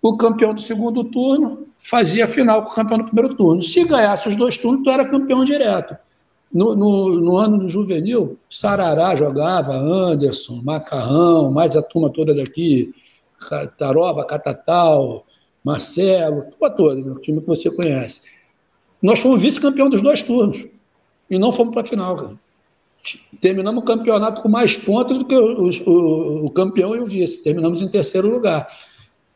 O 0.00 0.16
campeão 0.16 0.52
do 0.52 0.60
segundo 0.60 1.04
turno 1.04 1.66
fazia 1.76 2.24
a 2.24 2.28
final 2.28 2.62
com 2.62 2.70
o 2.70 2.74
campeão 2.74 2.98
do 2.98 3.04
primeiro 3.04 3.34
turno. 3.36 3.62
Se 3.62 3.84
ganhasse 3.84 4.28
os 4.28 4.36
dois 4.36 4.56
turnos, 4.56 4.82
tu 4.82 4.90
era 4.90 5.08
campeão 5.08 5.44
direto. 5.44 5.96
No, 6.52 6.74
no, 6.74 7.20
no 7.20 7.36
ano 7.36 7.58
do 7.58 7.68
juvenil, 7.68 8.38
Sarará 8.50 9.14
jogava, 9.14 9.74
Anderson, 9.74 10.60
Macarrão, 10.62 11.50
mais 11.50 11.76
a 11.76 11.82
turma 11.82 12.10
toda 12.10 12.34
daqui, 12.34 12.92
Taroba, 13.78 14.26
Catatal, 14.26 15.24
Marcelo, 15.64 16.42
turma 16.50 16.70
toda, 16.70 16.94
né, 16.96 17.12
o 17.12 17.20
time 17.20 17.40
que 17.40 17.46
você 17.46 17.70
conhece. 17.70 18.22
Nós 19.00 19.20
fomos 19.20 19.40
vice-campeão 19.40 19.88
dos 19.88 20.02
dois 20.02 20.20
turnos 20.20 20.66
e 21.30 21.38
não 21.38 21.52
fomos 21.52 21.72
para 21.72 21.82
a 21.82 21.86
final, 21.86 22.16
cara 22.16 22.38
terminamos 23.40 23.82
o 23.82 23.86
campeonato 23.86 24.42
com 24.42 24.48
mais 24.48 24.76
pontos 24.76 25.18
do 25.18 25.24
que 25.24 25.34
o, 25.34 25.70
o, 25.86 26.46
o, 26.46 26.50
campeão 26.50 26.94
e 26.94 27.00
o 27.00 27.04
vice. 27.04 27.42
Terminamos 27.42 27.82
em 27.82 27.88
terceiro 27.88 28.30
lugar. 28.30 28.68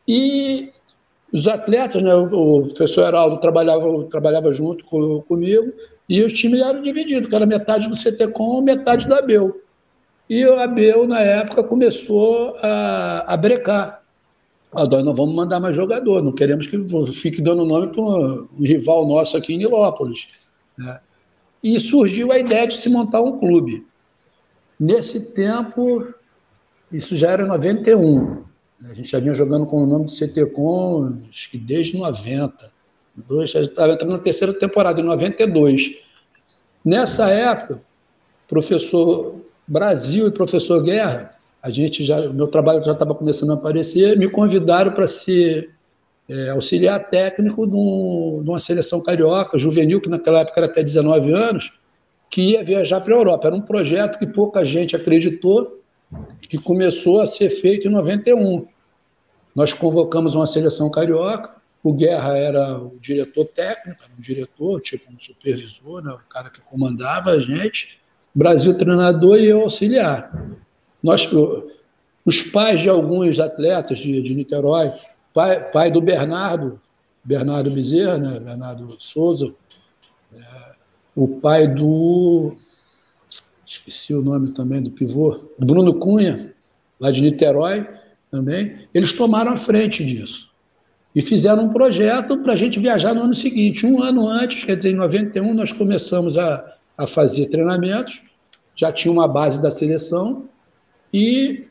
E 0.07 0.69
os 1.33 1.47
atletas, 1.47 2.01
né, 2.01 2.13
o, 2.15 2.59
o 2.59 2.67
professor 2.67 3.07
Heraldo 3.07 3.37
trabalhava, 3.37 4.03
trabalhava 4.05 4.51
junto 4.51 4.85
com, 4.85 5.21
comigo, 5.23 5.73
e 6.07 6.23
os 6.23 6.33
times 6.33 6.61
eram 6.61 6.81
divididos, 6.81 7.27
que 7.27 7.35
era 7.35 7.45
metade 7.45 7.89
do 7.89 7.95
CTCOM, 7.95 8.61
metade 8.61 9.07
da 9.07 9.19
ABEL. 9.19 9.59
E 10.29 10.43
a 10.43 10.63
ABEL, 10.63 11.07
na 11.07 11.19
época, 11.19 11.63
começou 11.63 12.55
a, 12.61 13.33
a 13.33 13.37
brecar. 13.37 14.03
Ah, 14.71 14.85
nós 14.85 15.03
não 15.03 15.13
vamos 15.13 15.35
mandar 15.35 15.59
mais 15.59 15.75
jogador, 15.75 16.21
não 16.21 16.31
queremos 16.31 16.67
que 16.67 16.77
fique 17.13 17.41
dando 17.41 17.65
nome 17.65 17.87
para 17.87 18.01
um, 18.01 18.47
rival 18.59 19.07
nosso 19.07 19.37
aqui 19.37 19.53
em 19.53 19.57
Nilópolis. 19.57 20.27
Né? 20.77 20.99
E 21.63 21.79
surgiu 21.79 22.31
a 22.31 22.39
ideia 22.39 22.67
de 22.67 22.77
se 22.77 22.89
montar 22.89 23.21
um 23.21 23.37
clube. 23.37 23.85
Nesse 24.79 25.33
tempo, 25.33 26.13
isso 26.91 27.15
já 27.15 27.31
era 27.31 27.45
91. 27.45 28.43
A 28.85 28.93
gente 28.93 29.09
já 29.09 29.19
vinha 29.19 29.33
jogando 29.33 29.65
com 29.65 29.83
o 29.83 29.87
nome 29.87 30.05
de 30.05 30.15
CTCOM, 30.15 31.21
acho 31.29 31.49
que 31.49 31.57
desde 31.57 31.97
90. 31.97 32.71
Dois, 33.15 33.53
estava 33.53 33.93
entrando 33.93 34.11
na 34.11 34.19
terceira 34.19 34.53
temporada, 34.53 35.01
em 35.01 35.03
92. 35.03 35.95
Nessa 36.85 37.29
época, 37.29 37.81
professor 38.47 39.35
Brasil 39.67 40.27
e 40.27 40.31
professor 40.31 40.83
Guerra 40.83 41.31
a 41.61 41.69
gente 41.69 42.05
já, 42.05 42.17
meu 42.29 42.47
trabalho 42.47 42.83
já 42.83 42.93
estava 42.93 43.13
começando 43.13 43.51
a 43.51 43.55
aparecer, 43.55 44.17
me 44.17 44.29
convidaram 44.29 44.91
para 44.91 45.05
ser 45.05 45.75
é, 46.29 46.49
auxiliar 46.49 47.09
técnico 47.09 47.65
de, 47.65 47.75
um, 47.75 48.41
de, 48.43 48.49
uma 48.49 48.59
seleção 48.59 49.01
carioca, 49.01 49.57
juvenil, 49.57 50.01
que 50.01 50.09
naquela 50.09 50.39
época 50.39 50.59
era 50.59 50.67
até 50.67 50.83
19 50.83 51.31
anos, 51.31 51.73
que 52.29 52.51
ia 52.51 52.63
viajar 52.63 53.01
para 53.01 53.15
a 53.15 53.17
Europa. 53.17 53.47
Era 53.47 53.55
um 53.55 53.61
projeto 53.61 54.19
que 54.19 54.27
pouca 54.27 54.65
gente 54.65 54.95
acreditou, 54.95 55.81
que 56.41 56.57
começou 56.57 57.21
a 57.21 57.25
ser 57.25 57.49
feito 57.49 57.87
em 57.87 57.91
91. 57.91 58.67
Nós 59.55 59.73
convocamos 59.73 60.35
uma 60.35 60.45
seleção 60.45 60.89
carioca, 60.91 61.57
o 61.83 61.93
Guerra 61.93 62.37
era 62.37 62.77
o 62.77 62.97
diretor 62.99 63.45
técnico, 63.45 64.01
um 64.17 64.21
diretor, 64.21 64.81
tipo 64.81 65.11
um 65.11 65.17
supervisor, 65.17 66.03
né, 66.03 66.11
o 66.11 66.29
cara 66.29 66.49
que 66.49 66.59
comandava 66.59 67.31
a 67.31 67.39
gente, 67.39 67.97
Brasil 68.35 68.77
treinador 68.77 69.37
e 69.37 69.47
eu 69.47 69.61
auxiliar. 69.61 70.31
Nós, 71.01 71.27
os 72.25 72.43
pais 72.43 72.81
de 72.81 72.89
alguns 72.89 73.39
atletas 73.39 73.99
de, 73.99 74.21
de 74.21 74.35
Niterói, 74.35 74.91
pai, 75.37 75.69
pai 75.69 75.91
do 75.91 76.01
Bernardo, 76.01 76.81
Bernardo 77.23 77.69
Bezerra, 77.69 78.17
né, 78.17 78.39
Bernardo 78.39 78.87
Souza, 78.99 79.53
é, 80.33 80.39
o 81.15 81.27
pai 81.27 81.67
do. 81.67 82.57
Esqueci 83.63 84.15
o 84.15 84.21
nome 84.23 84.53
também 84.53 84.81
do 84.81 84.89
pivô, 84.89 85.39
Bruno 85.59 85.93
Cunha, 85.93 86.55
lá 86.99 87.11
de 87.11 87.21
Niterói 87.21 87.87
também, 88.31 88.87
eles 88.91 89.13
tomaram 89.13 89.51
a 89.51 89.57
frente 89.57 90.03
disso. 90.03 90.49
E 91.13 91.21
fizeram 91.21 91.65
um 91.65 91.73
projeto 91.73 92.37
para 92.39 92.53
a 92.53 92.55
gente 92.55 92.79
viajar 92.79 93.13
no 93.13 93.21
ano 93.21 93.33
seguinte. 93.33 93.85
Um 93.85 94.01
ano 94.01 94.27
antes, 94.27 94.63
quer 94.63 94.75
dizer, 94.75 94.91
em 94.91 94.95
91, 94.95 95.53
nós 95.53 95.71
começamos 95.71 96.37
a, 96.37 96.75
a 96.97 97.05
fazer 97.05 97.47
treinamentos, 97.47 98.23
já 98.75 98.91
tinha 98.91 99.11
uma 99.11 99.27
base 99.27 99.61
da 99.61 99.69
seleção, 99.69 100.45
e 101.13 101.67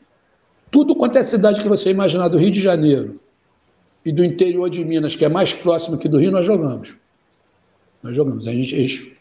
tudo 0.71 0.95
quanto 0.95 1.17
é 1.17 1.23
cidade 1.23 1.61
que 1.61 1.67
você 1.67 1.89
imaginar 1.89 2.29
do 2.29 2.37
Rio 2.37 2.51
de 2.51 2.61
Janeiro 2.61 3.19
e 4.05 4.11
do 4.11 4.23
interior 4.23 4.69
de 4.69 4.83
Minas, 4.83 5.15
que 5.15 5.25
é 5.25 5.29
mais 5.29 5.53
próximo 5.53 5.97
que 5.97 6.07
do 6.07 6.17
Rio, 6.17 6.31
nós 6.31 6.45
jogamos. 6.45 6.95
Nós 8.01 8.15
jogamos. 8.15 8.47
A 8.47 8.51
gente, 8.51 8.75
a 8.75 8.79
gente 8.79 9.17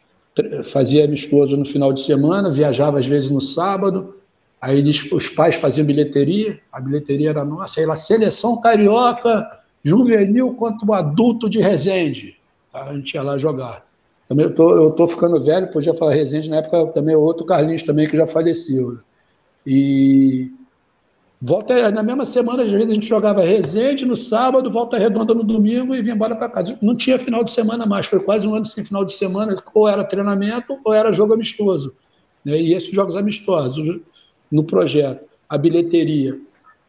fazia 0.65 1.05
amistoso 1.05 1.57
no 1.57 1.65
final 1.65 1.93
de 1.93 2.01
semana, 2.01 2.51
viajava 2.51 2.99
às 2.99 3.07
vezes 3.07 3.31
no 3.31 3.41
sábado, 3.41 4.17
aí 4.61 4.79
eles, 4.79 5.11
os 5.11 5.29
pais 5.29 5.57
faziam 5.57 5.87
bilheteria, 5.87 6.59
a 6.71 6.81
bilheteria 6.81 7.31
era 7.31 7.45
nossa, 7.45 7.81
aí 7.81 7.87
lá, 7.87 7.97
seleção 7.97 8.61
carioca, 8.61 9.47
juvenil 9.83 10.55
contra 10.55 10.87
o 10.87 10.95
adulto 10.95 11.49
de 11.49 11.61
Resende. 11.61 12.37
Tá? 12.73 12.85
A 12.85 12.95
gente 12.95 13.15
ia 13.15 13.23
lá 13.23 13.39
jogar. 13.39 13.87
Também 14.29 14.47
eu 14.47 14.55
tô, 14.55 14.89
estou 14.89 15.09
ficando 15.09 15.43
velho, 15.43 15.71
podia 15.71 15.95
falar 15.95 16.13
Resende, 16.13 16.51
na 16.51 16.57
época 16.57 16.87
também 16.89 17.15
outro 17.15 17.47
Carlinhos 17.47 17.83
também 17.83 18.09
que 18.09 18.17
já 18.17 18.27
faleceu. 18.27 18.93
Né? 18.93 18.99
E 19.67 20.51
volta 21.41 21.91
na 21.91 22.03
mesma 22.03 22.25
semana, 22.25 22.63
às 22.63 22.71
vezes 22.71 22.91
a 22.91 22.95
gente 22.95 23.07
jogava 23.07 23.45
Resende 23.45 24.05
no 24.05 24.17
sábado, 24.17 24.71
volta 24.71 24.99
redonda 24.99 25.35
no 25.35 25.43
domingo 25.43 25.95
e 25.95 26.03
vinha 26.03 26.15
embora 26.15 26.37
para 26.37 26.49
casa. 26.49 26.79
Não 26.81 26.97
tinha 26.97 27.19
final 27.19 27.45
de 27.45 27.51
semana 27.51 27.87
mais, 27.87 28.07
foi 28.07 28.21
quase 28.21 28.47
um 28.49 28.55
ano 28.55 28.67
sem 28.67 28.85
final 28.85 29.05
de 29.05 29.13
semana, 29.13 29.63
ou 29.75 29.89
era 29.89 30.05
treinamento 30.05 30.79
ou 30.85 30.93
era 30.93 31.13
jogo 31.13 31.35
amistoso. 31.35 31.95
Né? 32.45 32.61
E 32.61 32.75
esses 32.75 32.91
jogos 32.91 33.17
amistosos, 33.17 34.01
no 34.51 34.65
projeto, 34.65 35.25
a 35.49 35.59
bilheteria, 35.59 36.39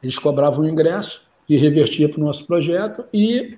eles 0.02 0.18
cobravam 0.18 0.66
o 0.66 0.70
ingresso, 0.70 1.26
e 1.50 1.56
revertia 1.56 2.10
para 2.10 2.20
o 2.20 2.24
nosso 2.24 2.46
projeto, 2.46 3.06
e 3.14 3.58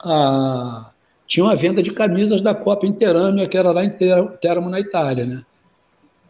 a, 0.00 0.92
tinha 1.26 1.44
uma 1.44 1.56
venda 1.56 1.82
de 1.82 1.92
camisas 1.92 2.40
da 2.40 2.54
Copa 2.54 2.86
Interâmia, 2.86 3.48
que 3.48 3.58
era 3.58 3.72
lá 3.72 3.84
em 3.84 3.90
Teramo, 4.40 4.70
na 4.70 4.78
Itália. 4.78 5.26
Né? 5.26 5.42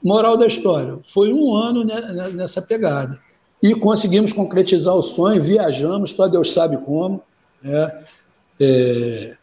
Moral 0.02 0.36
da 0.36 0.46
história, 0.46 0.98
foi 1.04 1.32
um 1.32 1.54
ano 1.54 1.84
nessa 2.32 2.62
pegada. 2.62 3.20
E 3.62 3.74
conseguimos 3.74 4.32
concretizar 4.32 4.94
o 4.94 5.02
sonho, 5.02 5.40
viajamos, 5.40 6.10
só 6.10 6.28
Deus 6.28 6.52
sabe 6.52 6.76
como. 6.78 7.22
Né? 7.62 8.04
É, 8.60 9.36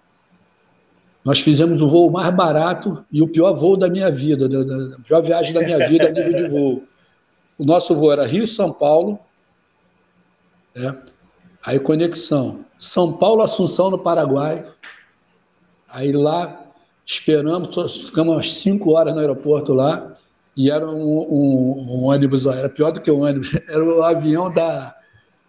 nós 1.23 1.39
fizemos 1.39 1.81
o 1.81 1.89
voo 1.89 2.09
mais 2.11 2.33
barato 2.33 3.03
e 3.11 3.21
o 3.21 3.27
pior 3.27 3.53
voo 3.53 3.75
da 3.75 3.89
minha 3.89 4.09
vida, 4.09 4.45
a 4.45 5.01
pior 5.01 5.21
viagem 5.21 5.53
da 5.53 5.61
minha 5.61 5.87
vida 5.87 6.07
a 6.07 6.11
nível 6.11 6.33
de 6.33 6.47
voo. 6.47 6.83
O 7.57 7.65
nosso 7.65 7.95
voo 7.95 8.11
era 8.11 8.25
Rio-São 8.25 8.71
Paulo, 8.71 9.19
né? 10.73 10.95
Aí 11.65 11.79
conexão 11.79 12.63
São 12.77 13.13
Paulo 13.13 13.41
Assunção 13.41 13.89
no 13.89 13.97
Paraguai. 13.97 14.65
Aí 15.89 16.11
lá 16.11 16.63
esperamos, 17.05 18.05
ficamos 18.05 18.35
umas 18.35 18.53
cinco 18.53 18.91
horas 18.91 19.13
no 19.13 19.19
aeroporto 19.19 19.73
lá 19.73 20.14
e 20.55 20.71
era 20.71 20.89
um, 20.89 21.19
um, 21.19 21.85
um 21.89 22.03
ônibus, 22.05 22.45
era 22.45 22.69
pior 22.69 22.91
do 22.91 23.01
que 23.01 23.11
um 23.11 23.23
ônibus, 23.23 23.51
era 23.67 23.83
o 23.83 23.99
um 23.99 24.03
avião 24.03 24.51
da, 24.51 24.95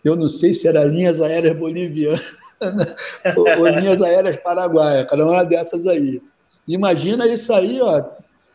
eu 0.04 0.16
não 0.16 0.28
sei 0.28 0.52
se 0.52 0.68
era 0.68 0.84
Linhas 0.84 1.20
Aéreas 1.20 1.56
Bolivianas 1.56 2.20
ou, 3.36 3.46
ou 3.58 3.68
Linhas 3.68 4.02
Aéreas 4.02 4.36
Paraguaias, 4.38 5.08
cada 5.08 5.24
uma 5.24 5.44
dessas 5.44 5.86
aí. 5.86 6.20
Imagina 6.66 7.26
isso 7.26 7.52
aí, 7.52 7.80
ó, 7.80 8.02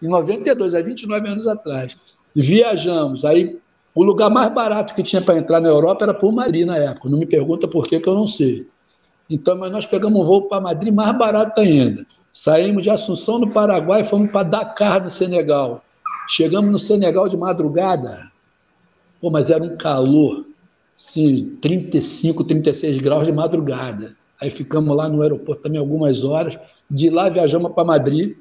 em 0.01 0.07
92, 0.07 0.75
há 0.75 0.81
29 0.81 1.27
anos 1.27 1.47
atrás. 1.47 1.95
Viajamos, 2.35 3.23
aí 3.23 3.59
o 3.93 4.03
lugar 4.03 4.29
mais 4.29 4.53
barato 4.53 4.95
que 4.95 5.03
tinha 5.03 5.21
para 5.21 5.37
entrar 5.37 5.59
na 5.59 5.69
Europa 5.69 6.05
era 6.05 6.13
por 6.13 6.31
Madrid 6.31 6.65
na 6.65 6.77
época. 6.77 7.09
Não 7.09 7.19
me 7.19 7.25
pergunta 7.25 7.67
por 7.67 7.87
que, 7.87 7.99
que 7.99 8.07
eu 8.07 8.15
não 8.15 8.27
sei. 8.27 8.65
Então, 9.29 9.57
mas 9.57 9.71
nós 9.71 9.85
pegamos 9.85 10.21
um 10.21 10.23
voo 10.23 10.47
para 10.47 10.61
Madrid 10.61 10.93
mais 10.93 11.17
barato 11.17 11.59
ainda. 11.59 12.05
Saímos 12.33 12.83
de 12.83 12.89
Assunção, 12.89 13.39
no 13.39 13.51
Paraguai, 13.51 14.01
e 14.01 14.03
fomos 14.05 14.31
para 14.31 14.43
Dakar, 14.43 15.03
no 15.03 15.11
Senegal. 15.11 15.83
Chegamos 16.31 16.71
no 16.71 16.79
Senegal 16.79 17.27
de 17.27 17.35
madrugada. 17.35 18.31
Pô, 19.19 19.29
mas 19.29 19.49
era 19.49 19.61
um 19.61 19.75
calor, 19.75 20.45
assim, 20.97 21.57
35, 21.61 22.45
36 22.45 23.01
graus 23.01 23.25
de 23.25 23.33
madrugada. 23.33 24.15
Aí 24.39 24.49
ficamos 24.49 24.95
lá 24.95 25.09
no 25.09 25.21
aeroporto 25.21 25.63
também 25.63 25.77
algumas 25.77 26.23
horas. 26.23 26.57
De 26.89 27.09
lá 27.09 27.27
viajamos 27.27 27.73
para 27.73 27.83
Madrid. 27.83 28.37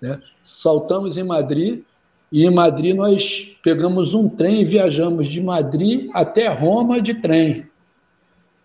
Né? 0.00 0.20
Saltamos 0.42 1.16
em 1.16 1.24
Madrid 1.24 1.82
e 2.30 2.44
em 2.44 2.50
Madrid 2.50 2.94
nós 2.94 3.56
pegamos 3.62 4.12
um 4.12 4.28
trem 4.28 4.60
e 4.60 4.64
viajamos 4.66 5.26
de 5.26 5.42
Madrid 5.42 6.10
até 6.12 6.48
Roma 6.48 7.00
de 7.00 7.14
trem. 7.14 7.66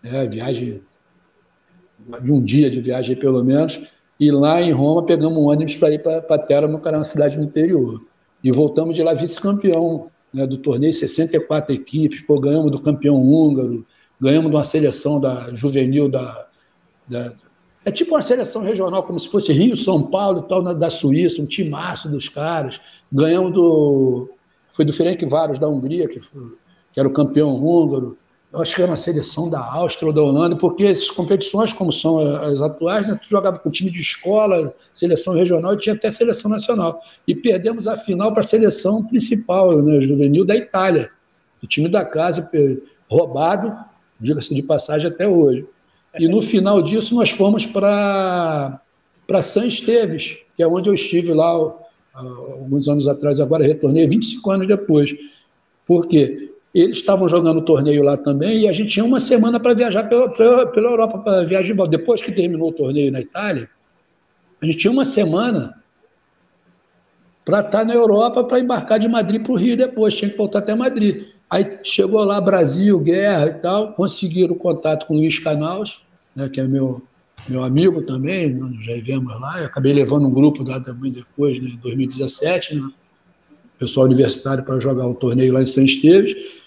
É, 0.04 0.28
viagem 0.28 0.82
de 2.20 2.30
um 2.30 2.42
dia 2.42 2.70
de 2.70 2.82
viagem 2.82 3.16
pelo 3.16 3.42
menos. 3.42 3.80
E 4.20 4.30
lá 4.30 4.60
em 4.60 4.72
Roma 4.72 5.06
pegamos 5.06 5.38
um 5.38 5.46
ônibus 5.46 5.74
para 5.76 5.94
ir 5.94 6.02
para 6.02 6.44
era 6.50 6.66
uma 6.68 7.04
cidade 7.04 7.38
no 7.38 7.44
interior. 7.44 8.11
E 8.42 8.50
voltamos 8.50 8.94
de 8.94 9.02
lá 9.02 9.14
vice-campeão 9.14 10.10
né, 10.32 10.46
do 10.46 10.58
torneio, 10.58 10.92
64 10.92 11.74
equipes, 11.74 12.22
pô, 12.22 12.40
ganhamos 12.40 12.70
do 12.72 12.80
campeão 12.80 13.16
húngaro, 13.16 13.86
ganhamos 14.20 14.50
de 14.50 14.56
uma 14.56 14.64
seleção 14.64 15.20
da 15.20 15.54
juvenil 15.54 16.08
da, 16.08 16.46
da 17.08 17.32
é 17.84 17.90
tipo 17.90 18.14
uma 18.14 18.22
seleção 18.22 18.62
regional, 18.62 19.02
como 19.02 19.18
se 19.18 19.28
fosse 19.28 19.52
Rio, 19.52 19.76
São 19.76 20.04
Paulo 20.04 20.44
e 20.44 20.48
tal, 20.48 20.62
da 20.74 20.88
Suíça, 20.88 21.42
um 21.42 21.46
timaço 21.46 22.08
dos 22.08 22.28
caras. 22.28 22.80
Ganhamos 23.12 23.52
do. 23.52 24.30
Foi 24.70 24.84
do 24.84 24.92
Ferenc 24.92 25.24
Varos 25.26 25.58
da 25.58 25.68
Hungria, 25.68 26.08
que, 26.08 26.20
foi, 26.20 26.52
que 26.92 27.00
era 27.00 27.08
o 27.08 27.12
campeão 27.12 27.54
húngaro. 27.56 28.16
Acho 28.54 28.76
que 28.76 28.82
era 28.82 28.90
uma 28.90 28.96
seleção 28.96 29.48
da 29.48 29.64
Áustria 29.64 30.08
ou 30.08 30.12
da 30.12 30.20
Holanda, 30.20 30.54
porque 30.56 30.84
essas 30.84 31.10
competições, 31.10 31.72
como 31.72 31.90
são 31.90 32.20
as 32.36 32.60
atuais, 32.60 33.08
né, 33.08 33.18
tu 33.20 33.26
jogava 33.28 33.58
com 33.58 33.70
time 33.70 33.90
de 33.90 34.00
escola, 34.00 34.74
seleção 34.92 35.32
regional 35.32 35.72
e 35.72 35.78
tinha 35.78 35.94
até 35.94 36.10
seleção 36.10 36.50
nacional. 36.50 37.00
E 37.26 37.34
perdemos 37.34 37.88
a 37.88 37.96
final 37.96 38.30
para 38.32 38.40
a 38.40 38.44
seleção 38.44 39.02
principal, 39.04 39.80
né, 39.80 40.02
juvenil 40.02 40.44
da 40.44 40.54
Itália. 40.54 41.10
O 41.62 41.66
time 41.66 41.88
da 41.88 42.04
casa 42.04 42.50
roubado, 43.10 43.74
diga-se 44.20 44.54
de 44.54 44.62
passagem, 44.62 45.10
até 45.10 45.26
hoje. 45.26 45.66
E 46.18 46.28
no 46.28 46.42
final 46.42 46.82
disso, 46.82 47.14
nós 47.14 47.30
fomos 47.30 47.64
para 47.64 48.82
San 49.40 49.64
Esteves, 49.64 50.36
que 50.54 50.62
é 50.62 50.66
onde 50.66 50.90
eu 50.90 50.94
estive 50.94 51.32
lá 51.32 51.46
alguns 52.12 52.86
anos 52.86 53.08
atrás, 53.08 53.40
agora 53.40 53.64
retornei 53.64 54.06
25 54.06 54.50
anos 54.50 54.68
depois. 54.68 55.14
Por 55.86 56.06
quê? 56.06 56.51
Eles 56.74 56.98
estavam 56.98 57.28
jogando 57.28 57.58
o 57.58 57.64
torneio 57.64 58.02
lá 58.02 58.16
também 58.16 58.62
e 58.62 58.68
a 58.68 58.72
gente 58.72 58.94
tinha 58.94 59.04
uma 59.04 59.20
semana 59.20 59.60
para 59.60 59.74
viajar 59.74 60.04
pela, 60.04 60.28
pela, 60.30 60.88
Europa, 60.88 61.18
para 61.18 61.44
viajar 61.44 61.66
de 61.66 61.72
volta. 61.74 61.96
Depois 61.98 62.22
que 62.22 62.32
terminou 62.32 62.70
o 62.70 62.72
torneio 62.72 63.12
na 63.12 63.20
Itália, 63.20 63.68
a 64.60 64.64
gente 64.64 64.78
tinha 64.78 64.90
uma 64.90 65.04
semana 65.04 65.74
para 67.44 67.58
estar 67.58 67.70
tá 67.80 67.84
na 67.84 67.94
Europa 67.94 68.44
para 68.44 68.60
embarcar 68.60 68.98
de 68.98 69.08
Madrid 69.08 69.42
para 69.42 69.52
o 69.52 69.56
Rio 69.56 69.76
depois, 69.76 70.14
tinha 70.14 70.30
que 70.30 70.36
voltar 70.36 70.60
até 70.60 70.74
Madrid. 70.74 71.26
Aí 71.50 71.78
chegou 71.82 72.24
lá 72.24 72.40
Brasil, 72.40 72.98
guerra 73.00 73.48
e 73.48 73.54
tal, 73.54 73.92
conseguiram 73.92 74.54
contato 74.54 75.06
com 75.06 75.14
o 75.14 75.18
Luiz 75.18 75.38
Canals, 75.38 76.00
né, 76.34 76.48
que 76.48 76.58
é 76.58 76.64
meu, 76.64 77.02
meu 77.46 77.62
amigo 77.62 78.00
também, 78.02 78.54
nós 78.54 78.82
já 78.82 78.94
vivemos 78.94 79.38
lá, 79.38 79.60
eu 79.60 79.66
acabei 79.66 79.92
levando 79.92 80.26
um 80.26 80.30
grupo 80.30 80.62
lá 80.62 80.80
também 80.80 81.12
depois, 81.12 81.60
né, 81.60 81.70
em 81.70 81.76
2017, 81.76 82.76
né, 82.76 82.90
pessoal 83.78 84.06
universitário 84.06 84.64
para 84.64 84.80
jogar 84.80 85.06
o 85.06 85.14
torneio 85.14 85.52
lá 85.52 85.60
em 85.60 85.66
São 85.66 85.84
Esteves, 85.84 86.61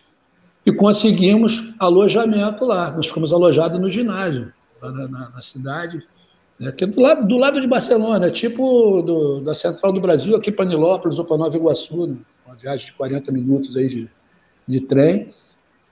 e 0.65 0.71
conseguimos 0.71 1.73
alojamento 1.79 2.65
lá, 2.65 2.91
nós 2.91 3.07
ficamos 3.07 3.31
alojados 3.31 3.79
no 3.79 3.89
ginásio, 3.89 4.51
lá 4.81 4.91
na, 4.91 5.07
na, 5.07 5.29
na 5.29 5.41
cidade, 5.41 6.01
né, 6.59 6.71
que 6.71 6.83
é 6.83 6.87
do 6.87 7.01
lado, 7.01 7.27
do 7.27 7.37
lado 7.37 7.61
de 7.61 7.67
Barcelona, 7.67 8.31
tipo 8.31 9.01
do, 9.01 9.41
da 9.41 9.53
Central 9.53 9.93
do 9.93 10.01
Brasil, 10.01 10.35
aqui 10.35 10.51
para 10.51 10.65
Nilópolis 10.65 11.19
ou 11.19 11.25
para 11.25 11.37
Nova 11.37 11.55
Iguaçu, 11.55 12.07
né, 12.07 12.17
uma 12.45 12.55
viagem 12.55 12.85
de 12.85 12.93
40 12.93 13.31
minutos 13.31 13.75
aí 13.77 13.87
de 13.87 14.09
de 14.67 14.81
trem, 14.81 15.31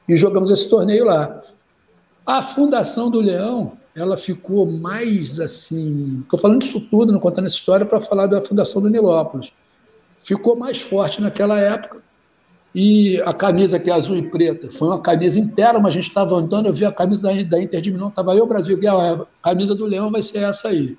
e 0.07 0.15
jogamos 0.15 0.51
esse 0.51 0.69
torneio 0.69 1.05
lá. 1.05 1.41
A 2.25 2.41
fundação 2.41 3.09
do 3.09 3.19
Leão, 3.19 3.73
ela 3.95 4.17
ficou 4.17 4.69
mais 4.69 5.39
assim. 5.39 6.21
Estou 6.21 6.39
falando 6.39 6.63
isso 6.63 6.79
tudo, 6.81 7.11
não 7.11 7.19
contando 7.19 7.45
essa 7.45 7.55
história, 7.55 7.85
para 7.85 8.01
falar 8.01 8.27
da 8.27 8.41
fundação 8.41 8.81
do 8.81 8.89
Nilópolis. 8.89 9.51
Ficou 10.23 10.55
mais 10.55 10.81
forte 10.81 11.21
naquela 11.21 11.59
época. 11.59 12.01
E 12.75 13.21
a 13.21 13.31
camisa 13.31 13.79
que 13.79 13.89
é 13.89 13.93
azul 13.93 14.17
e 14.17 14.29
preta 14.29 14.71
foi 14.71 14.87
uma 14.87 14.99
camisa 14.99 15.39
inteira, 15.39 15.79
mas 15.79 15.89
a 15.89 15.93
gente 15.93 16.07
estava 16.07 16.35
andando, 16.35 16.65
eu 16.65 16.73
vi 16.73 16.85
a 16.85 16.91
camisa 16.91 17.21
da, 17.21 17.43
da 17.43 17.61
Inter 17.61 17.81
de 17.81 17.91
Milão, 17.91 18.07
estava 18.07 18.35
eu, 18.35 18.47
Brasil, 18.47 18.81
e 18.81 18.87
a 18.87 19.25
camisa 19.43 19.75
do 19.75 19.85
Leão 19.85 20.11
vai 20.11 20.23
ser 20.23 20.39
essa 20.39 20.69
aí. 20.69 20.97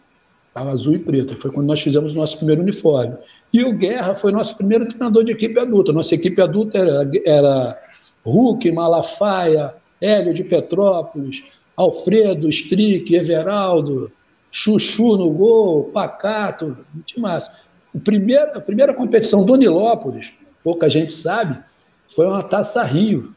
Estava 0.49 0.71
azul 0.71 0.95
e 0.95 1.01
preta. 1.01 1.35
Foi 1.41 1.51
quando 1.51 1.67
nós 1.67 1.83
fizemos 1.83 2.13
o 2.13 2.17
nosso 2.17 2.37
primeiro 2.37 2.63
uniforme. 2.63 3.17
E 3.53 3.65
o 3.65 3.73
Guerra 3.73 4.15
foi 4.15 4.31
nosso 4.31 4.57
primeiro 4.57 4.87
treinador 4.87 5.25
de 5.25 5.33
equipe 5.33 5.59
adulta. 5.59 5.93
Nossa 5.93 6.15
equipe 6.15 6.41
adulta 6.41 6.79
era, 6.79 7.11
era 7.27 7.79
Hulk, 8.25 8.71
Malafaia, 8.71 9.75
Hélio 10.01 10.33
de 10.33 10.45
Petrópolis, 10.45 11.43
Alfredo, 11.77 12.49
Strick, 12.49 13.13
Everaldo, 13.15 14.13
Chuchu 14.53 15.17
no 15.17 15.31
gol, 15.31 15.91
Pacato, 15.93 16.77
massa. 17.19 17.51
O 17.93 17.99
primeiro, 17.99 18.57
a 18.57 18.61
primeira 18.61 18.95
competição 18.95 19.45
do 19.45 19.57
Nilópolis, 19.57 20.33
pouca 20.65 20.89
gente 20.89 21.13
sabe, 21.13 21.63
foi 22.09 22.27
uma 22.27 22.43
Taça 22.43 22.83
Rio. 22.83 23.33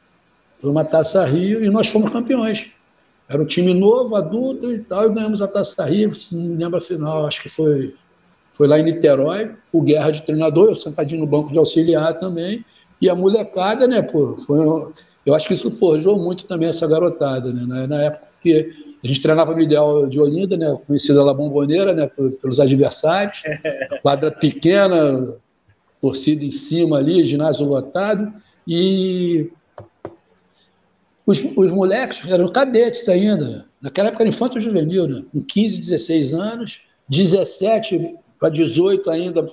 Foi 0.59 0.71
uma 0.71 0.85
Taça 0.85 1.23
Rio 1.25 1.63
e 1.63 1.69
nós 1.69 1.87
fomos 1.87 2.09
campeões. 2.09 2.71
Era 3.29 3.41
um 3.41 3.45
time 3.45 3.73
novo, 3.73 4.15
adulto 4.15 4.71
e 4.71 4.79
tal, 4.79 5.05
e 5.05 5.13
ganhamos 5.13 5.41
a 5.41 5.47
Taça 5.47 5.83
Rio, 5.83 6.13
não 6.31 6.55
lembro 6.55 6.77
a 6.77 6.81
final, 6.81 7.27
acho 7.27 7.43
que 7.43 7.49
foi, 7.49 7.93
foi 8.53 8.67
lá 8.67 8.79
em 8.79 8.83
Niterói, 8.83 9.51
o 9.71 9.81
Guerra 9.81 10.11
de 10.11 10.21
treinador, 10.21 10.69
eu 10.69 10.75
sentadinho 10.77 11.19
no 11.19 11.27
banco 11.27 11.51
de 11.51 11.59
auxiliar 11.59 12.17
também, 12.17 12.63
e 13.01 13.09
a 13.09 13.13
molecada, 13.15 13.85
né, 13.85 14.01
pô, 14.01 14.37
foi, 14.37 14.59
eu 15.25 15.35
acho 15.35 15.47
que 15.49 15.53
isso 15.53 15.69
forjou 15.71 16.17
muito 16.17 16.45
também 16.45 16.69
essa 16.69 16.87
garotada, 16.87 17.51
né, 17.51 17.65
na, 17.67 17.85
na 17.85 18.03
época 18.03 18.27
que 18.41 18.73
a 19.03 19.07
gente 19.07 19.21
treinava 19.21 19.53
no 19.53 19.61
Ideal 19.61 20.07
de 20.07 20.21
Olinda, 20.21 20.55
né, 20.55 20.79
conhecida 20.87 21.21
lá 21.21 21.33
Bomboneira, 21.33 21.93
né, 21.93 22.09
pelos 22.41 22.61
adversários, 22.61 23.43
quadra 24.01 24.31
pequena, 24.31 25.37
torcida 26.01 26.43
em 26.43 26.51
cima 26.51 26.97
ali, 26.97 27.25
ginásio 27.25 27.67
lotado, 27.67 28.33
e 28.67 29.49
os, 31.25 31.43
os 31.55 31.71
moleques 31.71 32.29
eram 32.29 32.47
cadetes 32.47 33.07
ainda. 33.09 33.65
Naquela 33.81 34.09
época 34.09 34.23
era 34.23 34.29
infanto 34.29 34.59
juvenil, 34.59 35.07
né? 35.07 35.23
com 35.31 35.41
15, 35.41 35.79
16 35.79 36.33
anos, 36.33 36.81
17 37.09 38.15
para 38.39 38.49
18 38.49 39.09
ainda, 39.09 39.47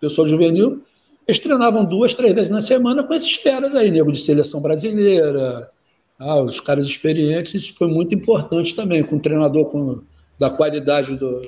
pessoal 0.00 0.28
juvenil. 0.28 0.82
Eles 1.26 1.40
treinavam 1.40 1.84
duas, 1.84 2.14
três 2.14 2.32
vezes 2.34 2.50
na 2.50 2.60
semana 2.60 3.02
com 3.02 3.12
esses 3.12 3.34
feras 3.34 3.74
aí, 3.74 3.90
nego 3.90 4.12
de 4.12 4.20
seleção 4.20 4.60
brasileira, 4.60 5.70
ah, 6.18 6.40
os 6.40 6.60
caras 6.60 6.86
experientes. 6.86 7.54
Isso 7.54 7.74
foi 7.76 7.88
muito 7.88 8.14
importante 8.14 8.74
também, 8.74 9.02
com 9.02 9.16
um 9.16 9.20
treinador 9.20 9.66
com, 9.66 10.00
da 10.38 10.48
qualidade 10.48 11.16
do, 11.16 11.42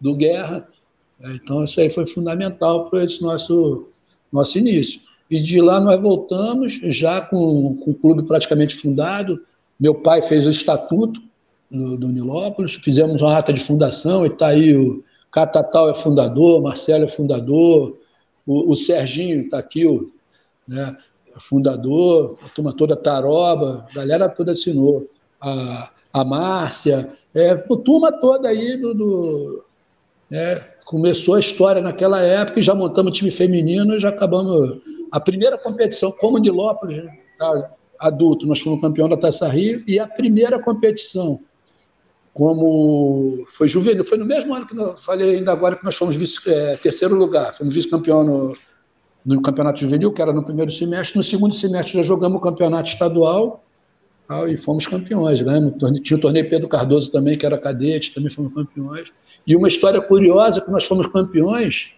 do 0.00 0.14
Guerra. 0.14 0.66
Então, 1.22 1.64
isso 1.64 1.80
aí 1.80 1.90
foi 1.90 2.06
fundamental 2.06 2.88
para 2.88 3.04
esse 3.04 3.20
nosso, 3.22 3.88
nosso 4.32 4.58
início. 4.58 5.00
E 5.30 5.40
de 5.40 5.60
lá 5.60 5.78
nós 5.80 6.00
voltamos, 6.00 6.80
já 6.84 7.20
com, 7.20 7.76
com 7.76 7.90
o 7.90 7.94
clube 7.94 8.22
praticamente 8.22 8.74
fundado. 8.74 9.44
Meu 9.78 9.94
pai 9.94 10.22
fez 10.22 10.46
o 10.46 10.50
estatuto 10.50 11.22
do, 11.70 11.96
do 11.96 12.08
Nilópolis, 12.08 12.74
fizemos 12.82 13.22
uma 13.22 13.38
ata 13.38 13.52
de 13.52 13.62
fundação, 13.62 14.24
e 14.24 14.28
está 14.28 14.48
aí 14.48 14.76
o 14.76 15.04
Catatal 15.30 15.90
é 15.90 15.94
fundador, 15.94 16.60
Marcelo 16.60 17.04
é 17.04 17.08
fundador, 17.08 17.96
o, 18.44 18.72
o 18.72 18.76
Serginho 18.76 19.42
está 19.42 19.58
aqui, 19.58 19.86
o, 19.86 20.12
né, 20.66 20.96
é 21.36 21.38
fundador, 21.38 22.36
a 22.44 22.48
turma 22.48 22.72
toda 22.72 22.96
Taroba, 22.96 23.86
a 23.90 23.94
galera 23.94 24.28
toda 24.28 24.52
assinou. 24.52 25.08
A, 25.40 25.90
a 26.12 26.24
Márcia, 26.24 27.12
é, 27.32 27.50
a 27.50 27.58
turma 27.58 28.10
toda 28.10 28.48
aí 28.48 28.76
do, 28.76 28.92
do 28.92 29.64
né, 30.28 30.56
começou 30.90 31.36
a 31.36 31.38
história 31.38 31.80
naquela 31.80 32.20
época 32.20 32.58
e 32.58 32.62
já 32.64 32.74
montamos 32.74 33.16
time 33.16 33.30
feminino 33.30 33.94
e 33.94 34.00
já 34.00 34.08
acabamos 34.08 34.80
a 35.12 35.20
primeira 35.20 35.56
competição. 35.56 36.10
Como 36.10 36.36
Nilópolis, 36.36 37.00
adulto, 37.96 38.44
nós 38.44 38.58
fomos 38.58 38.80
campeão 38.80 39.08
da 39.08 39.16
Taça 39.16 39.46
Rio, 39.46 39.84
e 39.86 40.00
a 40.00 40.08
primeira 40.08 40.58
competição 40.58 41.38
como 42.34 43.46
foi 43.50 43.68
juvenil, 43.68 44.02
foi 44.02 44.18
no 44.18 44.24
mesmo 44.24 44.52
ano 44.52 44.66
que 44.66 44.76
eu 44.76 44.96
falei 44.96 45.36
ainda 45.36 45.52
agora 45.52 45.76
que 45.76 45.84
nós 45.84 45.94
fomos 45.94 46.16
vice, 46.16 46.38
é, 46.48 46.76
terceiro 46.76 47.14
lugar, 47.14 47.54
fomos 47.54 47.72
vice-campeão 47.72 48.24
no, 48.24 48.56
no 49.24 49.40
campeonato 49.42 49.78
juvenil, 49.78 50.12
que 50.12 50.20
era 50.20 50.32
no 50.32 50.44
primeiro 50.44 50.72
semestre, 50.72 51.16
no 51.16 51.22
segundo 51.22 51.54
semestre 51.54 51.98
já 51.98 52.02
jogamos 52.02 52.38
o 52.38 52.40
campeonato 52.40 52.88
estadual 52.88 53.62
e 54.48 54.56
fomos 54.56 54.88
campeões, 54.88 55.40
né? 55.42 55.72
tinha 56.02 56.16
o 56.16 56.20
torneio 56.20 56.50
Pedro 56.50 56.68
Cardoso 56.68 57.12
também, 57.12 57.38
que 57.38 57.46
era 57.46 57.56
cadete, 57.56 58.12
também 58.12 58.30
fomos 58.30 58.52
campeões, 58.52 59.08
e 59.46 59.56
uma 59.56 59.68
história 59.68 60.00
curiosa 60.00 60.60
que 60.60 60.70
nós 60.70 60.84
fomos 60.84 61.06
campeões 61.06 61.92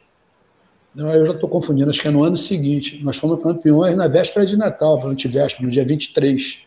eu 0.94 1.24
já 1.24 1.32
estou 1.32 1.48
confundindo, 1.48 1.88
acho 1.88 2.02
que 2.02 2.08
é 2.08 2.10
no 2.10 2.22
ano 2.22 2.36
seguinte. 2.36 3.02
Nós 3.02 3.16
fomos 3.16 3.42
campeões 3.42 3.96
na 3.96 4.08
véspera 4.08 4.44
de 4.44 4.56
Natal, 4.56 5.00
para 5.00 5.08
antivéspera, 5.08 5.64
no 5.64 5.70
dia 5.70 5.84
23. 5.84 6.58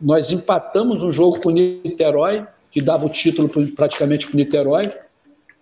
Nós 0.00 0.32
empatamos 0.32 1.04
um 1.04 1.12
jogo 1.12 1.40
com 1.40 1.48
o 1.50 1.52
Niterói, 1.52 2.44
que 2.72 2.82
dava 2.82 3.06
o 3.06 3.08
título 3.08 3.48
praticamente 3.76 4.26
para 4.26 4.34
o 4.34 4.36
Niterói. 4.36 4.92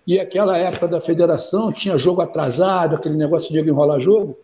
E 0.06 0.18
aquela 0.18 0.56
época 0.56 0.88
da 0.88 1.00
federação 1.00 1.70
tinha 1.70 1.98
jogo 1.98 2.22
atrasado, 2.22 2.96
aquele 2.96 3.16
negócio 3.16 3.52
de 3.52 3.60
enrolar 3.60 4.00
jogo. 4.00 4.38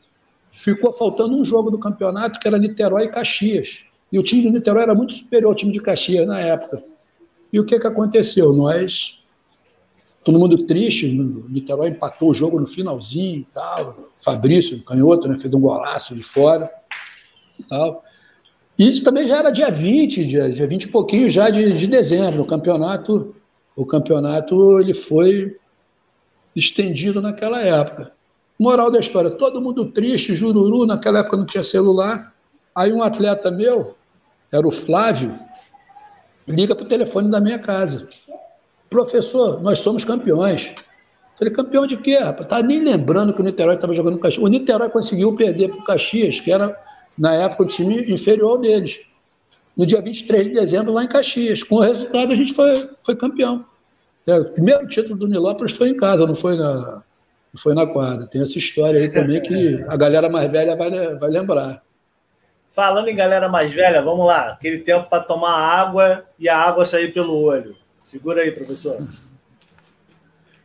Ficou 0.50 0.92
faltando 0.92 1.34
um 1.34 1.42
jogo 1.42 1.70
do 1.70 1.78
campeonato, 1.78 2.38
que 2.38 2.46
era 2.46 2.58
Niterói 2.58 3.04
e 3.04 3.08
Caxias. 3.08 3.78
E 4.12 4.18
o 4.18 4.22
time 4.22 4.42
do 4.42 4.50
Niterói 4.50 4.82
era 4.82 4.94
muito 4.94 5.14
superior 5.14 5.48
ao 5.48 5.54
time 5.54 5.72
de 5.72 5.80
Caxias 5.80 6.26
na 6.26 6.40
época. 6.40 6.82
E 7.50 7.58
o 7.58 7.64
que, 7.64 7.78
que 7.78 7.86
aconteceu? 7.86 8.52
Nós 8.52 9.23
todo 10.24 10.38
mundo 10.38 10.66
triste. 10.66 11.06
O 11.06 11.48
Niterói 11.48 11.90
empatou 11.90 12.30
o 12.30 12.34
jogo 12.34 12.58
no 12.58 12.66
finalzinho 12.66 13.44
tal. 13.52 14.10
Fabrício, 14.18 14.82
canhoto, 14.82 15.28
né, 15.28 15.38
fez 15.38 15.52
um 15.52 15.60
golaço 15.60 16.14
de 16.14 16.22
fora. 16.22 16.70
Tal. 17.68 18.02
isso 18.76 19.04
também 19.04 19.28
já 19.28 19.38
era 19.38 19.50
dia 19.50 19.70
20, 19.70 20.26
dia, 20.26 20.52
dia 20.52 20.66
20 20.66 20.84
e 20.84 20.88
pouquinho 20.88 21.30
já 21.30 21.50
de, 21.50 21.74
de 21.74 21.86
dezembro. 21.86 22.42
O 22.42 22.46
campeonato, 22.46 23.36
o 23.76 23.86
campeonato 23.86 24.80
ele 24.80 24.94
foi 24.94 25.56
estendido 26.56 27.20
naquela 27.20 27.60
época. 27.60 28.12
Moral 28.58 28.90
da 28.90 29.00
história, 29.00 29.30
todo 29.30 29.60
mundo 29.60 29.86
triste, 29.86 30.34
jururu, 30.34 30.86
naquela 30.86 31.20
época 31.20 31.36
não 31.36 31.46
tinha 31.46 31.64
celular. 31.64 32.32
Aí 32.74 32.92
um 32.92 33.02
atleta 33.02 33.50
meu, 33.50 33.96
era 34.50 34.66
o 34.66 34.70
Flávio, 34.70 35.36
liga 36.46 36.74
para 36.74 36.84
o 36.84 36.88
telefone 36.88 37.30
da 37.30 37.40
minha 37.40 37.58
casa. 37.58 38.08
Professor, 38.94 39.60
nós 39.60 39.80
somos 39.80 40.04
campeões. 40.04 40.72
Falei, 41.36 41.52
campeão 41.52 41.84
de 41.84 41.96
quê, 41.96 42.16
rapaz? 42.16 42.46
Tá 42.46 42.62
nem 42.62 42.78
lembrando 42.78 43.34
que 43.34 43.40
o 43.40 43.44
Niterói 43.44 43.74
estava 43.74 43.92
jogando 43.92 44.14
no 44.14 44.20
Caxias. 44.20 44.44
O 44.44 44.46
Niterói 44.46 44.88
conseguiu 44.88 45.34
perder 45.34 45.70
para 45.70 45.80
o 45.80 45.84
Caxias, 45.84 46.38
que 46.38 46.52
era, 46.52 46.80
na 47.18 47.34
época, 47.34 47.64
o 47.64 47.66
time 47.66 48.08
inferior 48.08 48.56
deles. 48.56 49.00
No 49.76 49.84
dia 49.84 50.00
23 50.00 50.44
de 50.46 50.52
dezembro, 50.52 50.92
lá 50.92 51.02
em 51.02 51.08
Caxias. 51.08 51.64
Com 51.64 51.74
o 51.74 51.80
resultado, 51.80 52.32
a 52.32 52.36
gente 52.36 52.54
foi, 52.54 52.72
foi 53.02 53.16
campeão. 53.16 53.64
É, 54.28 54.38
o 54.38 54.44
primeiro 54.44 54.86
título 54.86 55.16
do 55.16 55.26
Nilópolis 55.26 55.72
foi 55.72 55.88
em 55.88 55.96
casa, 55.96 56.24
não 56.24 56.36
foi 56.36 56.56
na, 56.56 57.02
não 57.52 57.60
foi 57.60 57.74
na 57.74 57.88
quadra. 57.88 58.28
Tem 58.28 58.42
essa 58.42 58.58
história 58.58 59.00
aí 59.00 59.08
também 59.08 59.42
que 59.42 59.84
a 59.88 59.96
galera 59.96 60.28
mais 60.28 60.48
velha 60.48 60.76
vai, 60.76 61.16
vai 61.16 61.30
lembrar. 61.30 61.82
Falando 62.70 63.08
em 63.08 63.16
galera 63.16 63.48
mais 63.48 63.72
velha, 63.72 64.00
vamos 64.02 64.24
lá. 64.24 64.50
Aquele 64.50 64.78
tempo 64.78 65.10
para 65.10 65.24
tomar 65.24 65.50
água 65.50 66.24
e 66.38 66.48
a 66.48 66.56
água 66.56 66.84
sair 66.84 67.12
pelo 67.12 67.42
olho. 67.42 67.74
Segura 68.04 68.42
aí, 68.42 68.52
professor. 68.52 69.08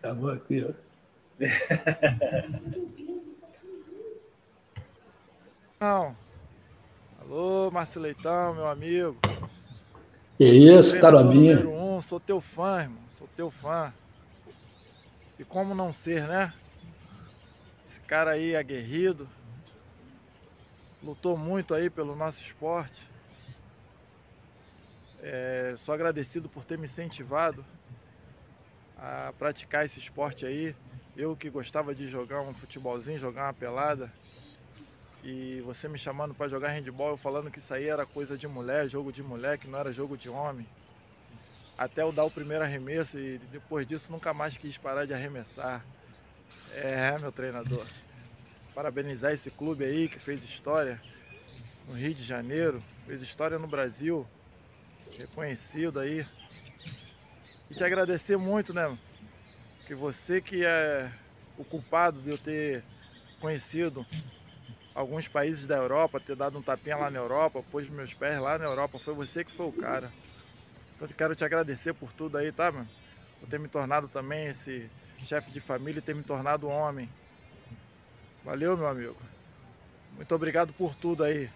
Tá 0.01 0.13
bom 0.13 0.27
aqui, 0.27 0.61
ó. 0.61 0.73
Não. 5.79 6.13
Alô, 7.21 7.71
Márcio 7.71 8.01
Leitão, 8.01 8.53
meu 8.53 8.67
amigo. 8.67 9.15
Que 10.37 10.43
isso, 10.43 10.99
cara 10.99 11.23
minha. 11.23 11.55
Número 11.55 11.71
um, 11.71 12.01
sou 12.01 12.19
teu 12.19 12.41
fã, 12.41 12.81
irmão. 12.81 13.05
Sou 13.09 13.25
teu 13.37 13.49
fã. 13.49 13.93
E 15.39 15.45
como 15.45 15.73
não 15.73 15.93
ser, 15.93 16.27
né? 16.27 16.51
Esse 17.85 18.01
cara 18.01 18.31
aí 18.31 18.53
aguerrido. 18.53 19.29
Lutou 21.01 21.37
muito 21.37 21.73
aí 21.73 21.89
pelo 21.89 22.17
nosso 22.17 22.41
esporte. 22.41 23.09
É, 25.21 25.73
sou 25.77 25.93
agradecido 25.93 26.47
por 26.47 26.63
ter 26.63 26.77
me 26.77 26.85
incentivado 26.85 27.65
a 28.97 29.33
praticar 29.37 29.85
esse 29.85 29.99
esporte 29.99 30.45
aí. 30.45 30.75
Eu 31.15 31.35
que 31.35 31.49
gostava 31.49 31.93
de 31.93 32.07
jogar 32.07 32.41
um 32.41 32.53
futebolzinho, 32.53 33.17
jogar 33.17 33.47
uma 33.47 33.53
pelada. 33.53 34.11
E 35.23 35.61
você 35.65 35.89
me 35.89 35.97
chamando 35.97 36.33
para 36.33 36.47
jogar 36.47 36.69
handball, 36.69 37.09
eu 37.09 37.17
falando 37.17 37.51
que 37.51 37.59
isso 37.59 37.73
aí 37.73 37.87
era 37.87 38.05
coisa 38.05 38.37
de 38.37 38.47
mulher, 38.47 38.87
jogo 38.87 39.11
de 39.11 39.21
mulher, 39.21 39.57
que 39.57 39.67
não 39.67 39.77
era 39.77 39.91
jogo 39.91 40.15
de 40.15 40.29
homem. 40.29 40.65
Até 41.77 42.01
eu 42.01 42.11
dar 42.11 42.23
o 42.23 42.31
primeiro 42.31 42.63
arremesso 42.63 43.19
e 43.19 43.37
depois 43.51 43.85
disso 43.85 44.11
nunca 44.11 44.33
mais 44.33 44.55
quis 44.55 44.77
parar 44.77 45.05
de 45.05 45.13
arremessar. 45.13 45.85
É, 46.73 47.17
meu 47.19 47.31
treinador. 47.31 47.85
Parabenizar 48.73 49.33
esse 49.33 49.51
clube 49.51 49.83
aí 49.83 50.07
que 50.07 50.19
fez 50.19 50.41
história 50.43 50.99
no 51.87 51.95
Rio 51.95 52.13
de 52.13 52.23
Janeiro, 52.23 52.81
fez 53.05 53.21
história 53.21 53.59
no 53.59 53.67
Brasil, 53.67 54.25
reconhecido 55.17 55.99
aí. 55.99 56.25
E 57.69 57.75
te 57.75 57.83
agradecer 57.83 58.37
muito, 58.37 58.73
né? 58.73 58.97
Que 59.85 59.95
você 59.95 60.41
que 60.41 60.65
é 60.65 61.11
o 61.57 61.63
culpado 61.63 62.21
de 62.21 62.29
eu 62.29 62.37
ter 62.37 62.83
conhecido 63.39 64.05
alguns 64.93 65.27
países 65.27 65.65
da 65.65 65.75
Europa, 65.75 66.19
ter 66.19 66.35
dado 66.35 66.57
um 66.57 66.61
tapinha 66.61 66.97
lá 66.97 67.09
na 67.09 67.19
Europa, 67.19 67.63
pôs 67.71 67.87
meus 67.89 68.13
pés 68.13 68.39
lá 68.39 68.57
na 68.57 68.65
Europa, 68.65 68.99
foi 68.99 69.13
você 69.13 69.43
que 69.43 69.51
foi 69.51 69.67
o 69.67 69.71
cara. 69.71 70.11
Então 70.95 71.07
quero 71.07 71.35
te 71.35 71.45
agradecer 71.45 71.93
por 71.93 72.11
tudo 72.11 72.37
aí, 72.37 72.51
tá, 72.51 72.71
mano? 72.71 72.89
Por 73.39 73.47
ter 73.47 73.59
me 73.59 73.67
tornado 73.67 74.07
também 74.07 74.47
esse 74.47 74.89
chefe 75.23 75.51
de 75.51 75.59
família 75.59 75.99
e 75.99 76.01
ter 76.01 76.13
me 76.13 76.23
tornado 76.23 76.67
homem. 76.67 77.09
Valeu, 78.43 78.75
meu 78.75 78.87
amigo. 78.87 79.17
Muito 80.15 80.35
obrigado 80.35 80.73
por 80.73 80.95
tudo 80.95 81.23
aí. 81.23 81.49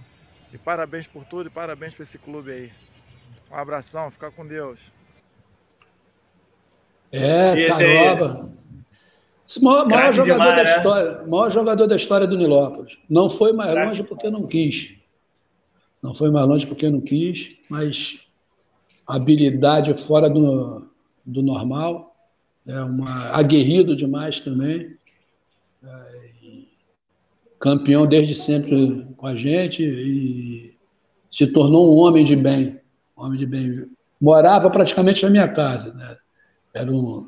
E 0.54 0.58
parabéns 0.58 1.08
por 1.08 1.26
tudo 1.26 1.48
e 1.48 1.50
parabéns 1.50 1.94
para 1.94 2.04
esse 2.04 2.18
clube 2.18 2.52
aí. 2.52 2.74
Um 3.54 3.58
abração, 3.58 4.10
fica 4.10 4.32
com 4.32 4.48
Deus. 4.48 4.92
É, 7.12 7.68
Caroba. 7.68 8.52
O 9.56 9.64
maior, 9.64 9.88
maior 9.88 10.14
jogador 10.14 10.24
demais, 10.24 10.56
da 10.56 10.64
né? 10.64 10.78
história, 10.78 11.28
maior 11.28 11.52
jogador 11.52 11.88
da 11.88 11.96
história 11.96 12.26
do 12.26 12.36
Nilópolis. 12.36 12.98
Não 13.08 13.30
foi 13.30 13.54
mais 13.54 13.72
longe 13.72 14.04
porque 14.04 14.32
não 14.32 14.48
quis. 14.48 14.96
Não 16.02 16.16
foi 16.16 16.32
mais 16.32 16.48
longe 16.48 16.66
porque 16.66 16.90
não 16.90 17.00
quis, 17.00 17.56
mas 17.70 18.26
habilidade 19.06 19.94
fora 20.02 20.28
do, 20.28 20.90
do 21.24 21.44
normal, 21.44 22.16
é 22.66 22.80
uma 22.82 23.30
aguerrido 23.38 23.96
demais 23.96 24.40
também. 24.40 24.98
É, 25.84 26.24
campeão 27.60 28.08
desde 28.08 28.34
sempre 28.34 29.06
com 29.16 29.28
a 29.28 29.36
gente 29.36 29.84
e 29.84 30.76
se 31.30 31.46
tornou 31.46 31.94
um 31.94 31.98
homem 32.00 32.26
de 32.26 32.36
bem. 32.36 32.82
Homem 33.16 33.40
de 33.40 33.46
bem. 33.46 33.86
Morava 34.20 34.70
praticamente 34.70 35.24
na 35.24 35.30
minha 35.30 35.48
casa. 35.48 35.94
Né? 35.94 36.18
Era 36.74 36.92
um 36.92 37.28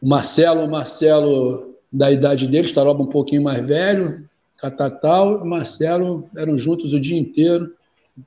o 0.00 0.08
Marcelo, 0.08 0.64
o 0.64 0.70
Marcelo 0.70 1.76
da 1.90 2.10
idade 2.10 2.46
dele, 2.46 2.66
estaroba 2.66 3.02
um 3.02 3.06
pouquinho 3.06 3.42
mais 3.42 3.64
velho, 3.66 4.28
Catatal, 4.58 5.42
o 5.42 5.46
Marcelo 5.46 6.28
eram 6.36 6.58
juntos 6.58 6.92
o 6.92 7.00
dia 7.00 7.18
inteiro. 7.18 7.72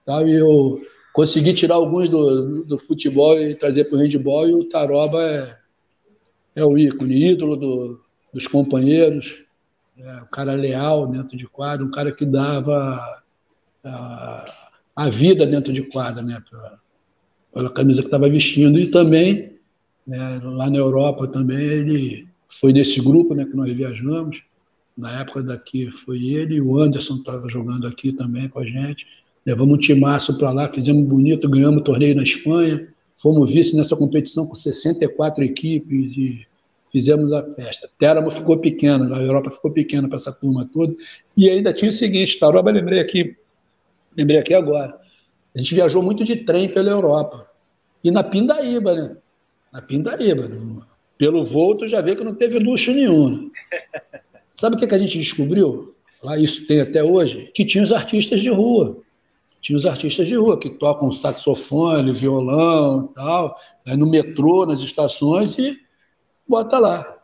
Tal, 0.05 0.27
e 0.27 0.33
eu 0.33 0.81
consegui 1.13 1.53
tirar 1.53 1.75
alguns 1.75 2.09
do, 2.09 2.63
do 2.63 2.77
futebol 2.77 3.39
e 3.39 3.55
trazer 3.55 3.85
para 3.85 3.97
o 3.97 3.99
handball, 3.99 4.47
e 4.47 4.53
o 4.53 4.63
Taroba 4.67 5.21
é, 5.23 5.57
é 6.55 6.65
o 6.65 6.77
ícone, 6.77 7.31
ídolo 7.31 7.55
do, 7.55 8.01
dos 8.33 8.47
companheiros, 8.47 9.43
é, 9.97 10.21
um 10.23 10.27
cara 10.31 10.53
leal 10.53 11.07
dentro 11.07 11.37
de 11.37 11.47
quadro, 11.47 11.85
um 11.85 11.91
cara 11.91 12.11
que 12.11 12.25
dava 12.25 12.99
a 14.97 15.11
vida 15.11 15.45
dentro 15.45 15.71
de 15.71 15.83
quadra, 15.83 16.23
né, 16.23 16.41
pela, 16.49 16.79
pela 17.53 17.69
camisa 17.69 18.01
que 18.01 18.07
estava 18.07 18.27
vestindo, 18.27 18.79
e 18.79 18.87
também, 18.87 19.51
né, 20.07 20.41
lá 20.43 20.71
na 20.71 20.77
Europa 20.77 21.27
também, 21.27 21.59
ele 21.59 22.27
foi 22.49 22.73
desse 22.73 22.99
grupo 22.99 23.35
né, 23.35 23.45
que 23.45 23.55
nós 23.55 23.71
viajamos, 23.71 24.41
na 24.97 25.21
época 25.21 25.43
daqui 25.43 25.91
foi 25.91 26.25
ele, 26.25 26.59
o 26.59 26.79
Anderson 26.79 27.17
estava 27.17 27.47
jogando 27.47 27.85
aqui 27.85 28.11
também 28.11 28.49
com 28.49 28.57
a 28.57 28.65
gente, 28.65 29.05
levamos 29.45 29.75
um 29.75 29.79
timaço 29.79 30.35
para 30.35 30.51
lá, 30.51 30.67
fizemos 30.67 31.07
bonito, 31.07 31.47
ganhamos 31.47 31.81
o 31.81 31.83
torneio 31.83 32.15
na 32.15 32.23
Espanha, 32.23 32.87
fomos 33.15 33.53
vice 33.53 33.75
nessa 33.75 33.95
competição 33.95 34.47
com 34.47 34.55
64 34.55 35.43
equipes 35.43 36.17
e 36.17 36.47
fizemos 36.91 37.31
a 37.31 37.43
festa. 37.51 37.87
Teramo 37.99 38.31
ficou 38.31 38.57
pequena, 38.57 39.15
a 39.15 39.21
Europa 39.21 39.51
ficou 39.51 39.69
pequena 39.69 40.07
para 40.07 40.15
essa 40.15 40.31
turma 40.31 40.67
toda. 40.73 40.95
E 41.35 41.47
ainda 41.47 41.71
tinha 41.71 41.89
o 41.89 41.93
seguinte, 41.93 42.39
Taroba, 42.39 42.71
lembrei 42.71 42.99
aqui, 42.99 43.35
lembrei 44.17 44.39
aqui 44.39 44.53
agora. 44.53 44.99
A 45.55 45.57
gente 45.59 45.73
viajou 45.73 46.01
muito 46.03 46.23
de 46.23 46.35
trem 46.37 46.69
pela 46.69 46.89
Europa. 46.89 47.47
E 48.03 48.11
na 48.11 48.23
Pindaíba, 48.23 48.93
né? 48.93 49.17
Na 49.71 49.81
Pindaíba. 49.81 50.49
Pelo 51.17 51.43
voo, 51.43 51.75
tu 51.75 51.87
já 51.87 52.01
vê 52.01 52.15
que 52.15 52.23
não 52.23 52.35
teve 52.35 52.59
luxo 52.59 52.91
nenhum. 52.91 53.49
Sabe 54.55 54.75
o 54.75 54.79
que, 54.79 54.87
que 54.87 54.95
a 54.95 54.99
gente 54.99 55.17
descobriu? 55.17 55.95
Lá 56.23 56.37
isso 56.37 56.65
tem 56.67 56.81
até 56.81 57.03
hoje, 57.03 57.51
que 57.53 57.63
tinha 57.65 57.83
os 57.83 57.91
artistas 57.91 58.41
de 58.41 58.49
rua. 58.49 58.97
Tinha 59.61 59.77
os 59.77 59.85
artistas 59.85 60.27
de 60.27 60.35
rua 60.35 60.59
que 60.59 60.69
tocam 60.69 61.11
saxofone, 61.11 62.11
violão 62.11 63.09
e 63.09 63.13
tal, 63.13 63.55
no 63.85 64.07
metrô, 64.07 64.65
nas 64.65 64.81
estações, 64.81 65.57
e 65.57 65.77
bota 66.47 66.79
lá. 66.79 67.17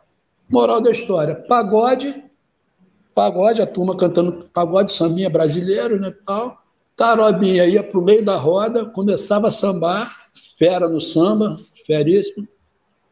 Moral 0.48 0.80
da 0.80 0.90
história: 0.90 1.34
pagode, 1.34 2.22
pagode, 3.14 3.62
a 3.62 3.66
turma 3.66 3.96
cantando 3.96 4.48
pagode, 4.52 4.92
sambinha 4.92 5.30
brasileiro, 5.30 5.98
né? 5.98 6.14
Tal. 6.26 6.63
Tarobinha 6.96 7.66
ia 7.66 7.82
para 7.82 7.98
o 7.98 8.02
meio 8.02 8.24
da 8.24 8.36
roda, 8.36 8.86
começava 8.86 9.48
a 9.48 9.50
sambar, 9.50 10.28
fera 10.58 10.88
no 10.88 11.00
samba, 11.00 11.56
feríssimo, 11.86 12.46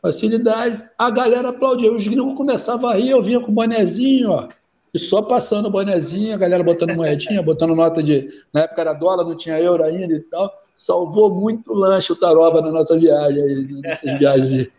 facilidade. 0.00 0.82
A 0.96 1.10
galera 1.10 1.48
aplaudia, 1.48 1.92
os 1.92 2.06
gringos 2.06 2.36
começavam 2.36 2.90
a 2.90 2.94
rir, 2.94 3.10
eu 3.10 3.20
vinha 3.20 3.40
com 3.40 3.50
o 3.50 3.54
bonezinho, 3.54 4.30
ó, 4.30 4.48
e 4.94 4.98
só 4.98 5.22
passando 5.22 5.66
o 5.66 5.70
bonezinho, 5.70 6.34
a 6.34 6.38
galera 6.38 6.62
botando 6.62 6.94
moedinha, 6.94 7.40
botando 7.42 7.74
nota 7.74 8.02
de. 8.02 8.28
Na 8.52 8.62
época 8.62 8.80
era 8.82 8.92
dólar, 8.92 9.24
não 9.24 9.36
tinha 9.36 9.58
euro 9.58 9.82
ainda 9.82 10.14
e 10.14 10.20
tal. 10.20 10.52
Salvou 10.74 11.34
muito 11.34 11.72
lanche 11.72 12.12
o 12.12 12.16
Taroba 12.16 12.60
na 12.60 12.70
nossa 12.70 12.98
viagem 12.98 13.42
aí, 13.42 13.80
nessas 13.80 14.12
viagens 14.18 14.48
de, 14.48 14.72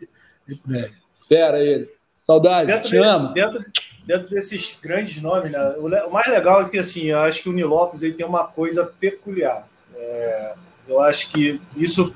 de 0.47 0.91
Fera 1.27 1.59
ele. 1.59 1.89
Saudade, 2.15 2.67
dentro 2.67 2.89
te 2.89 2.91
de, 2.91 2.97
amo. 2.97 3.33
Dentro, 3.33 3.65
dentro 4.05 4.29
desses 4.29 4.77
grandes 4.81 5.21
nomes, 5.21 5.51
né? 5.51 5.75
o, 5.77 6.11
mais 6.11 6.27
legal 6.27 6.61
é 6.61 6.69
que 6.69 6.77
assim, 6.77 7.05
eu 7.05 7.19
acho 7.19 7.41
que 7.41 7.49
o 7.49 7.53
Nil 7.53 7.67
Lopes 7.67 8.03
ele 8.03 8.13
tem 8.13 8.25
uma 8.25 8.45
coisa 8.45 8.85
peculiar. 8.85 9.67
É, 9.95 10.53
eu 10.87 11.01
acho 11.01 11.31
que 11.31 11.61
isso 11.75 12.15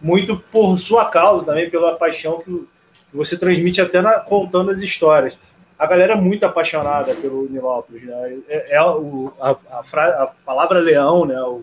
muito 0.00 0.38
por 0.50 0.76
sua 0.78 1.06
causa 1.06 1.46
também, 1.46 1.70
pela 1.70 1.96
paixão 1.96 2.40
que, 2.40 2.68
você 3.14 3.38
transmite 3.38 3.78
até 3.78 4.00
na, 4.00 4.20
contando 4.20 4.70
as 4.70 4.80
histórias. 4.80 5.38
A 5.78 5.86
galera 5.86 6.14
é 6.14 6.16
muito 6.16 6.44
apaixonada 6.46 7.14
pelo 7.14 7.46
Nil 7.46 7.62
Lopes, 7.62 8.02
né? 8.04 8.38
É, 8.48 8.76
é 8.76 8.82
o, 8.82 9.30
a, 9.38 9.54
a, 9.70 9.82
fra, 9.82 10.22
a, 10.22 10.26
palavra 10.28 10.78
leão, 10.78 11.26
né? 11.26 11.38
O, 11.42 11.62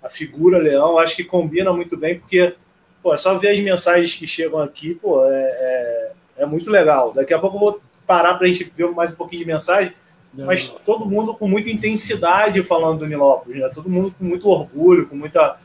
a 0.00 0.08
figura 0.08 0.58
leão, 0.58 0.96
acho 0.96 1.16
que 1.16 1.24
combina 1.24 1.72
muito 1.72 1.96
bem, 1.96 2.20
porque 2.20 2.54
pô, 3.02 3.12
é 3.12 3.16
só 3.16 3.36
ver 3.36 3.48
as 3.48 3.58
mensagens 3.58 4.14
que 4.14 4.28
chegam 4.28 4.60
aqui, 4.60 4.94
pô, 4.94 5.24
é, 5.24 5.32
é 5.32 6.12
é 6.36 6.44
muito 6.44 6.70
legal. 6.70 7.12
Daqui 7.12 7.32
a 7.32 7.38
pouco 7.38 7.56
eu 7.56 7.60
vou 7.60 7.80
parar 8.06 8.34
para 8.34 8.46
a 8.46 8.50
gente 8.50 8.70
ver 8.76 8.90
mais 8.92 9.12
um 9.12 9.16
pouquinho 9.16 9.40
de 9.40 9.46
mensagem, 9.46 9.92
mas 10.34 10.66
todo 10.84 11.06
mundo 11.06 11.34
com 11.34 11.48
muita 11.48 11.70
intensidade 11.70 12.62
falando 12.62 13.00
do 13.00 13.06
Nilópolis, 13.06 13.60
né? 13.60 13.70
Todo 13.74 13.88
mundo 13.88 14.14
com 14.18 14.24
muito 14.24 14.48
orgulho, 14.48 15.06
com 15.06 15.16
muita 15.16 15.56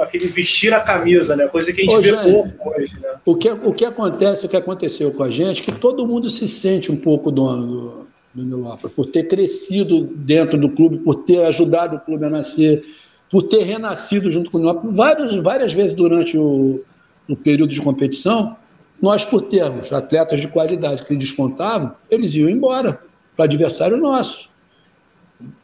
aquele 0.00 0.26
vestir 0.26 0.74
a 0.74 0.80
camisa, 0.80 1.34
né? 1.34 1.46
Coisa 1.48 1.72
que 1.72 1.80
a 1.80 1.84
gente 1.84 1.96
Ô, 1.96 2.00
vê 2.00 2.12
pouco 2.14 2.70
hoje, 2.70 2.98
né? 3.00 3.08
O 3.24 3.36
que, 3.36 3.50
o 3.50 3.72
que 3.72 3.84
acontece, 3.84 4.44
o 4.44 4.48
que 4.48 4.56
aconteceu 4.56 5.10
com 5.12 5.22
a 5.22 5.30
gente, 5.30 5.62
é 5.62 5.64
que 5.64 5.72
todo 5.72 6.06
mundo 6.06 6.28
se 6.28 6.46
sente 6.46 6.92
um 6.92 6.96
pouco 6.96 7.30
dono 7.30 7.66
do, 7.66 8.06
do 8.34 8.44
Nilópolis, 8.44 8.94
por 8.94 9.06
ter 9.06 9.24
crescido 9.28 10.02
dentro 10.02 10.58
do 10.58 10.68
clube, 10.68 10.98
por 10.98 11.14
ter 11.24 11.44
ajudado 11.44 11.96
o 11.96 12.00
clube 12.00 12.24
a 12.26 12.30
nascer, 12.30 12.84
por 13.30 13.44
ter 13.44 13.62
renascido 13.62 14.30
junto 14.30 14.50
com 14.50 14.58
o 14.58 14.60
Nilópolis 14.60 14.96
várias, 14.96 15.34
várias 15.36 15.72
vezes 15.72 15.94
durante 15.94 16.36
o, 16.36 16.84
o 17.28 17.36
período 17.36 17.72
de 17.72 17.80
competição, 17.80 18.56
nós, 19.00 19.24
por 19.24 19.42
termos 19.42 19.92
atletas 19.92 20.40
de 20.40 20.48
qualidade 20.48 21.04
que 21.04 21.16
despontavam, 21.16 21.94
eles 22.10 22.34
iam 22.34 22.48
embora 22.48 23.00
para 23.36 23.44
adversário 23.44 23.96
nosso. 23.96 24.48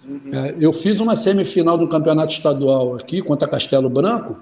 Uhum. 0.06 0.31
É, 0.32 0.56
eu 0.61 0.73
fiz 0.73 1.01
uma 1.01 1.16
semifinal 1.16 1.77
do 1.77 1.89
campeonato 1.89 2.32
estadual 2.32 2.94
aqui 2.94 3.20
contra 3.20 3.48
Castelo 3.48 3.90
Branco. 3.90 4.40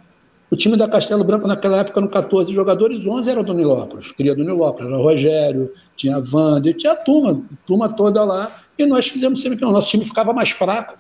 O 0.51 0.57
time 0.57 0.77
da 0.77 0.87
Castelo 0.87 1.25
Branco, 1.25 1.49
naquela 1.49 1.79
época, 1.79 1.99
no 1.99 2.11
14 2.11 2.53
jogadores, 2.53 3.07
11 3.07 3.31
eram 3.31 3.43
do 3.43 3.55
Nilópolis, 3.55 4.13
queria 4.13 4.35
do 4.35 4.45
Nilópolis. 4.45 4.89
Era 4.89 4.99
o 4.99 5.03
Rogério, 5.03 5.73
tinha 5.97 6.17
a 6.17 6.23
Wander, 6.31 6.77
tinha 6.77 6.93
a 6.93 6.97
turma, 6.97 7.43
turma 7.67 7.89
toda 7.89 8.23
lá. 8.23 8.61
E 8.79 8.85
nós 8.85 9.09
fizemos 9.09 9.41
semifinal. 9.41 9.73
Nosso 9.73 9.89
time 9.89 10.05
ficava 10.05 10.35
mais 10.35 10.51
fraco. 10.51 10.99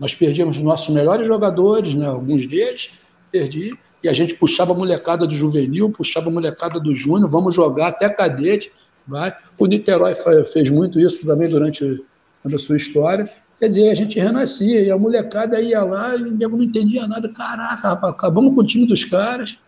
Nós 0.00 0.14
perdíamos 0.14 0.56
os 0.56 0.62
nossos 0.62 0.88
melhores 0.88 1.26
jogadores, 1.26 1.94
né, 1.94 2.06
alguns 2.06 2.46
deles, 2.46 2.90
perdi 3.30 3.76
e 4.02 4.08
a 4.08 4.12
gente 4.12 4.34
puxava 4.34 4.72
a 4.72 4.76
molecada 4.76 5.26
do 5.26 5.34
juvenil, 5.34 5.90
puxava 5.90 6.28
a 6.28 6.32
molecada 6.32 6.78
do 6.78 6.94
júnior, 6.94 7.28
vamos 7.28 7.54
jogar 7.54 7.88
até 7.88 8.08
cadete. 8.08 8.70
Vai. 9.06 9.34
O 9.58 9.66
Niterói 9.66 10.14
fez 10.52 10.68
muito 10.70 11.00
isso 11.00 11.24
também 11.26 11.48
durante 11.48 12.04
a 12.44 12.58
sua 12.58 12.76
história. 12.76 13.30
Quer 13.58 13.68
dizer, 13.68 13.90
a 13.90 13.94
gente 13.94 14.20
renascia 14.20 14.82
e 14.82 14.90
a 14.90 14.98
molecada 14.98 15.60
ia 15.60 15.82
lá 15.82 16.14
e 16.14 16.22
o 16.22 16.48
não 16.48 16.62
entendia 16.62 17.08
nada. 17.08 17.28
Caraca, 17.28 17.88
rapaz, 17.88 18.12
acabamos 18.12 18.54
com 18.54 18.60
o 18.60 18.64
time 18.64 18.86
dos 18.86 19.02
caras. 19.04 19.58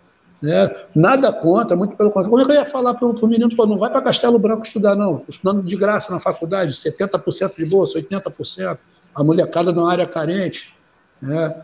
Né? 0.41 0.71
Nada 0.95 1.33
contra, 1.33 1.77
muito 1.77 1.97
pelo 1.97 2.11
contrário. 2.11 2.31
Como 2.31 2.43
é 2.43 2.45
que 2.45 2.53
eu 2.53 2.57
ia 2.57 2.65
falar 2.65 2.95
para 2.95 3.09
o 3.09 3.27
menino? 3.27 3.49
Não 3.57 3.79
vai 3.79 3.91
para 3.91 4.01
Castelo 4.01 4.39
Branco 4.39 4.65
estudar, 4.65 4.95
não. 4.95 5.25
Estudando 5.29 5.63
de 5.63 5.77
graça 5.77 6.13
na 6.13 6.21
faculdade, 6.21 6.73
70% 6.73 7.57
de 7.57 7.65
bolsa, 7.65 7.99
80%. 7.99 8.79
A 9.15 9.25
molecada 9.25 9.73
numa 9.73 9.91
área 9.91 10.07
carente. 10.07 10.73
Né? 11.21 11.55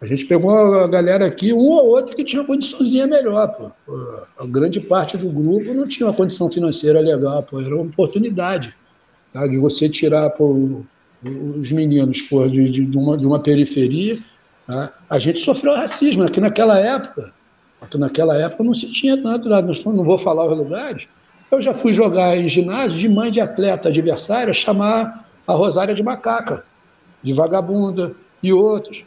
A 0.00 0.06
gente 0.06 0.24
pegou 0.24 0.50
a 0.82 0.88
galera 0.88 1.26
aqui, 1.26 1.52
um 1.52 1.58
ou 1.58 1.88
outro 1.88 2.16
que 2.16 2.24
tinha 2.24 2.40
uma 2.40 2.46
condiçãozinha 2.46 3.06
melhor, 3.06 3.48
pô. 3.48 3.70
A 4.38 4.46
grande 4.46 4.80
parte 4.80 5.18
do 5.18 5.28
grupo 5.28 5.74
não 5.74 5.86
tinha 5.86 6.06
uma 6.06 6.14
condição 6.14 6.50
financeira 6.50 7.00
legal, 7.00 7.42
pô. 7.42 7.60
Era 7.60 7.74
uma 7.74 7.84
oportunidade 7.84 8.74
tá? 9.32 9.46
de 9.46 9.58
você 9.58 9.88
tirar 9.88 10.30
pô, 10.30 10.82
os 11.22 11.70
meninos 11.70 12.22
pô, 12.22 12.46
de, 12.48 12.70
de, 12.70 12.96
uma, 12.96 13.16
de 13.18 13.26
uma 13.26 13.40
periferia, 13.40 14.18
tá? 14.66 14.92
a 15.08 15.18
gente 15.18 15.40
sofreu 15.40 15.74
racismo, 15.74 16.22
aqui 16.22 16.40
naquela 16.40 16.78
época, 16.78 17.32
aqui 17.80 17.98
naquela 17.98 18.36
época 18.36 18.64
não 18.64 18.74
se 18.74 18.90
tinha 18.90 19.20
tanto, 19.20 19.48
não 19.48 20.04
vou 20.04 20.16
falar 20.16 20.50
os 20.50 20.56
lugares, 20.56 21.06
eu 21.50 21.60
já 21.60 21.74
fui 21.74 21.92
jogar 21.92 22.36
em 22.36 22.48
ginásio 22.48 22.98
de 22.98 23.08
mãe 23.08 23.30
de 23.30 23.40
atleta 23.40 23.88
adversária 23.88 24.54
chamar 24.54 25.28
a 25.46 25.52
Rosária 25.52 25.94
de 25.94 26.02
macaca, 26.02 26.64
de 27.22 27.32
vagabunda 27.32 28.14
e 28.42 28.52
outros. 28.52 29.04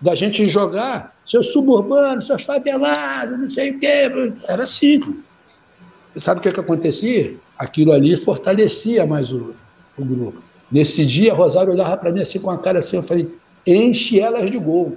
Da 0.00 0.14
gente 0.14 0.46
jogar, 0.46 1.16
seus 1.24 1.52
suburbanos, 1.52 2.26
seus 2.26 2.42
favelados, 2.42 3.38
não 3.38 3.48
sei 3.48 3.70
o 3.70 3.80
quê. 3.80 4.10
Era 4.46 4.64
assim. 4.64 5.00
Sabe 6.16 6.40
o 6.40 6.42
que, 6.42 6.52
que 6.52 6.60
acontecia? 6.60 7.34
Aquilo 7.58 7.92
ali 7.92 8.16
fortalecia 8.16 9.06
mais 9.06 9.32
o, 9.32 9.54
o 9.98 10.04
grupo. 10.04 10.42
Nesse 10.70 11.06
dia, 11.06 11.32
a 11.32 11.34
Rosário 11.34 11.72
olhava 11.72 11.96
para 11.96 12.10
mim 12.10 12.20
assim 12.20 12.38
com 12.38 12.50
a 12.50 12.58
cara 12.58 12.80
assim, 12.80 12.96
eu 12.96 13.02
falei, 13.02 13.32
enche 13.66 14.20
elas 14.20 14.50
de 14.50 14.58
gol. 14.58 14.96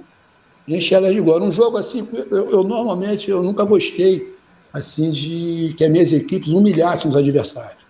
Enche 0.66 0.94
elas 0.94 1.14
de 1.14 1.20
gol. 1.20 1.36
Era 1.36 1.44
um 1.44 1.52
jogo 1.52 1.76
assim, 1.76 2.06
eu, 2.12 2.50
eu 2.50 2.64
normalmente, 2.64 3.30
eu 3.30 3.42
nunca 3.42 3.64
gostei 3.64 4.34
assim 4.72 5.10
de 5.10 5.74
que 5.76 5.84
as 5.84 5.90
minhas 5.90 6.12
equipes 6.12 6.52
humilhassem 6.52 7.08
os 7.08 7.16
adversários. 7.16 7.82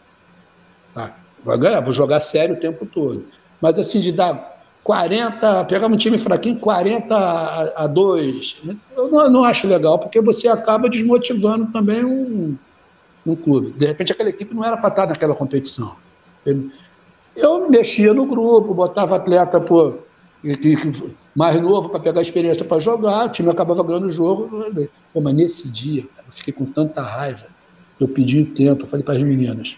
Tá? 0.95 1.17
Vou 1.45 1.59
ganhar, 1.59 1.81
vou 1.81 1.93
jogar 1.93 2.21
sério 2.21 2.57
o 2.57 2.61
tempo 2.61 2.87
todo. 2.87 3.27
Mas 3.61 3.79
assim, 3.79 4.01
de 4.01 4.13
dar 4.13 4.60
40, 4.83 5.65
pegar 5.67 5.87
um 5.87 5.97
time 5.97 6.19
fraquinho, 6.19 6.59
40 6.59 7.15
a, 7.15 7.85
a 7.85 7.87
2, 7.87 8.63
eu 8.97 9.11
não, 9.11 9.31
não, 9.31 9.45
acho 9.45 9.67
legal, 9.69 9.99
porque 9.99 10.21
você 10.21 10.49
acaba 10.49 10.89
desmotivando 10.89 11.67
também 11.71 12.05
um, 12.05 12.57
um 13.27 13.37
clube. 13.37 13.73
De 13.73 13.87
repente 13.87 14.13
aquela 14.13 14.31
equipe 14.31 14.55
não 14.55 14.65
era 14.65 14.77
para 14.77 14.89
estar 14.89 15.07
naquela 15.07 15.35
competição. 15.35 15.97
Eu, 17.37 17.69
mexia 17.69 18.15
no 18.15 18.25
grupo, 18.25 18.73
botava 18.73 19.17
atleta 19.17 19.61
pô, 19.61 19.95
mais 21.37 21.61
novo 21.61 21.91
para 21.91 22.01
pegar 22.01 22.23
experiência 22.23 22.65
para 22.65 22.81
jogar, 22.81 23.27
o 23.27 23.33
time 23.33 23.51
acabava 23.51 23.83
ganhando 23.83 24.07
o 24.07 24.11
jogo. 24.11 24.49
Pô, 25.13 25.21
mas 25.21 25.35
nesse 25.35 25.69
dia, 25.69 26.03
eu 26.03 26.33
fiquei 26.33 26.55
com 26.55 26.65
tanta 26.65 27.03
raiva, 27.03 27.47
eu 28.01 28.09
pedi 28.09 28.45
tempo, 28.45 28.83
eu 28.83 28.87
falei 28.87 29.05
para 29.05 29.15
as 29.15 29.23
meninas, 29.23 29.77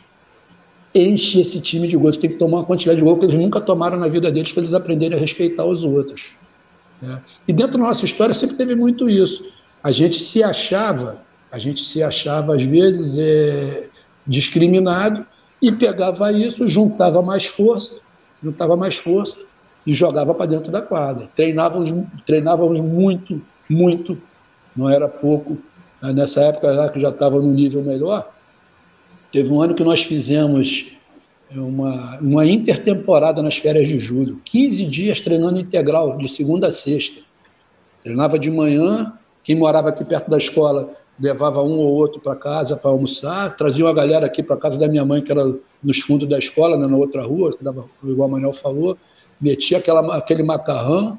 enche 0.94 1.40
esse 1.40 1.60
time 1.60 1.88
de 1.88 1.96
gols, 1.96 2.16
tem 2.16 2.30
que 2.30 2.36
tomar 2.36 2.58
uma 2.58 2.64
quantidade 2.64 2.98
de 2.98 3.04
gols 3.04 3.18
que 3.18 3.24
eles 3.26 3.36
nunca 3.36 3.60
tomaram 3.60 3.98
na 3.98 4.08
vida 4.08 4.30
deles 4.30 4.52
para 4.52 4.62
eles 4.62 4.74
aprenderem 4.74 5.16
a 5.16 5.20
respeitar 5.20 5.64
os 5.64 5.82
outros. 5.82 6.26
Né? 7.00 7.20
E 7.48 7.52
dentro 7.52 7.72
da 7.72 7.78
nossa 7.78 8.04
história 8.04 8.34
sempre 8.34 8.56
teve 8.56 8.74
muito 8.74 9.08
isso. 9.08 9.44
A 9.82 9.90
gente 9.90 10.20
se 10.20 10.42
achava, 10.42 11.22
a 11.50 11.58
gente 11.58 11.84
se 11.84 12.02
achava 12.02 12.54
às 12.54 12.62
vezes 12.62 13.16
é, 13.18 13.88
discriminado 14.26 15.26
e 15.60 15.72
pegava 15.72 16.30
isso, 16.32 16.68
juntava 16.68 17.22
mais 17.22 17.46
força, 17.46 17.94
juntava 18.42 18.76
mais 18.76 18.96
força 18.96 19.36
e 19.86 19.92
jogava 19.92 20.34
para 20.34 20.46
dentro 20.46 20.70
da 20.70 20.82
quadra. 20.82 21.28
Treinávamos, 21.34 21.92
treinávamos 22.26 22.80
muito, 22.80 23.40
muito, 23.68 24.18
não 24.76 24.88
era 24.88 25.08
pouco. 25.08 25.58
Nessa 26.00 26.42
época 26.42 26.74
já 26.74 26.88
que 26.88 27.00
já 27.00 27.10
estava 27.10 27.40
no 27.40 27.52
nível 27.52 27.82
melhor, 27.82 28.28
Teve 29.32 29.50
um 29.50 29.62
ano 29.62 29.74
que 29.74 29.82
nós 29.82 30.02
fizemos 30.02 30.92
uma, 31.50 32.18
uma 32.20 32.46
intertemporada 32.46 33.42
nas 33.42 33.56
férias 33.56 33.88
de 33.88 33.98
julho, 33.98 34.40
15 34.44 34.84
dias 34.84 35.20
treinando 35.20 35.58
integral, 35.58 36.18
de 36.18 36.28
segunda 36.28 36.68
a 36.68 36.70
sexta. 36.70 37.20
Treinava 38.02 38.38
de 38.38 38.50
manhã, 38.50 39.12
quem 39.42 39.56
morava 39.56 39.88
aqui 39.88 40.04
perto 40.04 40.30
da 40.30 40.36
escola 40.36 40.92
levava 41.18 41.62
um 41.62 41.78
ou 41.78 41.94
outro 41.94 42.20
para 42.20 42.34
casa 42.34 42.76
para 42.76 42.90
almoçar, 42.90 43.56
trazia 43.56 43.84
uma 43.84 43.94
galera 43.94 44.26
aqui 44.26 44.42
para 44.42 44.56
casa 44.56 44.78
da 44.78 44.88
minha 44.88 45.04
mãe, 45.04 45.22
que 45.22 45.30
era 45.30 45.54
nos 45.82 46.00
fundos 46.00 46.28
da 46.28 46.38
escola, 46.38 46.76
né, 46.76 46.86
na 46.86 46.96
outra 46.96 47.22
rua, 47.22 47.56
que 47.56 47.62
dava, 47.62 47.84
igual 48.02 48.28
o 48.28 48.32
Manuel 48.32 48.52
falou, 48.52 48.96
metia 49.40 49.78
aquela, 49.78 50.16
aquele 50.16 50.42
macarrão, 50.42 51.18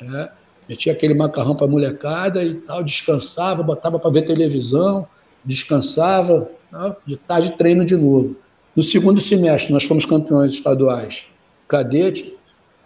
né, 0.00 0.30
metia 0.68 0.92
aquele 0.92 1.14
macarrão 1.14 1.56
para 1.56 1.66
a 1.66 1.70
molecada 1.70 2.44
e 2.44 2.54
tal, 2.54 2.84
descansava, 2.84 3.62
botava 3.62 3.98
para 3.98 4.10
ver 4.10 4.26
televisão, 4.26 5.06
descansava, 5.44 6.50
né? 6.72 6.96
de 7.06 7.16
tarde 7.16 7.56
treino 7.56 7.84
de 7.84 7.96
novo. 7.96 8.36
No 8.74 8.82
segundo 8.82 9.20
semestre, 9.20 9.72
nós 9.72 9.84
fomos 9.84 10.06
campeões 10.06 10.52
estaduais 10.52 11.26
cadete, 11.68 12.34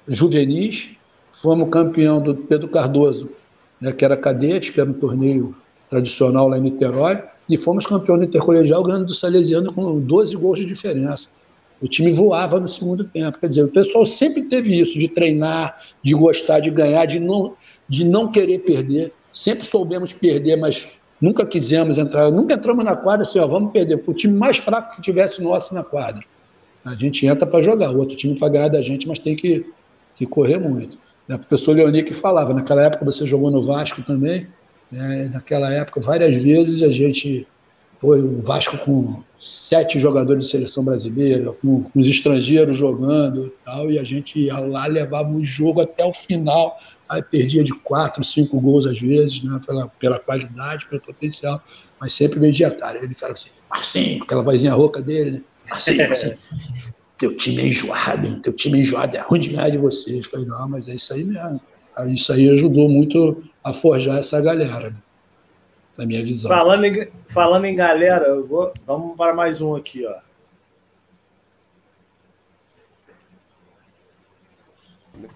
juvenis, 0.09 0.90
fomos 1.40 1.68
campeão 1.70 2.20
do 2.20 2.34
Pedro 2.34 2.68
Cardoso, 2.68 3.30
né, 3.80 3.92
que 3.92 4.04
era 4.04 4.16
cadete, 4.16 4.72
que 4.72 4.80
era 4.80 4.90
um 4.90 4.94
torneio 4.94 5.54
tradicional 5.88 6.48
lá 6.48 6.59
em 6.59 6.62
Niterói, 6.62 7.22
e 7.48 7.56
fomos 7.56 7.86
campeão 7.86 8.18
do 8.18 8.24
intercolegial 8.24 8.82
ganhando 8.82 9.06
do 9.06 9.14
Salesiano 9.14 9.72
com 9.72 10.00
12 10.00 10.36
gols 10.36 10.59
de 10.59 10.66
diferença. 10.66 11.28
O 11.80 11.88
time 11.88 12.12
voava 12.12 12.60
no 12.60 12.68
segundo 12.68 13.04
tempo. 13.04 13.38
Quer 13.40 13.48
dizer, 13.48 13.64
o 13.64 13.68
pessoal 13.68 14.06
sempre 14.06 14.44
teve 14.44 14.80
isso, 14.80 14.98
de 14.98 15.09
treinar, 15.09 15.80
de 16.02 16.14
gostar 16.14 16.60
de 16.60 16.70
ganhar, 16.70 17.06
de 17.06 17.18
não, 17.18 17.54
de 17.88 18.04
não 18.04 18.30
querer 18.30 18.60
perder. 18.60 19.12
Sempre 19.32 19.66
soubemos 19.66 20.12
perder, 20.12 20.56
mas 20.56 20.88
Nunca 21.23 21.47
quisemos 21.47 21.99
entrar, 21.99 22.32
nunca 22.32 22.55
entramos 22.55 22.85
na 22.85 22.97
quadra 22.97 23.23
assim, 23.23 23.39
ó, 23.39 23.47
vamos 23.47 23.70
perder. 23.70 24.03
O 24.05 24.12
time 24.12 24.35
mais 24.35 24.57
fraco 24.57 24.97
que 24.97 25.03
tivesse 25.03 25.40
nosso 25.40 25.73
na 25.73 25.85
quadra. 25.85 26.24
A 26.85 26.97
gente 26.97 27.24
entra 27.24 27.47
para 27.47 27.62
jogar, 27.62 27.93
o 27.93 27.99
outro 27.99 28.16
time 28.16 28.36
vai 28.36 28.51
ganhar 28.51 28.69
da 28.69 28.82
gente, 28.82 29.07
mas 29.07 29.20
tem 29.20 29.36
que, 29.36 29.65
que 30.16 30.27
correr 30.27 30.59
muito. 30.59 30.99
O 31.31 31.39
professor 31.39 31.77
Leoni 31.77 32.03
que 32.03 32.12
falava, 32.12 32.53
naquela 32.53 32.82
época 32.82 33.05
você 33.05 33.24
jogou 33.24 33.53
no 33.53 33.62
Vasco 33.62 34.03
também, 34.03 34.49
né? 34.90 35.31
naquela 35.32 35.73
época 35.73 36.01
várias 36.01 36.36
vezes 36.43 36.82
a 36.82 36.90
gente 36.90 37.47
foi 38.01 38.20
o 38.20 38.43
Vasco 38.43 38.77
com 38.78 39.23
sete 39.40 40.01
jogadores 40.01 40.47
de 40.47 40.51
seleção 40.51 40.82
brasileira, 40.82 41.53
com, 41.53 41.85
com 41.85 42.01
os 42.01 42.09
estrangeiros 42.09 42.77
jogando 42.77 43.47
e 43.47 43.65
tal, 43.65 43.90
e 43.93 43.99
a 44.01 44.03
gente 44.03 44.40
ia 44.40 44.59
lá, 44.59 44.86
levava 44.86 45.31
o 45.31 45.44
jogo 45.44 45.81
até 45.81 46.05
o 46.05 46.12
final, 46.12 46.77
aí 47.12 47.22
perdia 47.22 47.62
de 47.62 47.72
quatro, 47.72 48.24
cinco 48.24 48.60
gols 48.60 48.86
às 48.86 48.98
vezes, 48.98 49.43
né, 49.43 49.60
pela, 49.66 49.89
pela 49.89 50.18
qualidade, 50.18 50.86
pelo 50.86 51.01
potencial, 51.01 51.62
mas 52.01 52.14
sempre 52.14 52.40
mediatário. 52.40 53.02
Ele 53.02 53.14
fala 53.14 53.34
assim, 53.34 53.51
Marcinho, 53.70 54.22
aquela 54.22 54.43
vozinha 54.43 54.72
rouca 54.72 55.02
dele, 55.02 55.30
né? 55.30 55.43
Marcinho, 55.68 55.98
Marcinho, 56.09 56.39
teu 57.18 57.36
time 57.36 57.62
é 57.62 57.66
enjoado, 57.66 58.26
hein? 58.26 58.40
teu 58.43 58.52
time 58.52 58.78
é 58.78 58.80
enjoado, 58.80 59.16
é 59.16 59.20
ruim 59.20 59.40
de 59.40 59.51
ganhar 59.51 59.70
de 59.70 59.78
vocês. 59.78 60.24
Eu 60.24 60.30
falei, 60.30 60.47
não, 60.47 60.68
mas 60.68 60.89
é 60.89 60.94
isso 60.94 61.12
aí 61.12 61.22
mesmo. 61.22 61.60
Isso 62.09 62.32
aí 62.32 62.48
ajudou 62.48 62.89
muito 62.89 63.44
a 63.62 63.72
forjar 63.72 64.18
essa 64.18 64.40
galera, 64.40 64.90
né? 64.90 64.97
na 65.97 66.06
minha 66.06 66.24
visão. 66.24 66.51
Falando 66.51 66.84
em, 66.86 67.12
falando 67.28 67.64
em 67.66 67.76
galera, 67.76 68.40
vou, 68.40 68.72
vamos 68.86 69.16
para 69.16 69.34
mais 69.34 69.60
um 69.60 69.76
aqui, 69.76 70.06
ó. 70.06 70.14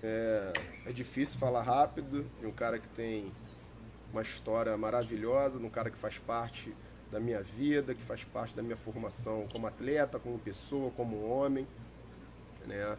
É, 0.03 0.53
é 0.87 0.93
difícil 0.93 1.39
falar 1.39 1.63
rápido 1.63 2.25
de 2.41 2.47
um 2.47 2.53
cara 2.53 2.79
que 2.79 2.89
tem 2.89 3.33
uma 4.13 4.23
história 4.23 4.77
maravilhosa, 4.77 5.59
de 5.59 5.65
um 5.65 5.69
cara 5.69 5.91
que 5.91 5.99
faz 5.99 6.19
parte 6.19 6.73
da 7.11 7.19
minha 7.19 7.43
vida, 7.43 7.95
que 7.95 8.03
faz 8.03 8.25
parte 8.25 8.55
da 8.55 8.63
minha 8.63 8.77
formação 8.77 9.47
como 9.53 9.67
atleta, 9.67 10.19
como 10.19 10.39
pessoa, 10.39 10.91
como 10.93 11.29
homem. 11.29 11.67
Né? 12.67 12.97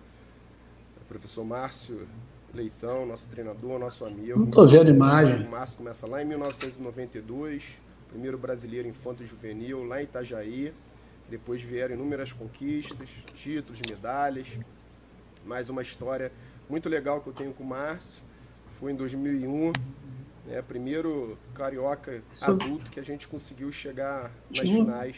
O 1.02 1.06
professor 1.06 1.46
Márcio 1.46 2.08
Leitão, 2.54 3.06
nosso 3.06 3.30
treinador, 3.30 3.80
nosso 3.80 4.06
amigo. 4.06 4.40
Não 4.40 4.50
estou 4.50 4.68
vendo 4.68 4.90
imagem. 4.90 5.46
O 5.46 5.52
Márcio 5.52 5.78
começa 5.78 6.06
lá 6.08 6.22
em 6.22 6.26
1992, 6.26 7.64
primeiro 8.10 8.38
brasileiro 8.38 8.88
infanto 8.88 9.26
juvenil, 9.26 9.84
lá 9.86 10.02
em 10.02 10.04
Itajaí. 10.04 10.74
Depois 11.30 11.62
vieram 11.62 11.96
inúmeras 11.96 12.32
conquistas, 12.34 13.10
títulos, 13.34 13.82
medalhas. 13.90 14.48
Mais 15.46 15.70
uma 15.70 15.82
história 15.82 16.32
muito 16.70 16.90
legal 16.90 17.22
que 17.22 17.28
eu 17.28 17.34
tenho 17.34 17.54
com 17.54 17.64
o 17.64 17.68
Márcio. 17.68 18.22
Foi 18.80 18.92
em 18.92 18.96
2001, 18.96 19.74
né, 20.46 20.62
primeiro 20.62 21.38
carioca 21.54 22.22
adulto 22.42 22.92
que 22.92 23.00
a 23.00 23.04
gente 23.04 23.28
conseguiu 23.28 23.72
chegar 23.72 24.32
nas 24.50 24.68
finais. 24.68 25.16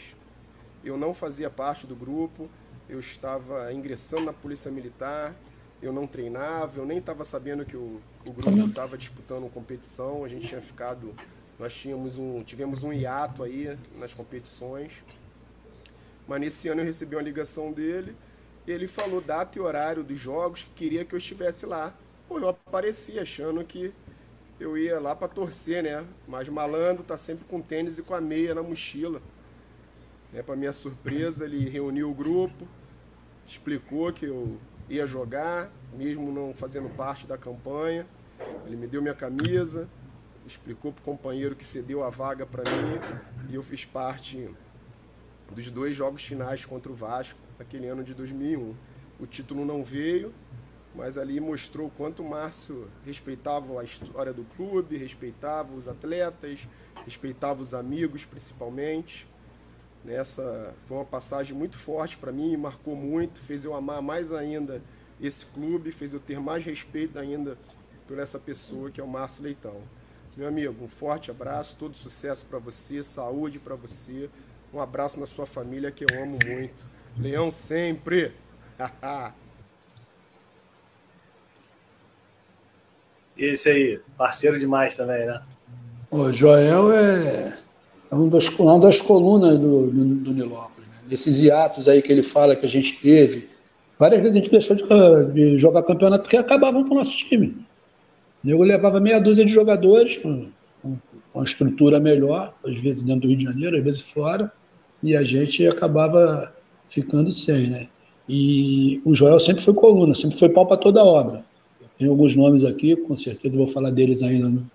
Eu 0.82 0.96
não 0.96 1.12
fazia 1.12 1.50
parte 1.50 1.86
do 1.86 1.94
grupo, 1.94 2.48
eu 2.88 2.98
estava 2.98 3.72
ingressando 3.72 4.24
na 4.24 4.32
Polícia 4.32 4.70
Militar, 4.70 5.34
eu 5.82 5.92
não 5.92 6.06
treinava, 6.06 6.78
eu 6.78 6.86
nem 6.86 6.98
estava 6.98 7.24
sabendo 7.24 7.64
que 7.64 7.76
o, 7.76 8.00
o 8.24 8.32
grupo 8.32 8.58
estava 8.66 8.96
disputando 8.96 9.44
uma 9.44 9.50
competição, 9.50 10.24
a 10.24 10.28
gente 10.28 10.48
tinha 10.48 10.60
ficado, 10.60 11.14
nós 11.58 11.74
tínhamos 11.74 12.18
um, 12.18 12.42
tivemos 12.42 12.82
um 12.82 12.92
hiato 12.92 13.42
aí 13.42 13.78
nas 13.98 14.14
competições. 14.14 14.92
Mas 16.26 16.40
nesse 16.40 16.68
ano 16.68 16.80
eu 16.80 16.84
recebi 16.84 17.16
uma 17.16 17.22
ligação 17.22 17.72
dele, 17.72 18.14
ele 18.66 18.86
falou 18.86 19.20
data 19.20 19.58
e 19.58 19.60
horário 19.60 20.02
dos 20.04 20.18
jogos, 20.18 20.62
que 20.62 20.70
queria 20.70 21.04
que 21.04 21.14
eu 21.14 21.18
estivesse 21.18 21.66
lá. 21.66 21.94
Pô, 22.28 22.38
eu 22.38 22.48
apareci 22.48 23.18
achando 23.18 23.64
que 23.64 23.92
eu 24.58 24.76
ia 24.76 25.00
lá 25.00 25.16
para 25.16 25.28
torcer, 25.28 25.82
né? 25.82 26.06
Mas 26.28 26.48
malandro 26.48 27.02
tá 27.02 27.16
sempre 27.16 27.44
com 27.46 27.60
tênis 27.60 27.98
e 27.98 28.02
com 28.02 28.14
a 28.14 28.20
meia 28.20 28.54
na 28.54 28.62
mochila. 28.62 29.20
Né? 30.32 30.42
Para 30.42 30.54
minha 30.54 30.72
surpresa, 30.72 31.44
ele 31.44 31.68
reuniu 31.68 32.10
o 32.10 32.14
grupo, 32.14 32.68
explicou 33.46 34.12
que 34.12 34.26
eu 34.26 34.58
ia 34.88 35.06
jogar, 35.06 35.70
mesmo 35.94 36.30
não 36.30 36.52
fazendo 36.54 36.88
parte 36.90 37.26
da 37.26 37.38
campanha. 37.38 38.06
Ele 38.66 38.76
me 38.76 38.86
deu 38.86 39.00
minha 39.00 39.14
camisa, 39.14 39.88
explicou 40.46 40.92
para 40.92 41.00
o 41.00 41.04
companheiro 41.04 41.56
que 41.56 41.64
cedeu 41.64 42.04
a 42.04 42.10
vaga 42.10 42.46
para 42.46 42.64
mim 42.64 43.00
e 43.48 43.54
eu 43.54 43.62
fiz 43.62 43.84
parte 43.84 44.48
dos 45.50 45.70
dois 45.70 45.96
jogos 45.96 46.22
finais 46.24 46.64
contra 46.64 46.90
o 46.90 46.94
Vasco 46.94 47.49
naquele 47.60 47.86
ano 47.86 48.02
de 48.02 48.14
2001. 48.14 48.74
O 49.20 49.26
título 49.26 49.64
não 49.64 49.84
veio, 49.84 50.32
mas 50.94 51.18
ali 51.18 51.38
mostrou 51.38 51.86
o 51.86 51.90
quanto 51.90 52.22
o 52.22 52.28
Márcio 52.28 52.88
respeitava 53.04 53.80
a 53.80 53.84
história 53.84 54.32
do 54.32 54.44
clube, 54.56 54.96
respeitava 54.96 55.74
os 55.74 55.86
atletas, 55.86 56.66
respeitava 57.04 57.62
os 57.62 57.74
amigos 57.74 58.24
principalmente. 58.24 59.28
Nessa 60.02 60.74
foi 60.88 60.96
uma 60.96 61.04
passagem 61.04 61.54
muito 61.54 61.76
forte 61.76 62.16
para 62.16 62.32
mim, 62.32 62.56
marcou 62.56 62.96
muito, 62.96 63.40
fez 63.40 63.64
eu 63.64 63.74
amar 63.74 64.00
mais 64.00 64.32
ainda 64.32 64.82
esse 65.20 65.44
clube, 65.44 65.92
fez 65.92 66.14
eu 66.14 66.20
ter 66.20 66.40
mais 66.40 66.64
respeito 66.64 67.18
ainda 67.18 67.58
por 68.08 68.18
essa 68.18 68.38
pessoa 68.38 68.90
que 68.90 69.00
é 69.00 69.04
o 69.04 69.08
Márcio 69.08 69.44
Leitão. 69.44 69.82
Meu 70.34 70.48
amigo, 70.48 70.82
um 70.82 70.88
forte 70.88 71.30
abraço, 71.30 71.76
todo 71.76 71.94
sucesso 71.94 72.46
para 72.46 72.58
você, 72.58 73.04
saúde 73.04 73.58
para 73.58 73.74
você, 73.74 74.30
um 74.72 74.80
abraço 74.80 75.20
na 75.20 75.26
sua 75.26 75.44
família 75.44 75.90
que 75.90 76.04
eu 76.04 76.22
amo 76.22 76.38
muito. 76.46 76.86
Leão 77.18 77.50
sempre! 77.50 78.32
Esse 83.36 83.70
aí, 83.70 84.00
parceiro 84.18 84.58
demais 84.58 84.94
também, 84.94 85.26
né? 85.26 85.40
O 86.10 86.30
Joel 86.30 86.92
é, 86.92 87.58
é 88.10 88.14
um 88.14 88.28
dos, 88.28 88.48
uma 88.58 88.78
das 88.78 89.00
colunas 89.00 89.58
do, 89.58 89.90
do, 89.90 90.04
do 90.16 90.32
Nilópolis. 90.32 90.86
Né? 90.88 90.96
Nesses 91.08 91.40
hiatos 91.40 91.88
aí 91.88 92.02
que 92.02 92.12
ele 92.12 92.22
fala 92.22 92.54
que 92.54 92.66
a 92.66 92.68
gente 92.68 93.00
teve, 93.00 93.48
várias 93.98 94.22
vezes 94.22 94.36
a 94.36 94.40
gente 94.40 94.50
deixou 94.50 94.76
de, 94.76 95.32
de 95.32 95.58
jogar 95.58 95.84
campeonato 95.84 96.24
porque 96.24 96.36
acabavam 96.36 96.84
com 96.84 96.94
o 96.94 96.98
nosso 96.98 97.16
time. 97.16 97.56
Eu 98.44 98.58
levava 98.58 99.00
meia 99.00 99.20
dúzia 99.20 99.44
de 99.44 99.52
jogadores, 99.52 100.18
com, 100.18 100.48
com 100.82 100.98
uma 101.34 101.44
estrutura 101.44 102.00
melhor, 102.00 102.54
às 102.64 102.78
vezes 102.78 103.02
dentro 103.02 103.22
do 103.22 103.28
Rio 103.28 103.38
de 103.38 103.44
Janeiro, 103.44 103.76
às 103.78 103.84
vezes 103.84 104.00
fora, 104.02 104.52
e 105.02 105.16
a 105.16 105.22
gente 105.22 105.66
acabava 105.66 106.52
ficando 106.90 107.32
sem, 107.32 107.70
né? 107.70 107.88
E 108.28 109.00
o 109.04 109.14
Joel 109.14 109.40
sempre 109.40 109.62
foi 109.62 109.74
coluna, 109.74 110.14
sempre 110.14 110.38
foi 110.38 110.48
pau 110.50 110.66
para 110.66 110.76
toda 110.76 111.02
obra. 111.02 111.44
Tem 111.98 112.08
alguns 112.08 112.36
nomes 112.36 112.64
aqui, 112.64 112.94
com 112.94 113.16
certeza 113.16 113.56
vou 113.56 113.66
falar 113.66 113.90
deles 113.90 114.22
ainda 114.22 114.48
no, 114.48 114.70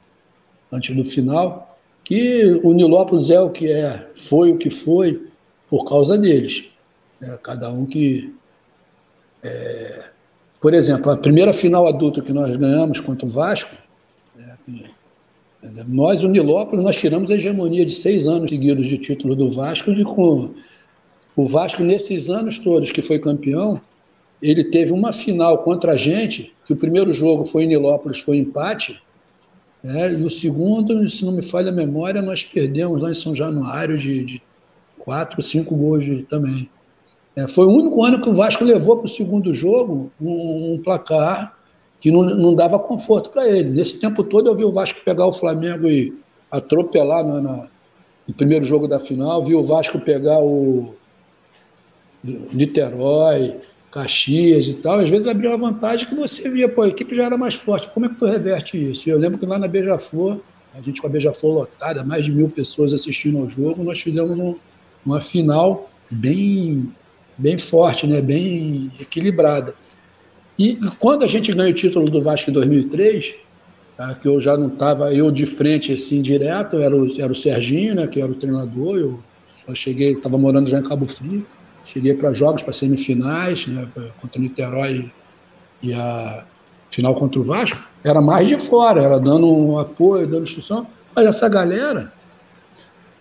antes 0.71 0.95
do 0.95 1.03
final, 1.05 1.77
que 2.03 2.59
o 2.63 2.73
Nilópolis 2.73 3.29
é 3.29 3.39
o 3.39 3.49
que 3.49 3.71
é, 3.71 4.07
foi 4.15 4.51
o 4.51 4.57
que 4.57 4.69
foi 4.69 5.27
por 5.69 5.85
causa 5.85 6.17
deles. 6.17 6.65
É, 7.21 7.37
cada 7.41 7.71
um 7.71 7.85
que. 7.85 8.33
É, 9.43 10.05
por 10.61 10.73
exemplo, 10.73 11.11
a 11.11 11.17
primeira 11.17 11.53
final 11.53 11.87
adulta 11.87 12.21
que 12.21 12.33
nós 12.33 12.55
ganhamos 12.55 12.99
contra 12.99 13.25
o 13.27 13.29
Vasco, 13.29 13.75
é, 14.37 14.55
nós, 15.87 16.23
o 16.23 16.27
Nilópolis, 16.27 16.83
nós 16.83 16.95
tiramos 16.95 17.31
a 17.31 17.35
hegemonia 17.35 17.85
de 17.85 17.91
seis 17.91 18.27
anos 18.27 18.49
seguidos 18.49 18.85
de 18.85 18.97
título 18.97 19.35
do 19.35 19.49
Vasco, 19.49 19.93
de 19.93 20.03
com 20.03 20.53
o 21.35 21.47
Vasco, 21.47 21.83
nesses 21.83 22.29
anos 22.29 22.57
todos 22.57 22.91
que 22.91 23.01
foi 23.01 23.19
campeão, 23.19 23.79
ele 24.41 24.63
teve 24.63 24.93
uma 24.93 25.11
final 25.11 25.59
contra 25.59 25.93
a 25.93 25.97
gente, 25.97 26.53
que 26.65 26.73
o 26.73 26.75
primeiro 26.75 27.11
jogo 27.11 27.45
foi 27.45 27.63
em 27.63 27.67
Nilópolis, 27.67 28.19
foi 28.19 28.37
empate, 28.37 29.01
é, 29.83 30.11
e 30.11 30.23
o 30.23 30.29
segundo, 30.29 31.07
se 31.09 31.23
não 31.23 31.31
me 31.31 31.43
falha 31.43 31.69
a 31.69 31.75
memória, 31.75 32.21
nós 32.21 32.43
perdemos 32.43 33.01
lá 33.01 33.11
em 33.11 33.15
São 33.15 33.35
Januário 33.35 33.97
de, 33.97 34.23
de 34.23 34.41
quatro, 34.97 35.41
cinco 35.43 35.75
gols 35.75 36.03
de, 36.03 36.23
também. 36.23 36.69
É, 37.35 37.47
foi 37.47 37.65
o 37.65 37.71
único 37.71 38.03
ano 38.03 38.21
que 38.21 38.29
o 38.29 38.33
Vasco 38.33 38.63
levou 38.63 38.97
para 38.97 39.05
o 39.05 39.09
segundo 39.09 39.53
jogo 39.53 40.11
um, 40.19 40.73
um 40.73 40.81
placar 40.81 41.55
que 41.99 42.09
não, 42.09 42.23
não 42.23 42.55
dava 42.55 42.79
conforto 42.79 43.29
para 43.29 43.47
ele. 43.47 43.69
Nesse 43.69 43.99
tempo 43.99 44.23
todo 44.23 44.47
eu 44.47 44.55
vi 44.55 44.63
o 44.63 44.71
Vasco 44.71 45.01
pegar 45.03 45.27
o 45.27 45.33
Flamengo 45.33 45.87
e 45.87 46.13
atropelar 46.49 47.23
na, 47.23 47.41
na, 47.41 47.67
no 48.27 48.33
primeiro 48.33 48.65
jogo 48.65 48.87
da 48.87 48.99
final, 48.99 49.43
vi 49.43 49.53
o 49.53 49.61
Vasco 49.61 49.99
pegar 49.99 50.39
o 50.39 50.95
Niterói, 52.51 53.55
Caxias 53.91 54.67
e 54.67 54.73
tal, 54.73 54.99
às 54.99 55.07
vezes 55.09 55.25
abria 55.25 55.51
uma 55.51 55.71
vantagem 55.71 56.07
que 56.07 56.15
você 56.15 56.49
via, 56.49 56.67
pô, 56.67 56.81
a 56.81 56.89
equipe 56.89 57.15
já 57.15 57.23
era 57.23 57.37
mais 57.37 57.53
forte. 57.53 57.89
Como 57.93 58.05
é 58.05 58.09
que 58.09 58.15
tu 58.15 58.25
reverte 58.25 58.77
isso? 58.77 59.09
Eu 59.09 59.17
lembro 59.17 59.37
que 59.37 59.45
lá 59.45 59.57
na 59.57 59.69
Beija-Flor, 59.69 60.39
a 60.73 60.81
gente 60.81 60.99
com 60.99 61.07
a 61.07 61.09
Beija-Flor 61.09 61.53
lotada, 61.59 62.03
mais 62.03 62.25
de 62.25 62.31
mil 62.33 62.49
pessoas 62.49 62.93
assistindo 62.93 63.37
ao 63.37 63.47
jogo, 63.47 63.83
nós 63.85 64.01
fizemos 64.01 64.37
um, 64.37 64.55
uma 65.05 65.21
final 65.21 65.89
bem, 66.11 66.91
bem 67.37 67.57
forte, 67.57 68.05
né? 68.05 68.21
bem 68.21 68.91
equilibrada. 68.99 69.73
E, 70.59 70.71
e 70.71 70.91
quando 70.99 71.23
a 71.23 71.27
gente 71.27 71.53
ganhou 71.53 71.71
o 71.71 71.73
título 71.73 72.09
do 72.09 72.21
Vasco 72.21 72.49
em 72.49 72.53
2003, 72.53 73.35
tá, 73.95 74.13
que 74.15 74.27
eu 74.27 74.41
já 74.41 74.57
não 74.57 74.67
estava 74.67 75.13
eu 75.13 75.31
de 75.31 75.45
frente 75.45 75.93
assim 75.93 76.21
direto, 76.21 76.77
era 76.77 76.93
o, 76.93 77.21
era 77.21 77.31
o 77.31 77.35
Serginho, 77.35 77.95
né, 77.95 78.07
que 78.07 78.21
era 78.21 78.29
o 78.29 78.35
treinador, 78.35 78.97
eu 78.97 79.19
só 79.65 79.73
cheguei, 79.73 80.11
estava 80.11 80.37
morando 80.37 80.69
já 80.69 80.79
em 80.79 80.83
Cabo 80.83 81.05
Frio, 81.05 81.45
Cheguei 81.85 82.13
para 82.13 82.33
jogos, 82.33 82.63
para 82.63 82.73
semifinais, 82.73 83.67
né, 83.67 83.87
contra 84.19 84.39
o 84.39 84.41
Niterói 84.41 85.11
e 85.81 85.93
a 85.93 86.43
final 86.89 87.15
contra 87.15 87.39
o 87.39 87.43
Vasco. 87.43 87.79
Era 88.03 88.21
mais 88.21 88.47
de 88.47 88.57
fora, 88.57 89.01
era 89.01 89.19
dando 89.19 89.47
um 89.47 89.77
apoio, 89.77 90.27
dando 90.27 90.43
instrução. 90.43 90.87
Mas 91.15 91.27
essa 91.27 91.47
galera 91.47 92.11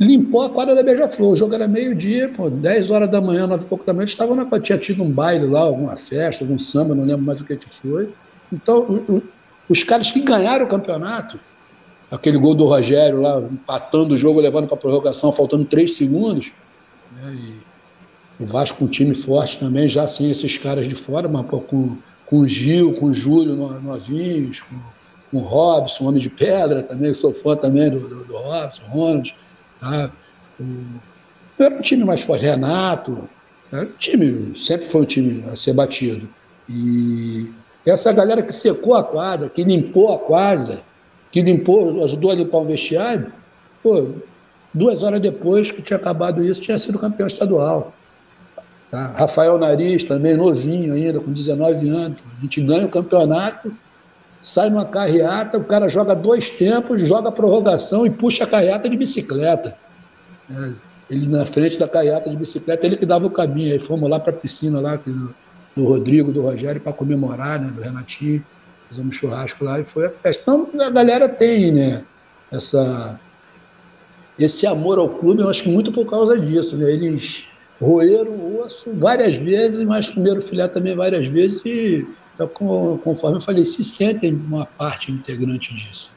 limpou 0.01 0.43
a 0.43 0.51
quadra 0.51 0.75
da 0.75 0.83
Beija-Flor. 0.83 1.33
O 1.33 1.37
jogo 1.37 1.55
era 1.55 1.69
meio-dia, 1.69 2.31
10 2.39 2.91
horas 2.91 3.11
da 3.11 3.21
manhã, 3.21 3.47
9 3.47 3.65
e 3.65 3.67
pouco 3.67 3.85
da 3.85 3.93
manhã, 3.93 4.05
estava 4.05 4.35
na 4.35 4.61
tinha 4.61 4.79
tido 4.79 5.03
um 5.03 5.11
baile 5.11 5.47
lá, 5.47 5.61
alguma 5.61 5.97
festa, 5.97 6.45
algum 6.45 6.59
samba, 6.59 6.95
não 6.95 7.05
lembro 7.05 7.25
mais 7.25 7.41
o 7.41 7.45
que, 7.45 7.57
que 7.57 7.69
foi. 7.69 8.11
Então, 8.53 9.23
os 9.69 9.83
caras 9.83 10.11
que 10.11 10.21
ganharam 10.21 10.65
o 10.67 10.69
campeonato, 10.69 11.39
aquele 12.11 12.39
gol 12.39 12.55
do 12.55 12.67
Rogério 12.67 13.21
lá, 13.21 13.41
empatando 13.41 14.15
o 14.15 14.17
jogo, 14.17 14.41
levando 14.41 14.67
para 14.67 14.77
a 14.77 14.81
prorrogação, 14.81 15.33
faltando 15.33 15.65
3 15.65 15.97
segundos, 15.97 16.53
né, 17.13 17.35
e 17.35 17.55
o 18.39 18.47
Vasco 18.47 18.85
um 18.85 18.89
time 18.89 19.15
forte 19.15 19.59
também, 19.59 19.87
já 19.87 20.07
sem 20.07 20.31
esses 20.31 20.59
caras 20.59 20.89
de 20.89 20.95
fora, 20.95 21.29
mas 21.29 21.47
pô, 21.47 21.61
com, 21.61 21.97
com 22.27 22.39
o 22.41 22.49
Gil, 22.49 22.95
com 22.95 23.07
o 23.07 23.15
Júlio 23.15 23.55
novinhos, 23.55 24.61
com, 24.63 24.77
com 25.31 25.39
o 25.39 25.41
Robson, 25.41 26.07
Homem 26.07 26.21
de 26.21 26.31
Pedra 26.31 26.83
também, 26.83 27.15
sou 27.15 27.33
fã 27.33 27.57
também 27.57 27.91
do, 27.91 28.01
do, 28.09 28.25
do 28.25 28.37
Robson, 28.37 28.83
Ronald. 28.89 29.35
Tá? 29.81 30.11
O, 30.59 30.65
era 31.59 31.77
um 31.77 31.81
time 31.81 32.05
mais 32.05 32.21
forte, 32.21 32.45
Renato. 32.45 33.29
Era 33.73 33.87
um 33.87 33.93
time, 33.93 34.59
sempre 34.59 34.87
foi 34.87 35.03
um 35.03 35.05
time 35.05 35.45
a 35.49 35.57
ser 35.57 35.73
batido. 35.73 36.29
E 36.69 37.51
essa 37.87 38.13
galera 38.13 38.43
que 38.43 38.53
secou 38.53 38.95
a 38.95 39.05
quadra, 39.05 39.49
que 39.49 39.63
limpou 39.63 40.13
a 40.13 40.19
quadra, 40.19 40.81
que 41.31 41.43
limpou, 41.43 42.03
ajudou 42.05 42.31
a 42.31 42.35
limpar 42.35 42.59
o 42.59 42.65
vestiário, 42.65 43.33
pô, 43.83 44.11
duas 44.73 45.03
horas 45.03 45.21
depois 45.21 45.71
que 45.71 45.83
tinha 45.83 45.97
acabado 45.97 46.43
isso, 46.43 46.61
tinha 46.61 46.79
sido 46.79 46.99
campeão 46.99 47.27
estadual. 47.27 47.93
Tá? 48.91 49.09
Rafael 49.09 49.59
Nariz 49.59 50.05
também, 50.05 50.37
novinho 50.37 50.95
ainda, 50.95 51.21
com 51.21 51.33
19 51.33 51.89
anos. 51.89 52.19
A 52.39 52.43
gente 52.43 52.61
ganha 52.61 52.87
o 52.87 52.91
campeonato, 52.91 53.73
sai 54.41 54.71
numa 54.71 54.85
carreata, 54.85 55.59
o 55.59 55.65
cara 55.65 55.89
joga 55.89 56.15
dois 56.15 56.51
tempos, 56.51 57.01
joga 57.01 57.29
a 57.29 57.33
prorrogação 57.33 58.07
e 58.07 58.11
puxa 58.11 58.45
a 58.45 58.47
carreata 58.47 58.89
de 58.89 58.97
bicicleta. 58.97 59.77
É, 60.51 60.73
ele 61.11 61.27
na 61.27 61.45
frente 61.47 61.79
da 61.79 61.89
carreata 61.89 62.31
de 62.31 62.37
bicicleta, 62.37 62.87
ele 62.87 62.97
que 62.97 63.07
dava 63.07 63.27
o 63.27 63.31
caminho. 63.31 63.73
Aí 63.73 63.79
fomos 63.79 64.09
lá 64.09 64.21
para 64.21 64.33
a 64.33 64.37
piscina 64.37 64.81
lá, 64.81 64.97
do, 64.97 65.35
do 65.77 65.85
Rodrigo, 65.85 66.33
do 66.33 66.43
Rogério, 66.43 66.81
para 66.81 66.93
comemorar, 66.93 67.61
né, 67.61 67.71
do 67.71 67.81
Renatinho. 67.81 68.45
Fizemos 68.89 69.17
churrasco 69.17 69.65
lá 69.65 69.81
e 69.81 69.85
foi 69.85 70.07
a 70.07 70.11
festa. 70.11 70.43
Então 70.43 70.69
a 70.81 70.91
galera 70.91 71.29
tem, 71.29 71.73
né, 71.73 72.05
essa, 72.53 73.19
esse 74.39 74.67
amor 74.67 74.99
ao 74.99 75.09
clube, 75.09 75.43
eu 75.43 75.49
acho 75.49 75.63
que 75.63 75.71
muito 75.71 75.91
por 75.91 76.07
causa 76.07 76.39
disso, 76.39 76.77
né? 76.77 76.91
Eles 76.91 77.45
roer 77.81 78.27
o 78.27 78.61
osso 78.61 78.91
várias 78.95 79.37
vezes, 79.37 79.83
mas 79.85 80.11
primeiro 80.11 80.41
filé 80.41 80.69
também 80.69 80.95
várias 80.95 81.27
vezes 81.27 81.61
e, 81.65 82.07
é 82.39 82.47
conforme 82.47 83.37
eu 83.37 83.41
falei, 83.41 83.65
se 83.65 83.85
sentem 83.85 84.35
uma 84.35 84.67
parte 84.67 85.13
integrante 85.13 85.75
disso. 85.75 86.11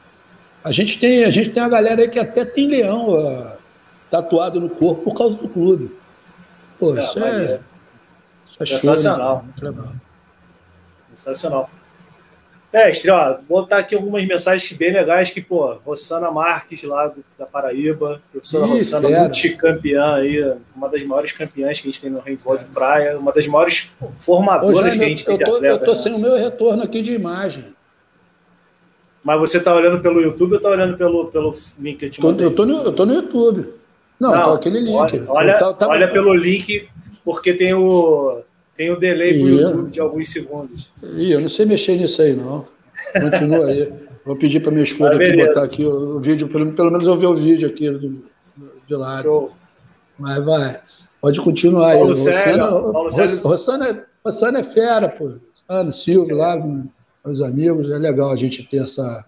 A 0.64 0.72
gente 0.72 0.98
tem, 0.98 1.24
a 1.24 1.30
gente 1.30 1.50
tem 1.50 1.62
uma 1.62 1.68
galera 1.68 2.02
aí 2.02 2.08
que 2.08 2.18
até 2.18 2.44
tem 2.44 2.68
leão 2.68 3.56
tatuado 4.10 4.60
no 4.60 4.68
corpo 4.68 5.02
por 5.02 5.14
causa 5.14 5.36
do 5.36 5.48
clube. 5.48 5.90
Pô, 6.78 6.96
é, 6.96 7.02
isso, 7.02 7.18
é, 7.18 7.60
isso 8.46 8.62
é 8.62 8.66
sensacional. 8.66 9.44
Show, 9.58 9.72
né? 9.72 9.96
Sensacional. 11.14 11.70
Mestre, 12.72 13.10
ó, 13.10 13.38
vou 13.48 13.62
botar 13.62 13.78
aqui 13.78 13.94
algumas 13.94 14.26
mensagens 14.26 14.70
bem 14.72 14.92
legais 14.92 15.30
que, 15.30 15.40
pô, 15.40 15.72
Rossana 15.86 16.30
Marques, 16.30 16.82
lá 16.82 17.06
do, 17.06 17.24
da 17.38 17.46
Paraíba, 17.46 18.20
professora 18.30 18.66
Ih, 18.66 18.70
Rossana, 18.72 19.08
fera. 19.08 19.22
multicampeã 19.22 20.14
aí, 20.16 20.54
uma 20.76 20.88
das 20.88 21.02
maiores 21.02 21.32
campeãs 21.32 21.80
que 21.80 21.88
a 21.88 21.90
gente 21.90 22.00
tem 22.02 22.10
no 22.10 22.20
handball 22.20 22.58
de 22.58 22.66
praia, 22.66 23.18
uma 23.18 23.32
das 23.32 23.46
maiores 23.46 23.90
formadoras 24.18 24.94
Ô, 24.94 24.98
que 24.98 25.04
a 25.04 25.08
gente 25.08 25.24
tem 25.24 25.38
de 25.38 25.44
atleta. 25.44 25.66
Eu 25.66 25.78
tô 25.78 25.94
né? 25.94 25.98
sem 26.02 26.12
o 26.12 26.18
meu 26.18 26.36
retorno 26.36 26.82
aqui 26.82 27.00
de 27.00 27.14
imagem. 27.14 27.64
Mas 29.24 29.40
você 29.40 29.62
tá 29.62 29.74
olhando 29.74 30.00
pelo 30.02 30.20
YouTube 30.20 30.54
ou 30.54 30.60
tá 30.60 30.68
olhando 30.68 30.96
pelo, 30.96 31.26
pelo 31.26 31.52
link 31.80 31.98
que 31.98 32.04
eu 32.04 32.10
te 32.10 32.22
mandei? 32.22 32.46
Eu 32.46 32.54
tô 32.54 32.66
no, 32.66 32.82
eu 32.82 32.92
tô 32.92 33.06
no 33.06 33.14
YouTube. 33.14 33.72
Não, 34.20 34.30
Não 34.30 34.54
aquele 34.54 34.80
link. 34.80 34.94
Olha, 34.94 35.24
olha, 35.28 35.74
tá, 35.74 35.88
olha 35.88 36.08
pelo 36.08 36.34
link, 36.34 36.88
porque 37.24 37.54
tem 37.54 37.72
o 37.72 38.42
tem 38.78 38.92
o 38.92 38.96
delay 38.96 39.36
para 39.36 39.44
o 39.44 39.48
YouTube 39.48 39.90
de 39.90 40.00
alguns 40.00 40.28
segundos. 40.28 40.92
Ih, 41.02 41.32
eu 41.32 41.40
não 41.40 41.48
sei 41.48 41.66
mexer 41.66 41.96
nisso 41.96 42.22
aí, 42.22 42.36
não. 42.36 42.64
Continua 43.12 43.66
aí. 43.66 43.92
Vou 44.24 44.36
pedir 44.36 44.60
para 44.60 44.70
minha 44.70 44.84
esposa 44.84 45.16
aqui 45.16 45.36
botar 45.36 45.64
aqui 45.64 45.84
o, 45.84 46.20
vídeo, 46.20 46.48
pelo, 46.48 46.72
pelo 46.72 46.90
menos 46.92 47.08
eu 47.08 47.16
ver 47.16 47.26
o 47.26 47.34
vídeo 47.34 47.68
aqui 47.68 47.90
do, 47.90 48.22
de 48.86 48.94
lá. 48.94 49.20
Show. 49.20 49.50
Mas 50.16 50.44
vai. 50.44 50.80
Pode 51.20 51.40
continuar 51.40 51.94
Paulo 51.96 52.10
aí. 52.10 52.14
Sério, 52.14 52.62
Rossana, 52.62 52.92
Paulo 52.92 53.02
Rossana, 53.02 53.40
Rossana, 53.40 54.06
Rossana 54.24 54.58
é 54.60 54.62
fera, 54.62 55.08
pô. 55.08 55.32
no 55.68 55.92
Silvio, 55.92 56.36
lá, 56.36 56.56
meus 57.26 57.42
amigos. 57.42 57.90
É 57.90 57.98
legal 57.98 58.30
a 58.30 58.36
gente 58.36 58.62
ter 58.62 58.82
essa, 58.84 59.26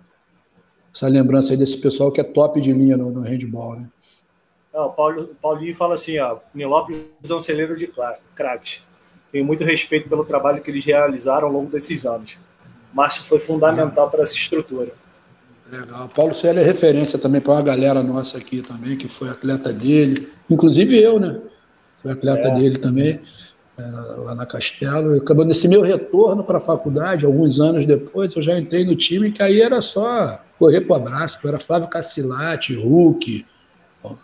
essa 0.94 1.08
lembrança 1.08 1.52
aí 1.52 1.56
desse 1.56 1.76
pessoal 1.76 2.12
que 2.12 2.20
é 2.20 2.24
top 2.24 2.60
de 2.60 2.72
linha 2.72 2.96
no, 2.96 3.10
no 3.10 3.22
handball, 3.22 3.80
né? 3.80 3.88
Não, 4.72 4.86
o 4.86 4.90
Paulo, 4.90 5.34
Paulinho 5.42 5.74
fala 5.74 5.94
assim, 5.94 6.20
ó, 6.20 6.38
Nilópolis 6.54 7.02
é 7.28 7.34
um 7.34 7.40
celeiro 7.40 7.76
de 7.76 7.90
craques. 8.36 8.82
Tenho 9.32 9.44
muito 9.44 9.64
respeito 9.64 10.08
pelo 10.08 10.24
trabalho 10.24 10.60
que 10.60 10.70
eles 10.70 10.84
realizaram 10.84 11.46
ao 11.46 11.52
longo 11.52 11.70
desses 11.70 12.04
anos. 12.04 12.38
Márcio 12.92 13.22
foi 13.24 13.38
fundamental 13.38 14.08
é. 14.08 14.10
para 14.10 14.22
essa 14.22 14.34
estrutura. 14.34 14.92
Legal. 15.70 16.08
Paulo 16.08 16.34
Célio 16.34 16.60
é 16.60 16.64
referência 16.64 17.18
também 17.18 17.40
para 17.40 17.52
uma 17.52 17.62
galera 17.62 18.02
nossa 18.02 18.38
aqui 18.38 18.60
também, 18.60 18.96
que 18.96 19.06
foi 19.06 19.28
atleta 19.28 19.72
dele. 19.72 20.28
Inclusive 20.48 21.00
eu, 21.00 21.20
né? 21.20 21.40
Fui 22.02 22.10
atleta 22.10 22.48
é. 22.48 22.54
dele 22.54 22.78
também, 22.78 23.20
lá 24.18 24.34
na 24.34 24.46
Castelo. 24.46 25.16
Acabando 25.16 25.48
nesse 25.48 25.68
meu 25.68 25.82
retorno 25.82 26.42
para 26.42 26.58
a 26.58 26.60
faculdade, 26.60 27.24
alguns 27.24 27.60
anos 27.60 27.86
depois, 27.86 28.34
eu 28.34 28.42
já 28.42 28.58
entrei 28.58 28.84
no 28.84 28.96
time 28.96 29.30
que 29.30 29.42
aí 29.42 29.60
era 29.60 29.80
só 29.80 30.40
correr 30.58 30.80
para 30.80 30.94
o 30.94 30.96
abraço. 30.96 31.38
Era 31.46 31.60
Flávio 31.60 31.88
Cacilate, 31.88 32.74
Hulk, 32.74 33.46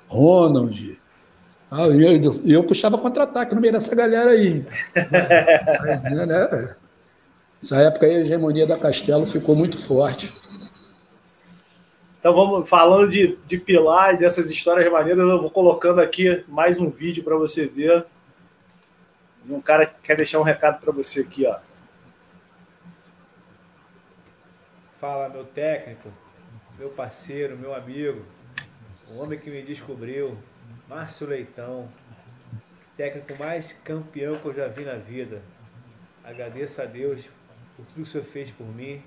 Ronald. 0.09 0.99
Ah, 1.70 1.88
e 1.88 2.24
eu, 2.24 2.40
eu, 2.44 2.64
puxava 2.64 2.97
contra-ataque 2.97 3.55
no 3.55 3.60
meio 3.60 3.72
dessa 3.72 3.94
galera 3.94 4.30
aí. 4.30 4.64
Mas, 4.94 6.02
né, 6.05 6.26
né? 6.26 6.76
Essa 7.60 7.76
época 7.78 8.06
aí 8.06 8.16
a 8.16 8.20
hegemonia 8.20 8.66
da 8.66 8.78
Castelo 8.78 9.26
ficou 9.26 9.56
muito 9.56 9.84
forte. 9.84 10.32
Então 12.18 12.34
vamos 12.34 12.68
falando 12.68 13.10
de, 13.10 13.38
de 13.47 13.59
pilar 13.59 14.14
e 14.14 14.18
dessas 14.18 14.51
histórias 14.51 14.90
maneiras, 14.90 15.20
eu 15.20 15.40
vou 15.40 15.51
colocando 15.51 16.01
aqui 16.01 16.44
mais 16.48 16.78
um 16.78 16.90
vídeo 16.90 17.24
para 17.24 17.36
você 17.36 17.66
ver. 17.66 18.05
E 19.44 19.52
um 19.52 19.60
cara 19.60 19.86
quer 19.86 20.16
deixar 20.16 20.38
um 20.38 20.44
recado 20.44 20.80
para 20.80 20.93
você 20.93 21.20
aqui, 21.20 21.47
ó. 21.47 21.56
Fala, 25.01 25.28
meu 25.28 25.44
técnico, 25.44 26.09
meu 26.78 26.88
parceiro, 26.90 27.56
meu 27.56 27.74
amigo, 27.74 28.24
o 29.10 29.18
homem 29.18 29.38
que 29.38 29.51
me 29.51 29.62
descobriu, 29.62 30.36
Márcio 30.88 31.26
Leitão, 31.26 31.88
técnico 32.96 33.36
mais 33.40 33.72
campeão 33.72 34.36
que 34.36 34.46
eu 34.46 34.54
já 34.54 34.68
vi 34.68 34.84
na 34.84 34.94
vida. 34.94 35.42
Agradeço 36.22 36.80
a 36.80 36.84
Deus 36.84 37.28
por 37.76 37.84
tudo 37.86 37.94
que 37.94 38.02
o 38.02 38.06
senhor 38.06 38.24
fez 38.24 38.52
por 38.52 38.66
mim, 38.66 39.02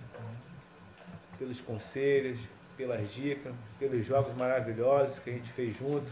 pelos 1.37 1.61
conselhos, 1.61 2.37
pelas 2.75 3.09
dicas, 3.13 3.53
pelos 3.79 4.05
jogos 4.05 4.35
maravilhosos 4.35 5.19
que 5.19 5.29
a 5.29 5.33
gente 5.33 5.49
fez 5.51 5.77
junto. 5.77 6.11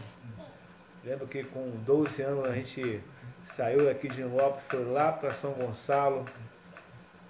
Lembro 1.04 1.28
que 1.28 1.44
com 1.44 1.70
12 1.84 2.22
anos 2.22 2.48
a 2.48 2.54
gente 2.54 3.02
saiu 3.44 3.84
daqui 3.84 4.08
de 4.08 4.24
Lopes, 4.24 4.64
foi 4.68 4.84
lá 4.86 5.12
para 5.12 5.30
São 5.34 5.52
Gonçalo. 5.52 6.24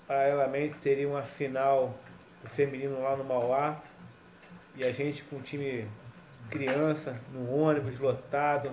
Paralelamente 0.07 0.77
teria 0.77 1.09
uma 1.09 1.23
final 1.23 1.99
do 2.43 2.49
feminino 2.49 3.03
lá 3.03 3.17
no 3.17 3.25
Mauá. 3.25 3.83
E 4.77 4.85
a 4.85 4.93
gente 4.93 5.25
com 5.25 5.37
um 5.37 5.41
time 5.43 5.89
criança, 6.49 7.15
num 7.33 7.53
ônibus 7.63 7.99
lotado, 7.99 8.71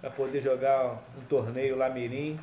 para 0.00 0.10
poder 0.10 0.40
jogar 0.40 1.02
um 1.18 1.24
torneio 1.28 1.76
lá 1.76 1.88
Mirim. 1.88 2.38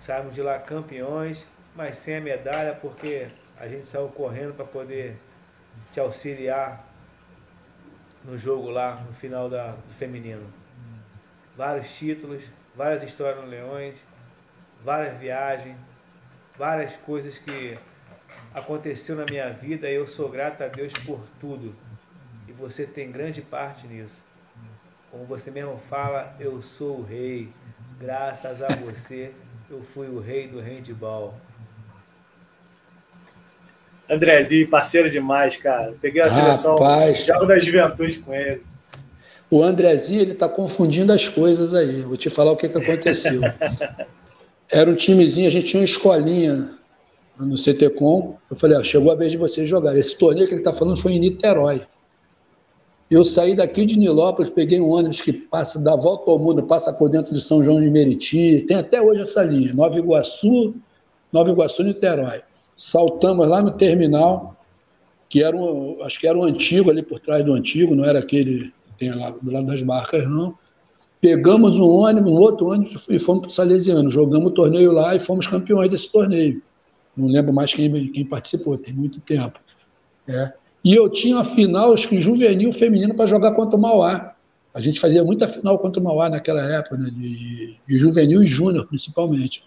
Saímos 0.00 0.34
de 0.34 0.42
lá 0.42 0.58
campeões, 0.58 1.46
mas 1.74 1.96
sem 1.96 2.16
a 2.16 2.20
medalha, 2.20 2.74
porque 2.74 3.28
a 3.58 3.68
gente 3.68 3.86
saiu 3.86 4.08
correndo 4.08 4.54
para 4.54 4.64
poder 4.64 5.16
te 5.92 6.00
auxiliar 6.00 6.84
no 8.24 8.38
jogo 8.38 8.70
lá, 8.70 8.96
no 9.06 9.12
final 9.12 9.48
da, 9.48 9.72
do 9.72 9.94
feminino. 9.94 10.46
Vários 11.56 11.94
títulos, 11.94 12.44
várias 12.74 13.02
histórias 13.02 13.44
no 13.44 13.50
Leões, 13.50 13.96
várias 14.82 15.16
viagens, 15.18 15.76
várias 16.56 16.96
coisas 16.96 17.38
que 17.38 17.78
aconteceu 18.54 19.16
na 19.16 19.24
minha 19.24 19.50
vida 19.50 19.88
e 19.88 19.94
eu 19.94 20.06
sou 20.06 20.28
grato 20.28 20.62
a 20.62 20.68
Deus 20.68 20.92
por 20.92 21.20
tudo. 21.40 21.74
Você 22.58 22.84
tem 22.84 23.10
grande 23.10 23.40
parte 23.40 23.86
nisso. 23.86 24.22
Como 25.10 25.24
você 25.24 25.50
mesmo 25.50 25.76
fala, 25.76 26.34
eu 26.40 26.60
sou 26.62 26.98
o 26.98 27.02
rei. 27.02 27.48
Graças 28.00 28.62
a 28.62 28.74
você, 28.76 29.32
eu 29.70 29.82
fui 29.82 30.08
o 30.08 30.18
rei 30.18 30.48
do 30.48 30.60
handball. 30.60 31.34
Andrezinho, 34.08 34.68
parceiro 34.68 35.10
demais, 35.10 35.56
cara. 35.56 35.94
Peguei 36.00 36.20
a 36.20 36.28
seleção, 36.28 36.76
jogo 37.14 37.46
da 37.46 37.58
juventude 37.58 38.18
com 38.18 38.34
ele. 38.34 38.62
O 39.50 39.62
Andrezinho, 39.62 40.20
ele 40.20 40.34
tá 40.34 40.48
confundindo 40.48 41.12
as 41.12 41.28
coisas 41.28 41.74
aí. 41.74 42.02
Vou 42.02 42.16
te 42.16 42.28
falar 42.28 42.52
o 42.52 42.56
que, 42.56 42.68
que 42.68 42.78
aconteceu. 42.78 43.40
Era 44.70 44.90
um 44.90 44.94
timezinho, 44.94 45.46
a 45.46 45.50
gente 45.50 45.68
tinha 45.68 45.80
uma 45.80 45.84
escolinha 45.84 46.76
no 47.38 47.56
CTCOM. 47.56 48.36
Eu 48.50 48.56
falei, 48.56 48.76
ó, 48.76 48.82
chegou 48.82 49.12
a 49.12 49.14
vez 49.14 49.30
de 49.32 49.38
vocês 49.38 49.68
jogar. 49.68 49.96
Esse 49.96 50.16
torneio 50.18 50.46
que 50.46 50.54
ele 50.54 50.60
está 50.60 50.72
falando 50.72 50.96
foi 50.96 51.12
em 51.12 51.20
Niterói. 51.20 51.82
Eu 53.10 53.22
saí 53.22 53.54
daqui 53.54 53.84
de 53.84 53.98
Nilópolis, 53.98 54.50
peguei 54.50 54.80
um 54.80 54.88
ônibus 54.88 55.20
que 55.20 55.32
passa, 55.32 55.78
dá 55.78 55.94
volta 55.94 56.30
ao 56.30 56.38
mundo, 56.38 56.62
passa 56.62 56.92
por 56.92 57.10
dentro 57.10 57.34
de 57.34 57.40
São 57.40 57.62
João 57.62 57.80
de 57.80 57.90
Meriti. 57.90 58.64
Tem 58.66 58.76
até 58.76 59.00
hoje 59.00 59.22
essa 59.22 59.42
linha, 59.42 59.72
Nova 59.74 59.98
Iguaçu, 59.98 60.74
Nova 61.32 61.50
Iguaçu, 61.50 61.82
Niterói 61.82 62.42
saltamos 62.76 63.48
lá 63.48 63.62
no 63.62 63.72
terminal, 63.72 64.56
que 65.28 65.42
era 65.42 65.56
um, 65.56 66.02
acho 66.02 66.18
que 66.20 66.26
era 66.26 66.38
um 66.38 66.44
antigo 66.44 66.90
ali 66.90 67.02
por 67.02 67.20
trás 67.20 67.44
do 67.44 67.52
antigo, 67.52 67.94
não 67.94 68.04
era 68.04 68.18
aquele 68.18 68.72
que 68.86 68.92
tem 68.98 69.12
lá 69.12 69.30
do 69.30 69.50
lado 69.50 69.66
das 69.66 69.82
barcas, 69.82 70.28
não. 70.28 70.56
Pegamos 71.20 71.78
um 71.78 71.84
ônibus, 71.84 72.30
um 72.30 72.36
outro 72.36 72.66
ônibus 72.68 73.06
e 73.08 73.18
fomos 73.18 73.42
para 73.42 73.48
o 73.48 73.52
Salesiano. 73.52 74.10
Jogamos 74.10 74.52
o 74.52 74.54
torneio 74.54 74.92
lá 74.92 75.16
e 75.16 75.18
fomos 75.18 75.46
campeões 75.46 75.90
desse 75.90 76.12
torneio. 76.12 76.62
Não 77.16 77.28
lembro 77.28 77.52
mais 77.52 77.72
quem, 77.72 78.08
quem 78.08 78.26
participou, 78.26 78.76
tem 78.76 78.92
muito 78.92 79.20
tempo. 79.20 79.58
É. 80.28 80.52
E 80.84 80.94
eu 80.94 81.08
tinha 81.08 81.38
a 81.38 81.44
final, 81.44 81.94
acho 81.94 82.08
que 82.08 82.18
juvenil 82.18 82.72
feminino, 82.72 83.14
para 83.14 83.26
jogar 83.26 83.52
contra 83.52 83.76
o 83.76 83.80
Mauá. 83.80 84.34
A 84.74 84.80
gente 84.80 85.00
fazia 85.00 85.24
muita 85.24 85.48
final 85.48 85.78
contra 85.78 86.00
o 86.00 86.04
Mauá 86.04 86.28
naquela 86.28 86.60
época, 86.60 86.98
né, 86.98 87.10
de, 87.10 87.76
de 87.86 87.98
juvenil 87.98 88.42
e 88.42 88.46
júnior, 88.46 88.86
principalmente. 88.86 89.64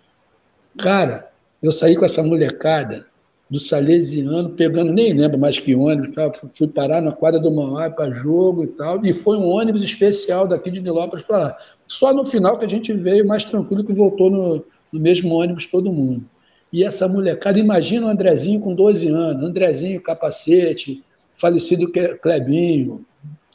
Cara, 0.77 1.31
eu 1.64 1.72
saí 1.72 1.95
com 1.95 2.06
essa 2.06 2.22
molecada 2.22 3.07
do 3.49 3.60
Salesiano, 3.60 4.49
pegando, 4.49 4.91
nem 4.91 5.14
lembro 5.14 5.39
mais 5.39 5.57
que 5.57 5.73
ônibus, 5.73 6.14
tá? 6.14 6.31
fui 6.53 6.68
parar 6.68 7.02
na 7.02 7.14
quadra 7.14 7.39
do 7.39 7.49
Mauá 7.49 7.89
para 7.89 8.14
jogo 8.14 8.65
e 8.65 8.68
tal, 8.68 9.03
e 9.03 9.14
foi 9.14 9.38
um 9.38 9.48
ônibus 9.48 9.84
especial 9.84 10.48
daqui 10.48 10.69
de 10.69 10.81
Nilópolis 10.81 11.26
para 11.26 11.38
lá. 11.38 11.57
Só 11.88 12.14
no 12.14 12.26
final 12.26 12.60
que 12.60 12.65
a 12.65 12.69
gente 12.69 12.94
veio 12.94 13.26
mais 13.26 13.44
tranquilo 13.45 13.85
que 13.85 13.94
voltou 13.94 14.30
no, 14.30 14.65
no 14.91 14.99
mesmo 14.99 15.34
ônibus 15.34 15.65
todo 15.65 15.91
mundo. 15.91 16.26
E 16.72 16.84
essa 16.84 17.07
molecada, 17.07 17.57
imagina 17.57 18.07
o 18.07 18.10
Andrezinho 18.10 18.60
com 18.60 18.76
12 18.76 19.07
anos, 19.07 19.44
Andrezinho 19.44 20.02
capacete, 20.02 21.02
falecido 21.38 21.91
Clebinho, 22.22 23.05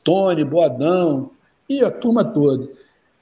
Tony, 0.02 0.44
Boadão, 0.44 1.30
e 1.68 1.84
a 1.84 1.90
turma 1.90 2.24
toda. 2.24 2.68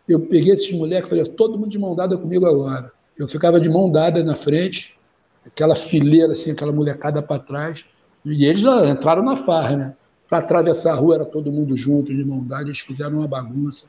Eu 0.09 0.20
peguei 0.20 0.53
esses 0.53 0.73
moleques 0.73 1.07
e 1.07 1.11
falei, 1.11 1.24
todo 1.24 1.59
mundo 1.59 1.70
de 1.70 1.78
mão 1.78 1.95
dada 1.95 2.16
comigo 2.16 2.47
agora. 2.47 2.93
Eu 3.19 3.28
ficava 3.28 3.61
de 3.61 3.69
mão 3.69 3.91
dada 3.91 4.23
na 4.23 4.35
frente, 4.35 4.95
aquela 5.47 5.74
fileira, 5.74 6.32
assim, 6.32 6.51
aquela 6.51 6.73
molecada 6.73 7.23
para 7.23 7.41
trás. 7.41 7.85
E 8.24 8.45
eles 8.45 8.62
entraram 8.62 9.23
na 9.23 9.37
farra, 9.37 9.77
né? 9.77 9.97
Para 10.28 10.39
atravessar 10.39 10.93
a 10.93 10.97
rua 10.97 11.16
era 11.16 11.24
todo 11.24 11.51
mundo 11.51 11.77
junto, 11.77 12.15
de 12.15 12.24
mão 12.24 12.45
dada, 12.45 12.65
eles 12.65 12.81
fizeram 12.81 13.19
uma 13.19 13.28
bagunça. 13.28 13.87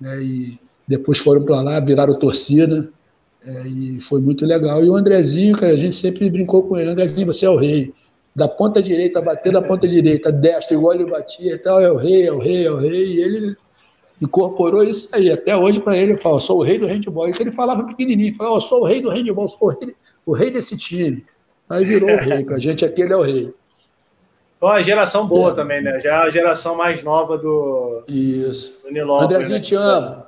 Né? 0.00 0.22
E 0.22 0.60
depois 0.86 1.18
foram 1.18 1.44
para 1.44 1.60
lá, 1.60 1.80
viraram 1.80 2.18
torcida. 2.18 2.90
É, 3.44 3.66
e 3.66 4.00
foi 4.00 4.20
muito 4.20 4.44
legal. 4.46 4.84
E 4.84 4.88
o 4.88 4.94
Andrezinho, 4.94 5.56
cara, 5.56 5.72
a 5.72 5.76
gente 5.76 5.96
sempre 5.96 6.30
brincou 6.30 6.62
com 6.62 6.76
ele: 6.76 6.90
Andrezinho, 6.90 7.26
você 7.26 7.44
é 7.44 7.50
o 7.50 7.56
rei. 7.56 7.92
Da 8.34 8.48
ponta 8.48 8.82
direita, 8.82 9.20
bater 9.20 9.52
da 9.52 9.60
ponta 9.60 9.86
direita, 9.86 10.32
destra, 10.32 10.74
igual 10.74 10.94
ele 10.94 11.10
batia 11.10 11.54
e 11.54 11.58
tal, 11.58 11.80
é 11.80 11.90
o 11.90 11.96
rei, 11.96 12.26
é 12.26 12.32
o 12.32 12.38
rei, 12.38 12.66
é 12.66 12.70
o 12.70 12.78
rei. 12.78 13.04
E 13.04 13.20
ele 13.20 13.56
incorporou 14.20 14.82
isso 14.82 15.08
aí. 15.12 15.30
Até 15.30 15.56
hoje, 15.56 15.80
para 15.80 15.96
ele, 15.96 16.12
eu 16.12 16.18
falo, 16.18 16.40
sou 16.40 16.60
o 16.60 16.62
rei 16.62 16.78
do 16.78 16.86
handball. 16.86 17.28
Isso 17.28 17.42
ele 17.42 17.52
falava 17.52 17.84
pequenininho, 17.84 18.34
falava, 18.34 18.56
oh, 18.56 18.60
sou 18.60 18.80
o 18.80 18.84
rei 18.84 19.02
do 19.02 19.10
handball, 19.10 19.48
sou 19.48 19.68
o 19.68 19.70
rei, 19.70 19.94
o 20.24 20.32
rei 20.32 20.50
desse 20.50 20.76
time. 20.76 21.24
Aí 21.68 21.84
virou 21.84 22.10
o 22.10 22.16
rei, 22.16 22.44
para 22.44 22.56
a 22.56 22.58
gente 22.58 22.84
aqui 22.84 23.02
ele 23.02 23.12
é 23.12 23.16
o 23.16 23.22
rei. 23.22 23.52
Uma 24.60 24.80
geração 24.80 25.26
boa 25.26 25.50
é. 25.50 25.54
também, 25.54 25.82
né? 25.82 25.98
Já 25.98 26.10
é 26.10 26.14
a 26.18 26.30
geração 26.30 26.76
mais 26.76 27.02
nova 27.02 27.36
do, 27.36 28.04
Isso. 28.06 28.72
do 28.84 28.92
Nilópolis. 28.92 29.34
Andrezinho, 29.34 29.58
né? 29.58 29.64
te 29.64 29.74
amo. 29.74 30.22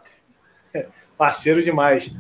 Parceiro 1.17 1.63
demais. 1.63 2.13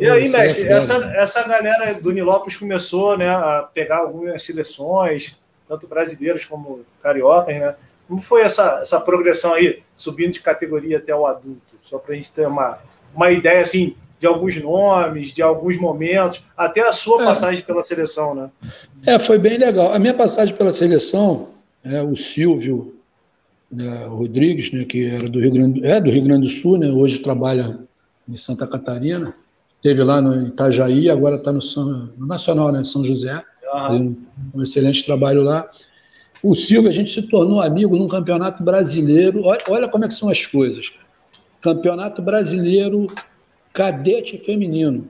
E 0.00 0.10
aí, 0.10 0.26
é 0.26 0.28
mestre, 0.28 0.68
essa, 0.68 0.94
essa 1.16 1.46
galera 1.46 1.92
do 1.94 2.10
Nilópolis 2.10 2.56
começou 2.56 3.16
né, 3.16 3.28
a 3.28 3.68
pegar 3.72 3.98
algumas 3.98 4.42
seleções, 4.42 5.36
tanto 5.68 5.86
brasileiras 5.86 6.44
como 6.44 6.80
cariocas, 7.02 7.54
né? 7.56 7.74
Como 8.08 8.20
foi 8.20 8.42
essa, 8.42 8.80
essa 8.82 8.98
progressão 9.00 9.54
aí, 9.54 9.82
subindo 9.94 10.32
de 10.32 10.40
categoria 10.40 10.98
até 10.98 11.14
o 11.14 11.26
adulto? 11.26 11.60
Só 11.82 11.98
para 11.98 12.12
a 12.12 12.16
gente 12.16 12.32
ter 12.32 12.46
uma, 12.46 12.78
uma 13.14 13.30
ideia, 13.30 13.60
assim, 13.60 13.94
de 14.18 14.26
alguns 14.26 14.60
nomes, 14.60 15.32
de 15.32 15.42
alguns 15.42 15.78
momentos, 15.78 16.44
até 16.56 16.80
a 16.80 16.92
sua 16.92 17.22
é. 17.22 17.24
passagem 17.24 17.64
pela 17.64 17.82
seleção, 17.82 18.34
né? 18.34 18.50
É, 19.06 19.18
foi 19.18 19.38
bem 19.38 19.58
legal. 19.58 19.92
A 19.92 19.98
minha 19.98 20.12
passagem 20.12 20.54
pela 20.54 20.72
seleção, 20.72 21.50
é, 21.84 22.02
o 22.02 22.16
Silvio 22.16 22.96
né, 23.70 24.06
Rodrigues, 24.06 24.72
né, 24.72 24.84
que 24.84 25.06
era 25.06 25.28
do 25.28 25.38
Rio 25.40 25.52
Grande, 25.52 25.86
é 25.86 26.00
do 26.00 26.10
Rio 26.10 26.24
Grande 26.24 26.48
do 26.48 26.52
Sul, 26.52 26.78
né, 26.78 26.88
hoje 26.88 27.20
trabalha 27.20 27.78
em 28.28 28.36
Santa 28.36 28.66
Catarina, 28.66 29.34
teve 29.82 30.02
lá 30.02 30.20
no 30.20 30.48
Itajaí, 30.48 31.08
agora 31.08 31.36
está 31.36 31.52
no, 31.52 31.60
no, 32.16 32.26
Nacional, 32.26 32.72
né, 32.72 32.84
São 32.84 33.04
José, 33.04 33.42
um, 33.90 34.16
um, 34.54 34.62
excelente 34.62 35.04
trabalho 35.04 35.42
lá. 35.42 35.70
O 36.42 36.54
Silvio, 36.54 36.90
a 36.90 36.92
gente 36.92 37.10
se 37.10 37.22
tornou 37.22 37.60
amigo 37.60 37.96
num 37.96 38.08
campeonato 38.08 38.62
brasileiro, 38.62 39.44
olha, 39.44 39.62
olha 39.68 39.88
como 39.88 40.04
é 40.04 40.08
que 40.08 40.14
são 40.14 40.28
as 40.28 40.46
coisas. 40.46 40.92
Campeonato 41.60 42.22
Brasileiro 42.22 43.06
Cadete 43.72 44.36
Feminino, 44.38 45.08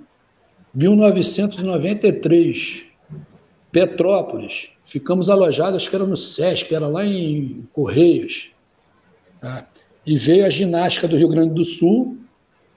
1993, 0.74 2.84
Petrópolis. 3.72 4.68
Ficamos 4.84 5.30
alojados, 5.30 5.76
acho 5.76 5.88
que 5.88 5.96
era 5.96 6.04
no 6.04 6.16
SESC, 6.16 6.74
era 6.74 6.88
lá 6.88 7.06
em 7.06 7.66
Correias. 7.72 8.50
Tá? 9.40 9.66
E 10.04 10.18
veio 10.18 10.44
a 10.44 10.50
ginástica 10.50 11.08
do 11.08 11.16
Rio 11.16 11.28
Grande 11.28 11.54
do 11.54 11.64
Sul, 11.64 12.18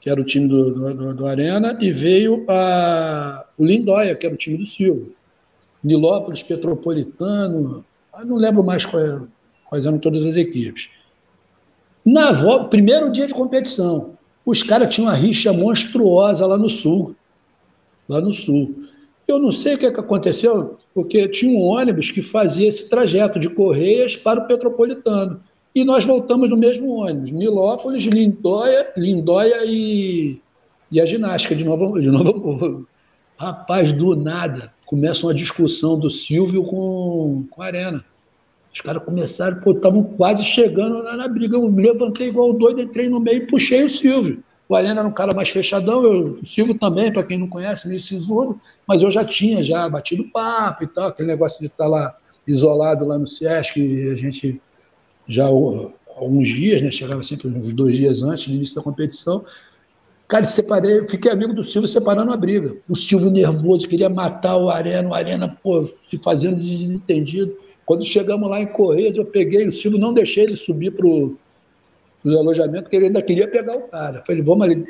que 0.04 0.10
era 0.10 0.20
o 0.20 0.24
time 0.26 0.50
do, 0.50 0.94
do, 0.94 1.14
do 1.14 1.26
Arena, 1.26 1.78
e 1.80 1.90
veio 1.90 2.44
a, 2.50 3.46
o 3.58 3.64
Lindóia, 3.64 4.14
que 4.14 4.26
era 4.26 4.36
o 4.36 4.38
time 4.38 4.58
do 4.58 4.66
Silvio. 4.66 5.16
Nilópolis, 5.82 6.44
Petropolitano, 6.44 7.86
não 8.26 8.36
lembro 8.36 8.62
mais 8.66 8.86
quais, 8.86 9.22
quais 9.70 9.86
eram 9.86 9.98
todas 9.98 10.26
as 10.26 10.36
equipes. 10.36 10.90
Na 12.04 12.34
volta, 12.34 12.68
primeiro 12.68 13.14
dia 13.14 13.28
de 13.28 13.34
competição, 13.34 14.18
os 14.46 14.62
caras 14.62 14.94
tinham 14.94 15.08
uma 15.08 15.16
rixa 15.16 15.54
monstruosa 15.54 16.46
lá 16.46 16.58
no 16.58 16.70
sul. 16.70 17.16
Lá 18.10 18.20
no 18.20 18.34
sul. 18.34 18.76
Eu 19.26 19.40
não 19.40 19.54
sei 19.54 19.76
o 19.76 19.78
que, 19.78 19.86
é 19.86 19.92
que 19.92 20.02
aconteceu, 20.02 20.78
porque 20.94 21.30
tinha 21.30 21.58
um 21.58 21.62
ônibus 21.62 22.12
que 22.12 22.22
fazia 22.22 22.68
esse 22.68 22.90
trajeto 22.90 23.40
de 23.40 23.50
Correias 23.50 24.18
para 24.18 24.42
o 24.42 24.48
Petropolitano. 24.48 25.42
E 25.76 25.84
nós 25.84 26.06
voltamos 26.06 26.50
no 26.50 26.58
mesmo 26.58 26.90
ônibus, 26.98 27.32
Nilópolis, 27.32 28.06
Lindóia, 28.06 28.92
Lindóia 28.96 29.66
e, 29.66 30.40
e 30.92 31.02
a 31.02 31.06
ginástica 31.06 31.56
de 31.56 31.64
Novo, 31.64 32.00
de 32.00 32.10
Novo 32.12 32.88
Rapaz, 33.38 33.92
do 33.92 34.16
nada, 34.16 34.72
começa 34.86 35.26
uma 35.26 35.34
discussão 35.34 35.98
do 35.98 36.10
Silvio 36.10 36.64
com, 36.64 37.46
com 37.50 37.62
a 37.62 37.66
Arena. 37.66 38.06
Os 38.72 38.80
caras 38.80 39.04
começaram, 39.04 39.60
pô, 39.60 39.72
estavam 39.72 40.04
quase 40.04 40.44
chegando 40.44 41.04
na, 41.04 41.18
na, 41.18 41.28
briga. 41.28 41.58
Eu 41.58 41.70
me 41.70 41.84
levantei 41.84 42.28
igual 42.28 42.54
doido, 42.54 42.82
entrei 42.82 43.10
no 43.10 43.20
meio 43.20 43.44
e 43.44 43.48
puxei 43.48 43.84
o 43.84 43.90
Silvio. 43.90 44.44
O 44.70 44.76
Arena 44.76 45.02
era 45.02 45.08
um 45.08 45.14
cara 45.14 45.36
mais 45.36 45.50
fechadão, 45.50 46.04
eu, 46.04 46.40
o 46.42 46.46
Silvio 46.46 46.76
também, 46.76 47.12
para 47.12 47.24
quem 47.24 47.38
não 47.38 47.48
conhece, 47.48 47.88
meio 47.88 48.00
sisudo, 48.00 48.56
mas 48.88 49.04
eu 49.04 49.12
já 49.12 49.26
tinha 49.26 49.62
já 49.62 49.90
batido 49.90 50.24
papo 50.32 50.84
e 50.84 50.88
tal, 50.88 51.08
aquele 51.08 51.28
negócio 51.28 51.60
de 51.60 51.66
estar 51.66 51.88
lá 51.88 52.16
isolado 52.48 53.06
lá 53.06 53.18
no 53.18 53.28
Sesc, 53.28 53.80
a 54.10 54.16
gente 54.16 54.62
já 55.28 55.46
alguns 55.46 56.50
dias, 56.50 56.82
né, 56.82 56.92
chegava 56.92 57.24
sempre 57.24 57.48
uns 57.48 57.74
dois 57.74 57.96
dias 57.96 58.24
antes 58.24 58.48
do 58.48 58.56
início 58.56 58.76
da 58.76 58.82
competição. 58.82 59.44
Cara, 60.28 60.46
separei, 60.46 61.08
fiquei 61.08 61.32
amigo 61.32 61.54
do 61.54 61.64
Silvio 61.64 61.88
separando 61.88 62.32
a 62.32 62.38
briga. 62.38 62.76
O 62.90 62.96
Silvio 62.96 63.30
nervoso, 63.30 63.88
queria 63.88 64.10
matar 64.10 64.58
o 64.58 64.70
Arena, 64.70 65.10
o 65.10 65.14
Arena, 65.14 65.58
pô, 65.62 65.84
se 65.84 66.18
fazendo 66.24 66.58
desentendido. 66.58 67.56
Quando 67.86 68.04
chegamos 68.06 68.50
lá 68.50 68.62
em 68.62 68.68
Correios, 68.68 69.18
eu 69.18 69.26
peguei 69.26 69.68
o 69.68 69.74
Silvio, 69.74 70.00
não 70.00 70.14
deixei 70.14 70.46
ele 70.46 70.56
subir 70.56 70.92
para 70.92 71.06
o 71.06 71.38
alojamento, 72.26 72.84
porque 72.84 72.96
ele 72.96 73.08
ainda 73.08 73.22
queria 73.22 73.48
pegar 73.48 73.76
o 73.76 73.82
cara. 73.82 74.22
Falei, 74.22 74.42
vamos 74.42 74.66
ali. 74.66 74.86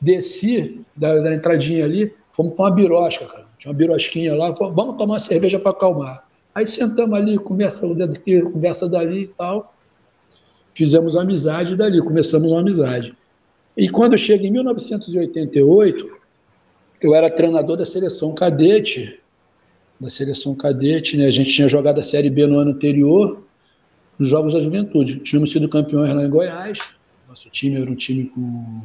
Desci 0.00 0.80
da, 0.96 1.18
da 1.18 1.34
entradinha 1.34 1.84
ali, 1.84 2.12
fomos 2.32 2.54
para 2.54 2.64
uma 2.64 2.70
birosca, 2.70 3.26
cara. 3.26 3.46
Tinha 3.58 3.70
uma 3.70 3.76
birosquinha 3.76 4.34
lá, 4.34 4.50
vamos 4.50 4.96
tomar 4.96 5.14
uma 5.14 5.18
cerveja 5.18 5.58
para 5.58 5.72
acalmar. 5.72 6.26
Aí 6.54 6.66
sentamos 6.66 7.16
ali, 7.18 7.36
conversa 7.38 7.86
daqui, 7.94 8.40
conversa 8.42 8.88
dali 8.88 9.22
e 9.22 9.26
tal. 9.28 9.74
Fizemos 10.78 11.16
amizade 11.16 11.74
dali, 11.74 12.00
começamos 12.00 12.52
uma 12.52 12.60
amizade. 12.60 13.12
E 13.76 13.88
quando 13.88 14.16
chega 14.16 14.46
em 14.46 14.50
1988, 14.52 16.08
eu 17.02 17.16
era 17.16 17.28
treinador 17.28 17.76
da 17.76 17.84
seleção 17.84 18.32
cadete 18.32 19.18
da 20.00 20.08
seleção 20.08 20.54
cadete, 20.54 21.16
né? 21.16 21.26
A 21.26 21.32
gente 21.32 21.52
tinha 21.52 21.66
jogado 21.66 21.98
a 21.98 22.02
Série 22.04 22.30
B 22.30 22.46
no 22.46 22.60
ano 22.60 22.70
anterior, 22.70 23.42
nos 24.16 24.28
Jogos 24.28 24.52
da 24.52 24.60
Juventude. 24.60 25.18
Tínhamos 25.18 25.50
sido 25.50 25.68
campeões 25.68 26.14
lá 26.14 26.24
em 26.24 26.30
Goiás. 26.30 26.94
Nosso 27.28 27.50
time 27.50 27.80
era 27.80 27.90
um 27.90 27.96
time 27.96 28.26
com, 28.26 28.82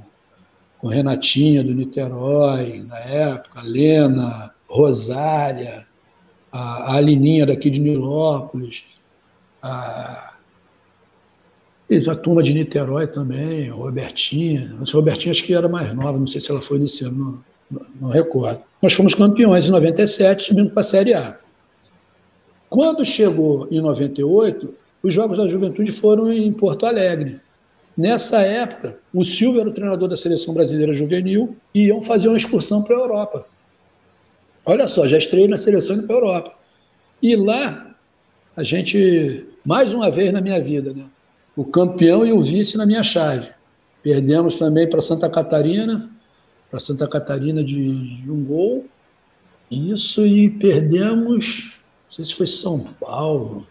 com 0.80 0.88
Renatinha 0.88 1.64
do 1.64 1.76
Niterói, 1.76 2.84
na 2.88 2.98
época, 2.98 3.62
Lena, 3.62 4.52
Rosária, 4.68 5.86
a, 6.52 6.92
a 6.92 6.96
Alininha 6.96 7.46
daqui 7.46 7.70
de 7.70 7.80
Nilópolis, 7.80 8.84
a, 9.62 10.33
a 12.08 12.16
turma 12.16 12.44
de 12.44 12.54
Niterói 12.54 13.08
também, 13.08 13.70
a 13.70 13.74
Robertinha. 13.74 14.76
A 14.80 14.92
Robertinha 14.92 15.32
acho 15.32 15.44
que 15.44 15.54
era 15.54 15.68
mais 15.68 15.94
nova, 15.94 16.18
não 16.18 16.28
sei 16.28 16.42
se 16.42 16.52
ela 16.52 16.62
foi 16.62 16.80
nesse 16.80 17.06
ano, 17.06 17.44
não, 17.70 17.82
não 18.02 18.10
recordo. 18.10 18.62
Nós 18.82 18.94
fomos 18.94 19.16
campeões 19.16 19.68
em 19.68 19.72
97, 19.72 20.44
subindo 20.44 20.70
para 20.72 20.82
a 20.82 20.84
Série 20.84 21.14
A. 21.14 21.38
Quando 22.70 23.06
chegou 23.06 23.68
em 23.70 23.80
98, 23.82 24.74
os 25.04 25.14
Jogos 25.14 25.38
da 25.38 25.48
Juventude 25.48 25.92
foram 25.92 26.32
em 26.32 26.52
Porto 26.52 26.86
Alegre. 26.86 27.40
Nessa 27.96 28.42
época, 28.42 28.98
o 29.14 29.24
Silvio 29.24 29.62
era 29.62 29.70
o 29.70 29.74
treinador 29.74 30.10
da 30.10 30.18
seleção 30.18 30.54
brasileira 30.54 30.92
juvenil 30.94 31.56
e 31.76 31.86
iam 31.86 32.02
fazer 32.02 32.28
uma 32.28 32.38
excursão 32.38 32.82
para 32.82 32.96
a 32.96 33.00
Europa. 33.00 33.48
Olha 34.66 34.88
só, 34.88 35.08
já 35.08 35.18
estreiei 35.18 35.48
na 35.48 35.58
seleção 35.58 36.02
para 36.02 36.16
a 36.16 36.18
Europa. 36.18 36.54
E 37.22 37.36
lá, 37.36 37.96
a 38.56 38.64
gente, 38.64 39.46
mais 39.64 39.94
uma 39.94 40.10
vez 40.10 40.34
na 40.34 40.42
minha 40.42 40.60
vida, 40.60 40.94
né? 40.94 41.06
O 41.56 41.64
campeão 41.64 42.26
e 42.26 42.32
o 42.32 42.42
vice 42.42 42.78
na 42.78 42.86
minha 42.86 43.04
chave. 43.04 43.50
Perdemos 44.02 44.56
também 44.56 44.90
para 44.90 45.02
Santa 45.02 45.30
Catarina, 45.30 46.10
para 46.70 46.80
Santa 46.80 47.08
Catarina 47.08 47.64
de, 47.64 48.22
de, 48.22 48.32
um 48.32 48.44
gol. 48.44 48.86
Isso 49.70 50.26
e 50.26 50.50
perdemos, 50.50 51.78
não 52.06 52.12
sei 52.12 52.26
se 52.26 52.36
foi 52.36 52.48
São 52.48 52.80
Paulo, 52.80 53.66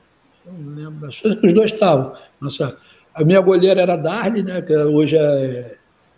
não 0.47 0.75
lembro, 0.75 1.07
acho 1.09 1.23
que 1.23 1.47
os 1.47 1.53
dois 1.53 1.73
estavam. 1.73 2.15
Nossa, 2.41 2.77
a 3.15 3.25
minha 3.25 3.41
goleira 3.41 3.83
era 3.83 3.97
Darli, 3.97 4.43
né, 4.43 4.63
que 4.63 4.75
hoje 4.75 5.17
é 5.17 5.77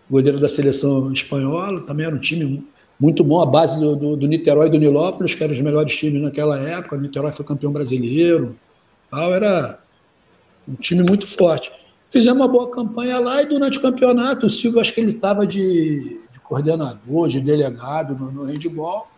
goleira 0.09 0.39
da 0.39 0.49
seleção 0.49 1.13
espanhola, 1.13 1.85
também 1.85 2.07
era 2.07 2.15
um 2.15 2.21
time 2.21 2.67
muito 2.99 3.25
bom, 3.25 3.43
a 3.43 3.47
base 3.47 3.79
do, 3.79 3.97
do, 3.97 4.17
do 4.17 4.27
Niterói 4.27 4.69
e 4.69 4.71
do 4.71 4.79
Nilópolis, 4.79 5.35
que 5.35 5.43
eram 5.43 5.53
os 5.53 5.61
melhores 5.61 5.97
times 5.97 6.23
naquela 6.23 6.59
época. 6.59 6.97
O 6.97 7.01
Niterói 7.01 7.33
foi 7.33 7.45
campeão 7.45 7.73
brasileiro, 7.73 8.57
tal, 9.11 9.35
era 9.35 9.81
um 10.69 10.75
time 10.75 11.03
muito 11.03 11.27
forte. 11.27 11.71
Fizemos 12.11 12.41
uma 12.41 12.49
boa 12.49 12.71
campanha 12.71 13.19
lá 13.19 13.43
e 13.43 13.47
durante 13.47 13.79
o 13.79 13.83
campeonato, 13.83 14.47
o 14.47 14.51
Silvio, 14.51 14.81
acho 14.81 14.95
que 14.95 15.01
ele 15.01 15.13
estava 15.13 15.47
de, 15.47 16.21
coordenador, 16.45 17.29
de 17.29 17.41
delegado 17.41 18.15
no, 18.15 18.31
no 18.31 18.45
handball. 18.45 19.09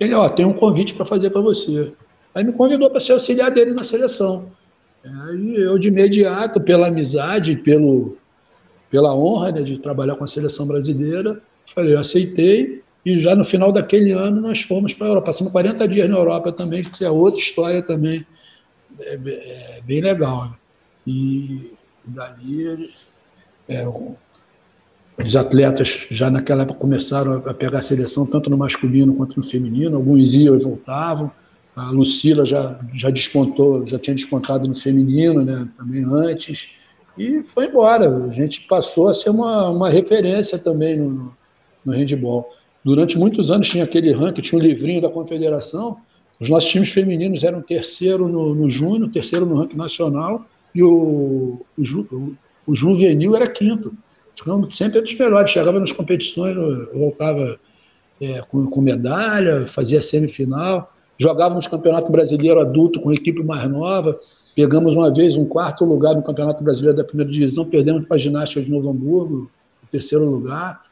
Ele, 0.00 0.14
ó, 0.14 0.28
tem 0.28 0.44
um 0.44 0.52
convite 0.52 0.94
para 0.94 1.06
fazer 1.06 1.30
para 1.30 1.40
você. 1.40 1.92
Aí 2.34 2.42
me 2.42 2.52
convidou 2.52 2.90
para 2.90 2.98
ser 2.98 3.12
auxiliar 3.12 3.50
dele 3.50 3.72
na 3.72 3.84
seleção. 3.84 4.46
Aí 5.04 5.54
eu, 5.56 5.78
de 5.78 5.88
imediato, 5.88 6.60
pela 6.60 6.88
amizade, 6.88 7.56
pelo, 7.56 8.16
pela 8.90 9.14
honra 9.14 9.52
né, 9.52 9.62
de 9.62 9.78
trabalhar 9.78 10.16
com 10.16 10.24
a 10.24 10.28
seleção 10.28 10.66
brasileira, 10.66 11.40
falei, 11.66 11.94
eu 11.94 12.00
aceitei. 12.00 12.82
E 13.04 13.20
já 13.20 13.34
no 13.34 13.44
final 13.44 13.72
daquele 13.72 14.12
ano 14.12 14.40
nós 14.40 14.62
fomos 14.62 14.94
para 14.94 15.06
a 15.06 15.10
Europa. 15.10 15.26
Passamos 15.26 15.52
40 15.52 15.86
dias 15.88 16.08
na 16.08 16.16
Europa 16.16 16.52
também, 16.52 16.84
que 16.84 17.04
é 17.04 17.10
outra 17.10 17.38
história 17.38 17.82
também 17.82 18.24
é, 19.00 19.14
é 19.14 19.80
bem 19.84 20.00
legal. 20.00 20.46
Né? 20.46 20.50
E 21.06 21.72
dali 22.04 22.90
é, 23.68 23.86
os 25.18 25.36
atletas 25.36 26.06
já 26.10 26.30
naquela 26.30 26.62
época 26.62 26.78
começaram 26.78 27.34
a 27.34 27.54
pegar 27.54 27.78
a 27.78 27.82
seleção 27.82 28.26
tanto 28.26 28.48
no 28.48 28.56
masculino 28.56 29.14
quanto 29.14 29.36
no 29.36 29.44
feminino, 29.44 29.96
alguns 29.96 30.34
iam 30.34 30.54
e 30.56 30.58
voltavam. 30.58 31.30
A 31.74 31.90
Lucila 31.90 32.44
já, 32.44 32.78
já 32.92 33.08
despontou, 33.08 33.86
já 33.86 33.98
tinha 33.98 34.14
despontado 34.14 34.68
no 34.68 34.74
feminino, 34.74 35.42
né, 35.42 35.66
também 35.76 36.04
antes, 36.04 36.70
e 37.16 37.42
foi 37.42 37.66
embora. 37.66 38.26
A 38.26 38.30
gente 38.30 38.62
passou 38.62 39.08
a 39.08 39.14
ser 39.14 39.30
uma, 39.30 39.70
uma 39.70 39.88
referência 39.88 40.58
também 40.58 40.98
no, 40.98 41.34
no 41.84 41.92
handball. 41.92 42.50
Durante 42.84 43.16
muitos 43.16 43.50
anos 43.50 43.68
tinha 43.68 43.84
aquele 43.84 44.12
ranking, 44.12 44.42
tinha 44.42 44.58
um 44.58 44.62
livrinho 44.62 45.00
da 45.00 45.08
confederação, 45.08 45.98
os 46.40 46.50
nossos 46.50 46.68
times 46.68 46.90
femininos 46.90 47.44
eram 47.44 47.62
terceiro 47.62 48.28
no, 48.28 48.54
no 48.54 48.68
júnior, 48.68 49.10
terceiro 49.10 49.46
no 49.46 49.56
ranking 49.56 49.76
nacional, 49.76 50.44
e 50.74 50.82
o, 50.82 51.60
o, 51.76 51.82
o, 52.12 52.36
o 52.66 52.74
juvenil 52.74 53.36
era 53.36 53.46
quinto. 53.46 53.92
Ficamos 54.36 54.76
sempre 54.76 54.98
entre 54.98 55.12
os 55.12 55.18
melhores. 55.18 55.50
Chegava 55.50 55.78
nas 55.78 55.92
competições, 55.92 56.56
voltava 56.92 57.58
é, 58.20 58.40
com, 58.42 58.66
com, 58.66 58.80
medalha, 58.80 59.66
fazia 59.66 60.00
semifinal. 60.00 60.92
Jogava 61.18 61.54
nos 61.54 61.68
Campeonato 61.68 62.10
Brasileiro 62.10 62.60
adulto 62.60 63.00
com 63.00 63.12
equipe 63.12 63.42
mais 63.42 63.68
nova. 63.68 64.18
Pegamos 64.54 64.96
uma 64.96 65.12
vez 65.12 65.36
um 65.36 65.44
quarto 65.44 65.84
lugar 65.84 66.14
no 66.14 66.22
Campeonato 66.22 66.62
Brasileiro 66.62 66.96
da 66.96 67.04
primeira 67.04 67.30
divisão, 67.30 67.64
perdemos 67.64 68.06
para 68.06 68.16
a 68.16 68.18
Ginástica 68.18 68.60
de 68.60 68.70
Novo 68.70 68.90
Hamburgo, 68.90 69.50
o 69.82 69.86
terceiro 69.90 70.28
lugar. 70.28 70.82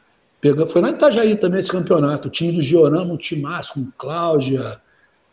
Pegamos, 0.40 0.72
foi 0.72 0.80
lá 0.80 0.90
em 0.90 0.94
Itajaí 0.94 1.36
também 1.36 1.60
esse 1.60 1.70
campeonato. 1.70 2.28
O 2.28 2.30
time 2.30 2.52
do 2.52 2.62
Giorama, 2.62 3.12
um 3.12 3.18
timaço 3.18 3.74
com 3.74 3.86
Cláudia, 3.98 4.80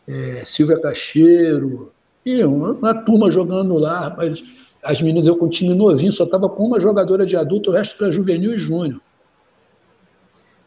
é, 0.06 0.42
Silvia 0.44 0.78
Cacheiro, 0.78 1.90
e 2.36 2.44
uma, 2.44 2.72
uma 2.72 2.94
turma 2.94 3.30
jogando 3.30 3.74
lá, 3.78 4.14
mas 4.16 4.42
as 4.82 5.02
meninas, 5.02 5.26
eu 5.26 5.36
com 5.36 5.48
time 5.48 5.74
novinho, 5.74 6.12
só 6.12 6.24
estava 6.24 6.48
com 6.48 6.64
uma 6.64 6.80
jogadora 6.80 7.26
de 7.26 7.36
adulto, 7.36 7.70
o 7.70 7.72
resto 7.72 8.02
era 8.02 8.12
juvenil 8.12 8.54
e 8.54 8.58
júnior. 8.58 9.00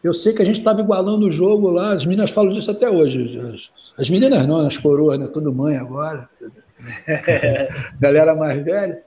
Eu 0.04 0.14
sei 0.14 0.34
que 0.34 0.42
a 0.42 0.46
gente 0.46 0.60
estava 0.60 0.82
igualando 0.82 1.28
o 1.28 1.32
jogo 1.32 1.70
lá, 1.70 1.94
as 1.94 2.06
meninas 2.06 2.32
falam 2.32 2.52
disso 2.52 2.72
até 2.72 2.90
hoje. 2.90 3.40
As, 3.40 3.70
as 4.00 4.10
meninas 4.10 4.48
não, 4.48 4.66
as 4.66 4.78
coroas, 4.78 5.20
né? 5.20 5.28
Tudo 5.28 5.54
mãe 5.54 5.78
agora. 5.78 6.28
Galera 8.00 8.36
mais 8.36 8.64
velha. 8.64 9.04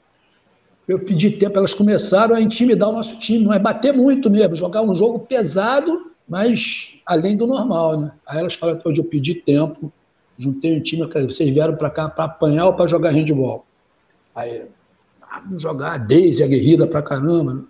Eu 0.86 1.00
pedi 1.00 1.30
tempo, 1.32 1.58
elas 1.58 1.74
começaram 1.74 2.34
a 2.34 2.40
intimidar 2.40 2.90
o 2.90 2.92
nosso 2.92 3.18
time, 3.18 3.44
mas 3.44 3.60
bater 3.60 3.92
muito 3.92 4.30
mesmo, 4.30 4.54
jogar 4.54 4.82
um 4.82 4.94
jogo 4.94 5.20
pesado, 5.20 6.12
mas 6.28 7.00
além 7.06 7.36
do 7.36 7.46
normal, 7.46 7.98
né? 7.98 8.12
Aí 8.26 8.38
elas 8.38 8.54
falam, 8.54 8.78
hoje 8.84 9.00
eu 9.00 9.04
pedi 9.04 9.34
tempo, 9.34 9.92
juntei 10.38 10.76
um 10.76 10.80
time, 10.80 11.06
vocês 11.06 11.52
vieram 11.54 11.76
para 11.76 11.90
cá 11.90 12.08
para 12.08 12.24
apanhar 12.24 12.66
ou 12.66 12.74
para 12.74 12.86
jogar 12.86 13.10
handball? 13.10 13.64
Aí, 14.34 14.66
ah, 15.22 15.40
vamos 15.44 15.62
jogar 15.62 15.92
a 15.92 15.94
aguerrida 15.94 16.86
pra 16.86 17.02
caramba. 17.02 17.64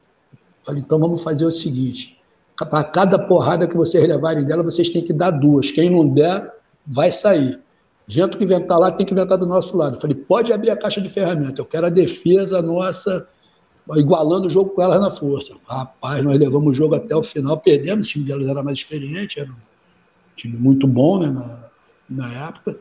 Falei, 0.65 0.83
então 0.83 0.99
vamos 0.99 1.23
fazer 1.23 1.45
o 1.45 1.53
seguinte, 1.53 2.19
para 2.57 2.85
cada 2.85 3.19
porrada 3.19 3.67
que 3.67 3.77
vocês 3.77 4.07
levarem 4.07 4.45
dela, 4.45 4.63
vocês 4.63 4.89
têm 4.89 5.03
que 5.03 5.13
dar 5.13 5.31
duas. 5.31 5.71
Quem 5.71 5.91
não 5.91 6.09
der, 6.09 6.53
vai 6.87 7.11
sair. 7.11 7.61
Vento 8.07 8.37
que 8.37 8.45
inventar 8.45 8.79
lá 8.79 8.93
tem 8.93 9.07
que 9.07 9.13
inventar 9.13 9.39
do 9.39 9.47
nosso 9.47 9.77
lado. 9.77 10.01
falei, 10.01 10.15
pode 10.15 10.53
abrir 10.53 10.71
a 10.71 10.77
caixa 10.77 11.01
de 11.01 11.09
ferramenta. 11.09 11.61
Eu 11.61 11.65
quero 11.65 11.87
a 11.87 11.91
defesa 11.91 12.61
nossa, 12.61 13.27
igualando 13.97 14.47
o 14.47 14.51
jogo 14.51 14.71
com 14.71 14.83
elas 14.83 15.01
na 15.01 15.11
força. 15.11 15.55
Rapaz, 15.67 16.23
nós 16.23 16.39
levamos 16.39 16.73
o 16.73 16.75
jogo 16.75 16.95
até 16.95 17.17
o 17.17 17.23
final, 17.23 17.59
perdemos. 17.59 18.07
O 18.07 18.11
time 18.11 18.25
delas 18.25 18.47
era 18.47 18.63
mais 18.63 18.79
experiente, 18.79 19.41
era 19.41 19.51
um 19.51 19.57
time 20.37 20.57
muito 20.57 20.87
bom 20.87 21.19
né, 21.19 21.29
na, 22.09 22.49
época. 22.49 22.77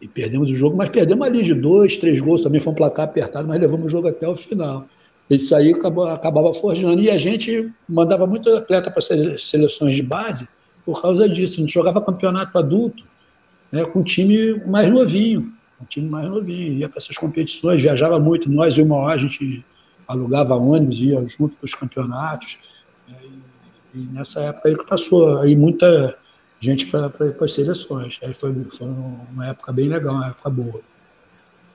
E 0.00 0.08
perdemos 0.08 0.50
o 0.50 0.54
jogo, 0.54 0.76
mas 0.76 0.90
perdemos 0.90 1.26
ali 1.26 1.42
de 1.42 1.54
dois, 1.54 1.96
três 1.96 2.20
gols. 2.20 2.42
Também 2.42 2.60
foi 2.60 2.72
um 2.72 2.76
placar 2.76 3.06
apertado, 3.06 3.48
mas 3.48 3.60
levamos 3.60 3.86
o 3.86 3.90
jogo 3.90 4.08
até 4.08 4.28
o 4.28 4.36
final. 4.36 4.86
Isso 5.30 5.54
aí 5.56 5.72
acabava, 5.72 6.12
acabava 6.12 6.52
forjando. 6.52 7.00
E 7.00 7.10
a 7.10 7.16
gente 7.16 7.72
mandava 7.88 8.26
muito 8.26 8.50
atleta 8.50 8.90
para 8.90 9.00
seleções 9.00 9.94
de 9.94 10.02
base 10.02 10.46
por 10.84 11.00
causa 11.00 11.28
disso. 11.28 11.54
A 11.54 11.60
gente 11.60 11.72
jogava 11.72 12.02
campeonato 12.02 12.58
adulto 12.58 13.02
né, 13.72 13.84
com 13.84 14.00
um 14.00 14.04
time 14.04 14.60
mais 14.66 14.90
novinho. 14.90 15.52
Um 15.80 15.84
time 15.86 16.08
mais 16.08 16.28
novinho. 16.28 16.74
Ia 16.74 16.88
para 16.88 16.98
essas 16.98 17.16
competições, 17.16 17.82
viajava 17.82 18.20
muito. 18.20 18.50
Nós 18.50 18.76
e 18.76 18.82
o 18.82 18.86
Maior, 18.86 19.12
a 19.12 19.18
gente 19.18 19.64
alugava 20.06 20.54
ônibus, 20.54 21.00
ia 21.00 21.26
junto 21.26 21.56
para 21.56 21.64
os 21.64 21.74
campeonatos. 21.74 22.58
Né, 23.08 23.16
e, 23.94 24.00
e, 24.00 24.06
nessa 24.12 24.42
época 24.42 24.68
aí 24.68 24.76
que 24.76 24.86
passou 24.86 25.38
aí 25.38 25.56
muita 25.56 26.16
gente 26.60 26.86
para 26.86 27.12
as 27.40 27.52
seleções. 27.52 28.18
Aí 28.22 28.34
foi, 28.34 28.54
foi 28.70 28.86
uma 28.86 29.46
época 29.46 29.72
bem 29.72 29.88
legal, 29.88 30.14
uma 30.14 30.28
época 30.28 30.50
boa. 30.50 30.80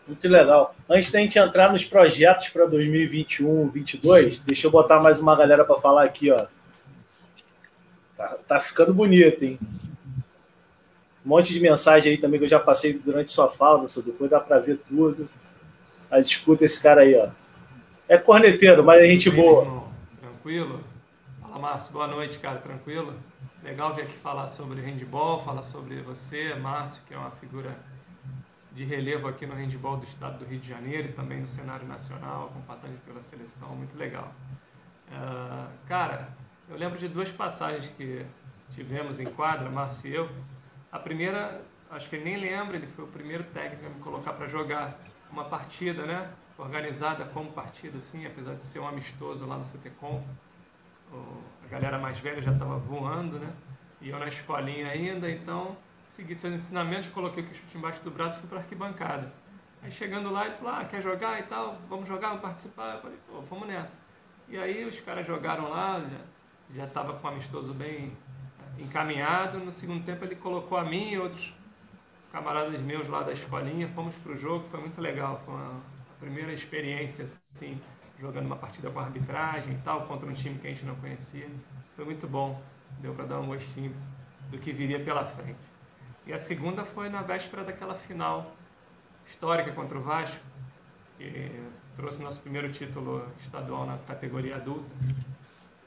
Muito 0.08 0.28
legal. 0.28 0.76
Antes 0.90 1.12
da 1.12 1.20
gente 1.20 1.38
entrar 1.38 1.72
nos 1.72 1.86
projetos 1.86 2.50
para 2.50 2.66
2021, 2.66 3.46
2022, 3.46 4.40
deixa 4.40 4.66
eu 4.66 4.72
botar 4.72 5.00
mais 5.00 5.20
uma 5.20 5.36
galera 5.36 5.64
para 5.64 5.80
falar 5.80 6.04
aqui, 6.04 6.32
ó. 6.32 6.48
Tá, 8.18 8.38
tá, 8.48 8.60
ficando 8.60 8.92
bonito, 8.94 9.44
hein? 9.44 9.60
Um 11.24 11.30
monte 11.30 11.54
de 11.54 11.60
mensagem 11.60 12.12
aí 12.12 12.18
também 12.18 12.40
que 12.40 12.46
eu 12.46 12.50
já 12.50 12.60
passei 12.60 12.94
durante 12.94 13.30
sua 13.30 13.50
fala, 13.50 13.78
professor. 13.78 14.04
Depois 14.04 14.32
dá 14.32 14.40
para 14.40 14.58
ver 14.58 14.78
tudo. 14.78 15.30
Mas 16.10 16.26
escuta 16.26 16.66
esse 16.66 16.82
cara 16.82 17.02
aí, 17.02 17.16
ó. 17.16 17.30
É 18.08 18.18
corneteiro, 18.18 18.84
mas 18.84 19.04
é 19.04 19.08
gente 19.08 19.30
boa. 19.30 19.84
Tranquilo? 20.20 20.84
Fala, 21.40 21.60
Márcio. 21.60 21.94
Boa 21.94 22.08
noite, 22.08 22.40
cara. 22.40 22.58
Tranquilo? 22.58 23.14
Legal 23.64 23.94
vir 23.94 24.04
aqui 24.04 24.18
falar 24.20 24.48
sobre 24.48 24.80
handball, 24.82 25.44
falar 25.44 25.64
sobre 25.64 26.02
você, 26.02 26.56
Márcio, 26.56 27.04
que 27.06 27.14
é 27.14 27.18
uma 27.18 27.32
figura 27.32 27.78
de 28.72 28.86
relevo 28.86 29.28
aqui 29.28 29.46
no 29.46 29.54
handball 29.54 29.98
do 29.98 30.06
estado 30.06 30.40
do 30.40 30.46
Rio 30.46 30.60
de 30.60 30.68
Janeiro 30.68 31.10
e 31.10 31.12
também 31.12 31.42
no 31.42 31.48
cenário 31.48 31.86
nacional, 31.86 32.50
com 32.54 32.62
passagem 32.62 32.96
pela 33.06 33.20
seleção, 33.20 33.76
muito 33.76 33.98
legal. 33.98 34.34
Uh, 35.10 35.70
cara, 35.88 36.30
eu 36.70 36.78
lembro 36.78 36.98
de 36.98 37.10
duas 37.10 37.30
passagens 37.30 37.90
que 37.98 38.26
tivemos 38.74 39.20
em 39.20 39.26
quadra, 39.26 39.70
Márcio 39.70 40.10
e 40.10 40.16
eu. 40.16 40.30
A 40.90 40.98
primeira, 40.98 41.62
acho 41.92 42.10
que 42.10 42.16
ele 42.16 42.24
nem 42.24 42.38
lembra, 42.38 42.78
ele 42.78 42.88
foi 42.88 43.04
o 43.04 43.10
primeiro 43.10 43.44
técnico 43.44 43.88
a 43.88 43.90
me 43.90 44.00
colocar 44.00 44.34
para 44.34 44.48
jogar 44.48 44.98
uma 45.30 45.44
partida, 45.44 46.06
né? 46.06 46.32
Organizada 46.58 47.26
como 47.26 47.52
partida, 47.52 47.98
assim, 47.98 48.26
apesar 48.26 48.56
de 48.56 48.64
ser 48.64 48.80
um 48.80 48.88
amistoso 48.88 49.46
lá 49.46 49.58
no 49.58 49.66
CTCOM. 49.66 50.24
A 51.70 51.74
galera 51.74 52.00
mais 52.00 52.18
velha 52.18 52.42
já 52.42 52.52
estava 52.52 52.78
voando, 52.78 53.38
né? 53.38 53.54
E 54.02 54.10
eu 54.10 54.18
na 54.18 54.28
escolinha 54.28 54.90
ainda, 54.90 55.30
então 55.30 55.78
segui 56.08 56.34
seus 56.34 56.56
ensinamentos, 56.56 57.08
coloquei 57.10 57.44
o 57.44 57.54
chute 57.54 57.78
embaixo 57.78 58.02
do 58.02 58.10
braço 58.10 58.38
e 58.38 58.40
fui 58.40 58.50
para 58.50 58.58
arquibancada. 58.60 59.32
Aí 59.84 59.92
chegando 59.92 60.32
lá, 60.32 60.48
ele 60.48 60.56
falou, 60.56 60.74
ah, 60.74 60.86
quer 60.86 61.02
jogar 61.02 61.40
e 61.40 61.44
tal? 61.44 61.78
Vamos 61.88 62.08
jogar, 62.08 62.30
vamos 62.30 62.42
participar? 62.42 62.96
Eu 62.96 63.02
falei, 63.02 63.18
pô, 63.28 63.42
vamos 63.42 63.68
nessa. 63.68 64.00
E 64.48 64.58
aí 64.58 64.84
os 64.84 65.00
caras 65.00 65.28
jogaram 65.28 65.70
lá, 65.70 66.04
já 66.74 66.86
estava 66.86 67.14
com 67.14 67.28
o 67.28 67.32
amistoso 67.32 67.74
bem 67.74 68.18
eh, 68.80 68.82
encaminhado. 68.82 69.60
No 69.60 69.72
segundo 69.72 70.04
tempo 70.04 70.26
ele 70.26 70.36
colocou 70.36 70.78
a 70.78 70.84
mim 70.84 71.12
e 71.12 71.20
outros 71.20 71.54
camaradas 72.32 72.82
meus 72.82 73.08
lá 73.08 73.22
da 73.22 73.32
escolinha, 73.32 73.88
fomos 73.90 74.16
para 74.16 74.32
o 74.32 74.38
jogo, 74.38 74.68
foi 74.70 74.80
muito 74.80 75.00
legal. 75.00 75.40
Foi 75.46 75.54
uma, 75.54 75.82
primeira 76.20 76.52
experiência, 76.52 77.26
assim, 77.56 77.80
jogando 78.20 78.46
uma 78.46 78.56
partida 78.56 78.90
com 78.90 79.00
arbitragem 79.00 79.74
e 79.74 79.78
tal, 79.78 80.06
contra 80.06 80.28
um 80.28 80.34
time 80.34 80.60
que 80.60 80.68
a 80.68 80.70
gente 80.70 80.86
não 80.86 80.96
conhecia. 80.96 81.50
Foi 81.96 82.06
muito 82.06 82.28
bom, 82.28 82.62
deu 83.00 83.14
para 83.14 83.26
dar 83.26 83.40
um 83.40 83.48
gostinho 83.48 83.96
do 84.52 84.58
que 84.58 84.72
viria 84.74 85.00
pela 85.00 85.26
frente. 85.26 85.60
E 86.26 86.34
a 86.34 86.38
segunda 86.38 86.84
foi 86.84 87.10
na 87.10 87.22
véspera 87.22 87.64
daquela 87.64 87.96
final 87.96 88.52
histórica 89.26 89.72
contra 89.72 89.98
o 89.98 90.02
Vasco, 90.02 90.40
que 91.18 91.52
trouxe 91.96 92.22
nosso 92.22 92.40
primeiro 92.42 92.72
título 92.72 93.26
estadual 93.40 93.86
na 93.86 93.98
categoria 94.00 94.56
adulta. 94.56 94.90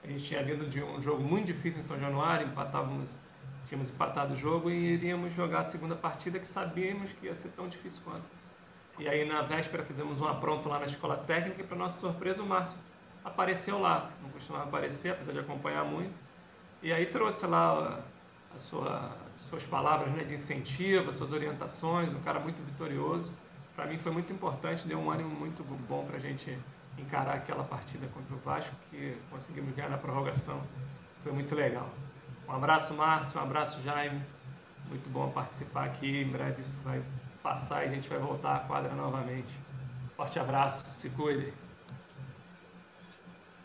A 0.02 0.06
gente 0.06 0.24
tinha 0.24 0.42
vindo 0.42 0.68
de 0.68 0.82
um 0.82 1.00
jogo 1.02 1.22
muito 1.22 1.46
difícil 1.46 1.80
em 1.80 1.84
São 1.84 1.98
Januário, 1.98 2.46
empatávamos, 2.46 3.09
tínhamos 3.66 3.90
empatado 3.90 4.34
o 4.34 4.36
jogo 4.36 4.70
e 4.70 4.94
iríamos 4.94 5.32
jogar 5.32 5.60
a 5.60 5.64
segunda 5.64 5.94
partida 5.94 6.38
que 6.38 6.46
sabíamos 6.46 7.12
que 7.12 7.26
ia 7.26 7.34
ser 7.34 7.50
tão 7.50 7.68
difícil 7.68 8.02
quanto. 8.04 8.41
E 8.98 9.09
aí 9.09 9.24
na 9.24 9.43
véspera 9.43 9.82
fizemos 9.82 10.20
um 10.20 10.27
apronto 10.27 10.69
lá 10.69 10.78
na 10.78 10.86
escola 10.86 11.16
técnica 11.16 11.62
e 11.62 11.64
para 11.64 11.77
nossa 11.77 11.98
surpresa 11.98 12.43
o 12.43 12.47
Márcio 12.47 12.78
apareceu 13.24 13.78
lá, 13.78 14.10
não 14.23 14.31
costumava 14.31 14.64
aparecer, 14.64 15.12
apesar 15.12 15.32
de 15.32 15.39
acompanhar 15.39 15.85
muito. 15.85 16.19
E 16.82 16.93
aí 16.93 17.06
trouxe 17.06 17.47
lá 17.47 18.01
a 18.55 18.59
sua 18.59 19.16
suas 19.39 19.64
palavras 19.64 20.12
né, 20.12 20.24
de 20.24 20.35
incentivo, 20.35 21.12
suas 21.12 21.32
orientações, 21.32 22.14
um 22.14 22.20
cara 22.20 22.39
muito 22.39 22.62
vitorioso. 22.64 23.32
Para 23.74 23.86
mim 23.86 23.98
foi 23.98 24.12
muito 24.12 24.32
importante, 24.32 24.86
deu 24.86 24.98
um 24.98 25.10
ânimo 25.10 25.31
muito 25.31 25.64
bom 25.64 26.05
para 26.05 26.16
a 26.16 26.20
gente 26.20 26.56
encarar 26.98 27.35
aquela 27.35 27.64
partida 27.64 28.06
contra 28.09 28.35
o 28.35 28.39
Vasco, 28.39 28.74
que 28.90 29.16
conseguimos 29.31 29.74
ganhar 29.74 29.89
na 29.89 29.98
prorrogação. 29.98 30.60
Foi 31.23 31.32
muito 31.32 31.55
legal. 31.55 31.89
Um 32.48 32.52
abraço, 32.52 32.94
Márcio, 32.94 33.39
um 33.39 33.43
abraço, 33.43 33.81
Jaime. 33.82 34.23
Muito 34.89 35.09
bom 35.10 35.31
participar 35.31 35.85
aqui. 35.85 36.23
Em 36.23 36.28
breve 36.28 36.60
isso 36.60 36.78
vai 36.85 37.02
passar 37.43 37.85
e 37.85 37.89
a 37.89 37.90
gente 37.90 38.09
vai 38.09 38.19
voltar 38.19 38.56
à 38.56 38.59
quadra 38.60 38.94
novamente. 38.94 39.52
Forte 40.16 40.39
abraço, 40.39 40.86
se 40.90 41.09
cuide. 41.10 41.52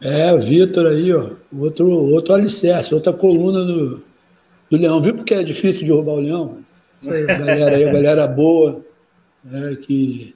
É, 0.01 0.31
o 0.31 0.39
Vitor 0.39 0.87
aí, 0.87 1.13
ó, 1.13 1.31
outro, 1.57 1.89
outro 1.89 2.33
alicerce, 2.33 2.93
outra 2.93 3.13
coluna 3.13 3.63
do, 3.63 4.03
do 4.69 4.77
Leão. 4.77 5.01
Viu 5.01 5.15
porque 5.15 5.33
é 5.33 5.43
difícil 5.43 5.85
de 5.85 5.91
roubar 5.91 6.13
o 6.13 6.19
Leão? 6.19 6.59
Essa 7.05 7.37
galera 7.45 7.75
aí, 7.75 7.87
a 7.87 7.93
galera 7.93 8.27
boa, 8.27 8.83
é, 9.51 9.75
que... 9.75 10.35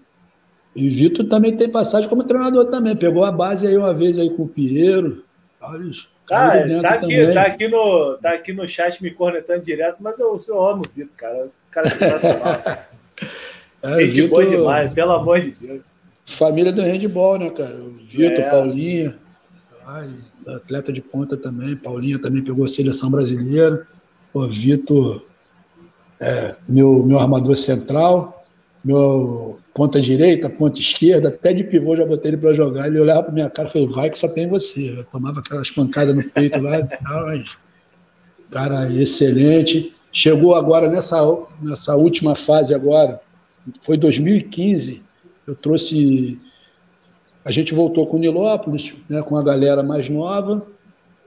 E 0.74 0.88
o 0.88 0.92
Vitor 0.92 1.28
também 1.28 1.58
tem 1.58 1.70
passagem 1.70 2.10
como 2.10 2.24
treinador 2.24 2.66
também. 2.68 2.96
Pegou 2.96 3.26
a 3.26 3.32
base 3.32 3.68
aí 3.68 3.76
uma 3.76 3.94
vez 3.94 4.18
aí 4.18 4.30
com 4.30 4.44
o 4.44 4.48
Pinheiro. 4.48 5.26
Olha, 5.60 5.92
tá, 6.26 6.50
tá, 6.82 6.94
aqui, 6.94 7.34
tá, 7.34 7.42
aqui 7.42 7.68
no, 7.68 8.18
tá 8.18 8.30
aqui 8.32 8.54
no 8.54 8.68
chat 8.68 9.04
me 9.04 9.12
cornetando 9.12 9.62
direto, 9.62 9.98
mas 10.00 10.18
eu, 10.18 10.38
eu 10.48 10.66
amo 10.66 10.84
o 10.86 10.90
Vitor, 10.90 11.16
cara. 11.18 11.46
O 11.46 11.72
cara 11.72 11.88
é 11.88 11.90
sensacional. 11.90 12.62
é, 13.84 14.06
Gente 14.06 14.22
Vitor, 14.22 14.30
boa 14.30 14.46
demais, 14.46 14.94
pelo 14.94 15.12
amor 15.12 15.40
de 15.42 15.52
Deus. 15.52 15.82
Família 16.26 16.72
do 16.72 16.82
handball, 16.82 17.38
né, 17.40 17.50
cara? 17.50 17.76
O 17.76 17.98
Vitor, 18.06 18.40
é. 18.40 18.50
Paulinha, 18.50 19.18
ai, 19.86 20.10
atleta 20.48 20.92
de 20.92 21.02
ponta 21.02 21.36
também. 21.36 21.76
Paulinha 21.76 22.20
também 22.20 22.44
pegou 22.44 22.66
a 22.66 22.68
seleção 22.68 23.10
brasileira. 23.10 23.88
O 24.34 24.48
Vitor, 24.48 25.26
é, 26.20 26.56
meu, 26.68 27.04
meu 27.04 27.20
armador 27.20 27.56
central, 27.56 28.46
meu 28.84 29.60
ponta 29.74 30.02
direita, 30.02 30.50
ponta 30.50 30.80
esquerda, 30.80 31.30
até 31.30 31.54
de 31.54 31.64
pivô 31.64 31.96
já 31.96 32.06
botei 32.06 32.32
ele 32.32 32.38
para 32.38 32.54
jogar. 32.54 32.88
Ele 32.88 33.00
olhava 33.00 33.24
para 33.24 33.34
minha 33.34 33.50
cara 33.50 33.68
e 33.68 33.72
falou: 33.72 33.90
vai 33.90 34.10
que 34.10 34.18
só 34.18 34.28
tem 34.28 34.48
você. 34.48 34.98
Eu 34.98 35.04
tomava 35.06 35.40
aquelas 35.40 35.72
pancadas 35.72 36.16
no 36.16 36.24
peito 36.30 36.62
lá 36.62 36.80
e 36.80 36.88
tal, 36.88 37.26
mas, 37.26 37.58
cara, 38.50 38.92
excelente. 38.92 39.94
Chegou 40.12 40.56
agora 40.56 40.90
nessa, 40.90 41.20
nessa 41.62 41.96
última 41.96 42.36
fase 42.36 42.76
agora, 42.76 43.22
foi 43.82 43.96
2015, 43.96 45.02
eu 45.48 45.56
trouxe. 45.56 46.38
A 47.46 47.52
gente 47.52 47.74
voltou 47.74 48.06
com 48.06 48.18
Nilópolis, 48.18 48.94
né, 49.10 49.22
com 49.22 49.38
a 49.38 49.44
galera 49.44 49.82
mais 49.82 50.10
nova, 50.10 50.66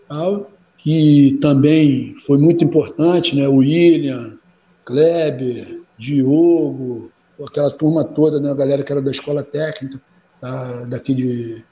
tal, 0.08 0.50
que 0.76 1.38
também 1.40 2.14
foi 2.26 2.38
muito 2.38 2.62
importante, 2.62 3.34
né? 3.34 3.48
William, 3.48 4.38
Kleber, 4.84 5.80
Diogo, 5.98 7.10
aquela 7.42 7.70
turma 7.70 8.04
toda, 8.04 8.38
né? 8.38 8.50
A 8.50 8.54
galera 8.54 8.82
que 8.82 8.92
era 8.92 9.00
da 9.00 9.10
escola 9.10 9.42
técnica, 9.42 10.00
da, 10.40 10.84
daqui 10.84 11.14
de 11.14 11.64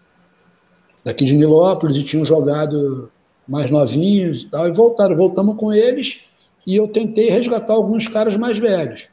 daqui 1.04 1.24
de 1.24 1.36
Nilópolis 1.36 1.96
e 1.96 2.04
tinham 2.04 2.24
jogado 2.24 3.10
mais 3.46 3.70
novinhos 3.70 4.42
e 4.42 4.48
tal, 4.48 4.66
e 4.68 4.72
voltaram. 4.72 5.16
Voltamos 5.16 5.56
com 5.56 5.72
eles 5.72 6.22
e 6.66 6.76
eu 6.76 6.88
tentei 6.88 7.28
resgatar 7.28 7.72
alguns 7.72 8.08
caras 8.08 8.36
mais 8.36 8.58
velhos. 8.58 9.08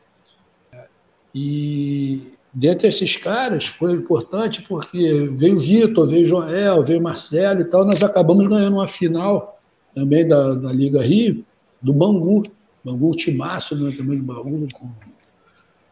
E 1.34 2.22
dentre 2.54 2.88
esses 2.88 3.16
caras 3.16 3.66
foi 3.66 3.94
importante 3.94 4.62
porque 4.64 5.30
veio 5.36 5.58
Vitor, 5.58 6.08
veio 6.08 6.26
Joel, 6.26 6.84
veio 6.84 7.02
Marcelo 7.02 7.62
e 7.62 7.66
tal. 7.66 7.86
Nós 7.86 8.04
acabamos 8.04 8.48
ganhando 8.48 8.76
uma 8.76 8.88
final 8.88 9.60
também 9.94 10.28
da, 10.28 10.56
da 10.56 10.72
Liga 10.72 11.02
Rio, 11.02 11.44
do 11.82 11.94
Bangu. 11.94 12.44
Bangu 12.84 13.16
Timaço, 13.16 13.76
né, 13.76 13.94
também 13.96 14.18
do 14.18 14.24
Bangu, 14.24 14.68
com, 14.74 14.90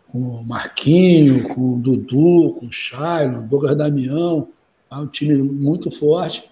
com 0.08 0.20
o 0.20 0.44
Marquinho, 0.46 1.48
com 1.50 1.74
o 1.74 1.78
Dudu, 1.78 2.56
com 2.58 2.68
o 2.68 2.72
Shailon, 2.72 3.46
Douglas 3.48 3.76
Damião. 3.76 4.48
É 4.90 4.96
um 4.96 5.08
time 5.08 5.36
muito 5.36 5.92
forte. 5.92 6.50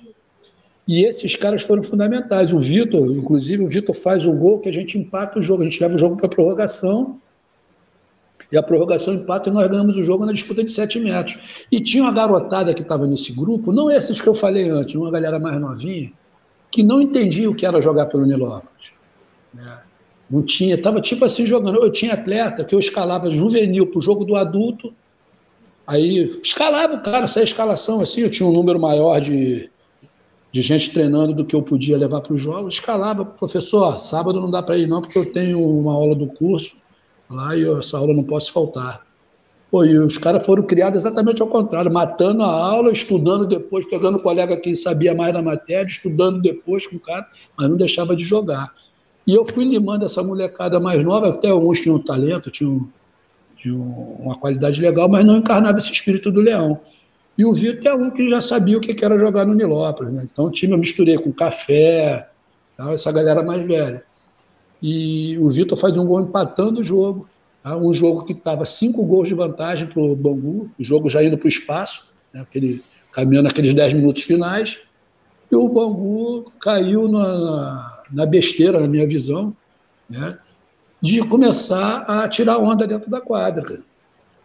E 0.87 1.03
esses 1.03 1.35
caras 1.35 1.63
foram 1.63 1.81
fundamentais. 1.81 2.53
O 2.53 2.59
Vitor, 2.59 3.11
inclusive, 3.11 3.63
o 3.63 3.67
Vitor 3.67 3.95
faz 3.95 4.25
o 4.25 4.31
gol 4.31 4.59
que 4.59 4.69
a 4.69 4.73
gente 4.73 4.97
empata 4.97 5.39
o 5.39 5.41
jogo. 5.41 5.63
A 5.63 5.65
gente 5.65 5.81
leva 5.81 5.95
o 5.95 5.97
jogo 5.97 6.15
para 6.15 6.27
a 6.27 6.29
prorrogação. 6.29 7.19
E 8.51 8.57
a 8.57 8.61
prorrogação 8.61 9.13
empata 9.13 9.49
e 9.49 9.51
nós 9.51 9.67
ganhamos 9.67 9.97
o 9.97 10.03
jogo 10.03 10.25
na 10.25 10.31
disputa 10.31 10.63
de 10.63 10.69
7 10.71 10.99
metros. 10.99 11.65
E 11.71 11.81
tinha 11.81 12.03
uma 12.03 12.11
garotada 12.11 12.73
que 12.73 12.83
estava 12.83 13.07
nesse 13.07 13.31
grupo, 13.31 13.71
não 13.71 13.89
esses 13.89 14.21
que 14.21 14.29
eu 14.29 14.35
falei 14.35 14.69
antes, 14.69 14.93
uma 14.93 15.09
galera 15.09 15.39
mais 15.39 15.59
novinha, 15.59 16.11
que 16.71 16.83
não 16.83 17.01
entendia 17.01 17.49
o 17.49 17.55
que 17.55 17.65
era 17.65 17.81
jogar 17.81 18.05
pelo 18.05 18.25
Nilópolis. 18.25 18.91
Né? 19.51 19.81
Não 20.29 20.43
tinha, 20.43 20.75
estava 20.75 21.01
tipo 21.01 21.25
assim 21.25 21.45
jogando. 21.45 21.83
Eu 21.83 21.91
tinha 21.91 22.13
atleta 22.13 22.63
que 22.63 22.75
eu 22.75 22.79
escalava 22.79 23.29
juvenil 23.31 23.87
para 23.87 23.99
o 23.99 24.01
jogo 24.01 24.23
do 24.23 24.35
adulto, 24.35 24.93
aí 25.87 26.39
escalava 26.43 26.95
o 26.95 27.01
cara, 27.01 27.25
saia 27.25 27.43
escalação 27.43 27.99
assim, 27.99 28.21
eu 28.21 28.29
tinha 28.29 28.47
um 28.47 28.53
número 28.53 28.79
maior 28.79 29.19
de, 29.19 29.69
de 30.55 30.61
gente 30.61 30.89
treinando 30.89 31.33
do 31.33 31.43
que 31.43 31.53
eu 31.53 31.61
podia 31.61 31.97
levar 31.97 32.21
para 32.21 32.33
os 32.33 32.39
jogos, 32.39 32.75
escalava, 32.75 33.25
professor, 33.25 33.99
sábado 33.99 34.39
não 34.39 34.49
dá 34.49 34.63
para 34.63 34.77
ir 34.77 34.87
não, 34.87 35.01
porque 35.01 35.19
eu 35.19 35.25
tenho 35.25 35.59
uma 35.59 35.91
aula 35.91 36.15
do 36.15 36.27
curso 36.27 36.77
lá 37.29 37.57
e 37.57 37.69
essa 37.69 37.97
aula 37.97 38.13
não 38.13 38.23
posso 38.23 38.53
faltar. 38.53 39.05
Pô, 39.69 39.83
e 39.83 39.97
os 39.97 40.17
caras 40.17 40.45
foram 40.45 40.63
criados 40.63 41.01
exatamente 41.01 41.41
ao 41.41 41.49
contrário, 41.49 41.91
matando 41.91 42.41
a 42.41 42.47
aula, 42.47 42.89
estudando 42.89 43.45
depois, 43.45 43.85
pegando 43.89 44.17
o 44.17 44.21
colega 44.21 44.55
que 44.55 44.73
sabia 44.77 45.13
mais 45.13 45.33
da 45.33 45.41
matéria, 45.41 45.89
estudando 45.89 46.41
depois 46.41 46.87
com 46.87 46.95
o 46.95 47.01
cara, 47.01 47.27
mas 47.57 47.69
não 47.69 47.75
deixava 47.75 48.15
de 48.15 48.23
jogar. 48.23 48.73
E 49.27 49.35
eu 49.35 49.45
fui 49.45 49.65
limando 49.65 50.05
essa 50.05 50.23
molecada 50.23 50.79
mais 50.79 51.03
nova, 51.03 51.31
até 51.31 51.49
alguns 51.49 51.81
tinham 51.81 51.99
talento, 51.99 52.49
tinham, 52.49 52.87
tinham 53.57 53.81
uma 53.81 54.37
qualidade 54.37 54.79
legal, 54.79 55.09
mas 55.09 55.25
não 55.25 55.35
encarnava 55.35 55.79
esse 55.79 55.91
espírito 55.91 56.31
do 56.31 56.39
leão. 56.39 56.79
E 57.37 57.45
o 57.45 57.53
Vitor 57.53 57.87
é 57.87 57.93
um 57.93 58.09
que 58.09 58.29
já 58.29 58.39
sabia 58.39 58.77
o 58.77 58.81
que 58.81 59.03
era 59.03 59.19
jogar 59.19 59.45
no 59.45 59.53
Nilópolis. 59.53 60.13
Né? 60.13 60.27
Então 60.31 60.45
o 60.45 60.51
time 60.51 60.73
eu 60.73 60.77
misturei 60.77 61.17
com 61.17 61.31
café, 61.31 62.29
tal, 62.77 62.93
essa 62.93 63.11
galera 63.11 63.43
mais 63.43 63.65
velha. 63.65 64.03
E 64.81 65.37
o 65.39 65.49
Vitor 65.49 65.77
faz 65.77 65.97
um 65.97 66.05
gol 66.05 66.21
empatando 66.21 66.79
o 66.79 66.83
jogo. 66.83 67.27
Tá? 67.61 67.75
Um 67.75 67.93
jogo 67.93 68.23
que 68.23 68.33
estava 68.33 68.65
cinco 68.65 69.03
gols 69.03 69.27
de 69.27 69.33
vantagem 69.33 69.87
para 69.87 70.01
o 70.01 70.15
Bangu, 70.15 70.69
o 70.79 70.83
jogo 70.83 71.09
já 71.09 71.23
indo 71.23 71.37
para 71.37 71.45
o 71.45 71.49
espaço, 71.49 72.05
né? 72.33 72.41
Aquele, 72.41 72.83
caminhando 73.11 73.47
aqueles 73.47 73.73
dez 73.73 73.93
minutos 73.93 74.23
finais. 74.23 74.79
E 75.51 75.55
o 75.55 75.67
Bangu 75.67 76.51
caiu 76.59 77.07
na, 77.07 78.03
na 78.11 78.25
besteira, 78.25 78.79
na 78.79 78.87
minha 78.87 79.07
visão, 79.07 79.55
né? 80.09 80.37
de 81.01 81.21
começar 81.27 81.99
a 82.07 82.27
tirar 82.27 82.57
onda 82.57 82.87
dentro 82.87 83.09
da 83.09 83.21
quadra. 83.21 83.63
Cara. 83.63 83.83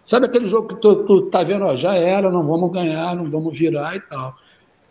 Sabe 0.03 0.27
aquele 0.27 0.47
jogo 0.47 0.69
que 0.69 0.77
tu, 0.77 1.05
tu 1.05 1.23
tá 1.23 1.43
vendo, 1.43 1.65
ó, 1.65 1.77
já 1.77 1.95
era, 1.95 2.31
não 2.31 2.47
vamos 2.47 2.71
ganhar, 2.71 3.15
não 3.15 3.31
vamos 3.31 3.57
virar 3.57 3.97
e 3.97 4.01
tal. 4.01 4.35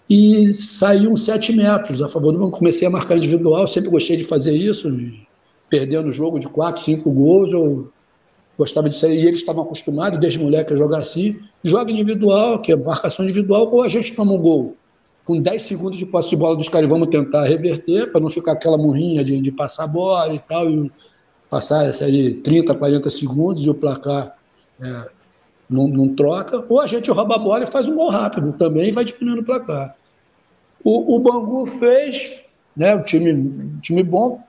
E 0.10 0.53
saiu 0.53 1.11
uns 1.11 1.26
sete 1.26 1.53
metros 1.53 2.02
a 2.02 2.07
favor 2.07 2.31
do 2.31 2.49
Comecei 2.49 2.88
a 2.88 2.91
marcar 2.91 3.18
individual, 3.18 3.68
sempre 3.68 3.90
gostei 3.90 4.18
de 4.18 4.23
fazer 4.23 4.53
isso, 4.56 4.91
perdendo 5.69 6.10
o 6.10 6.11
jogo 6.11 6.40
de 6.40 6.48
quatro, 6.48 6.81
cinco 6.81 7.11
gols, 7.11 7.52
eu 7.52 7.91
gostava 8.57 8.90
de 8.90 8.98
sair, 8.98 9.23
e 9.23 9.27
eles 9.27 9.40
estavam 9.40 9.64
acostumados, 9.64 10.19
desde 10.19 10.40
moleque, 10.40 10.73
a 10.73 10.77
jogar 10.77 10.99
assim. 10.99 11.40
Joga 11.64 11.91
individual, 11.91 12.60
que 12.60 12.72
é 12.72 12.76
marcação 12.76 13.23
individual, 13.23 13.69
ou 13.72 13.84
a 13.84 13.88
gente 13.88 14.15
toma 14.15 14.34
um 14.34 14.38
gol. 14.38 14.76
Com 15.26 15.40
10 15.40 15.61
segundos 15.61 15.99
de 15.99 16.06
posse 16.07 16.31
de 16.31 16.36
bola 16.36 16.57
dos 16.57 16.68
caras, 16.68 16.90
vamos 16.90 17.10
tentar 17.10 17.45
reverter, 17.45 18.11
para 18.11 18.19
não 18.19 18.30
ficar 18.30 18.53
aquela 18.53 18.77
morrinha 18.77 19.23
de, 19.23 19.40
de 19.40 19.52
passar 19.52 19.84
a 19.84 19.88
bola 19.88 20.34
e 20.34 20.40
tal, 20.40 20.69
e 20.69 20.91
passar 21.49 21.86
essa 21.86 22.06
aí 22.06 22.34
30, 22.34 22.73
40 22.73 23.10
segundos 23.11 23.64
e 23.64 23.69
o 23.69 23.76
placar 23.76 24.39
é, 24.81 25.10
não, 25.69 25.88
não, 25.88 26.15
troca, 26.15 26.64
ou 26.68 26.80
a 26.81 26.88
gente 26.88 27.11
rouba 27.11 27.35
a 27.35 27.39
bola 27.39 27.64
e 27.64 27.68
faz 27.68 27.88
um 27.88 27.95
gol 27.95 28.10
rápido 28.10 28.53
também 28.53 28.91
vai 28.91 29.06
diminuindo 29.06 29.41
o 29.41 29.45
placar. 29.45 29.95
O, 30.84 31.15
o 31.15 31.19
Bangu 31.19 31.65
fez, 31.68 32.43
né, 32.76 32.95
o 32.95 33.03
time, 33.03 33.77
time 33.81 34.01
bom, 34.03 34.41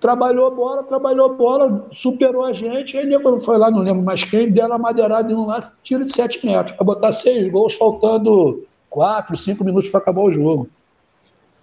trabalhou 0.00 0.46
a 0.46 0.50
bola, 0.50 0.84
trabalhou 0.84 1.26
a 1.26 1.34
bola, 1.34 1.88
superou 1.90 2.44
a 2.44 2.52
gente, 2.52 2.96
aí 2.96 3.18
quando 3.20 3.40
foi 3.40 3.58
lá, 3.58 3.70
não 3.70 3.80
lembro 3.80 4.04
mais 4.04 4.22
quem, 4.22 4.50
deram 4.50 4.74
a 4.74 4.78
madeirada 4.78 5.32
em 5.32 5.34
um 5.34 5.46
lá, 5.46 5.72
tiro 5.82 6.04
de 6.04 6.12
7 6.12 6.44
metros, 6.46 6.76
para 6.76 6.84
botar 6.84 7.12
seis 7.12 7.50
gols, 7.50 7.74
faltando 7.74 8.62
4, 8.90 9.36
5 9.36 9.64
minutos 9.64 9.90
para 9.90 10.00
acabar 10.00 10.22
o 10.22 10.32
jogo. 10.32 10.68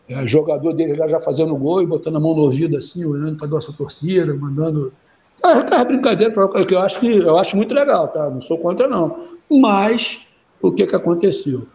É, 0.08 0.28
jogador 0.28 0.74
dele 0.74 0.96
já 0.96 1.20
fazendo 1.20 1.56
gol 1.56 1.82
e 1.82 1.88
botando 1.88 2.18
a 2.18 2.20
mão 2.20 2.36
no 2.36 2.44
ouvido 2.44 2.78
assim, 2.78 3.04
olhando 3.06 3.38
para 3.38 3.48
a 3.48 3.50
nossa 3.50 3.74
torcida, 3.74 4.34
mandando 4.36 4.94
ah, 5.46 5.64
tá 5.64 5.84
brincadeira, 5.84 6.34
que 6.66 6.74
eu 6.74 6.80
acho 6.80 7.00
que 7.00 7.08
eu 7.08 7.38
acho 7.38 7.56
muito 7.56 7.74
legal, 7.74 8.08
tá? 8.08 8.30
Não 8.30 8.42
sou 8.42 8.58
contra, 8.58 8.88
não. 8.88 9.28
Mas 9.50 10.28
o 10.60 10.72
que, 10.72 10.88
que 10.88 10.96
aconteceu? 10.96 11.68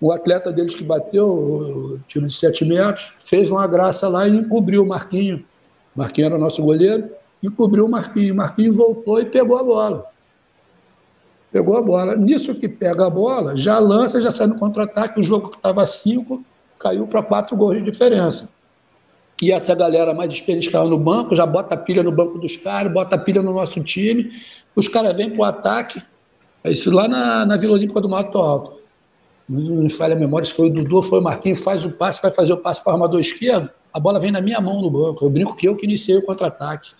O 0.00 0.12
atleta 0.12 0.52
deles 0.52 0.74
que 0.74 0.84
bateu, 0.84 1.98
tiro 2.06 2.26
de 2.26 2.34
7 2.34 2.64
metros, 2.66 3.10
fez 3.18 3.50
uma 3.50 3.66
graça 3.66 4.08
lá 4.08 4.28
e 4.28 4.36
encobriu 4.36 4.82
o 4.82 4.86
Marquinho. 4.86 5.44
Marquinho 5.96 6.26
era 6.26 6.38
nosso 6.38 6.62
goleiro, 6.62 7.08
encobriu 7.42 7.86
o 7.86 7.88
Marquinho. 7.88 8.34
O 8.34 8.36
Marquinho 8.36 8.72
voltou 8.72 9.18
e 9.20 9.24
pegou 9.24 9.56
a 9.56 9.64
bola. 9.64 10.06
Pegou 11.50 11.78
a 11.78 11.82
bola. 11.82 12.14
Nisso 12.14 12.54
que 12.54 12.68
pega 12.68 13.06
a 13.06 13.10
bola, 13.10 13.56
já 13.56 13.78
lança, 13.78 14.20
já 14.20 14.30
sai 14.30 14.48
no 14.48 14.58
contra-ataque. 14.58 15.18
O 15.18 15.24
jogo 15.24 15.48
que 15.48 15.56
estava 15.56 15.84
5 15.86 16.44
caiu 16.78 17.06
para 17.06 17.22
4 17.22 17.56
gols 17.56 17.78
de 17.78 17.90
diferença. 17.90 18.48
E 19.40 19.52
essa 19.52 19.74
galera 19.74 20.12
mais 20.12 20.32
experiente 20.32 20.64
que 20.64 20.68
estava 20.70 20.88
no 20.88 20.98
banco, 20.98 21.36
já 21.36 21.46
bota 21.46 21.74
a 21.74 21.78
pilha 21.78 22.02
no 22.02 22.10
banco 22.10 22.38
dos 22.38 22.56
caras, 22.56 22.92
bota 22.92 23.14
a 23.14 23.18
pilha 23.18 23.40
no 23.40 23.52
nosso 23.52 23.80
time, 23.82 24.32
os 24.74 24.88
caras 24.88 25.16
vêm 25.16 25.30
para 25.30 25.40
o 25.40 25.44
ataque. 25.44 26.02
É 26.64 26.72
isso 26.72 26.90
lá 26.90 27.06
na, 27.06 27.46
na 27.46 27.56
Vila 27.56 27.74
Olímpica 27.74 28.00
do 28.00 28.08
Mato 28.08 28.38
Alto. 28.38 28.78
Não 29.48 29.84
me 29.84 29.88
falha 29.90 30.14
a 30.14 30.18
memória 30.18 30.44
se 30.44 30.52
foi 30.52 30.68
o 30.68 30.72
Dudu, 30.72 31.02
foi 31.02 31.20
o 31.20 31.22
Marquinhos, 31.22 31.60
faz 31.60 31.84
o 31.84 31.90
passe, 31.90 32.20
vai 32.20 32.32
fazer 32.32 32.52
o 32.52 32.56
passe 32.58 32.82
para 32.82 32.90
o 32.90 32.94
armador 32.94 33.20
esquerdo, 33.20 33.70
a 33.92 34.00
bola 34.00 34.20
vem 34.20 34.30
na 34.30 34.40
minha 34.40 34.60
mão 34.60 34.82
no 34.82 34.90
banco. 34.90 35.24
Eu 35.24 35.30
brinco 35.30 35.56
que 35.56 35.66
eu 35.66 35.74
que 35.74 35.86
iniciei 35.86 36.18
o 36.18 36.22
contra-ataque. 36.22 36.90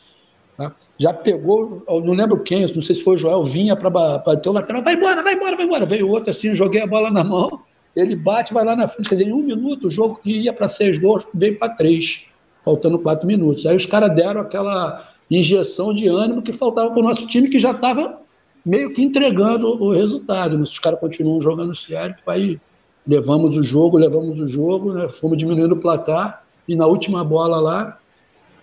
Tá? 0.57 0.75
Já 0.97 1.13
pegou, 1.13 1.83
não 1.87 2.15
lembro 2.15 2.41
quem, 2.43 2.63
não 2.63 2.83
sei 2.83 2.95
se 2.95 3.03
foi 3.03 3.15
o 3.15 3.19
Joel, 3.19 3.43
vinha 3.43 3.77
para 3.77 3.91
bater 3.91 4.49
o 4.49 4.53
lateral, 4.53 4.83
vai 4.83 4.95
embora, 4.95 5.23
vai 5.23 5.35
embora, 5.35 5.57
vai 5.57 5.67
embora. 5.67 5.87
Veio 5.87 6.09
outro 6.09 6.31
assim, 6.31 6.55
joguei 6.55 6.81
a 6.81 6.87
bola 6.87 7.11
na 7.11 7.23
mão, 7.23 7.61
ele 7.95 8.17
bate, 8.17 8.55
vai 8.55 8.65
lá 8.65 8.75
na 8.75 8.89
frente. 8.89 9.09
Quer 9.09 9.17
dizer, 9.17 9.29
em 9.29 9.33
um 9.33 9.43
minuto, 9.43 9.89
o 9.89 9.91
jogo 9.91 10.17
que 10.23 10.31
ia 10.31 10.53
para 10.53 10.69
seis 10.69 10.99
gols 10.99 11.27
veio 11.35 11.59
para 11.59 11.75
três 11.75 12.28
faltando 12.69 12.99
quatro 12.99 13.27
minutos. 13.27 13.65
Aí 13.65 13.75
os 13.75 13.87
caras 13.87 14.15
deram 14.15 14.43
aquela 14.43 15.09
injeção 15.31 15.95
de 15.95 16.07
ânimo 16.07 16.43
que 16.43 16.53
faltava 16.53 16.91
para 16.91 17.01
o 17.01 17.03
nosso 17.03 17.27
time, 17.27 17.49
que 17.49 17.59
já 17.59 17.71
estava 17.71 18.21
meio 18.63 18.93
que 18.93 19.03
entregando 19.03 19.83
o 19.83 19.91
resultado. 19.91 20.59
Mas 20.59 20.73
os 20.73 20.79
caras 20.79 21.01
continuam 21.01 21.41
jogando 21.41 21.75
sério, 21.75 22.15
aí 22.27 22.61
levamos 23.07 23.57
o 23.57 23.63
jogo, 23.63 23.97
levamos 23.97 24.39
o 24.39 24.47
jogo, 24.47 24.93
né? 24.93 25.09
fomos 25.09 25.39
diminuindo 25.39 25.75
o 25.75 25.81
placar, 25.81 26.45
e 26.69 26.77
na 26.77 26.87
última 26.87 27.25
bola 27.25 27.59
lá, 27.59 27.99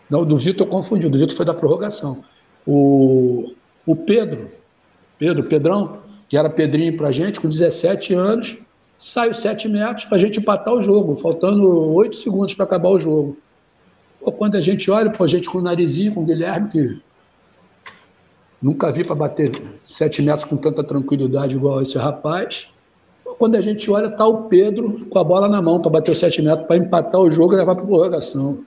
não, 0.08 0.24
do 0.24 0.38
Vitor 0.38 0.68
confundiu, 0.68 1.10
do 1.10 1.18
Vitor 1.18 1.36
foi 1.36 1.46
da 1.48 1.54
prorrogação. 1.54 2.24
O, 2.68 3.54
o 3.88 3.96
Pedro, 3.96 4.52
Pedro, 5.18 5.46
Pedrão, 5.46 5.98
que 6.30 6.38
era 6.38 6.48
Pedrinho 6.48 6.96
para 6.96 7.08
a 7.08 7.12
gente, 7.12 7.42
com 7.42 7.50
17 7.50 8.14
anos, 8.14 8.56
saiu 8.96 9.34
7 9.34 9.68
metros 9.68 10.06
para 10.06 10.18
a 10.18 10.20
gente 10.20 10.40
empatar 10.40 10.76
o 10.76 10.82
jogo, 10.82 11.16
faltando 11.16 11.68
8 11.96 12.16
segundos 12.18 12.54
para 12.54 12.66
acabar 12.66 12.90
o 12.90 13.00
jogo. 13.00 13.36
Quando 14.32 14.56
a 14.56 14.62
gente 14.62 14.90
olha, 14.90 15.14
a 15.18 15.28
gente 15.28 15.50
com 15.50 15.60
o 15.60 15.62
narizinho, 15.62 16.14
com 16.14 16.22
o 16.22 16.26
Guilherme, 16.26 16.70
que 16.70 17.02
nunca 18.62 18.92
vi 18.92 19.04
para 19.04 19.16
bater 19.16 19.52
sete 19.84 20.22
metros 20.22 20.46
com 20.46 20.58
tanta 20.58 20.84
tranquilidade 20.84 21.56
igual 21.56 21.82
esse 21.82 21.98
rapaz. 21.98 22.68
Quando 23.38 23.56
a 23.56 23.62
gente 23.62 23.90
olha, 23.92 24.08
está 24.08 24.26
o 24.26 24.44
Pedro 24.44 25.06
com 25.10 25.20
a 25.20 25.24
bola 25.24 25.48
na 25.48 25.62
mão 25.62 25.82
para 25.82 25.92
bater 25.92 26.12
os 26.12 26.20
sete 26.20 26.42
metros, 26.42 26.68
para 26.68 26.78
empatar 26.78 27.20
o 27.22 27.32
jogo 27.32 27.54
e 27.54 27.58
levar 27.58 27.76
para 27.76 27.86
prorrogação. 27.86 28.64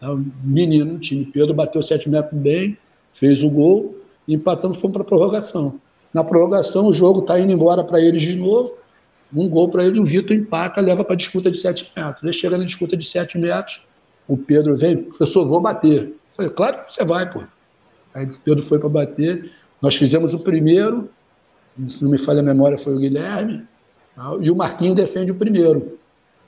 É 0.00 0.08
um 0.08 0.24
menino 0.42 0.94
no 0.94 0.98
time. 0.98 1.24
Pedro 1.24 1.54
bateu 1.54 1.82
sete 1.82 2.08
metros 2.08 2.38
bem, 2.40 2.76
fez 3.12 3.42
o 3.42 3.50
gol, 3.50 3.96
empatamos, 4.26 4.78
fomos 4.78 4.94
para 4.94 5.04
prorrogação. 5.04 5.80
Na 6.12 6.24
prorrogação, 6.24 6.86
o 6.86 6.92
jogo 6.92 7.20
está 7.20 7.38
indo 7.38 7.52
embora 7.52 7.84
para 7.84 8.00
eles 8.00 8.22
de 8.22 8.34
novo. 8.34 8.74
Um 9.32 9.48
gol 9.48 9.68
para 9.68 9.84
ele, 9.84 10.00
o 10.00 10.04
Vitor 10.04 10.36
empata, 10.36 10.80
leva 10.80 11.04
para 11.04 11.14
a 11.14 11.16
disputa 11.16 11.50
de 11.50 11.58
7 11.58 11.92
metros. 11.96 12.22
Ele 12.22 12.32
chega 12.32 12.58
na 12.58 12.64
disputa 12.64 12.96
de 12.96 13.04
7 13.04 13.38
metros, 13.38 13.80
o 14.30 14.36
Pedro 14.36 14.76
vem, 14.76 14.96
professor, 15.02 15.44
vou 15.44 15.60
bater. 15.60 16.02
Eu 16.04 16.14
falei, 16.30 16.52
claro 16.52 16.84
que 16.84 16.94
você 16.94 17.04
vai, 17.04 17.28
pô. 17.28 17.42
Aí 18.14 18.26
o 18.26 18.38
Pedro 18.38 18.62
foi 18.62 18.78
para 18.78 18.88
bater. 18.88 19.50
Nós 19.82 19.96
fizemos 19.96 20.34
o 20.34 20.38
primeiro, 20.38 21.10
se 21.84 22.00
não 22.04 22.12
me 22.12 22.16
falha 22.16 22.38
a 22.38 22.42
memória, 22.44 22.78
foi 22.78 22.94
o 22.94 22.98
Guilherme, 22.98 23.64
e 24.40 24.48
o 24.48 24.54
Marquinhos 24.54 24.94
defende 24.94 25.32
o 25.32 25.34
primeiro. 25.34 25.98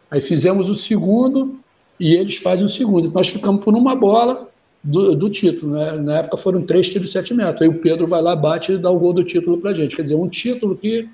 Aí 0.09 0.21
fizemos 0.21 0.71
o 0.71 0.77
segundo, 0.77 1.59
e 1.99 2.15
eles 2.15 2.37
fazem 2.37 2.65
o 2.65 2.69
segundo. 2.69 3.11
Nós 3.11 3.29
ficamos 3.29 3.65
por 3.65 3.75
uma 3.75 3.97
bola 3.97 4.49
do, 4.85 5.17
do 5.17 5.29
título. 5.29 5.73
Né? 5.73 5.93
Na 5.97 6.19
época 6.19 6.37
foram 6.37 6.63
três 6.63 6.89
tiros 6.89 7.09
de 7.09 7.13
sete 7.13 7.35
metros. 7.35 7.63
Aí 7.63 7.69
o 7.69 7.81
Pedro 7.81 8.07
vai 8.07 8.23
lá, 8.23 8.37
bate 8.37 8.75
e 8.75 8.79
dá 8.79 8.91
o 8.91 8.99
gol 8.99 9.13
do 9.13 9.25
título 9.25 9.59
para 9.59 9.75
gente. 9.75 9.97
Quer 9.97 10.03
dizer, 10.03 10.15
um 10.15 10.29
título 10.29 10.77
que 10.77 11.09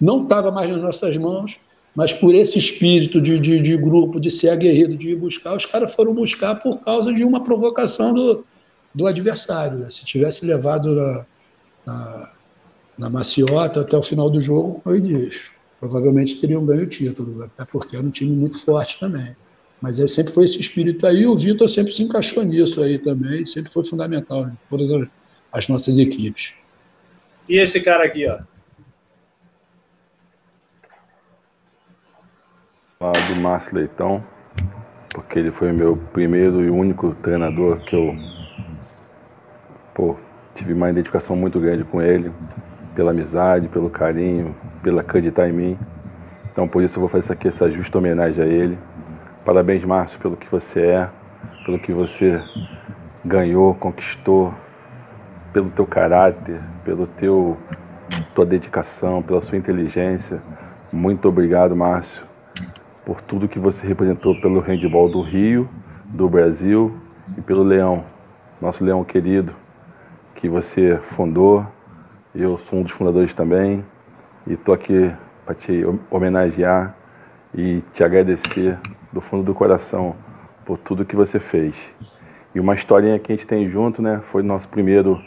não 0.00 0.22
estava 0.22 0.50
mais 0.50 0.70
nas 0.70 0.80
nossas 0.80 1.14
mãos, 1.18 1.58
mas 1.94 2.12
por 2.12 2.34
esse 2.34 2.58
espírito 2.58 3.20
de, 3.20 3.38
de, 3.38 3.60
de, 3.60 3.76
grupo, 3.76 4.18
de 4.18 4.30
ser 4.30 4.50
aguerrido, 4.50 4.96
de 4.96 5.10
ir 5.10 5.16
buscar, 5.16 5.54
os 5.56 5.64
caras 5.64 5.94
foram 5.94 6.12
buscar 6.12 6.56
por 6.56 6.80
causa 6.80 7.12
de 7.12 7.24
uma 7.24 7.42
provocação 7.42 8.12
do, 8.12 8.44
do 8.92 9.06
adversário. 9.06 9.78
Né? 9.78 9.90
Se 9.90 10.04
tivesse 10.04 10.44
levado 10.44 10.94
na, 10.94 11.26
na, 11.86 12.32
na, 12.98 13.10
maciota 13.10 13.82
até 13.82 13.96
o 13.96 14.02
final 14.02 14.28
do 14.28 14.40
jogo, 14.40 14.82
eu 14.84 15.00
disse, 15.00 15.40
provavelmente 15.78 16.40
teriam 16.40 16.66
ganho 16.66 16.82
o 16.82 16.88
título, 16.88 17.44
até 17.44 17.64
porque 17.64 17.96
era 17.96 18.04
um 18.04 18.10
time 18.10 18.34
muito 18.34 18.58
forte 18.58 18.98
também. 18.98 19.36
Mas 19.80 19.98
ele 19.98 20.08
sempre 20.08 20.32
foi 20.32 20.44
esse 20.44 20.58
espírito 20.58 21.06
aí, 21.06 21.26
o 21.26 21.36
Vitor 21.36 21.68
sempre 21.68 21.92
se 21.92 22.02
encaixou 22.02 22.42
nisso 22.42 22.82
aí 22.82 22.98
também, 22.98 23.46
sempre 23.46 23.72
foi 23.72 23.84
fundamental 23.84 24.48
em 24.48 24.58
todas 24.68 24.90
as, 24.90 25.06
as 25.52 25.68
nossas 25.68 25.96
equipes. 25.98 26.54
E 27.48 27.58
esse 27.58 27.82
cara 27.82 28.04
aqui, 28.04 28.26
ó? 28.26 28.38
Falar 33.04 33.28
do 33.28 33.36
Márcio 33.36 33.76
Leitão, 33.76 34.24
porque 35.12 35.38
ele 35.38 35.50
foi 35.50 35.70
meu 35.72 35.94
primeiro 35.94 36.64
e 36.64 36.70
único 36.70 37.14
treinador 37.16 37.80
que 37.80 37.94
eu 37.94 38.16
pô, 39.92 40.16
tive 40.54 40.72
uma 40.72 40.88
identificação 40.88 41.36
muito 41.36 41.60
grande 41.60 41.84
com 41.84 42.00
ele, 42.00 42.32
pela 42.94 43.10
amizade, 43.10 43.68
pelo 43.68 43.90
carinho, 43.90 44.56
pelo 44.82 44.98
acreditar 45.00 45.46
em 45.46 45.52
mim. 45.52 45.78
Então 46.50 46.66
por 46.66 46.82
isso 46.82 46.96
eu 46.96 47.00
vou 47.00 47.08
fazer 47.10 47.30
aqui, 47.30 47.48
essa 47.48 47.70
justa 47.70 47.98
homenagem 47.98 48.42
a 48.42 48.46
ele. 48.46 48.78
Parabéns, 49.44 49.84
Márcio, 49.84 50.18
pelo 50.18 50.34
que 50.34 50.48
você 50.48 50.80
é, 50.80 51.08
pelo 51.66 51.78
que 51.78 51.92
você 51.92 52.42
ganhou, 53.22 53.74
conquistou, 53.74 54.54
pelo 55.52 55.68
teu 55.68 55.86
caráter, 55.86 56.58
pelo 56.82 57.06
teu 57.06 57.58
tua 58.34 58.46
dedicação, 58.46 59.22
pela 59.22 59.42
sua 59.42 59.58
inteligência. 59.58 60.40
Muito 60.90 61.28
obrigado, 61.28 61.76
Márcio, 61.76 62.24
por 63.04 63.20
tudo 63.20 63.48
que 63.48 63.58
você 63.58 63.86
representou 63.86 64.40
pelo 64.40 64.60
handball 64.60 65.08
do 65.08 65.20
Rio, 65.20 65.68
do 66.06 66.28
Brasil 66.28 66.96
e 67.36 67.40
pelo 67.40 67.62
Leão, 67.62 68.04
nosso 68.60 68.84
Leão 68.84 69.04
querido, 69.04 69.52
que 70.34 70.48
você 70.48 70.98
fundou. 71.02 71.66
Eu 72.34 72.58
sou 72.58 72.80
um 72.80 72.82
dos 72.82 72.92
fundadores 72.92 73.32
também 73.34 73.84
e 74.46 74.54
estou 74.54 74.74
aqui 74.74 75.12
para 75.44 75.54
te 75.54 75.84
homenagear 76.10 76.94
e 77.54 77.82
te 77.92 78.02
agradecer 78.02 78.78
do 79.12 79.20
fundo 79.20 79.44
do 79.44 79.54
coração 79.54 80.16
por 80.64 80.78
tudo 80.78 81.04
que 81.04 81.14
você 81.14 81.38
fez. 81.38 81.74
E 82.54 82.60
uma 82.60 82.74
historinha 82.74 83.18
que 83.18 83.32
a 83.32 83.36
gente 83.36 83.46
tem 83.46 83.68
junto, 83.68 84.00
né? 84.00 84.20
Foi 84.24 84.42
nosso 84.42 84.68
primeiro 84.68 85.20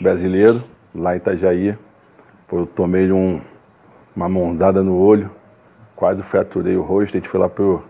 brasileiro, 0.00 0.62
lá 0.94 1.14
em 1.14 1.18
Itajaí. 1.18 1.76
Eu 2.50 2.66
tomei 2.66 3.10
um, 3.12 3.40
uma 4.16 4.28
mãozada 4.28 4.82
no 4.82 4.96
olho, 4.96 5.30
quase 5.98 6.22
fraturei 6.22 6.76
o 6.76 6.82
rosto. 6.82 7.16
A 7.16 7.18
gente 7.18 7.28
foi 7.28 7.40
lá 7.40 7.48
pro, 7.48 7.82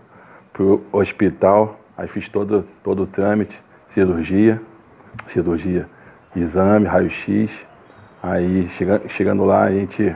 pro 0.51 0.83
hospital, 0.91 1.79
aí 1.95 2.07
fiz 2.07 2.27
todo, 2.27 2.65
todo 2.83 3.03
o 3.03 3.07
trâmite, 3.07 3.61
cirurgia, 3.89 4.59
cirurgia, 5.27 5.87
exame, 6.35 6.87
raio-x. 6.87 7.51
Aí 8.21 8.67
chegando, 8.69 9.07
chegando 9.09 9.45
lá, 9.45 9.65
a 9.65 9.71
gente 9.71 10.15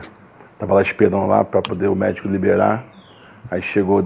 tava 0.58 0.74
lá 0.74 0.82
esperando 0.82 1.24
lá 1.28 1.44
para 1.44 1.62
poder 1.62 1.86
o 1.86 1.94
médico 1.94 2.26
liberar. 2.26 2.84
Aí 3.48 3.62
chegou 3.62 4.04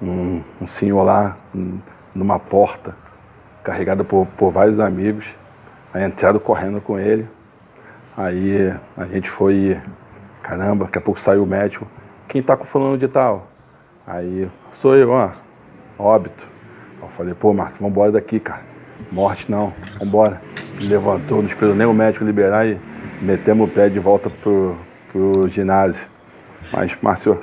um, 0.00 0.40
um 0.62 0.66
senhor 0.68 1.02
lá 1.02 1.36
numa 2.14 2.38
porta, 2.38 2.94
carregado 3.64 4.04
por, 4.04 4.24
por 4.38 4.52
vários 4.52 4.78
amigos, 4.78 5.26
aí 5.92 6.06
entraram 6.06 6.38
correndo 6.38 6.80
com 6.80 6.96
ele. 6.96 7.28
Aí 8.16 8.72
a 8.96 9.04
gente 9.06 9.28
foi, 9.28 9.80
caramba, 10.44 10.84
daqui 10.84 10.98
a 10.98 11.00
pouco 11.00 11.18
saiu 11.18 11.42
o 11.42 11.46
médico, 11.46 11.88
quem 12.30 12.42
tá 12.42 12.56
com 12.56 12.64
fulano 12.64 12.96
de 12.96 13.06
tal? 13.06 13.48
Aí, 14.06 14.48
sou 14.72 14.96
eu, 14.96 15.10
ó, 15.10 15.30
óbito. 15.98 16.48
Eu 17.02 17.08
falei, 17.08 17.34
pô, 17.34 17.52
Márcio, 17.52 17.82
vambora 17.82 18.12
daqui, 18.12 18.40
cara. 18.40 18.62
Morte 19.12 19.50
não, 19.50 19.72
vambora. 19.98 20.40
Levantou, 20.80 21.42
não 21.42 21.48
esperou 21.48 21.74
nem 21.74 21.86
o 21.86 21.92
médico 21.92 22.24
liberar 22.24 22.66
e 22.66 22.80
metemos 23.20 23.68
o 23.68 23.72
pé 23.72 23.88
de 23.88 23.98
volta 23.98 24.30
pro, 24.30 24.74
pro 25.12 25.48
ginásio. 25.48 26.06
Mas, 26.72 26.96
Márcio, 27.02 27.38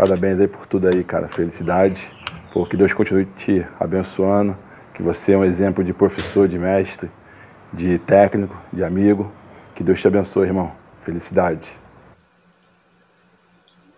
Parabéns 0.00 0.40
aí 0.40 0.48
por 0.48 0.66
tudo 0.66 0.88
aí, 0.88 1.04
cara. 1.04 1.28
Felicidade. 1.28 2.10
Por 2.54 2.66
que 2.68 2.74
Deus 2.74 2.94
continue 2.94 3.26
te 3.36 3.66
abençoando. 3.78 4.56
Que 4.94 5.02
você 5.02 5.32
é 5.32 5.36
um 5.36 5.44
exemplo 5.44 5.84
de 5.84 5.92
professor, 5.92 6.48
de 6.48 6.58
mestre, 6.58 7.10
de 7.70 7.98
técnico, 7.98 8.56
de 8.72 8.82
amigo. 8.82 9.30
Que 9.74 9.84
Deus 9.84 10.00
te 10.00 10.06
abençoe, 10.06 10.46
irmão. 10.46 10.72
Felicidade. 11.02 11.79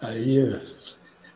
Aí, 0.03 0.61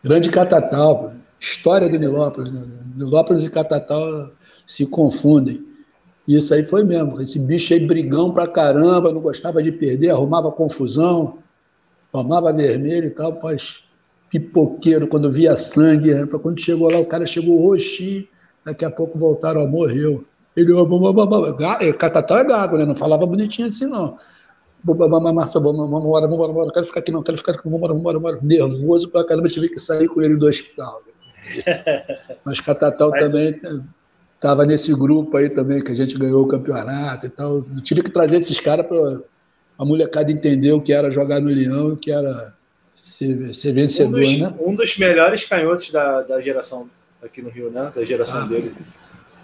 grande 0.02 0.28
Catatal, 0.28 1.12
história 1.38 1.88
de 1.88 1.96
Nilópolis. 1.98 2.52
Né? 2.52 2.66
Nilópolis 2.96 3.44
e 3.44 3.50
Catatal 3.50 4.30
se 4.66 4.84
confundem. 4.84 5.64
Isso 6.26 6.52
aí 6.52 6.64
foi 6.64 6.82
mesmo. 6.82 7.20
Esse 7.22 7.38
bicho 7.38 7.72
aí 7.72 7.86
brigão 7.86 8.32
pra 8.32 8.48
caramba, 8.48 9.12
não 9.12 9.20
gostava 9.20 9.62
de 9.62 9.70
perder, 9.70 10.10
arrumava 10.10 10.50
confusão, 10.50 11.38
tomava 12.10 12.52
vermelho 12.52 13.06
e 13.06 13.10
tal, 13.10 13.38
mas 13.40 13.84
pipoqueiro, 14.28 15.06
quando 15.06 15.30
via 15.30 15.56
sangue, 15.56 16.12
né? 16.12 16.26
quando 16.26 16.60
chegou 16.60 16.90
lá, 16.90 16.98
o 16.98 17.06
cara 17.06 17.24
chegou 17.24 17.60
roxinho, 17.60 18.26
daqui 18.64 18.84
a 18.84 18.90
pouco 18.90 19.16
voltaram, 19.16 19.62
ó, 19.62 19.66
morreu. 19.68 20.24
Ele, 20.56 20.72
Catatá 21.92 22.40
é 22.40 22.44
gago, 22.44 22.78
né? 22.78 22.84
Não 22.84 22.96
falava 22.96 23.24
bonitinho 23.26 23.68
assim, 23.68 23.86
não. 23.86 24.16
Marta, 24.94 25.58
vamos 25.58 25.86
embora, 25.86 26.26
vamos 26.26 26.34
embora, 26.34 26.52
vamos 26.52 26.72
quero 26.72 26.86
ficar 26.86 27.00
aqui 27.00 27.10
não, 27.10 27.22
quero 27.22 27.38
ficar 27.38 27.52
aqui, 27.52 27.62
vamos 27.64 27.78
embora, 27.78 27.92
vamos 27.92 28.14
embora, 28.16 28.38
nervoso 28.42 29.08
pra 29.08 29.24
caramba, 29.24 29.48
tive 29.48 29.68
que 29.68 29.80
sair 29.80 30.08
com 30.08 30.22
ele 30.22 30.36
do 30.36 30.46
hospital. 30.46 31.02
Mas 32.44 32.60
Catatal 32.60 33.10
Mas... 33.10 33.30
também 33.30 33.60
estava 34.34 34.64
nesse 34.64 34.92
grupo 34.94 35.36
aí 35.36 35.50
também, 35.50 35.82
que 35.82 35.92
a 35.92 35.94
gente 35.94 36.16
ganhou 36.16 36.42
o 36.42 36.48
campeonato 36.48 37.26
e 37.26 37.30
tal. 37.30 37.56
Eu 37.56 37.82
tive 37.82 38.02
que 38.02 38.10
trazer 38.10 38.36
esses 38.36 38.60
caras 38.60 38.86
para 38.86 39.20
a 39.78 39.84
molecada 39.84 40.30
entender 40.30 40.72
o 40.72 40.80
que 40.80 40.92
era 40.92 41.10
jogar 41.10 41.40
no 41.40 41.48
Leão, 41.48 41.92
o 41.92 41.96
que 41.96 42.10
era 42.10 42.54
ser, 42.94 43.54
ser 43.54 43.72
vencedor, 43.72 44.18
um 44.18 44.22
dos, 44.22 44.38
né? 44.38 44.54
Um 44.60 44.74
dos 44.74 44.98
melhores 44.98 45.44
canhotos 45.44 45.90
da, 45.90 46.22
da 46.22 46.40
geração 46.40 46.88
aqui 47.22 47.42
no 47.42 47.48
Rio, 47.48 47.70
né? 47.70 47.92
Da 47.94 48.04
geração 48.04 48.42
ah, 48.42 48.46
dele. 48.46 48.72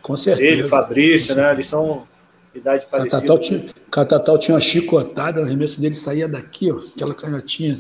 Com 0.01 0.17
certeza. 0.17 0.49
Ele, 0.49 0.65
Fabrício, 0.65 1.35
né? 1.35 1.53
Eles 1.53 1.67
são 1.67 2.07
idade 2.55 2.87
parecida. 2.87 3.21
Catatal 3.21 3.39
tinha, 3.39 3.75
Catatal 3.91 4.39
tinha 4.39 4.55
uma 4.55 4.61
chicotada, 4.61 5.41
o 5.41 5.45
arremesso 5.45 5.81
dele 5.81 5.95
saía 5.95 6.29
daqui, 6.29 6.71
ó, 6.71 6.79
aquela 6.95 7.15
canhotinha. 7.15 7.79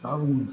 Tava 0.00 0.22
uma 0.22 0.48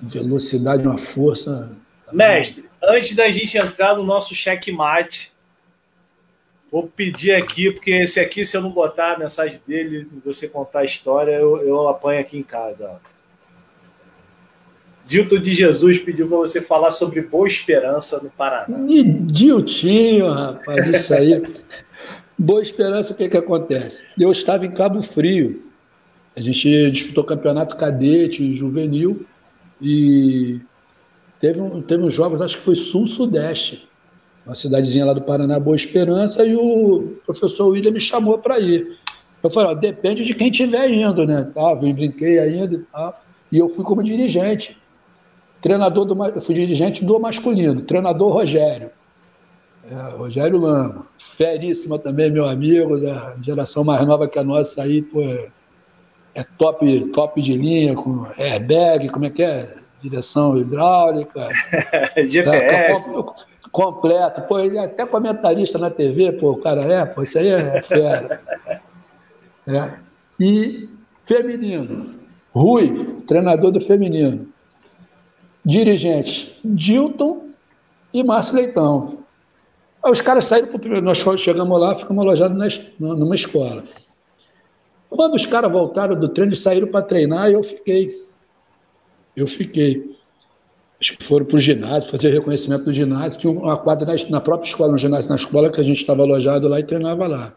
velocidade, 0.00 0.86
uma 0.86 0.98
força. 0.98 1.70
Mestre, 2.12 2.68
antes 2.82 3.14
da 3.14 3.30
gente 3.30 3.56
entrar 3.56 3.96
no 3.96 4.04
nosso 4.04 4.34
checkmate, 4.34 5.32
vou 6.70 6.88
pedir 6.88 7.32
aqui, 7.32 7.70
porque 7.70 7.90
esse 7.92 8.20
aqui, 8.20 8.44
se 8.44 8.56
eu 8.56 8.62
não 8.62 8.70
botar 8.70 9.14
a 9.14 9.18
mensagem 9.18 9.60
dele, 9.66 10.08
você 10.24 10.48
contar 10.48 10.80
a 10.80 10.84
história, 10.84 11.32
eu, 11.32 11.58
eu 11.58 11.88
apanho 11.88 12.20
aqui 12.20 12.38
em 12.38 12.42
casa. 12.42 12.90
Ó. 12.90 13.18
Dilton 15.04 15.38
de 15.38 15.54
Jesus 15.54 15.98
pediu 15.98 16.28
para 16.28 16.36
você 16.36 16.60
falar 16.60 16.90
sobre 16.90 17.22
Boa 17.22 17.48
Esperança 17.48 18.22
no 18.22 18.28
Paraná. 18.28 18.76
Diltinho, 18.86 20.30
rapaz, 20.30 20.86
isso 20.86 21.14
aí. 21.14 21.42
Boa 22.40 22.62
Esperança, 22.62 23.12
o 23.12 23.16
que, 23.16 23.28
que 23.28 23.36
acontece? 23.36 24.04
Eu 24.16 24.30
estava 24.30 24.64
em 24.64 24.70
Cabo 24.70 25.02
Frio. 25.02 25.60
A 26.36 26.40
gente 26.40 26.88
disputou 26.92 27.24
campeonato 27.24 27.76
cadete 27.76 28.54
juvenil 28.54 29.26
e 29.82 30.60
teve, 31.40 31.60
um, 31.60 31.82
teve 31.82 32.04
uns 32.04 32.14
jogos, 32.14 32.40
acho 32.40 32.58
que 32.58 32.62
foi 32.62 32.76
Sul-Sudeste, 32.76 33.88
uma 34.46 34.54
cidadezinha 34.54 35.04
lá 35.04 35.14
do 35.14 35.22
Paraná, 35.22 35.58
Boa 35.58 35.74
Esperança, 35.74 36.46
e 36.46 36.54
o 36.54 37.16
professor 37.26 37.70
William 37.70 37.90
me 37.90 38.00
chamou 38.00 38.38
para 38.38 38.60
ir. 38.60 38.96
Eu 39.42 39.50
falei, 39.50 39.70
ó, 39.70 39.74
depende 39.74 40.24
de 40.24 40.32
quem 40.32 40.48
estiver 40.48 40.88
indo, 40.92 41.26
né? 41.26 41.42
Tá, 41.52 41.74
vim, 41.74 41.92
brinquei 41.92 42.38
ainda 42.38 42.72
e 42.72 42.78
tal. 42.78 43.20
E 43.50 43.58
eu 43.58 43.68
fui 43.68 43.84
como 43.84 44.00
dirigente. 44.00 44.78
Treinador 45.60 46.04
do, 46.04 46.24
eu 46.26 46.40
fui 46.40 46.54
dirigente 46.54 47.04
do 47.04 47.18
masculino, 47.18 47.82
treinador 47.82 48.32
Rogério. 48.32 48.92
É, 49.90 50.16
Rogério 50.16 50.58
Lama. 50.58 51.06
Feríssima 51.18 51.98
também, 51.98 52.30
meu 52.30 52.46
amigo, 52.46 53.00
da 53.00 53.36
geração 53.40 53.84
mais 53.84 54.04
nova 54.06 54.28
que 54.28 54.38
a 54.38 54.44
nossa 54.44 54.82
aí, 54.82 55.02
pô, 55.02 55.22
é, 55.22 55.48
é 56.34 56.44
top, 56.58 57.00
top 57.12 57.40
de 57.40 57.54
linha, 57.54 57.94
com 57.94 58.26
airbag, 58.38 59.08
como 59.08 59.26
é 59.26 59.30
que 59.30 59.42
é? 59.42 59.74
Direção 60.00 60.56
hidráulica. 60.56 61.48
GPS. 62.28 63.14
É, 63.14 63.24
completo. 63.70 64.42
Pô, 64.42 64.58
ele 64.58 64.78
é 64.78 64.84
até 64.84 65.06
comentarista 65.06 65.78
na 65.78 65.90
TV, 65.90 66.32
pô, 66.32 66.52
o 66.52 66.60
cara 66.60 66.82
é, 66.82 67.04
pô, 67.04 67.22
isso 67.22 67.38
aí 67.38 67.48
é 67.48 67.82
fera. 67.82 68.40
É. 69.70 69.92
E 70.40 70.88
feminino. 71.26 72.06
Rui, 72.54 73.18
treinador 73.26 73.70
do 73.70 73.82
feminino 73.82 74.48
dirigentes 75.68 76.50
Dilton 76.64 77.48
e 78.14 78.24
Márcio 78.24 78.56
Leitão. 78.56 79.18
Aí 80.08 80.12
os 80.12 80.22
caras 80.22 80.46
saíram 80.46 80.68
para 80.68 80.76
o 80.76 80.80
primeiro. 80.80 81.04
Nós 81.04 81.18
chegamos 81.38 81.78
lá, 81.78 81.94
ficamos 81.94 82.24
alojados 82.24 82.80
numa 82.98 83.34
escola. 83.34 83.84
Quando 85.10 85.34
os 85.34 85.44
caras 85.44 85.70
voltaram 85.70 86.18
do 86.18 86.30
treino 86.30 86.52
e 86.52 86.56
saíram 86.56 86.88
para 86.88 87.02
treinar, 87.02 87.50
eu 87.50 87.62
fiquei. 87.62 88.26
Eu 89.36 89.46
fiquei. 89.46 90.16
Acho 90.98 91.16
que 91.16 91.22
foram 91.22 91.44
para 91.44 91.56
o 91.56 91.60
ginásio, 91.60 92.10
fazer 92.10 92.32
reconhecimento 92.32 92.84
do 92.84 92.92
ginásio. 92.92 93.38
Tinha 93.38 93.52
uma 93.52 93.76
quadra 93.76 94.06
na, 94.06 94.30
na 94.30 94.40
própria 94.40 94.68
escola, 94.68 94.94
um 94.94 94.98
ginásio 94.98 95.28
na 95.28 95.36
escola, 95.36 95.70
que 95.70 95.80
a 95.80 95.84
gente 95.84 95.98
estava 95.98 96.22
alojado 96.22 96.66
lá 96.68 96.80
e 96.80 96.84
treinava 96.84 97.26
lá. 97.26 97.54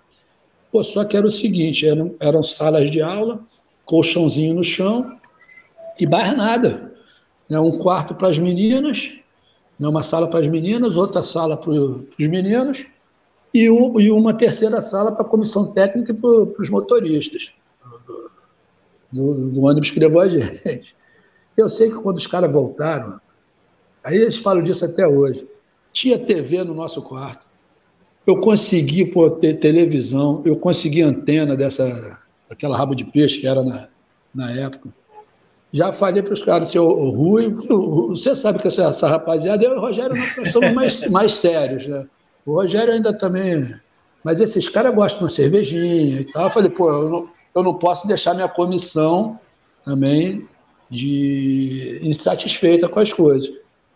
Pô, 0.72 0.84
só 0.84 1.06
que 1.06 1.16
era 1.16 1.26
o 1.26 1.32
seguinte: 1.32 1.88
eram, 1.88 2.14
eram 2.20 2.44
salas 2.44 2.92
de 2.92 3.02
aula, 3.02 3.40
colchãozinho 3.86 4.56
no 4.56 4.64
chão 4.64 5.18
e 5.98 6.06
mais 6.06 6.36
nada. 6.36 6.92
Né? 7.50 7.58
Um 7.58 7.78
quarto 7.78 8.14
para 8.14 8.28
as 8.28 8.38
meninas, 8.38 9.14
né? 9.82 9.88
uma 9.88 10.04
sala 10.04 10.28
para 10.30 10.40
as 10.40 10.48
meninas, 10.48 10.96
outra 10.96 11.24
sala 11.24 11.58
para 11.58 11.72
os 11.72 12.06
meninos 12.20 12.86
e, 13.52 13.70
um, 13.70 14.00
e, 14.00 14.12
uma 14.12 14.34
terceira 14.34 14.80
sala 14.80 15.12
para 15.12 15.24
a 15.24 15.30
comissão 15.30 15.74
técnica 15.74 16.12
e 16.12 16.16
para 16.16 16.62
os 16.62 16.70
motoristas 16.70 17.52
do, 19.12 19.50
do, 19.50 19.62
ônibus 19.62 19.90
que 19.90 20.00
levou 20.00 20.22
a 20.22 20.30
gente. 20.30 20.96
Eu 21.58 21.68
sei 21.68 21.90
que 21.90 21.96
quando 21.96 22.18
os 22.18 22.28
caras 22.28 22.52
voltaram, 22.52 23.20
aí 24.04 24.16
eles 24.16 24.38
falam 24.38 24.64
disso 24.64 24.86
até 24.86 25.06
hoje, 25.06 25.46
tinha 25.92 26.18
TV 26.18 26.64
no 26.64 26.74
nosso 26.74 27.02
quarto. 27.02 27.46
Eu 28.26 28.40
consegui 28.40 29.04
pô, 29.04 29.30
ter 29.32 29.56
televisão, 29.56 30.44
eu 30.46 30.56
consegui 30.56 31.02
antena 31.02 31.58
dessa, 31.58 32.22
aquela 32.50 32.78
rabo 32.78 32.96
de 32.96 33.04
peixe 33.04 33.42
que 33.42 33.48
era 33.48 33.64
na, 33.64 33.90
na 34.34 34.52
época. 34.52 34.90
Já 35.74 35.94
falei 35.94 36.22
para 36.22 36.34
os 36.34 36.44
caras, 36.44 36.72
seu 36.72 36.86
Rui, 36.86 37.56
você 38.10 38.36
sabe 38.36 38.60
que 38.60 38.68
essa, 38.68 38.84
essa 38.84 39.08
rapaziada, 39.08 39.64
eu 39.64 39.72
e 39.72 39.78
o 39.78 39.80
Rogério, 39.80 40.16
nós 40.16 40.52
somos 40.52 40.74
mais, 40.74 41.08
mais 41.10 41.34
sérios, 41.34 41.88
né? 41.88 42.06
O 42.46 42.56
Rogério 42.56 42.94
ainda 42.94 43.14
também. 43.14 43.74
Mas 44.24 44.42
esses 44.42 44.68
caras 44.68 44.94
gostam 44.94 45.20
de 45.20 45.24
uma 45.24 45.30
cervejinha 45.30 46.22
e 46.22 46.26
tal. 46.26 46.44
Eu 46.46 46.50
falei, 46.50 46.70
pô, 46.70 46.90
eu 46.92 47.10
não, 47.10 47.30
eu 47.56 47.64
não 47.64 47.74
posso 47.76 48.06
deixar 48.06 48.34
minha 48.34 48.50
comissão 48.50 49.40
também 49.86 50.46
de 50.90 52.00
insatisfeita 52.04 52.90
com 52.90 53.00
as 53.00 53.14
coisas. 53.14 53.50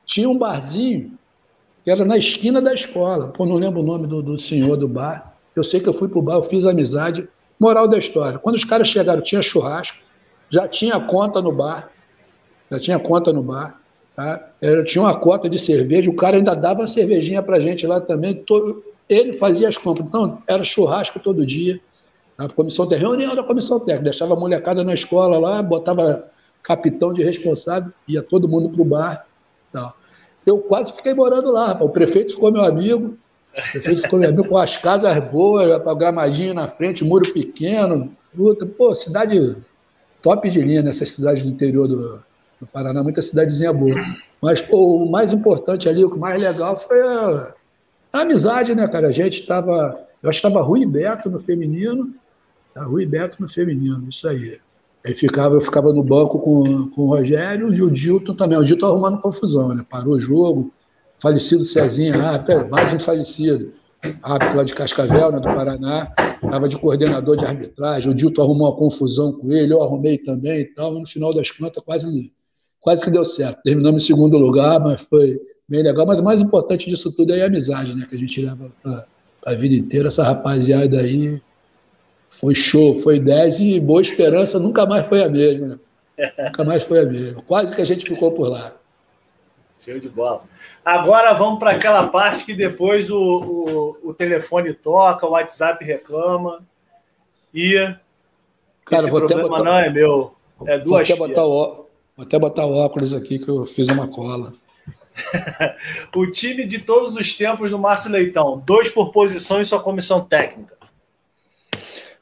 Tinha 0.06 0.30
um 0.30 0.38
barzinho 0.38 1.12
que 1.84 1.92
era 1.92 2.06
na 2.06 2.18
esquina 2.18 2.62
da 2.62 2.74
escola. 2.74 3.28
Pô, 3.28 3.46
não 3.46 3.56
lembro 3.56 3.82
o 3.82 3.86
nome 3.86 4.08
do, 4.08 4.22
do 4.22 4.40
senhor 4.40 4.78
do 4.78 4.88
bar. 4.88 5.36
Eu 5.56 5.64
sei 5.64 5.80
que 5.80 5.90
eu 5.90 5.94
fui 5.94 6.08
pro 6.08 6.22
bar, 6.22 6.36
eu 6.36 6.44
fiz 6.44 6.66
amizade. 6.66 7.28
Moral 7.60 7.88
da 7.88 7.98
história. 7.98 8.40
Quando 8.40 8.56
os 8.56 8.64
caras 8.64 8.88
chegaram, 8.88 9.22
tinha 9.22 9.42
churrasco, 9.42 9.98
já 10.50 10.68
tinha 10.68 11.00
conta 11.00 11.42
no 11.42 11.52
bar. 11.52 11.90
Já 12.72 12.80
tinha 12.80 13.00
conta 13.00 13.32
no 13.32 13.44
bar. 13.44 13.80
Tá? 14.16 14.50
Eu 14.62 14.86
tinha 14.86 15.02
uma 15.04 15.16
cota 15.16 15.50
de 15.50 15.60
cerveja, 15.60 16.10
o 16.10 16.16
cara 16.16 16.38
ainda 16.38 16.56
dava 16.56 16.88
cervejinha 16.88 17.44
pra 17.44 17.60
gente 17.60 17.86
lá 17.86 18.00
também. 18.00 18.44
Ele 19.10 19.34
fazia 19.34 19.68
as 19.68 19.78
compras. 19.78 20.08
Então, 20.08 20.42
era 20.48 20.64
churrasco 20.64 21.20
todo 21.20 21.46
dia. 21.46 21.80
A 22.38 22.50
comissão 22.50 22.88
técnica, 22.88 23.10
reunião 23.10 23.36
da 23.36 23.44
comissão 23.44 23.80
técnica, 23.80 24.04
deixava 24.04 24.34
a 24.34 24.40
molecada 24.40 24.84
na 24.84 24.94
escola 24.94 25.38
lá, 25.38 25.62
botava 25.62 26.30
capitão 26.62 27.14
de 27.14 27.24
responsável, 27.24 27.92
ia 28.08 28.22
todo 28.22 28.48
mundo 28.48 28.70
pro 28.70 28.84
bar. 28.84 29.26
Tal. 29.72 29.96
Eu 30.46 30.60
quase 30.60 30.92
fiquei 30.92 31.14
morando 31.14 31.52
lá, 31.52 31.78
o 31.82 31.90
prefeito 31.90 32.34
ficou 32.34 32.52
meu 32.52 32.64
amigo, 32.64 33.18
o 33.52 33.72
prefeito 33.72 34.02
ficou 34.02 34.20
meu 34.20 34.30
amigo 34.30 34.48
com 34.48 34.58
as 34.58 34.78
casas 34.78 35.18
boas, 35.32 35.82
o 35.86 35.96
gramadinho 35.96 36.54
na 36.54 36.68
frente, 36.68 37.04
muro 37.04 37.32
pequeno, 37.32 38.12
fruta, 38.34 38.66
pô, 38.66 38.94
cidade 38.94 39.56
top 40.26 40.50
de 40.50 40.60
linha 40.60 40.82
nessa 40.82 41.06
cidade 41.06 41.44
do 41.44 41.50
interior 41.50 41.88
do, 41.88 42.20
do 42.60 42.66
Paraná, 42.74 43.04
muita 43.04 43.22
cidadezinha 43.22 43.72
boa. 43.72 43.94
Mas 44.42 44.60
pô, 44.60 45.04
o 45.04 45.12
mais 45.12 45.32
importante 45.32 45.88
ali, 45.88 46.04
o 46.04 46.18
mais 46.18 46.42
legal 46.42 46.76
foi 46.76 47.00
a, 47.00 47.54
a 48.12 48.22
amizade, 48.22 48.74
né, 48.74 48.88
cara? 48.88 49.10
A 49.10 49.12
gente 49.12 49.42
estava. 49.42 50.04
Eu 50.24 50.30
acho 50.30 50.42
que 50.42 50.48
estava 50.48 50.66
Rui 50.66 50.84
Beto 50.84 51.30
no 51.30 51.38
feminino. 51.38 52.12
Tá, 52.74 52.84
Rui 52.86 53.06
Beto 53.06 53.40
no 53.40 53.48
feminino, 53.48 54.04
isso 54.10 54.28
aí. 54.28 54.60
Aí 55.06 55.14
ficava, 55.14 55.54
eu 55.54 55.62
ficava 55.62 55.94
no 55.94 56.02
banco 56.02 56.40
com, 56.40 56.90
com 56.90 57.04
o 57.04 57.08
Rogério 57.10 57.72
e 57.72 57.84
o 57.84 57.92
Dilton 57.92 58.34
também. 58.34 58.58
O 58.58 58.64
Dilton 58.64 58.88
arrumando 58.88 59.22
confusão, 59.22 59.76
né? 59.76 59.86
Parou 59.88 60.16
o 60.16 60.20
jogo. 60.20 60.74
Falecido 61.20 61.64
Cezinha, 61.64 62.14
ah, 62.32 62.40
pera, 62.40 62.68
mais 62.68 62.92
um 62.92 63.00
falecido. 63.00 63.72
Árbitro 64.22 64.58
lá 64.58 64.64
de 64.64 64.74
Cascavel, 64.74 65.32
né, 65.32 65.40
do 65.40 65.44
Paraná. 65.44 66.14
Estava 66.44 66.70
de 66.70 66.78
coordenador 66.78 67.38
de 67.38 67.46
arbitragem. 67.46 68.12
O 68.12 68.14
Dilton 68.14 68.44
arrumou 68.44 68.70
uma 68.70 68.78
confusão 68.78 69.32
com 69.34 69.52
ele, 69.52 69.74
eu 69.74 69.82
arrumei 69.82 70.18
também 70.18 70.62
e 70.62 70.66
tal. 70.66 70.92
no 70.94 71.06
final 71.06 71.34
das 71.34 71.50
contas, 71.52 71.84
quase 71.84 72.32
quase 72.80 73.04
que 73.04 73.10
deu 73.10 73.26
certo. 73.26 73.62
Terminamos 73.64 74.04
em 74.04 74.06
segundo 74.06 74.38
lugar, 74.38 74.80
mas 74.80 75.02
foi 75.02 75.40
bem 75.68 75.82
legal. 75.82 76.06
Mas 76.06 76.20
o 76.20 76.24
mais 76.24 76.40
importante 76.40 76.88
disso 76.90 77.12
tudo 77.12 77.34
é 77.34 77.42
a 77.42 77.48
amizade, 77.48 77.96
né? 77.96 78.06
Que 78.08 78.16
a 78.16 78.20
gente 78.20 78.40
leva 78.42 78.72
para 78.84 79.08
a 79.46 79.56
vida 79.56 79.74
inteira. 79.74 80.08
Essa 80.08 80.24
rapaziada 80.24 81.00
aí 81.00 81.42
foi 82.30 82.54
show, 82.54 82.96
foi 82.96 83.20
10 83.20 83.60
e 83.60 83.80
Boa 83.80 84.02
Esperança 84.02 84.60
nunca 84.60 84.86
mais 84.86 85.08
foi 85.08 85.24
a 85.24 85.30
mesma. 85.30 85.68
Né? 85.68 85.80
nunca 86.46 86.64
mais 86.64 86.84
foi 86.84 87.00
a 87.00 87.06
mesma. 87.06 87.42
Quase 87.42 87.76
que 87.76 87.82
a 87.82 87.86
gente 87.86 88.08
ficou 88.08 88.32
por 88.32 88.50
lá. 88.50 88.76
Show 89.80 90.00
de 90.00 90.10
bola. 90.10 90.44
Agora 90.84 91.34
vamos 91.34 91.60
para 91.60 91.72
aquela 91.72 92.08
parte 92.08 92.46
que 92.46 92.54
depois 92.54 93.12
o, 93.12 93.18
o, 93.20 94.10
o, 94.10 94.14
telefone 94.14 94.74
toca, 94.74 95.28
o 95.28 95.32
WhatsApp 95.32 95.84
reclama. 95.84 96.64
E 97.54 97.74
Cara, 98.86 99.02
esse 99.02 99.10
problema 99.10 99.44
botar, 99.44 99.64
não 99.64 99.78
é 99.78 99.90
meu. 99.90 100.36
É 100.66 100.80
duas 100.80 101.08
vou 101.08 101.16
até 101.16 101.34
botar 101.34 101.46
o, 101.46 101.86
Vou 102.16 102.26
até 102.26 102.40
botar 102.40 102.66
o 102.66 102.74
óculos 102.74 103.14
aqui 103.14 103.40
que 103.40 103.50
eu 103.50 103.66
fiz 103.66 103.90
uma 103.90 104.08
cola. 104.08 104.54
o 106.16 106.28
time 106.28 106.66
de 106.66 106.80
todos 106.80 107.16
os 107.16 107.36
tempos 107.36 107.70
do 107.70 107.78
Márcio 107.78 108.10
Leitão, 108.12 108.62
dois 108.66 108.90
por 108.90 109.12
posição 109.12 109.60
e 109.60 109.66
sua 109.66 109.82
comissão 109.82 110.22
técnica. 110.22 110.78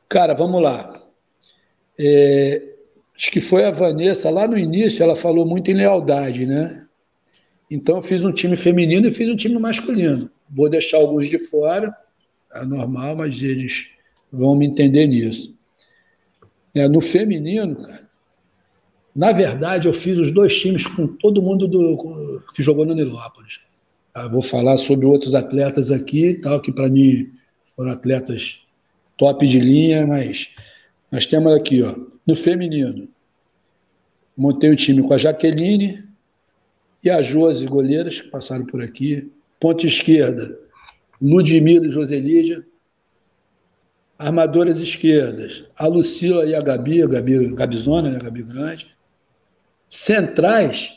Cara, 0.09 0.33
vamos 0.33 0.61
lá. 0.61 0.99
É, 1.97 2.61
acho 3.15 3.31
que 3.31 3.39
foi 3.39 3.65
a 3.65 3.71
Vanessa, 3.71 4.31
lá 4.31 4.47
no 4.47 4.57
início, 4.57 5.03
ela 5.03 5.15
falou 5.15 5.45
muito 5.45 5.69
em 5.69 5.75
lealdade, 5.75 6.45
né? 6.45 6.82
Então 7.73 7.97
eu 7.97 8.03
fiz 8.03 8.23
um 8.23 8.31
time 8.31 8.55
feminino 8.55 9.07
e 9.07 9.11
fiz 9.11 9.27
um 9.27 9.35
time 9.35 9.57
masculino. 9.57 10.29
Vou 10.47 10.69
deixar 10.69 10.97
alguns 10.97 11.27
de 11.27 11.39
fora, 11.39 11.91
é 12.53 12.63
normal, 12.63 13.15
mas 13.15 13.41
eles 13.41 13.87
vão 14.31 14.55
me 14.55 14.67
entender 14.67 15.07
nisso. 15.07 15.57
É, 16.75 16.87
no 16.87 17.01
feminino, 17.01 17.77
cara, 17.77 18.07
na 19.15 19.31
verdade, 19.31 19.87
eu 19.87 19.93
fiz 19.93 20.19
os 20.19 20.29
dois 20.29 20.55
times 20.55 20.85
com 20.85 21.07
todo 21.07 21.41
mundo 21.41 21.67
do, 21.67 22.43
que 22.53 22.61
jogou 22.61 22.85
no 22.85 22.93
Nilópolis. 22.93 23.59
Ah, 24.13 24.27
vou 24.27 24.43
falar 24.43 24.77
sobre 24.77 25.07
outros 25.07 25.33
atletas 25.33 25.89
aqui, 25.89 26.35
tal, 26.43 26.61
que 26.61 26.71
para 26.71 26.87
mim 26.87 27.31
foram 27.75 27.91
atletas 27.91 28.61
top 29.17 29.47
de 29.47 29.59
linha, 29.59 30.05
mas 30.05 30.51
nós 31.11 31.25
temos 31.25 31.51
aqui, 31.51 31.81
ó, 31.81 31.95
no 32.25 32.35
feminino, 32.35 33.07
montei 34.37 34.69
o 34.69 34.73
um 34.73 34.75
time 34.75 35.01
com 35.01 35.15
a 35.15 35.17
Jaqueline 35.17 36.12
e 37.03 37.09
a 37.09 37.21
Josi, 37.21 37.65
goleiras, 37.65 38.21
que 38.21 38.29
passaram 38.29 38.65
por 38.65 38.81
aqui. 38.81 39.29
Ponta 39.59 39.85
esquerda, 39.85 40.57
Ludmila 41.21 41.87
e 41.87 41.89
Joselídia. 41.89 42.63
Armadoras 44.17 44.79
esquerdas, 44.79 45.65
a 45.75 45.87
Lucila 45.87 46.45
e 46.45 46.55
a 46.55 46.61
Gabi, 46.61 47.03
a 47.03 47.07
Gabi 47.07 47.53
Gabizona, 47.53 48.09
né, 48.09 48.17
a 48.17 48.23
Gabi 48.23 48.43
Grande. 48.43 48.95
Centrais, 49.89 50.93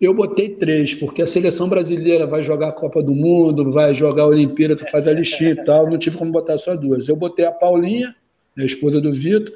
eu 0.00 0.14
botei 0.14 0.56
três, 0.56 0.94
porque 0.94 1.22
a 1.22 1.26
seleção 1.26 1.68
brasileira 1.68 2.26
vai 2.26 2.42
jogar 2.42 2.68
a 2.68 2.72
Copa 2.72 3.02
do 3.02 3.12
Mundo, 3.12 3.70
vai 3.70 3.94
jogar 3.94 4.22
a 4.22 4.26
Olimpíada, 4.26 4.74
tu 4.74 4.88
faz 4.90 5.06
a 5.06 5.12
listinha 5.12 5.50
e 5.50 5.64
tal, 5.64 5.90
não 5.90 5.98
tive 5.98 6.16
como 6.16 6.32
botar 6.32 6.56
só 6.56 6.74
duas. 6.74 7.08
Eu 7.08 7.16
botei 7.16 7.44
a 7.44 7.52
Paulinha, 7.52 8.14
a 8.56 8.64
esposa 8.64 9.00
do 9.00 9.12
Vitor, 9.12 9.52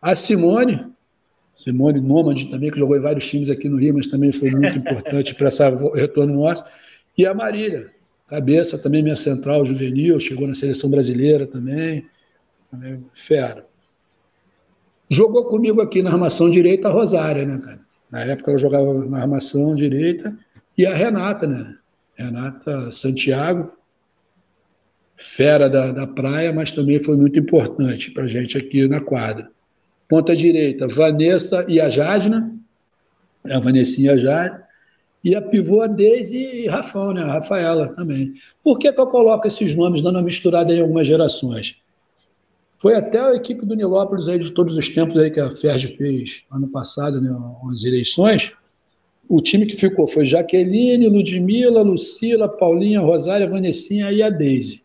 a 0.00 0.14
Simone, 0.14 0.86
Simone 1.58 2.00
Nômade 2.00 2.46
também, 2.46 2.70
que 2.70 2.78
jogou 2.78 2.96
em 2.96 3.00
vários 3.00 3.28
times 3.28 3.50
aqui 3.50 3.68
no 3.68 3.76
Rio, 3.76 3.94
mas 3.94 4.06
também 4.06 4.30
foi 4.30 4.48
muito 4.52 4.78
importante 4.78 5.34
para 5.34 5.48
esse 5.48 5.62
retorno 5.94 6.34
nosso, 6.34 6.62
e 7.16 7.26
a 7.26 7.34
Marília, 7.34 7.90
cabeça 8.28 8.78
também 8.78 9.02
minha 9.02 9.16
central 9.16 9.66
juvenil, 9.66 10.20
chegou 10.20 10.46
na 10.46 10.54
seleção 10.54 10.88
brasileira 10.88 11.48
também, 11.48 12.06
também 12.70 13.04
fera. 13.12 13.66
Jogou 15.10 15.46
comigo 15.46 15.80
aqui 15.80 16.00
na 16.00 16.10
armação 16.10 16.48
direita 16.48 16.88
a 16.88 16.92
Rosária, 16.92 17.44
né, 17.44 17.58
cara? 17.58 17.80
Na 18.08 18.20
época 18.20 18.52
ela 18.52 18.58
jogava 18.58 19.04
na 19.06 19.22
armação 19.22 19.74
direita. 19.74 20.36
E 20.76 20.86
a 20.86 20.94
Renata, 20.94 21.46
né? 21.46 21.74
Renata 22.16 22.92
Santiago, 22.92 23.72
fera 25.16 25.68
da, 25.68 25.90
da 25.90 26.06
praia, 26.06 26.52
mas 26.52 26.70
também 26.70 27.02
foi 27.02 27.16
muito 27.16 27.38
importante 27.38 28.12
para 28.12 28.24
a 28.24 28.28
gente 28.28 28.56
aqui 28.56 28.86
na 28.86 29.00
quadra. 29.00 29.50
Ponta 30.08 30.34
direita, 30.34 30.88
Vanessa 30.88 31.64
e 31.68 31.80
a 31.80 31.88
Jadna, 31.88 32.54
a 33.44 33.60
Vanessinha 33.60 34.12
e 34.12 34.14
a 34.14 34.18
Jadna, 34.18 34.68
e 35.22 35.34
a 35.34 35.42
pivô 35.42 35.82
a 35.82 35.86
Deise 35.86 36.38
e 36.38 36.66
Rafão, 36.68 37.12
né? 37.12 37.22
a 37.22 37.32
Rafaela 37.32 37.88
também. 37.88 38.34
Por 38.62 38.78
que, 38.78 38.92
que 38.92 39.00
eu 39.00 39.06
coloco 39.06 39.46
esses 39.46 39.74
nomes 39.74 40.00
dando 40.00 40.16
uma 40.16 40.22
misturada 40.22 40.72
em 40.72 40.80
algumas 40.80 41.06
gerações? 41.06 41.76
Foi 42.76 42.94
até 42.94 43.18
a 43.18 43.34
equipe 43.34 43.66
do 43.66 43.74
Nilópolis 43.74 44.28
aí 44.28 44.38
de 44.38 44.52
todos 44.52 44.76
os 44.76 44.88
tempos 44.88 45.20
aí 45.20 45.30
que 45.30 45.40
a 45.40 45.50
Ferdi 45.50 45.88
fez 45.88 46.42
ano 46.50 46.68
passado, 46.68 47.20
né, 47.20 47.28
as 47.72 47.84
eleições. 47.84 48.52
o 49.28 49.42
time 49.42 49.66
que 49.66 49.76
ficou 49.76 50.06
foi 50.06 50.24
Jaqueline, 50.24 51.08
Ludmila, 51.08 51.82
Lucila, 51.82 52.48
Paulinha, 52.48 53.00
Rosária, 53.00 53.48
Vanessinha 53.48 54.10
e 54.12 54.22
a 54.22 54.30
Deise. 54.30 54.80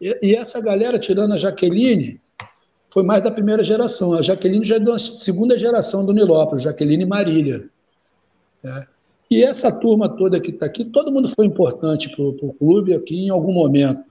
E, 0.00 0.18
e, 0.22 0.36
essa 0.36 0.60
galera, 0.60 0.98
tirando 0.98 1.32
a 1.32 1.36
Jaqueline, 1.36 2.20
foi 2.94 3.02
mais 3.02 3.24
da 3.24 3.30
primeira 3.30 3.64
geração. 3.64 4.14
A 4.14 4.22
Jaqueline 4.22 4.62
já 4.62 4.76
é 4.76 4.78
da 4.78 4.96
segunda 5.00 5.58
geração 5.58 6.06
do 6.06 6.12
Nilópolis, 6.12 6.62
Jaqueline 6.62 7.04
Marília. 7.04 7.68
É. 8.62 8.86
E 9.28 9.42
essa 9.42 9.72
turma 9.72 10.08
toda 10.08 10.40
que 10.40 10.52
está 10.52 10.66
aqui, 10.66 10.84
todo 10.84 11.10
mundo 11.10 11.28
foi 11.28 11.44
importante 11.44 12.08
para 12.08 12.24
o 12.24 12.54
clube 12.54 12.94
aqui 12.94 13.26
em 13.26 13.30
algum 13.30 13.52
momento. 13.52 14.04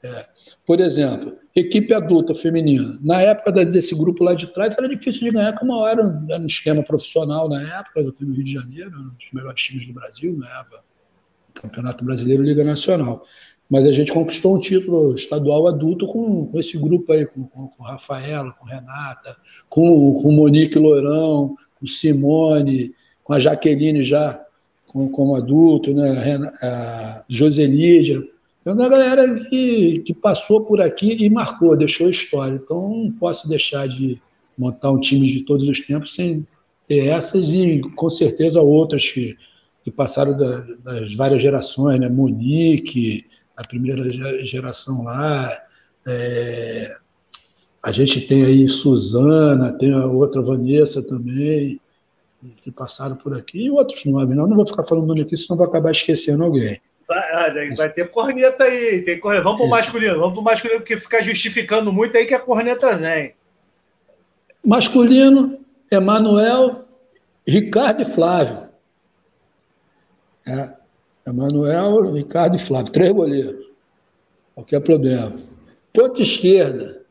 É. 0.00 0.26
Por 0.64 0.80
exemplo, 0.80 1.36
equipe 1.56 1.92
adulta 1.92 2.36
feminina. 2.36 2.96
Na 3.02 3.20
época 3.20 3.50
desse 3.64 3.96
grupo 3.96 4.22
lá 4.22 4.32
de 4.32 4.46
trás, 4.46 4.78
era 4.78 4.88
difícil 4.88 5.22
de 5.24 5.32
ganhar, 5.32 5.58
como 5.58 5.84
era 5.84 6.04
no 6.04 6.46
esquema 6.46 6.84
profissional 6.84 7.48
na 7.48 7.80
época, 7.80 8.04
do 8.04 8.32
Rio 8.32 8.44
de 8.44 8.52
Janeiro, 8.52 8.96
um 8.96 9.08
dos 9.08 9.32
melhores 9.32 9.60
times 9.60 9.88
do 9.88 9.92
Brasil, 9.92 10.36
ganhava 10.36 10.84
Campeonato 11.52 12.04
Brasileiro 12.04 12.44
Liga 12.44 12.62
Nacional. 12.62 13.26
Mas 13.68 13.86
a 13.86 13.92
gente 13.92 14.12
conquistou 14.12 14.56
um 14.56 14.60
título 14.60 15.14
estadual 15.14 15.66
adulto 15.66 16.06
com, 16.06 16.46
com 16.46 16.58
esse 16.58 16.76
grupo 16.76 17.12
aí, 17.12 17.26
com, 17.26 17.44
com, 17.44 17.68
com 17.68 17.82
Rafaela, 17.82 18.52
com 18.52 18.66
Renata, 18.66 19.36
com, 19.68 20.14
com 20.14 20.32
Monique 20.32 20.78
Lourão, 20.78 21.56
com 21.78 21.86
Simone, 21.86 22.94
com 23.22 23.32
a 23.32 23.40
Jaqueline 23.40 24.02
já 24.02 24.44
como, 24.86 25.10
como 25.10 25.34
adulto, 25.34 25.92
né? 25.92 26.52
a 26.62 27.24
Joselídia. 27.28 28.22
É 28.64 28.72
uma 28.72 28.88
galera 28.88 29.34
que, 29.40 30.02
que 30.06 30.14
passou 30.14 30.62
por 30.62 30.80
aqui 30.80 31.22
e 31.22 31.28
marcou, 31.28 31.76
deixou 31.76 32.08
história. 32.08 32.60
Então 32.62 33.04
não 33.04 33.12
posso 33.12 33.48
deixar 33.48 33.88
de 33.88 34.20
montar 34.56 34.90
um 34.90 35.00
time 35.00 35.26
de 35.26 35.40
todos 35.40 35.66
os 35.66 35.80
tempos 35.80 36.14
sem 36.14 36.46
ter 36.86 37.06
essas 37.06 37.52
e 37.52 37.80
com 37.96 38.08
certeza 38.08 38.60
outras 38.60 39.08
que, 39.10 39.36
que 39.82 39.90
passaram 39.90 40.36
da, 40.36 40.60
das 40.82 41.14
várias 41.14 41.42
gerações, 41.42 41.98
né? 41.98 42.08
Monique, 42.08 43.24
a 43.56 43.66
primeira 43.66 44.08
geração 44.44 45.04
lá. 45.04 45.50
É, 46.06 46.96
a 47.82 47.92
gente 47.92 48.20
tem 48.22 48.44
aí 48.44 48.68
Suzana, 48.68 49.72
tem 49.72 49.92
a 49.92 50.06
outra 50.06 50.42
Vanessa 50.42 51.02
também, 51.02 51.80
que 52.62 52.70
passaram 52.70 53.16
por 53.16 53.36
aqui, 53.36 53.66
e 53.66 53.70
outros 53.70 54.04
nomes. 54.04 54.36
Não, 54.36 54.46
não 54.46 54.56
vou 54.56 54.66
ficar 54.66 54.84
falando 54.84 55.06
nome 55.06 55.22
aqui, 55.22 55.36
senão 55.36 55.56
vou 55.56 55.66
acabar 55.66 55.90
esquecendo 55.90 56.44
alguém. 56.44 56.80
Vai, 57.06 57.74
vai 57.74 57.92
ter 57.92 58.08
corneta 58.08 58.64
aí. 58.64 59.02
Tem 59.02 59.20
corneta. 59.20 59.44
Vamos 59.44 59.58
para 59.58 59.66
o 59.66 59.70
masculino, 59.70 60.18
vamos 60.18 60.32
para 60.32 60.40
o 60.40 60.44
masculino, 60.44 60.80
porque 60.80 60.96
fica 60.96 61.22
justificando 61.22 61.92
muito 61.92 62.16
aí 62.16 62.24
que 62.24 62.34
a 62.34 62.40
corneta 62.40 62.96
vem. 62.96 63.34
Masculino, 64.64 65.58
Emanuel, 65.90 66.86
Ricardo 67.46 68.02
e 68.02 68.04
Flávio. 68.06 68.68
É. 70.46 70.83
Emanuel, 71.26 72.12
Ricardo 72.12 72.56
e 72.56 72.58
Flávio, 72.58 72.92
três 72.92 73.12
goleiros. 73.12 73.66
Qualquer 74.54 74.80
problema. 74.80 75.32
Ponta 75.92 76.22
esquerda, 76.22 77.02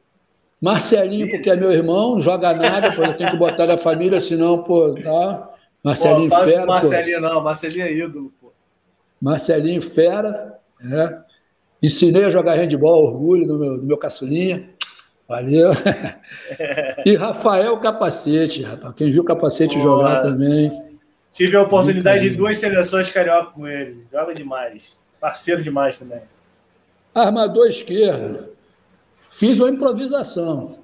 Marcelinho, 0.62 1.30
porque 1.30 1.50
é 1.50 1.56
meu 1.56 1.72
irmão, 1.72 2.12
não 2.12 2.20
joga 2.20 2.54
nada, 2.54 2.94
pois 2.96 3.10
eu 3.10 3.18
tenho 3.18 3.32
que 3.32 3.38
botar 3.38 3.68
na 3.68 3.78
família, 3.78 4.22
senão, 4.22 4.64
pô, 4.64 4.94
tá. 4.94 5.50
Marcelinho 5.84 6.30
pô, 6.30 6.48
Fera. 6.48 6.66
Marcelinho 6.66 7.22
pô. 7.22 7.28
não, 7.28 7.44
Marcelinho 7.44 7.86
é 7.86 7.94
ídolo, 7.94 8.34
pô. 8.40 8.54
Marcelinho 9.22 9.82
Fera, 9.82 10.58
é. 10.82 11.18
Ensinei 11.82 12.24
a 12.24 12.32
jogar 12.32 12.56
handball, 12.56 13.04
orgulho 13.04 13.46
do 13.46 13.60
meu, 13.60 13.78
do 13.78 13.86
meu 13.86 13.98
caçulinha. 13.98 14.70
Valeu. 15.28 15.72
e 17.06 17.16
Rafael 17.16 17.78
Capacete, 17.80 18.64
rapaz. 18.64 18.94
Quem 18.96 19.12
viu 19.12 19.22
o 19.22 19.26
Capacete 19.26 19.78
Boa. 19.78 19.84
jogar 19.84 20.22
também. 20.22 20.72
Tive 21.34 21.58
a 21.58 21.64
oportunidade 21.64 22.30
de 22.30 22.36
duas 22.36 22.60
seleções 22.60 23.12
carioca 23.12 23.52
com 23.52 23.68
ele. 23.68 24.06
Joga 24.12 24.36
demais. 24.36 24.96
Parceiro 25.20 25.64
demais 25.64 25.98
também. 25.98 26.22
Armador 27.14 27.68
esquerdo. 27.68 28.50
Fiz 29.32 29.60
uma 29.60 29.70
improvisação. 29.70 30.80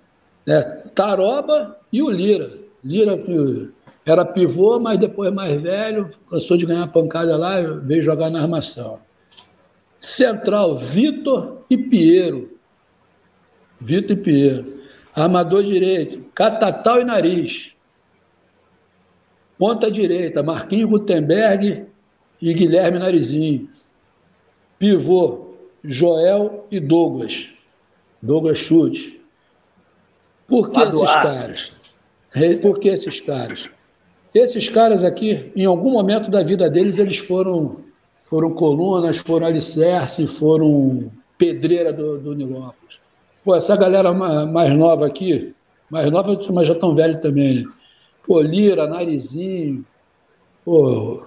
Né? 0.45 0.61
Taroba 0.95 1.79
e 1.93 2.01
o 2.01 2.09
Lira. 2.09 2.57
Lira 2.83 3.15
era 4.05 4.25
pivô, 4.25 4.79
mas 4.79 4.99
depois 4.99 5.31
mais 5.31 5.61
velho, 5.61 6.09
cansou 6.27 6.57
de 6.57 6.65
ganhar 6.65 6.87
pancada 6.87 7.37
lá, 7.37 7.59
veio 7.61 8.01
jogar 8.01 8.31
na 8.31 8.41
armação. 8.41 8.99
Central, 9.99 10.77
Vitor 10.77 11.63
e 11.69 11.77
Piero. 11.77 12.57
Vitor 13.79 14.17
e 14.17 14.19
Piero. 14.19 14.79
Armador 15.13 15.63
direito, 15.63 16.25
Catatal 16.33 17.01
e 17.01 17.03
Nariz. 17.03 17.73
Ponta 19.59 19.91
direita, 19.91 20.41
Marquinhos 20.41 20.89
Gutenberg 20.89 21.85
e 22.41 22.53
Guilherme 22.53 22.97
Narizinho. 22.97 23.69
Pivô, 24.79 25.49
Joel 25.83 26.65
e 26.71 26.79
Douglas. 26.79 27.49
Douglas 28.21 28.57
Chute. 28.57 29.19
Por 30.47 30.71
que 30.71 30.79
esses 30.79 31.11
caras? 31.11 31.71
Por 32.61 32.79
que 32.79 32.87
esses 32.87 33.19
caras? 33.19 33.69
Esses 34.33 34.69
caras 34.69 35.03
aqui, 35.03 35.51
em 35.53 35.65
algum 35.65 35.91
momento 35.91 36.31
da 36.31 36.41
vida 36.41 36.69
deles, 36.69 36.97
eles 36.97 37.17
foram, 37.17 37.81
foram 38.21 38.51
colunas, 38.53 39.17
foram 39.17 39.47
alicerce, 39.47 40.25
foram 40.25 41.11
pedreira 41.37 41.91
do, 41.91 42.17
do 42.17 42.33
Nilópolis. 42.33 42.99
Pô, 43.43 43.55
essa 43.55 43.75
galera 43.75 44.13
mais 44.13 44.73
nova 44.73 45.05
aqui, 45.05 45.53
mais 45.89 46.09
nova, 46.09 46.39
mas 46.53 46.67
já 46.67 46.75
tão 46.75 46.95
velho 46.95 47.19
também, 47.19 47.55
né? 47.55 47.71
Pô, 48.29 48.39
Lira, 48.41 48.85
Narizinho. 48.85 49.83
Pô, 50.63 51.25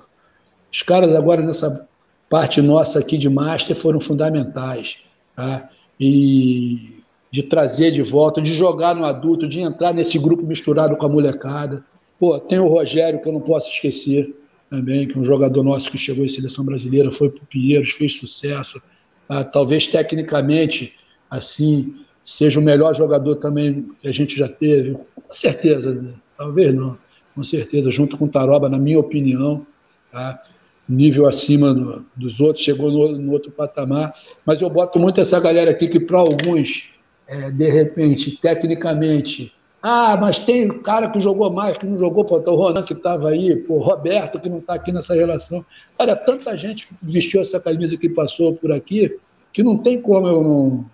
os 0.70 0.82
caras 0.82 1.12
agora 1.16 1.42
nessa 1.42 1.88
parte 2.30 2.62
nossa 2.62 3.00
aqui 3.00 3.18
de 3.18 3.28
Master 3.28 3.74
foram 3.74 3.98
fundamentais. 3.98 4.98
Tá? 5.34 5.68
E 5.98 7.02
de 7.28 7.42
trazer 7.42 7.90
de 7.90 8.02
volta, 8.02 8.40
de 8.40 8.54
jogar 8.54 8.94
no 8.94 9.04
adulto, 9.04 9.48
de 9.48 9.58
entrar 9.58 9.92
nesse 9.92 10.16
grupo 10.16 10.46
misturado 10.46 10.96
com 10.96 11.04
a 11.04 11.08
molecada. 11.08 11.84
Pô, 12.20 12.38
tem 12.38 12.60
o 12.60 12.68
Rogério, 12.68 13.20
que 13.20 13.28
eu 13.28 13.32
não 13.32 13.40
posso 13.40 13.68
esquecer 13.68 14.32
também, 14.70 15.08
que 15.08 15.18
é 15.18 15.20
um 15.20 15.24
jogador 15.24 15.64
nosso 15.64 15.90
que 15.90 15.98
chegou 15.98 16.24
em 16.24 16.28
seleção 16.28 16.64
brasileira, 16.64 17.10
foi 17.10 17.30
para 17.30 17.42
o 17.42 17.46
Pinheiros, 17.46 17.90
fez 17.90 18.16
sucesso. 18.16 18.80
Ah, 19.28 19.42
talvez 19.42 19.88
tecnicamente, 19.88 20.94
assim, 21.28 21.96
seja 22.22 22.60
o 22.60 22.62
melhor 22.62 22.94
jogador 22.94 23.34
também 23.34 23.88
que 24.00 24.06
a 24.06 24.12
gente 24.12 24.38
já 24.38 24.48
teve, 24.48 24.92
com 24.92 25.34
certeza. 25.34 25.92
Né? 25.92 26.12
Talvez 26.42 26.74
não, 26.74 26.98
com 27.36 27.44
certeza, 27.44 27.88
junto 27.88 28.18
com 28.18 28.24
o 28.24 28.28
Taroba, 28.28 28.68
na 28.68 28.76
minha 28.76 28.98
opinião, 28.98 29.64
tá? 30.10 30.42
nível 30.88 31.28
acima 31.28 31.72
do, 31.72 32.04
dos 32.16 32.40
outros, 32.40 32.64
chegou 32.64 32.90
no, 32.90 33.16
no, 33.16 33.30
outro 33.30 33.52
patamar. 33.52 34.12
Mas 34.44 34.60
eu 34.60 34.68
boto 34.68 34.98
muito 34.98 35.20
essa 35.20 35.38
galera 35.38 35.70
aqui 35.70 35.86
que, 35.86 36.00
para 36.00 36.18
alguns, 36.18 36.90
é, 37.28 37.48
de 37.48 37.70
repente, 37.70 38.36
tecnicamente, 38.40 39.54
ah, 39.80 40.16
mas 40.20 40.40
tem 40.40 40.68
cara 40.68 41.08
que 41.10 41.20
jogou 41.20 41.48
mais, 41.52 41.78
que 41.78 41.86
não 41.86 41.96
jogou, 41.96 42.24
pô, 42.24 42.38
o 42.38 42.56
Ronan 42.56 42.82
que 42.82 42.92
estava 42.92 43.30
aí, 43.30 43.54
pô, 43.54 43.78
Roberto 43.78 44.40
que 44.40 44.48
não 44.48 44.58
está 44.58 44.74
aqui 44.74 44.90
nessa 44.90 45.14
relação. 45.14 45.64
Cara, 45.96 46.16
tanta 46.16 46.56
gente 46.56 46.88
que 46.88 46.94
vestiu 47.00 47.40
essa 47.40 47.60
camisa 47.60 47.96
que 47.96 48.08
passou 48.08 48.52
por 48.52 48.72
aqui, 48.72 49.16
que 49.52 49.62
não 49.62 49.78
tem 49.78 50.02
como 50.02 50.26
eu 50.26 50.42
não. 50.42 50.90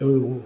Eu, 0.00 0.42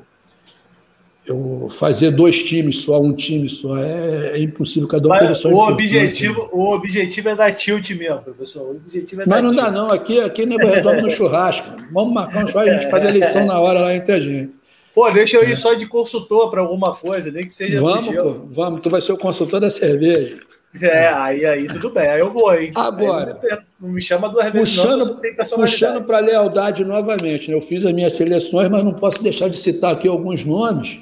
eu 1.27 1.69
fazer 1.71 2.11
dois 2.11 2.43
times 2.43 2.79
só, 2.79 3.01
um 3.01 3.15
time 3.15 3.49
só, 3.49 3.77
é, 3.77 4.33
é 4.35 4.43
impossível. 4.43 4.89
Cada 4.89 5.07
um 5.07 5.11
Mas, 5.11 5.45
o 5.45 5.55
objetivo, 5.55 6.49
o 6.53 6.75
objetivo 6.75 7.29
é 7.29 7.37
dar 7.37 7.53
tilt 7.53 7.91
mesmo, 7.91 8.21
professor. 8.23 8.63
O 8.63 8.71
objetivo 8.73 9.23
é 9.23 9.25
Mas 9.27 9.43
não 9.43 9.51
tilt. 9.51 9.63
dá, 9.63 9.71
não. 9.71 9.93
Aqui, 9.93 10.21
aqui 10.21 10.47
nego 10.47 10.67
resolve 10.67 11.03
no 11.03 11.11
churrasco. 11.11 11.67
Vamos 11.93 12.13
marcar 12.13 12.45
um 12.45 12.47
churrasco 12.47 12.71
e 12.71 12.71
a 12.71 12.81
gente 12.81 12.91
fazer 12.91 13.07
a 13.09 13.11
eleição 13.11 13.47
na 13.47 13.61
hora 13.61 13.81
lá 13.81 13.95
entre 13.95 14.15
a 14.15 14.21
gente. 14.21 14.53
Pô, 14.95 15.09
deixa 15.11 15.37
eu 15.37 15.45
ir 15.45 15.53
é. 15.53 15.57
só 15.57 15.75
de 15.75 15.87
consultor 15.87 16.51
para 16.51 16.61
alguma 16.61 16.97
coisa, 16.97 17.31
nem 17.31 17.47
que 17.47 17.53
seja. 17.53 17.81
Vamos, 17.81 18.13
pô, 18.13 18.33
vamos. 18.49 18.81
Tu 18.81 18.91
vai 18.91 19.01
ser 19.01 19.13
o 19.13 19.19
consultor 19.19 19.61
da 19.61 19.71
cerveja. 19.71 20.41
É, 20.81 21.09
aí, 21.09 21.45
aí 21.45 21.67
tudo 21.67 21.91
bem, 21.91 22.09
aí 22.09 22.21
eu 22.21 22.31
vou, 22.31 22.55
hein? 22.55 22.71
Agora, 22.77 23.41
não, 23.81 23.89
me 23.89 24.01
chama 24.01 24.29
duas 24.29 24.53
vezes, 24.53 24.77
puxando, 24.77 25.05
não, 25.05 25.59
Puxando 25.59 26.05
para 26.05 26.19
a 26.19 26.21
lealdade 26.21 26.85
novamente, 26.85 27.49
né? 27.49 27.57
eu 27.57 27.61
fiz 27.61 27.85
as 27.85 27.93
minhas 27.93 28.13
seleções, 28.13 28.69
mas 28.69 28.85
não 28.85 28.93
posso 28.93 29.21
deixar 29.21 29.49
de 29.49 29.59
citar 29.59 29.93
aqui 29.93 30.07
alguns 30.07 30.45
nomes 30.45 31.01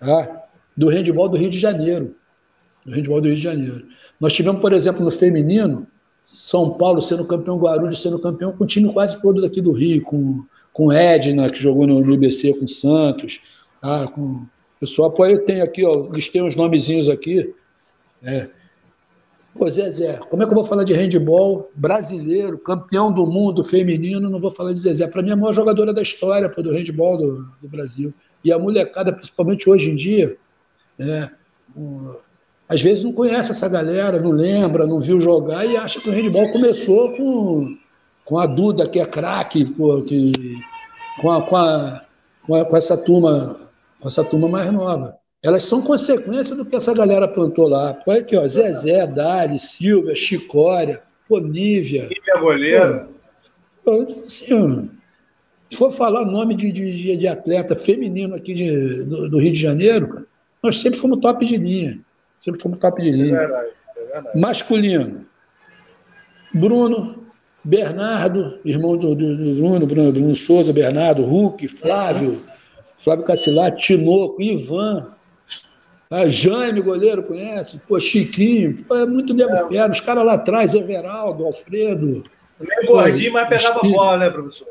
tá? 0.00 0.44
do 0.76 0.88
handball 0.88 1.28
do 1.28 1.36
Rio 1.36 1.50
de 1.50 1.58
Janeiro. 1.58 2.14
Do 2.84 2.92
handball 2.92 3.20
do 3.20 3.28
Rio 3.28 3.36
de 3.36 3.42
Janeiro. 3.42 3.86
Nós 4.20 4.32
tivemos, 4.32 4.60
por 4.60 4.72
exemplo, 4.72 5.04
no 5.04 5.10
feminino, 5.10 5.86
São 6.24 6.70
Paulo 6.70 7.00
sendo 7.00 7.24
campeão, 7.24 7.58
Guarulhos 7.58 8.02
sendo 8.02 8.18
campeão, 8.18 8.52
com 8.52 8.64
o 8.64 8.66
time 8.66 8.92
quase 8.92 9.20
todo 9.20 9.40
daqui 9.40 9.60
do 9.60 9.72
Rio, 9.72 10.02
com, 10.02 10.44
com 10.72 10.92
Edna, 10.92 11.48
que 11.50 11.60
jogou 11.60 11.86
no, 11.86 12.00
no 12.00 12.14
IBC 12.14 12.54
com 12.54 12.66
Santos, 12.66 13.40
tá? 13.80 14.06
com 14.08 14.46
pessoal. 14.80 15.10
Pô, 15.10 15.26
eu 15.26 15.44
tenho 15.44 15.64
aqui, 15.64 15.84
ó, 15.84 16.08
listei 16.10 16.42
uns 16.42 16.56
nomezinhos 16.56 17.08
aqui. 17.08 17.54
É. 18.22 18.48
Pô, 19.56 19.70
Zé, 19.70 19.88
Zé, 19.88 20.16
como 20.28 20.42
é 20.42 20.46
que 20.46 20.50
eu 20.50 20.56
vou 20.56 20.64
falar 20.64 20.82
de 20.82 20.92
handball 20.92 21.70
brasileiro, 21.76 22.58
campeão 22.58 23.12
do 23.12 23.24
mundo 23.24 23.62
feminino? 23.62 24.28
Não 24.28 24.40
vou 24.40 24.50
falar 24.50 24.72
de 24.72 24.80
Zezé. 24.80 25.06
Para 25.06 25.22
mim, 25.22 25.30
é 25.30 25.32
a 25.32 25.36
maior 25.36 25.52
jogadora 25.52 25.92
da 25.92 26.02
história 26.02 26.48
pô, 26.48 26.60
do 26.60 26.72
handball 26.72 27.16
do, 27.16 27.48
do 27.62 27.68
Brasil. 27.68 28.12
E 28.44 28.52
a 28.52 28.58
molecada, 28.58 29.12
principalmente 29.12 29.68
hoje 29.68 29.90
em 29.90 29.96
dia, 29.96 30.36
é, 30.98 31.30
às 32.68 32.82
vezes 32.82 33.02
não 33.02 33.12
conhece 33.12 33.50
essa 33.50 33.68
galera, 33.68 34.20
não 34.20 34.30
lembra, 34.30 34.86
não 34.86 35.00
viu 35.00 35.20
jogar 35.20 35.64
e 35.64 35.76
acha 35.76 36.00
que 36.00 36.10
o 36.10 36.12
handball 36.12 36.50
começou 36.50 37.16
com, 37.16 37.76
com 38.24 38.38
a 38.38 38.46
Duda, 38.46 38.88
que 38.88 39.00
é 39.00 39.06
craque, 39.06 39.64
que, 40.06 40.32
com, 41.20 41.30
a, 41.30 41.42
com, 41.42 41.56
a, 41.56 42.02
com, 42.46 42.54
a, 42.54 42.64
com 42.64 42.76
essa 42.76 42.96
turma, 42.96 43.56
com 44.00 44.08
essa 44.08 44.24
turma 44.24 44.48
mais 44.48 44.72
nova. 44.72 45.16
Elas 45.42 45.64
são 45.64 45.82
consequência 45.82 46.56
do 46.56 46.64
que 46.64 46.74
essa 46.74 46.94
galera 46.94 47.28
plantou 47.28 47.68
lá. 47.68 47.98
Olha 48.06 48.20
aqui, 48.20 48.34
ó, 48.34 48.46
Zezé, 48.46 49.06
Dali, 49.06 49.58
Silvia, 49.58 50.14
Chicória, 50.14 51.02
Ponívia. 51.28 52.08
Nívia 52.08 52.40
goleiro. 52.40 53.08
Assim, 54.26 54.90
se 55.74 55.78
for 55.78 55.92
falar 55.92 56.24
nome 56.24 56.54
de, 56.54 56.70
de, 56.70 57.16
de 57.16 57.28
atleta 57.28 57.74
feminino 57.74 58.36
aqui 58.36 58.54
de, 58.54 59.02
do, 59.02 59.28
do, 59.28 59.38
Rio 59.38 59.52
de 59.52 59.60
Janeiro, 59.60 60.08
cara, 60.08 60.26
nós 60.62 60.80
sempre 60.80 60.98
fomos 61.00 61.18
top 61.20 61.44
de 61.44 61.56
linha. 61.56 61.98
Sempre 62.38 62.62
fomos 62.62 62.78
top 62.78 63.02
de 63.02 63.10
linha. 63.10 63.34
É 63.34 63.38
verdade, 63.38 63.68
é 63.96 64.12
verdade. 64.12 64.38
Masculino. 64.38 65.26
Bruno, 66.54 67.24
Bernardo, 67.64 68.60
irmão 68.64 68.96
do, 68.96 69.16
do, 69.16 69.36
do 69.36 69.54
Bruno, 69.56 69.86
Bruno, 69.86 70.12
Bruno 70.12 70.34
Souza, 70.36 70.72
Bernardo, 70.72 71.24
Hulk, 71.24 71.66
Flávio, 71.66 72.40
Flávio 73.00 73.24
Cacilar, 73.24 73.74
Tinoco, 73.74 74.40
Ivan, 74.40 75.08
a 76.08 76.28
Jaime, 76.28 76.80
goleiro, 76.80 77.24
conhece? 77.24 77.80
Pô, 77.88 77.98
Chiquinho, 77.98 78.84
pô, 78.84 78.94
é 78.94 79.04
muito 79.04 79.34
nego 79.34 79.52
é. 79.52 79.68
fera. 79.68 79.90
Os 79.90 80.00
caras 80.00 80.24
lá 80.24 80.34
atrás, 80.34 80.72
Everaldo, 80.72 81.44
Alfredo. 81.44 82.22
Meio 82.60 82.86
gordinho, 82.86 83.32
mas 83.32 83.48
pegava 83.48 83.80
a 83.80 83.82
bola, 83.82 84.18
né, 84.18 84.30
professor? 84.30 84.68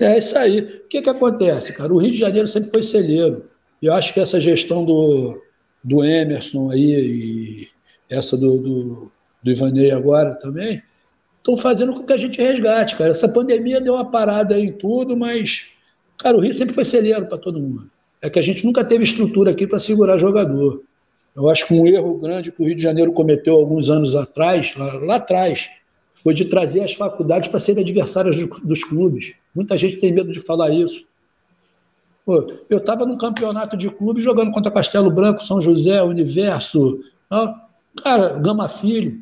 É 0.00 0.18
isso 0.18 0.36
aí. 0.36 0.60
O 0.60 0.88
que, 0.88 1.02
que 1.02 1.10
acontece, 1.10 1.72
cara? 1.72 1.92
O 1.92 1.98
Rio 1.98 2.10
de 2.10 2.18
Janeiro 2.18 2.48
sempre 2.48 2.70
foi 2.70 2.82
celeiro. 2.82 3.48
E 3.80 3.86
eu 3.86 3.94
acho 3.94 4.12
que 4.12 4.20
essa 4.20 4.40
gestão 4.40 4.84
do, 4.84 5.40
do 5.82 6.04
Emerson 6.04 6.70
aí 6.70 6.94
e 6.94 7.68
essa 8.08 8.36
do, 8.36 8.58
do, 8.58 9.12
do 9.42 9.50
Ivanei 9.50 9.90
agora 9.90 10.34
também 10.34 10.82
estão 11.38 11.56
fazendo 11.56 11.92
com 11.92 12.04
que 12.04 12.12
a 12.12 12.16
gente 12.16 12.40
resgate, 12.40 12.96
cara. 12.96 13.10
Essa 13.10 13.28
pandemia 13.28 13.80
deu 13.80 13.94
uma 13.94 14.08
parada 14.08 14.54
aí 14.54 14.66
em 14.66 14.72
tudo, 14.72 15.16
mas, 15.16 15.68
cara, 16.18 16.36
o 16.36 16.40
Rio 16.40 16.54
sempre 16.54 16.74
foi 16.74 16.84
celeiro 16.84 17.26
para 17.26 17.38
todo 17.38 17.60
mundo. 17.60 17.90
É 18.20 18.30
que 18.30 18.38
a 18.38 18.42
gente 18.42 18.64
nunca 18.64 18.84
teve 18.84 19.02
estrutura 19.02 19.50
aqui 19.50 19.66
para 19.66 19.80
segurar 19.80 20.18
jogador. 20.18 20.84
Eu 21.34 21.48
acho 21.48 21.66
que 21.66 21.74
um 21.74 21.86
erro 21.86 22.18
grande 22.18 22.52
que 22.52 22.62
o 22.62 22.66
Rio 22.66 22.76
de 22.76 22.82
Janeiro 22.82 23.12
cometeu 23.12 23.54
alguns 23.54 23.90
anos 23.90 24.14
atrás, 24.14 24.76
lá, 24.76 24.94
lá 24.94 25.16
atrás, 25.16 25.68
foi 26.14 26.34
de 26.34 26.44
trazer 26.44 26.82
as 26.82 26.92
faculdades 26.92 27.48
para 27.48 27.58
serem 27.60 27.82
adversárias 27.82 28.36
dos 28.36 28.84
clubes. 28.84 29.34
Muita 29.54 29.76
gente 29.76 29.96
tem 29.96 30.12
medo 30.12 30.32
de 30.32 30.40
falar 30.40 30.70
isso. 30.70 31.04
Pô, 32.24 32.52
eu 32.70 32.78
estava 32.78 33.04
num 33.04 33.16
campeonato 33.16 33.76
de 33.76 33.90
clube 33.90 34.20
jogando 34.20 34.52
contra 34.52 34.70
Castelo 34.70 35.10
Branco, 35.10 35.42
São 35.42 35.60
José, 35.60 36.00
Universo, 36.02 37.00
ó, 37.28 37.54
cara, 38.02 38.38
Gama 38.38 38.68
Filho. 38.68 39.20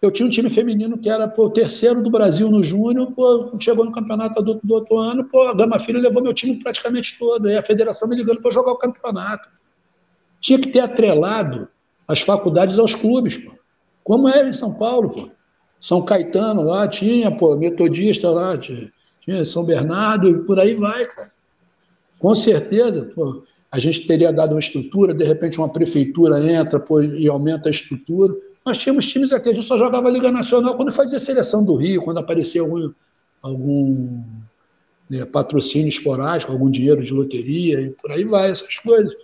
Eu 0.00 0.10
tinha 0.10 0.26
um 0.26 0.30
time 0.30 0.48
feminino 0.48 0.96
que 0.96 1.10
era 1.10 1.28
pô, 1.28 1.46
o 1.46 1.50
terceiro 1.50 2.02
do 2.02 2.08
Brasil 2.08 2.48
no 2.50 2.62
Júnior, 2.62 3.12
pô, 3.12 3.52
chegou 3.58 3.84
no 3.84 3.92
campeonato 3.92 4.40
adulto 4.40 4.66
do 4.66 4.74
outro 4.74 4.96
ano, 4.96 5.24
pô, 5.24 5.42
a 5.42 5.54
Gama 5.54 5.78
Filho 5.78 6.00
levou 6.00 6.22
meu 6.22 6.32
time 6.32 6.56
praticamente 6.56 7.18
todo, 7.18 7.50
e 7.50 7.56
a 7.56 7.62
federação 7.62 8.08
me 8.08 8.16
ligando 8.16 8.40
para 8.40 8.52
jogar 8.52 8.72
o 8.72 8.78
campeonato. 8.78 9.48
Tinha 10.40 10.58
que 10.58 10.68
ter 10.68 10.80
atrelado 10.80 11.68
as 12.06 12.20
faculdades 12.20 12.78
aos 12.78 12.94
clubes, 12.94 13.36
pô. 13.36 13.52
como 14.02 14.28
era 14.28 14.48
em 14.48 14.52
São 14.52 14.72
Paulo, 14.72 15.10
pô. 15.10 15.30
São 15.80 16.02
Caetano 16.02 16.62
lá 16.62 16.88
tinha, 16.88 17.30
pô, 17.30 17.56
metodista 17.56 18.30
lá, 18.30 18.56
tinha, 18.58 18.92
tinha 19.20 19.44
São 19.44 19.64
Bernardo, 19.64 20.28
e 20.28 20.38
por 20.44 20.58
aí 20.58 20.74
vai, 20.74 21.06
cara. 21.06 21.30
Com 22.18 22.34
certeza, 22.34 23.10
pô, 23.14 23.44
a 23.70 23.78
gente 23.78 24.06
teria 24.06 24.32
dado 24.32 24.52
uma 24.52 24.60
estrutura, 24.60 25.14
de 25.14 25.24
repente 25.24 25.58
uma 25.58 25.68
prefeitura 25.68 26.40
entra 26.40 26.80
pô, 26.80 27.00
e 27.00 27.28
aumenta 27.28 27.68
a 27.68 27.70
estrutura. 27.70 28.34
Nós 28.64 28.78
tínhamos 28.78 29.06
times 29.06 29.32
aqui, 29.32 29.50
a 29.50 29.54
gente 29.54 29.66
só 29.66 29.78
jogava 29.78 30.10
Liga 30.10 30.32
Nacional 30.32 30.76
quando 30.76 30.92
fazia 30.92 31.18
seleção 31.18 31.64
do 31.64 31.76
Rio, 31.76 32.02
quando 32.02 32.18
aparecia 32.18 32.60
algum, 32.60 32.90
algum 33.40 34.20
né, 35.08 35.24
patrocínio 35.24 35.88
esporádico, 35.88 36.50
algum 36.50 36.70
dinheiro 36.70 37.02
de 37.02 37.12
loteria, 37.12 37.80
e 37.80 37.90
por 37.90 38.10
aí 38.10 38.24
vai, 38.24 38.50
essas 38.50 38.78
coisas. 38.78 39.14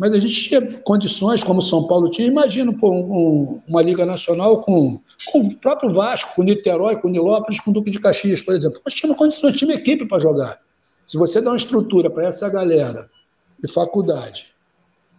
Mas 0.00 0.14
a 0.14 0.18
gente 0.18 0.48
tinha 0.48 0.80
condições, 0.80 1.44
como 1.44 1.60
São 1.60 1.86
Paulo 1.86 2.10
tinha. 2.10 2.26
Imagina 2.26 2.72
pô, 2.72 2.90
um, 2.90 3.60
uma 3.68 3.82
Liga 3.82 4.06
Nacional 4.06 4.58
com, 4.62 4.98
com 5.30 5.40
o 5.40 5.54
próprio 5.56 5.92
Vasco, 5.92 6.34
com 6.34 6.42
Niterói, 6.42 6.96
com 6.96 7.10
Nilópolis, 7.10 7.60
com 7.60 7.70
Duque 7.70 7.90
de 7.90 8.00
Caxias, 8.00 8.40
por 8.40 8.54
exemplo. 8.54 8.80
Nós 8.82 8.94
tínhamos 8.94 9.18
condições, 9.18 9.58
tinha 9.58 9.74
equipe 9.74 10.06
para 10.06 10.18
jogar. 10.18 10.58
Se 11.04 11.18
você 11.18 11.38
dá 11.42 11.50
uma 11.50 11.56
estrutura 11.58 12.08
para 12.08 12.28
essa 12.28 12.48
galera 12.48 13.10
de 13.62 13.70
faculdade, 13.70 14.46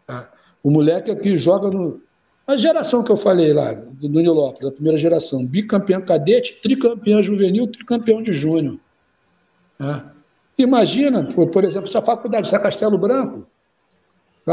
tá? 0.08 0.32
o 0.64 0.72
moleque 0.72 1.12
aqui 1.12 1.38
joga 1.38 1.70
no. 1.70 2.02
A 2.48 2.58
geração 2.58 3.03
que 3.03 3.12
eu 3.12 3.18
falei 3.18 3.53
lá, 3.53 3.74
do 3.74 4.10
Nilópolis, 4.10 4.68
da 4.68 4.72
primeira 4.72 4.98
geração, 4.98 5.45
bicampeão 5.45 6.02
cadete, 6.02 6.60
tricampeão 6.60 7.22
juvenil, 7.22 7.68
tricampeão 7.68 8.20
de 8.20 8.34
júnior. 8.34 8.80
Tá? 9.78 10.12
Imagina, 10.58 11.32
por, 11.36 11.52
por 11.52 11.64
exemplo, 11.64 11.88
se 11.88 11.95
a 11.95 12.02
faculdade, 12.02 12.48
se 12.48 12.56
a 12.56 12.60
Castelo 12.60 12.98
Branco, 12.98 13.45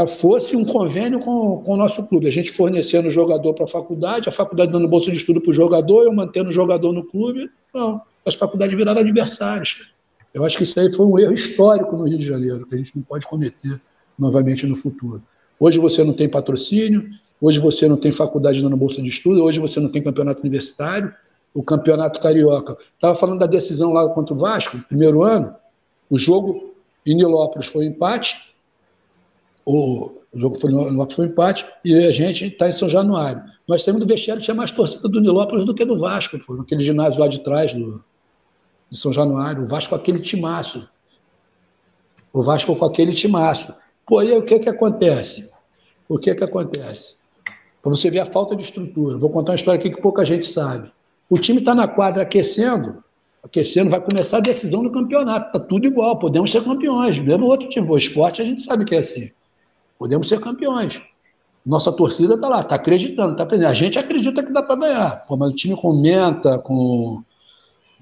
fosse 0.07 0.55
um 0.55 0.63
convênio 0.63 1.19
com, 1.19 1.63
com 1.63 1.73
o 1.73 1.77
nosso 1.77 2.03
clube. 2.03 2.27
A 2.27 2.31
gente 2.31 2.51
fornecendo 2.51 3.09
jogador 3.09 3.53
para 3.53 3.65
a 3.65 3.67
faculdade, 3.67 4.29
a 4.29 4.31
faculdade 4.31 4.71
dando 4.71 4.87
bolsa 4.87 5.11
de 5.11 5.17
estudo 5.17 5.41
para 5.41 5.51
o 5.51 5.53
jogador, 5.53 6.03
eu 6.03 6.13
mantendo 6.13 6.49
o 6.49 6.51
jogador 6.51 6.91
no 6.93 7.03
clube. 7.03 7.49
Não, 7.73 8.01
as 8.25 8.35
faculdades 8.35 8.75
viraram 8.75 9.01
adversários. 9.01 9.87
Eu 10.33 10.45
acho 10.45 10.57
que 10.57 10.63
isso 10.63 10.79
aí 10.79 10.93
foi 10.93 11.05
um 11.05 11.17
erro 11.17 11.33
histórico 11.33 11.97
no 11.97 12.07
Rio 12.07 12.19
de 12.19 12.25
Janeiro, 12.25 12.65
que 12.67 12.75
a 12.75 12.77
gente 12.77 12.95
não 12.95 13.03
pode 13.03 13.25
cometer 13.25 13.81
novamente 14.17 14.65
no 14.67 14.75
futuro. 14.75 15.23
Hoje 15.59 15.79
você 15.79 16.03
não 16.03 16.13
tem 16.13 16.29
patrocínio, 16.29 17.09
hoje 17.41 17.59
você 17.59 17.87
não 17.87 17.97
tem 17.97 18.11
faculdade 18.11 18.61
dando 18.61 18.77
bolsa 18.77 19.01
de 19.01 19.09
estudo, 19.09 19.43
hoje 19.43 19.59
você 19.59 19.79
não 19.79 19.89
tem 19.89 20.03
campeonato 20.03 20.41
universitário, 20.41 21.13
o 21.53 21.63
campeonato 21.63 22.21
carioca. 22.21 22.77
Estava 22.93 23.15
falando 23.15 23.39
da 23.39 23.47
decisão 23.47 23.91
lá 23.91 24.07
contra 24.09 24.35
o 24.35 24.37
Vasco, 24.37 24.77
primeiro 24.87 25.23
ano, 25.23 25.55
o 26.09 26.17
jogo 26.17 26.75
em 27.05 27.15
Nilópolis 27.15 27.67
foi 27.67 27.85
um 27.85 27.89
empate, 27.89 28.48
o, 29.69 30.11
jogo 30.33 30.59
foi 30.59 30.71
no 30.71 31.11
foi 31.11 31.27
empate 31.27 31.63
e 31.85 31.93
a 31.93 32.11
gente 32.11 32.47
está 32.47 32.67
em 32.67 32.73
São 32.73 32.89
Januário. 32.89 33.43
Nós 33.67 33.83
temos 33.83 34.01
do 34.01 34.07
vestiário 34.07 34.41
tinha 34.41 34.55
mais 34.55 34.71
torcida 34.71 35.07
do 35.07 35.21
Nilópolis 35.21 35.63
do 35.63 35.75
que 35.75 35.85
do 35.85 35.97
Vasco, 35.97 36.39
pô, 36.39 36.55
naquele 36.55 36.83
ginásio 36.83 37.19
lá 37.19 37.27
de 37.27 37.39
trás 37.41 37.71
do, 37.71 38.03
de 38.89 38.97
São 38.97 39.13
Januário. 39.13 39.63
O 39.63 39.67
Vasco 39.67 39.91
com 39.91 39.95
aquele 39.95 40.19
timaço. 40.21 40.89
O 42.33 42.41
Vasco 42.41 42.75
com 42.75 42.85
aquele 42.85 43.13
timaço. 43.13 43.71
Pô, 44.07 44.17
aí 44.17 44.35
o 44.35 44.41
que 44.41 44.57
que 44.57 44.69
acontece? 44.69 45.51
O 46.07 46.17
que 46.17 46.33
que 46.33 46.43
acontece? 46.43 47.17
Para 47.79 47.91
você 47.91 48.09
ver 48.09 48.21
a 48.21 48.25
falta 48.25 48.55
de 48.55 48.63
estrutura. 48.63 49.19
Vou 49.19 49.29
contar 49.29 49.51
uma 49.51 49.55
história 49.55 49.79
aqui 49.79 49.91
que 49.91 50.01
pouca 50.01 50.25
gente 50.25 50.47
sabe. 50.47 50.91
O 51.29 51.37
time 51.37 51.59
está 51.59 51.75
na 51.75 51.87
quadra 51.87 52.23
aquecendo, 52.23 53.03
aquecendo, 53.43 53.91
vai 53.91 54.01
começar 54.01 54.37
a 54.37 54.41
decisão 54.41 54.81
do 54.81 54.89
campeonato. 54.89 55.45
Está 55.45 55.59
tudo 55.59 55.85
igual, 55.85 56.17
podemos 56.17 56.51
ser 56.51 56.63
campeões. 56.63 57.19
Mesmo 57.19 57.45
outro 57.45 57.69
time, 57.69 57.87
o 57.87 57.97
esporte 57.97 58.41
a 58.41 58.45
gente 58.45 58.63
sabe 58.63 58.83
que 58.83 58.95
é 58.95 58.97
assim. 58.97 59.29
Podemos 59.99 60.27
ser 60.27 60.39
campeões. 60.39 60.99
Nossa 61.63 61.91
torcida 61.91 62.33
está 62.33 62.47
lá, 62.47 62.61
está 62.61 62.75
acreditando, 62.75 63.33
está 63.33 63.43
aprendendo. 63.43 63.69
A 63.69 63.73
gente 63.73 63.99
acredita 63.99 64.41
que 64.41 64.51
dá 64.51 64.63
para 64.63 64.75
ganhar. 64.75 65.27
Pô, 65.27 65.37
mas 65.37 65.51
o 65.51 65.55
time 65.55 65.75
com 65.75 65.93
Menta, 65.93 66.57
com 66.57 67.21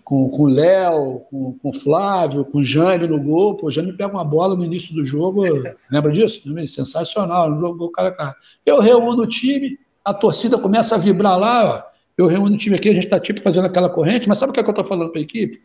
com, 0.08 0.30
com 0.30 0.44
o 0.44 0.48
Léo, 0.48 1.20
com, 1.30 1.52
com 1.62 1.70
o 1.70 1.74
Flávio, 1.74 2.46
com 2.46 2.60
o 2.60 2.64
Jânio 2.64 3.10
no 3.10 3.22
gol. 3.22 3.58
Pô, 3.58 3.68
o 3.68 3.72
Jânio 3.72 3.98
pega 3.98 4.14
uma 4.14 4.24
bola 4.24 4.56
no 4.56 4.64
início 4.64 4.96
do 4.96 5.04
jogo, 5.04 5.44
lembra 5.92 6.14
disso? 6.14 6.42
Sensacional, 6.66 7.60
jogo 7.60 7.90
cara 7.90 8.08
a 8.08 8.16
cara. 8.16 8.36
Eu 8.66 8.80
reúno 8.80 9.24
o 9.24 9.28
time, 9.28 9.78
a 10.06 10.14
torcida 10.14 10.58
começa 10.58 10.96
a 10.96 10.98
vibrar 10.98 11.38
lá, 11.38 11.66
ó. 11.66 11.84
eu 12.18 12.26
reúno 12.26 12.56
o 12.56 12.58
time 12.58 12.78
aqui, 12.78 12.88
a 12.88 12.94
gente 12.94 13.04
está 13.04 13.20
tipo 13.20 13.42
fazendo 13.42 13.66
aquela 13.66 13.90
corrente, 13.90 14.30
mas 14.30 14.38
sabe 14.38 14.52
o 14.52 14.54
que, 14.54 14.62
é 14.62 14.64
que 14.64 14.70
eu 14.70 14.72
estou 14.72 14.86
falando 14.86 15.12
para 15.12 15.20
a 15.20 15.24
equipe? 15.24 15.62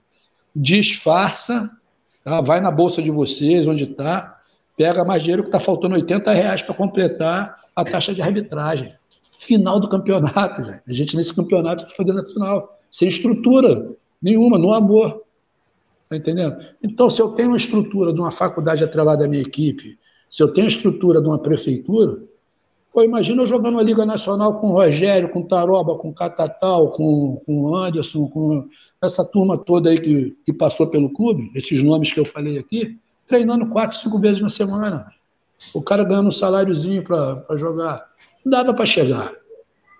Disfarça, 0.56 1.70
tá? 2.24 2.40
vai 2.40 2.60
na 2.60 2.72
bolsa 2.72 3.00
de 3.00 3.12
vocês, 3.12 3.68
onde 3.68 3.84
está, 3.84 4.41
pega 4.82 5.04
mais 5.04 5.22
dinheiro 5.22 5.44
que 5.44 5.48
está 5.48 5.60
faltando 5.60 5.94
80 5.94 6.32
reais 6.32 6.60
para 6.60 6.74
completar 6.74 7.54
a 7.76 7.84
taxa 7.84 8.12
de 8.12 8.20
arbitragem. 8.20 8.92
Final 9.38 9.78
do 9.78 9.88
campeonato, 9.88 10.64
gente. 10.64 10.82
A 10.88 10.92
gente 10.92 11.16
nesse 11.16 11.32
campeonato 11.32 11.84
está 11.84 11.94
fazendo 11.94 12.20
a 12.20 12.24
final, 12.24 12.80
sem 12.90 13.06
estrutura 13.06 13.92
nenhuma, 14.20 14.58
no 14.58 14.72
amor. 14.72 15.22
Está 16.02 16.16
entendendo? 16.16 16.56
Então, 16.82 17.08
se 17.08 17.22
eu 17.22 17.28
tenho 17.28 17.50
uma 17.50 17.56
estrutura 17.56 18.12
de 18.12 18.18
uma 18.18 18.32
faculdade 18.32 18.82
atrelada 18.82 19.24
à 19.24 19.28
minha 19.28 19.42
equipe, 19.42 19.96
se 20.28 20.42
eu 20.42 20.52
tenho 20.52 20.66
a 20.66 20.68
estrutura 20.68 21.20
de 21.20 21.28
uma 21.28 21.38
prefeitura, 21.38 22.20
pô, 22.92 23.04
imagina 23.04 23.42
eu 23.42 23.46
jogando 23.46 23.74
uma 23.74 23.84
Liga 23.84 24.04
Nacional 24.04 24.58
com 24.58 24.70
o 24.70 24.72
Rogério, 24.72 25.28
com 25.28 25.42
o 25.42 25.46
Taroba, 25.46 25.94
com 25.94 26.08
o 26.08 26.14
Catatal, 26.14 26.88
com, 26.88 27.40
com 27.46 27.60
o 27.62 27.76
Anderson, 27.76 28.26
com 28.26 28.68
essa 29.00 29.24
turma 29.24 29.56
toda 29.56 29.90
aí 29.90 30.00
que, 30.00 30.36
que 30.44 30.52
passou 30.52 30.88
pelo 30.88 31.08
clube, 31.08 31.52
esses 31.54 31.80
nomes 31.84 32.12
que 32.12 32.18
eu 32.18 32.24
falei 32.24 32.58
aqui, 32.58 32.98
treinando 33.32 33.66
quatro, 33.68 33.96
cinco 33.96 34.18
vezes 34.18 34.42
na 34.42 34.50
semana. 34.50 35.06
O 35.72 35.80
cara 35.80 36.04
ganhando 36.04 36.28
um 36.28 36.32
saláriozinho 36.32 37.02
para 37.02 37.56
jogar. 37.56 38.06
Não 38.44 38.50
dava 38.52 38.74
para 38.74 38.84
chegar. 38.84 39.32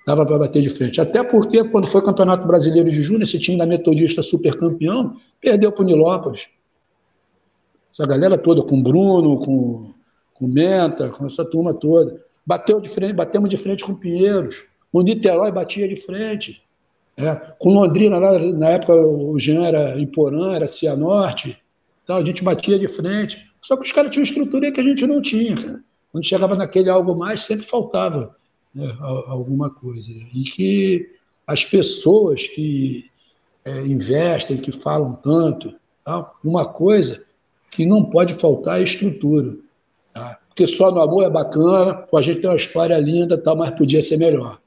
Dava 0.06 0.26
para 0.26 0.38
bater 0.38 0.60
de 0.60 0.68
frente. 0.68 1.00
Até 1.00 1.22
porque, 1.22 1.64
quando 1.64 1.86
foi 1.86 2.02
o 2.02 2.04
Campeonato 2.04 2.46
Brasileiro 2.46 2.90
de 2.90 3.02
Júnior, 3.02 3.22
esse 3.22 3.38
time 3.38 3.56
da 3.56 3.64
Metodista 3.64 4.22
super 4.22 4.54
campeão 4.58 5.16
perdeu 5.40 5.72
para 5.72 5.82
o 5.82 5.86
Nilópolis. 5.86 6.48
Essa 7.90 8.06
galera 8.06 8.36
toda, 8.36 8.62
com 8.62 8.82
Bruno, 8.82 9.36
com, 9.36 9.94
com 10.34 10.46
Menta, 10.46 11.08
com 11.08 11.26
essa 11.26 11.44
turma 11.44 11.72
toda. 11.72 12.22
Bateu 12.44 12.80
de 12.80 12.90
frente, 12.90 13.14
batemos 13.14 13.48
de 13.48 13.56
frente 13.56 13.82
com 13.82 13.94
Pinheiros. 13.94 14.62
O 14.92 15.00
Niterói 15.00 15.50
batia 15.50 15.88
de 15.88 15.96
frente. 15.96 16.62
É. 17.16 17.34
Com 17.58 17.70
Londrina, 17.70 18.18
lá, 18.18 18.38
na 18.38 18.68
época 18.70 18.94
o 18.94 19.38
Jean 19.38 19.64
era 19.64 19.98
em 19.98 20.06
Porã, 20.06 20.52
era 20.52 20.66
Cianorte. 20.66 21.61
Então 22.04 22.16
a 22.16 22.24
gente 22.24 22.42
batia 22.42 22.78
de 22.78 22.88
frente. 22.88 23.38
Só 23.62 23.76
que 23.76 23.82
os 23.82 23.92
caras 23.92 24.10
tinham 24.10 24.24
estrutura 24.24 24.72
que 24.72 24.80
a 24.80 24.84
gente 24.84 25.06
não 25.06 25.20
tinha. 25.22 25.54
Cara. 25.54 25.80
Quando 26.10 26.24
chegava 26.24 26.56
naquele 26.56 26.90
algo 26.90 27.14
mais, 27.14 27.42
sempre 27.42 27.64
faltava 27.64 28.36
né, 28.74 28.94
alguma 29.00 29.70
coisa. 29.70 30.10
E 30.10 30.42
que 30.42 31.10
as 31.46 31.64
pessoas 31.64 32.46
que 32.48 33.06
é, 33.64 33.86
investem, 33.86 34.58
que 34.58 34.72
falam 34.72 35.14
tanto, 35.14 35.74
tá? 36.04 36.30
uma 36.44 36.66
coisa 36.66 37.24
que 37.70 37.86
não 37.86 38.04
pode 38.04 38.34
faltar 38.34 38.80
é 38.80 38.82
estrutura. 38.82 39.56
Tá? 40.12 40.38
Porque 40.48 40.66
só 40.66 40.90
no 40.90 41.00
amor 41.00 41.24
é 41.24 41.30
bacana, 41.30 42.06
a 42.14 42.20
gente 42.20 42.40
tem 42.40 42.50
uma 42.50 42.56
história 42.56 42.98
linda, 42.98 43.38
tá, 43.38 43.54
mas 43.54 43.70
podia 43.70 44.02
ser 44.02 44.18
melhor. 44.18 44.60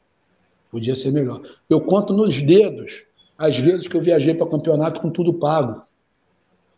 Podia 0.72 0.96
ser 0.96 1.12
melhor. 1.12 1.42
Eu 1.70 1.80
conto 1.80 2.12
nos 2.12 2.42
dedos 2.42 3.04
as 3.38 3.58
vezes 3.58 3.88
que 3.88 3.96
eu 3.96 4.02
viajei 4.02 4.34
para 4.34 4.50
campeonato 4.50 5.00
com 5.00 5.12
tudo 5.12 5.34
pago. 5.34 5.84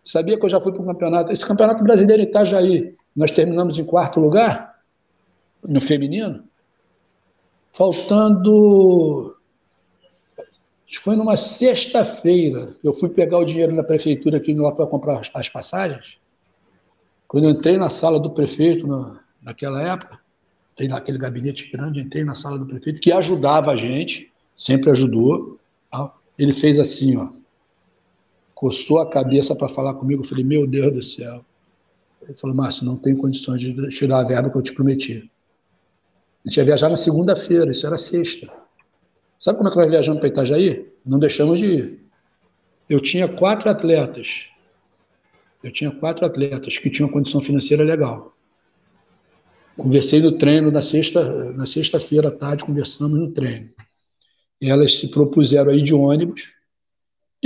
Sabia 0.07 0.39
que 0.39 0.45
eu 0.45 0.49
já 0.49 0.61
fui 0.61 0.71
para 0.71 0.81
o 0.81 0.85
campeonato? 0.85 1.33
Esse 1.33 1.45
campeonato 1.45 1.83
brasileiro 1.83 2.23
em 2.23 2.25
Itajaí, 2.25 2.95
nós 3.13 3.29
terminamos 3.29 3.77
em 3.77 3.83
quarto 3.83 4.21
lugar 4.21 4.79
no 5.61 5.81
feminino, 5.81 6.45
faltando 7.73 9.35
foi 11.03 11.15
numa 11.15 11.35
sexta-feira. 11.35 12.75
Eu 12.83 12.93
fui 12.93 13.09
pegar 13.09 13.37
o 13.37 13.45
dinheiro 13.45 13.75
na 13.75 13.83
prefeitura 13.83 14.37
aqui 14.37 14.53
lá 14.53 14.71
para 14.71 14.85
comprar 14.87 15.21
as 15.33 15.49
passagens. 15.49 16.17
Quando 17.27 17.43
eu 17.43 17.51
entrei 17.51 17.77
na 17.77 17.89
sala 17.89 18.19
do 18.19 18.31
prefeito, 18.31 18.87
na, 18.87 19.19
naquela 19.41 19.81
época, 19.81 20.19
entrei 20.73 20.87
naquele 20.87 21.17
gabinete 21.17 21.69
grande, 21.69 21.99
entrei 21.99 22.23
na 22.23 22.33
sala 22.33 22.57
do 22.57 22.65
prefeito, 22.65 23.01
que 23.01 23.11
ajudava 23.11 23.71
a 23.71 23.75
gente, 23.75 24.31
sempre 24.55 24.89
ajudou. 24.89 25.59
Ele 26.37 26.53
fez 26.53 26.79
assim, 26.79 27.17
ó, 27.17 27.29
coçou 28.57 28.97
a 28.97 29.07
cabeça 29.07 29.55
para 29.55 29.69
falar 29.69 29.93
comigo. 29.93 30.23
Eu 30.23 30.27
falei, 30.27 30.43
meu 30.43 30.65
Deus 30.65 30.91
do 30.91 31.03
céu. 31.03 31.45
Ele 32.23 32.35
falou, 32.35 32.55
Márcio, 32.55 32.85
não 32.85 32.97
tem 32.97 33.15
condições 33.15 33.61
de 33.61 33.89
tirar 33.89 34.19
a 34.19 34.23
verba 34.23 34.49
que 34.49 34.57
eu 34.57 34.63
te 34.63 34.73
prometi. 34.73 35.29
A 36.43 36.49
gente 36.49 36.57
ia 36.57 36.65
viajar 36.65 36.89
na 36.89 36.95
segunda-feira, 36.95 37.69
isso 37.69 37.85
era 37.85 37.97
sexta. 37.97 38.51
Sabe 39.39 39.59
como 39.59 39.69
é 39.69 39.71
que 39.71 39.77
nós 39.77 39.89
viajamos 39.89 40.19
para 40.19 40.29
Itajaí? 40.29 40.91
Não 41.05 41.19
deixamos 41.19 41.59
de 41.59 41.65
ir. 41.65 41.99
Eu 42.89 42.99
tinha 42.99 43.27
quatro 43.27 43.69
atletas. 43.69 44.47
Eu 45.63 45.71
tinha 45.71 45.91
quatro 45.91 46.25
atletas 46.25 46.79
que 46.79 46.89
tinham 46.89 47.09
condição 47.09 47.39
financeira 47.39 47.83
legal. 47.83 48.35
Conversei 49.77 50.19
no 50.19 50.31
treino 50.31 50.71
na 50.71 50.81
sexta, 50.81 51.53
na 51.53 51.67
sexta-feira 51.67 52.29
à 52.29 52.31
tarde, 52.31 52.65
conversamos 52.65 53.19
no 53.19 53.31
treino. 53.31 53.69
Elas 54.59 54.97
se 54.97 55.07
propuseram 55.09 55.69
aí 55.69 55.83
de 55.83 55.93
ônibus. 55.93 56.56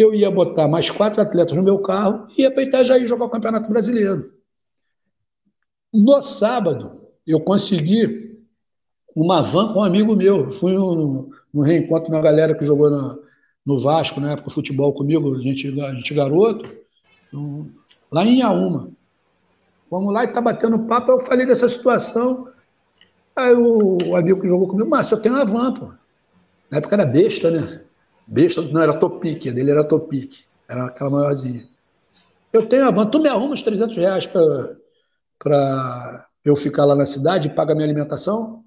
Eu 0.02 0.16
ia 0.16 0.32
botar 0.32 0.68
mais 0.68 0.90
quatro 0.90 1.22
atletas 1.22 1.56
no 1.56 1.62
meu 1.62 1.78
carro 1.78 2.28
e 2.36 2.42
ia 2.42 2.52
para 2.52 2.64
Itajaí 2.64 3.06
jogar 3.06 3.26
o 3.26 3.30
Campeonato 3.30 3.70
Brasileiro. 3.70 4.34
No 5.94 6.20
sábado, 6.24 7.02
eu 7.28 7.40
consegui 7.40 8.40
uma 9.16 9.44
van 9.44 9.72
com 9.72 9.80
um 9.80 9.84
amigo 9.84 10.16
meu. 10.16 10.50
Fui 10.50 10.74
no, 10.74 11.30
no 11.54 11.62
reencontro 11.62 12.12
na 12.12 12.20
galera 12.20 12.56
que 12.56 12.66
jogou 12.66 12.90
na, 12.90 13.16
no 13.64 13.78
Vasco, 13.78 14.20
na 14.20 14.32
época, 14.32 14.50
futebol 14.50 14.92
comigo, 14.92 15.36
a 15.36 15.40
gente, 15.40 15.80
a 15.80 15.94
gente 15.94 16.14
garoto, 16.16 16.68
lá 18.12 18.26
em 18.26 18.40
Iaúma. 18.40 18.90
Vamos 19.92 20.12
lá 20.12 20.24
e 20.24 20.32
tá 20.32 20.42
batendo 20.42 20.88
papo, 20.88 21.12
eu 21.12 21.20
falei 21.20 21.46
dessa 21.46 21.70
situação. 21.70 22.48
Aí 23.36 23.54
o, 23.54 23.98
o 24.08 24.16
amigo 24.16 24.42
que 24.42 24.48
jogou 24.48 24.68
comigo, 24.68 24.90
mas 24.90 25.12
eu 25.12 25.22
tenho 25.22 25.36
uma 25.36 25.46
van, 25.46 25.74
pô. 25.76 25.86
Na 26.72 26.80
época 26.80 26.96
era 26.96 27.06
besta, 27.06 27.52
né? 27.52 27.84
Besta, 28.28 28.62
não, 28.62 28.82
era 28.82 28.94
Topic, 28.94 29.48
a 29.48 29.52
dele 29.52 29.72
era 29.72 29.84
Topic, 29.84 30.46
era 30.70 30.86
aquela 30.86 31.10
maiorzinha. 31.10 31.68
Eu 32.54 32.68
tenho 32.68 32.86
a 32.86 32.92
van, 32.92 33.06
tu 33.06 33.20
me 33.20 33.30
arruma 33.30 33.54
os 33.54 33.62
300 33.62 33.96
reais 33.98 34.26
para 34.26 36.28
eu 36.44 36.56
ficar 36.56 36.86
lá 36.86 36.96
na 36.96 37.06
cidade 37.06 37.48
e 37.48 37.54
paga 37.54 37.74
minha 37.74 37.86
alimentação? 37.86 38.64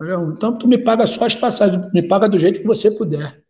Então 0.00 0.58
tu 0.58 0.68
me 0.68 0.78
paga 0.78 1.06
só 1.06 1.24
as 1.24 1.34
passagens, 1.34 1.90
me 1.92 2.02
paga 2.02 2.28
do 2.28 2.38
jeito 2.38 2.60
que 2.60 2.66
você 2.66 2.90
puder. 2.90 3.42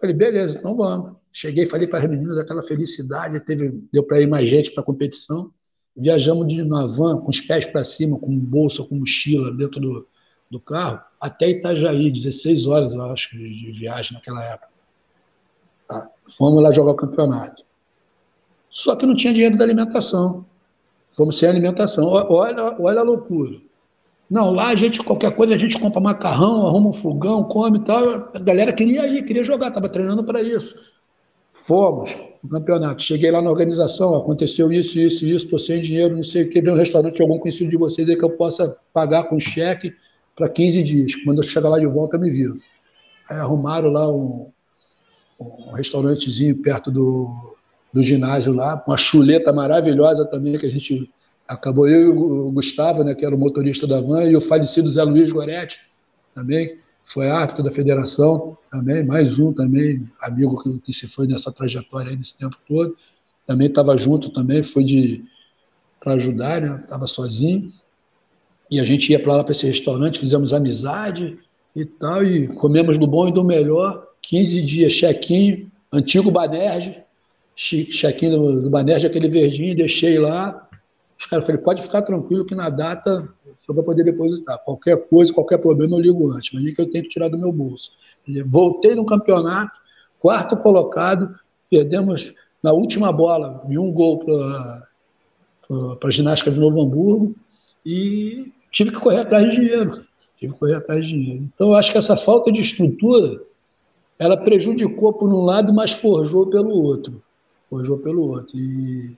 Falei, 0.00 0.14
beleza, 0.14 0.58
então 0.58 0.76
vamos. 0.76 1.16
Cheguei, 1.32 1.66
falei 1.66 1.86
para 1.86 1.98
as 1.98 2.08
meninas 2.08 2.38
aquela 2.38 2.62
felicidade, 2.62 3.38
teve, 3.40 3.82
deu 3.92 4.02
para 4.02 4.20
ir 4.20 4.26
mais 4.26 4.48
gente 4.48 4.70
para 4.70 4.82
a 4.82 4.86
competição. 4.86 5.52
Viajamos 5.96 6.46
de 6.48 6.62
uma 6.62 6.86
van 6.86 7.18
com 7.18 7.28
os 7.28 7.40
pés 7.40 7.66
para 7.66 7.84
cima, 7.84 8.18
com 8.18 8.36
bolsa, 8.38 8.82
com 8.84 8.96
mochila 8.96 9.52
dentro 9.52 9.80
do, 9.80 10.06
do 10.50 10.58
carro, 10.58 11.00
até 11.20 11.50
Itajaí, 11.50 12.10
16 12.10 12.66
horas, 12.66 12.92
eu 12.92 13.02
acho, 13.02 13.36
de, 13.36 13.72
viagem 13.72 14.14
naquela 14.14 14.42
época. 14.44 14.68
Tá. 15.86 16.10
Fomos 16.36 16.62
lá 16.62 16.72
jogar 16.72 16.92
o 16.92 16.96
campeonato. 16.96 17.62
Só 18.70 18.96
que 18.96 19.06
não 19.06 19.14
tinha 19.14 19.32
dinheiro 19.32 19.56
da 19.56 19.64
alimentação. 19.64 20.44
Fomos 21.16 21.38
sem 21.38 21.48
alimentação. 21.48 22.06
Olha, 22.06 22.76
olha 22.78 23.00
a 23.00 23.02
loucura. 23.02 23.56
Não, 24.30 24.50
lá 24.50 24.68
a 24.68 24.74
gente, 24.74 25.02
qualquer 25.02 25.34
coisa, 25.34 25.54
a 25.54 25.58
gente 25.58 25.80
compra 25.80 26.00
macarrão, 26.00 26.66
arruma 26.66 26.90
um 26.90 26.92
fogão, 26.92 27.44
come 27.44 27.78
e 27.78 27.84
tal. 27.84 28.30
A 28.34 28.38
galera 28.38 28.72
queria 28.72 29.06
ir, 29.06 29.22
queria 29.24 29.42
jogar, 29.42 29.68
estava 29.68 29.88
treinando 29.88 30.22
para 30.22 30.42
isso. 30.42 30.76
Fomos 31.52 32.16
no 32.42 32.50
campeonato. 32.50 33.02
Cheguei 33.02 33.30
lá 33.30 33.40
na 33.40 33.50
organização, 33.50 34.14
aconteceu 34.14 34.70
isso, 34.70 34.98
isso, 34.98 35.24
isso, 35.24 35.44
estou 35.44 35.58
sem 35.58 35.80
dinheiro, 35.80 36.14
não 36.14 36.24
sei 36.24 36.44
o 36.44 36.50
que, 36.50 36.60
vem 36.60 36.72
um 36.72 36.76
restaurante, 36.76 37.20
algum 37.20 37.38
conhecido 37.38 37.70
de 37.70 37.76
vocês 37.76 38.08
aí 38.08 38.16
que 38.16 38.24
eu 38.24 38.30
possa 38.30 38.76
pagar 38.92 39.24
com 39.24 39.40
cheque 39.40 39.94
para 40.38 40.48
15 40.48 40.82
dias. 40.84 41.16
Quando 41.16 41.38
eu 41.38 41.42
chegar 41.42 41.68
lá 41.68 41.80
de 41.80 41.86
volta, 41.86 42.16
me 42.16 42.30
viram. 42.30 42.56
Aí 43.28 43.36
arrumaram 43.36 43.90
lá 43.90 44.08
um, 44.08 44.50
um 45.40 45.72
restaurantezinho 45.72 46.56
perto 46.56 46.92
do, 46.92 47.56
do 47.92 48.02
ginásio 48.02 48.52
lá, 48.52 48.82
uma 48.86 48.96
chuleta 48.96 49.52
maravilhosa 49.52 50.24
também 50.24 50.56
que 50.56 50.66
a 50.66 50.70
gente 50.70 51.10
acabou 51.46 51.88
eu 51.88 52.02
e 52.02 52.08
o 52.08 52.52
Gustavo, 52.52 53.02
né, 53.02 53.14
que 53.14 53.24
era 53.24 53.34
o 53.34 53.38
motorista 53.38 53.86
da 53.86 54.00
van, 54.00 54.24
e 54.24 54.36
o 54.36 54.40
falecido 54.40 54.88
Zé 54.88 55.02
Luiz 55.02 55.32
Goretti, 55.32 55.80
também, 56.34 56.78
foi 57.04 57.30
árbitro 57.30 57.64
da 57.64 57.70
federação, 57.70 58.56
também, 58.70 59.02
mais 59.02 59.38
um 59.38 59.52
também, 59.52 60.06
amigo 60.20 60.62
que, 60.62 60.78
que 60.80 60.92
se 60.92 61.08
foi 61.08 61.26
nessa 61.26 61.50
trajetória 61.50 62.10
aí 62.10 62.16
nesse 62.16 62.36
tempo 62.36 62.56
todo, 62.68 62.94
também 63.46 63.68
estava 63.68 63.96
junto 63.96 64.30
também, 64.30 64.62
foi 64.62 64.84
de 64.84 65.24
para 65.98 66.12
ajudar, 66.12 66.60
né, 66.60 66.80
estava 66.82 67.06
sozinho, 67.06 67.72
e 68.70 68.78
a 68.78 68.84
gente 68.84 69.10
ia 69.10 69.20
para 69.20 69.36
lá 69.36 69.44
para 69.44 69.52
esse 69.52 69.66
restaurante, 69.66 70.20
fizemos 70.20 70.52
amizade 70.52 71.38
e 71.74 71.84
tal, 71.84 72.24
e 72.24 72.48
comemos 72.48 72.98
do 72.98 73.06
bom 73.06 73.28
e 73.28 73.32
do 73.32 73.44
melhor, 73.44 74.06
15 74.22 74.62
dias, 74.62 74.92
chequinho, 74.92 75.70
antigo 75.92 76.30
Banerje, 76.30 77.02
chequinho 77.54 78.38
do, 78.38 78.62
do 78.62 78.70
Banerje, 78.70 79.06
aquele 79.06 79.28
verdinho, 79.28 79.76
deixei 79.76 80.18
lá, 80.18 80.68
os 81.18 81.26
caras 81.26 81.44
falaram, 81.44 81.64
pode 81.64 81.82
ficar 81.82 82.02
tranquilo 82.02 82.44
que 82.44 82.54
na 82.54 82.70
data 82.70 83.28
só 83.58 83.72
vai 83.72 83.84
poder 83.84 84.04
depositar. 84.04 84.58
Qualquer 84.64 84.96
coisa, 85.08 85.32
qualquer 85.32 85.58
problema 85.58 85.96
eu 85.96 86.00
ligo 86.00 86.30
antes, 86.30 86.52
mas 86.54 86.62
nem 86.62 86.74
que 86.74 86.80
eu 86.80 86.88
tenho 86.88 87.04
que 87.04 87.10
tirar 87.10 87.28
do 87.28 87.38
meu 87.38 87.52
bolso. 87.52 87.90
Voltei 88.46 88.94
no 88.94 89.04
campeonato, 89.04 89.72
quarto 90.18 90.56
colocado, 90.56 91.34
perdemos 91.70 92.32
na 92.62 92.72
última 92.72 93.12
bola 93.12 93.62
de 93.68 93.78
um 93.78 93.92
gol 93.92 94.20
para 94.20 96.08
a 96.08 96.10
ginástica 96.10 96.50
de 96.50 96.58
Novo 96.58 96.80
Hamburgo 96.80 97.34
e 97.84 98.52
tive 98.70 98.90
que 98.90 99.00
correr 99.00 99.20
atrás 99.20 99.48
de 99.48 99.56
dinheiro. 99.56 100.04
Tive 100.36 100.52
que 100.52 100.58
correr 100.58 100.74
atrás 100.74 101.04
de 101.04 101.12
dinheiro. 101.12 101.50
Então, 101.54 101.68
eu 101.68 101.74
acho 101.74 101.90
que 101.90 101.98
essa 101.98 102.16
falta 102.16 102.52
de 102.52 102.60
estrutura 102.60 103.40
ela 104.18 104.36
prejudicou 104.36 105.12
por 105.12 105.32
um 105.32 105.44
lado, 105.44 105.72
mas 105.72 105.92
forjou 105.92 106.46
pelo 106.46 106.70
outro. 106.70 107.22
Forjou 107.70 107.98
pelo 107.98 108.22
outro. 108.22 108.58
E 108.58 109.16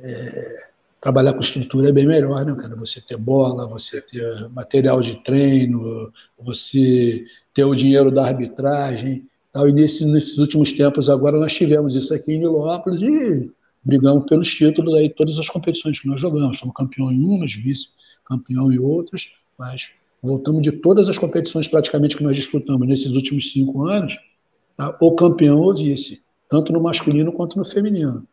é, 0.00 0.66
trabalhar 1.00 1.32
com 1.34 1.40
estrutura 1.40 1.88
é 1.88 1.92
bem 1.92 2.06
melhor, 2.06 2.44
né, 2.44 2.54
cara? 2.54 2.74
Você 2.76 3.00
ter 3.00 3.16
bola, 3.16 3.66
você 3.66 4.00
ter 4.00 4.48
material 4.50 5.00
de 5.00 5.16
treino, 5.22 6.12
você 6.38 7.24
ter 7.54 7.64
o 7.64 7.74
dinheiro 7.74 8.10
da 8.10 8.24
arbitragem. 8.24 9.26
Tal. 9.52 9.68
E 9.68 9.72
nesse, 9.72 10.04
nesses 10.04 10.38
últimos 10.38 10.72
tempos 10.72 11.08
agora 11.10 11.38
nós 11.38 11.52
tivemos 11.52 11.94
isso 11.94 12.12
aqui 12.12 12.32
em 12.32 12.38
Nilópolis 12.38 13.02
e 13.02 13.50
brigamos 13.84 14.24
pelos 14.26 14.52
títulos 14.52 14.94
aí 14.94 15.10
todas 15.10 15.38
as 15.38 15.48
competições 15.48 16.00
que 16.00 16.08
nós 16.08 16.20
jogamos. 16.20 16.58
Somos 16.58 16.74
campeão 16.74 17.12
em 17.12 17.22
umas, 17.22 17.52
vice-campeão 18.22 18.72
em 18.72 18.78
outras, 18.78 19.30
mas 19.58 19.88
voltamos 20.22 20.62
de 20.62 20.72
todas 20.72 21.08
as 21.08 21.18
competições 21.18 21.68
praticamente 21.68 22.16
que 22.16 22.22
nós 22.22 22.36
disputamos 22.36 22.86
nesses 22.86 23.14
últimos 23.14 23.52
cinco 23.52 23.86
anos, 23.88 24.16
tá? 24.76 24.96
ou 25.00 25.14
campeão 25.14 25.72
vice, 25.74 26.22
tanto 26.48 26.72
no 26.72 26.80
masculino 26.80 27.32
quanto 27.32 27.58
no 27.58 27.64
feminino. 27.64 28.26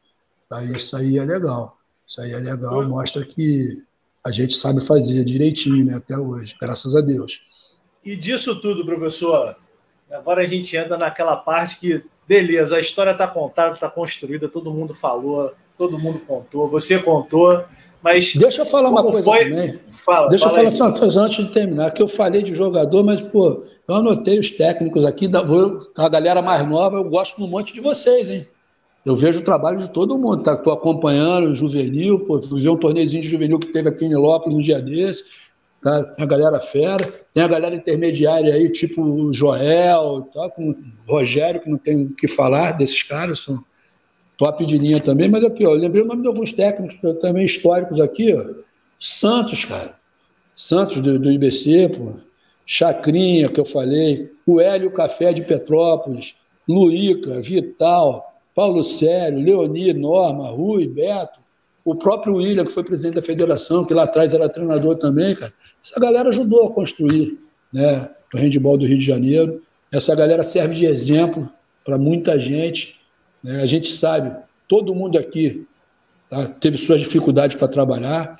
Tá? 0.47 0.63
Isso 0.63 0.95
aí 0.95 1.17
é 1.17 1.25
legal. 1.25 1.77
Isso 2.07 2.21
aí 2.21 2.31
é 2.31 2.39
legal, 2.39 2.87
mostra 2.87 3.23
que 3.23 3.83
a 4.25 4.31
gente 4.31 4.55
sabe 4.55 4.85
fazer 4.85 5.23
direitinho, 5.23 5.85
né, 5.85 5.95
até 5.95 6.17
hoje, 6.17 6.55
graças 6.59 6.95
a 6.95 7.01
Deus. 7.01 7.39
E 8.03 8.15
disso 8.15 8.59
tudo, 8.59 8.83
professor, 8.83 9.55
agora 10.09 10.41
a 10.41 10.45
gente 10.45 10.75
entra 10.75 10.97
naquela 10.97 11.35
parte 11.35 11.79
que, 11.79 12.03
beleza, 12.27 12.77
a 12.77 12.79
história 12.79 13.11
está 13.11 13.27
contada, 13.27 13.75
está 13.75 13.87
construída, 13.89 14.49
todo 14.49 14.73
mundo 14.73 14.93
falou, 14.93 15.53
todo 15.77 15.99
mundo 15.99 16.19
contou, 16.19 16.67
você 16.67 16.97
contou, 16.99 17.63
Mas 18.01 18.33
Deixa 18.35 18.61
eu 18.61 18.65
falar 18.65 18.89
uma 18.89 19.03
coisa 19.03 19.23
foi- 19.23 19.43
também. 19.49 19.79
Fala, 19.91 20.29
Deixa 20.29 20.45
fala 20.45 20.53
eu 20.53 20.57
falar 20.63 20.69
aí. 20.71 20.75
só 20.77 20.87
uma 20.87 20.97
coisa 20.99 21.21
antes 21.21 21.45
de 21.45 21.51
terminar, 21.51 21.91
que 21.91 22.01
eu 22.01 22.07
falei 22.07 22.41
de 22.41 22.53
jogador, 22.53 23.03
mas, 23.03 23.19
pô, 23.21 23.63
eu 23.87 23.95
anotei 23.95 24.39
os 24.39 24.49
técnicos 24.51 25.03
aqui, 25.03 25.29
a 25.97 26.09
galera 26.09 26.41
mais 26.41 26.67
nova, 26.67 26.97
eu 26.97 27.03
gosto 27.03 27.43
um 27.43 27.47
monte 27.47 27.73
de 27.73 27.81
vocês, 27.81 28.29
hein? 28.29 28.47
Eu 29.05 29.15
vejo 29.15 29.39
o 29.39 29.43
trabalho 29.43 29.79
de 29.79 29.89
todo 29.89 30.17
mundo, 30.17 30.43
tá? 30.43 30.55
Tô 30.55 30.71
acompanhando 30.71 31.49
o 31.49 31.53
juvenil, 31.55 32.19
pô, 32.25 32.39
ver 32.39 32.69
um 32.69 32.77
torneizinho 32.77 33.21
de 33.21 33.27
juvenil 33.29 33.59
que 33.59 33.67
teve 33.73 33.89
aqui 33.89 34.05
em 34.05 34.09
Nilópolis 34.09 34.57
no 34.57 34.63
dia 34.63 34.81
desse, 34.81 35.23
tá? 35.81 36.03
Tem 36.03 36.23
a 36.23 36.27
galera 36.27 36.59
fera, 36.59 37.11
tem 37.33 37.43
a 37.43 37.47
galera 37.47 37.75
intermediária 37.75 38.53
aí, 38.53 38.69
tipo 38.71 39.01
o 39.01 39.33
Joel, 39.33 40.27
tá? 40.33 40.49
com 40.49 40.71
o 40.71 40.75
Rogério, 41.11 41.61
que 41.61 41.69
não 41.69 41.77
tem 41.77 42.03
o 42.03 42.09
que 42.13 42.27
falar 42.27 42.71
desses 42.77 43.03
caras, 43.03 43.39
são 43.39 43.61
top 44.39 44.65
de 44.65 44.77
linha 44.77 45.01
também, 45.01 45.29
mas 45.29 45.43
aqui, 45.43 45.65
ó, 45.65 45.71
eu 45.71 45.77
lembrei 45.77 46.01
o 46.01 46.07
nome 46.07 46.21
de 46.21 46.27
alguns 46.29 46.53
técnicos 46.53 46.97
também 47.19 47.43
históricos 47.43 47.99
aqui, 47.99 48.33
ó. 48.33 48.63
Santos, 48.97 49.65
cara. 49.65 49.95
Santos 50.55 51.01
do, 51.01 51.19
do 51.19 51.29
IBC, 51.29 51.89
pô. 51.89 52.13
Chacrinha, 52.65 53.49
que 53.49 53.59
eu 53.59 53.65
falei. 53.65 54.31
O 54.47 54.61
Hélio 54.61 54.91
Café 54.91 55.33
de 55.33 55.41
Petrópolis. 55.41 56.35
Luíca, 56.67 57.41
Vital, 57.41 58.33
Paulo 58.55 58.83
Sério, 58.83 59.39
Leoni, 59.39 59.91
Norma, 59.91 60.49
Rui, 60.49 60.87
Beto. 60.87 61.39
O 61.83 61.95
próprio 61.95 62.35
William, 62.35 62.63
que 62.63 62.71
foi 62.71 62.83
presidente 62.83 63.15
da 63.15 63.21
federação, 63.21 63.83
que 63.83 63.93
lá 63.93 64.03
atrás 64.03 64.33
era 64.33 64.47
treinador 64.47 64.95
também, 64.95 65.35
cara. 65.35 65.51
Essa 65.83 65.99
galera 65.99 66.29
ajudou 66.29 66.67
a 66.67 66.71
construir 66.71 67.39
né, 67.73 68.07
o 68.33 68.37
handball 68.37 68.77
do 68.77 68.85
Rio 68.85 68.99
de 68.99 69.05
Janeiro. 69.05 69.61
Essa 69.91 70.15
galera 70.15 70.43
serve 70.43 70.75
de 70.75 70.85
exemplo 70.85 71.49
para 71.83 71.97
muita 71.97 72.37
gente. 72.37 72.98
Né? 73.43 73.61
A 73.61 73.65
gente 73.65 73.91
sabe, 73.91 74.35
todo 74.67 74.95
mundo 74.95 75.17
aqui 75.17 75.65
tá, 76.29 76.45
teve 76.47 76.77
suas 76.77 76.99
dificuldades 76.99 77.55
para 77.55 77.67
trabalhar 77.67 78.39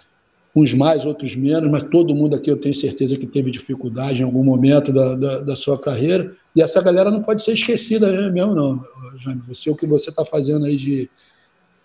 uns 0.56 0.74
mais, 0.74 1.06
outros 1.06 1.36
menos, 1.36 1.70
mas 1.70 1.84
todo 1.90 2.16
mundo 2.16 2.36
aqui 2.36 2.50
eu 2.50 2.58
tenho 2.58 2.74
certeza 2.74 3.18
que 3.18 3.28
teve 3.28 3.52
dificuldade 3.52 4.22
em 4.22 4.26
algum 4.26 4.44
momento 4.44 4.92
da, 4.92 5.16
da, 5.16 5.40
da 5.40 5.56
sua 5.56 5.80
carreira, 5.80 6.36
e 6.56 6.62
essa 6.62 6.82
galera 6.82 7.12
não 7.12 7.22
pode 7.22 7.44
ser 7.44 7.54
esquecida 7.54 8.12
né, 8.12 8.30
mesmo, 8.30 8.56
não, 8.56 8.84
Jaime. 9.18 9.42
Você, 9.44 9.70
o 9.70 9.76
que 9.76 9.86
você 9.86 10.10
está 10.10 10.26
fazendo 10.26 10.66
aí 10.66 10.76
de 10.76 11.10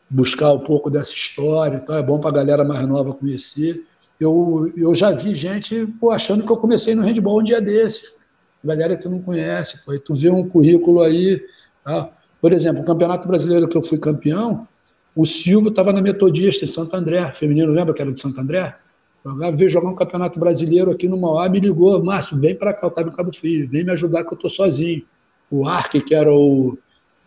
buscar 0.08 0.52
um 0.52 0.60
pouco 0.60 0.90
dessa 0.90 1.12
história, 1.12 1.76
então 1.76 1.94
é 1.96 2.02
bom 2.02 2.20
para 2.20 2.30
a 2.30 2.34
galera 2.34 2.64
mais 2.64 2.86
nova 2.86 3.12
conhecer. 3.12 3.84
Eu, 4.18 4.72
eu 4.76 4.94
já 4.94 5.10
vi 5.10 5.34
gente 5.34 5.86
pô, 6.00 6.10
achando 6.10 6.44
que 6.44 6.50
eu 6.50 6.56
comecei 6.56 6.94
no 6.94 7.02
handball 7.02 7.40
um 7.40 7.44
dia 7.44 7.60
desses, 7.60 8.12
galera 8.64 8.96
que 8.96 9.08
não 9.08 9.20
conhece, 9.20 9.84
pô, 9.84 9.98
tu 9.98 10.14
vê 10.14 10.30
um 10.30 10.48
currículo 10.48 11.02
aí, 11.02 11.42
tá? 11.84 12.10
Por 12.44 12.52
exemplo, 12.52 12.82
o 12.82 12.84
Campeonato 12.84 13.26
Brasileiro 13.26 13.66
que 13.66 13.74
eu 13.74 13.82
fui 13.82 13.96
campeão, 13.96 14.68
o 15.16 15.24
Silvio 15.24 15.70
estava 15.70 15.94
na 15.94 16.02
Metodista, 16.02 16.66
em 16.66 16.68
Santo 16.68 16.94
André, 16.94 17.30
feminino, 17.30 17.72
lembra 17.72 17.94
que 17.94 18.02
era 18.02 18.12
de 18.12 18.20
Santo 18.20 18.38
André? 18.38 18.76
Jogava, 19.24 19.56
veio 19.56 19.70
jogar 19.70 19.88
um 19.88 19.94
campeonato 19.94 20.38
brasileiro 20.38 20.90
aqui 20.90 21.08
no 21.08 21.16
Mauá, 21.18 21.48
me 21.48 21.58
ligou, 21.58 22.04
Márcio, 22.04 22.38
vem 22.38 22.54
para 22.54 22.74
cá, 22.74 22.86
eu 22.86 22.90
estava 22.90 23.08
em 23.08 23.12
Cabo 23.12 23.34
Frio, 23.34 23.66
vem 23.66 23.82
me 23.82 23.92
ajudar 23.92 24.24
que 24.24 24.34
eu 24.34 24.36
estou 24.36 24.50
sozinho. 24.50 25.02
O 25.50 25.66
Arque, 25.66 26.02
que 26.02 26.14
era 26.14 26.30
o, 26.30 26.76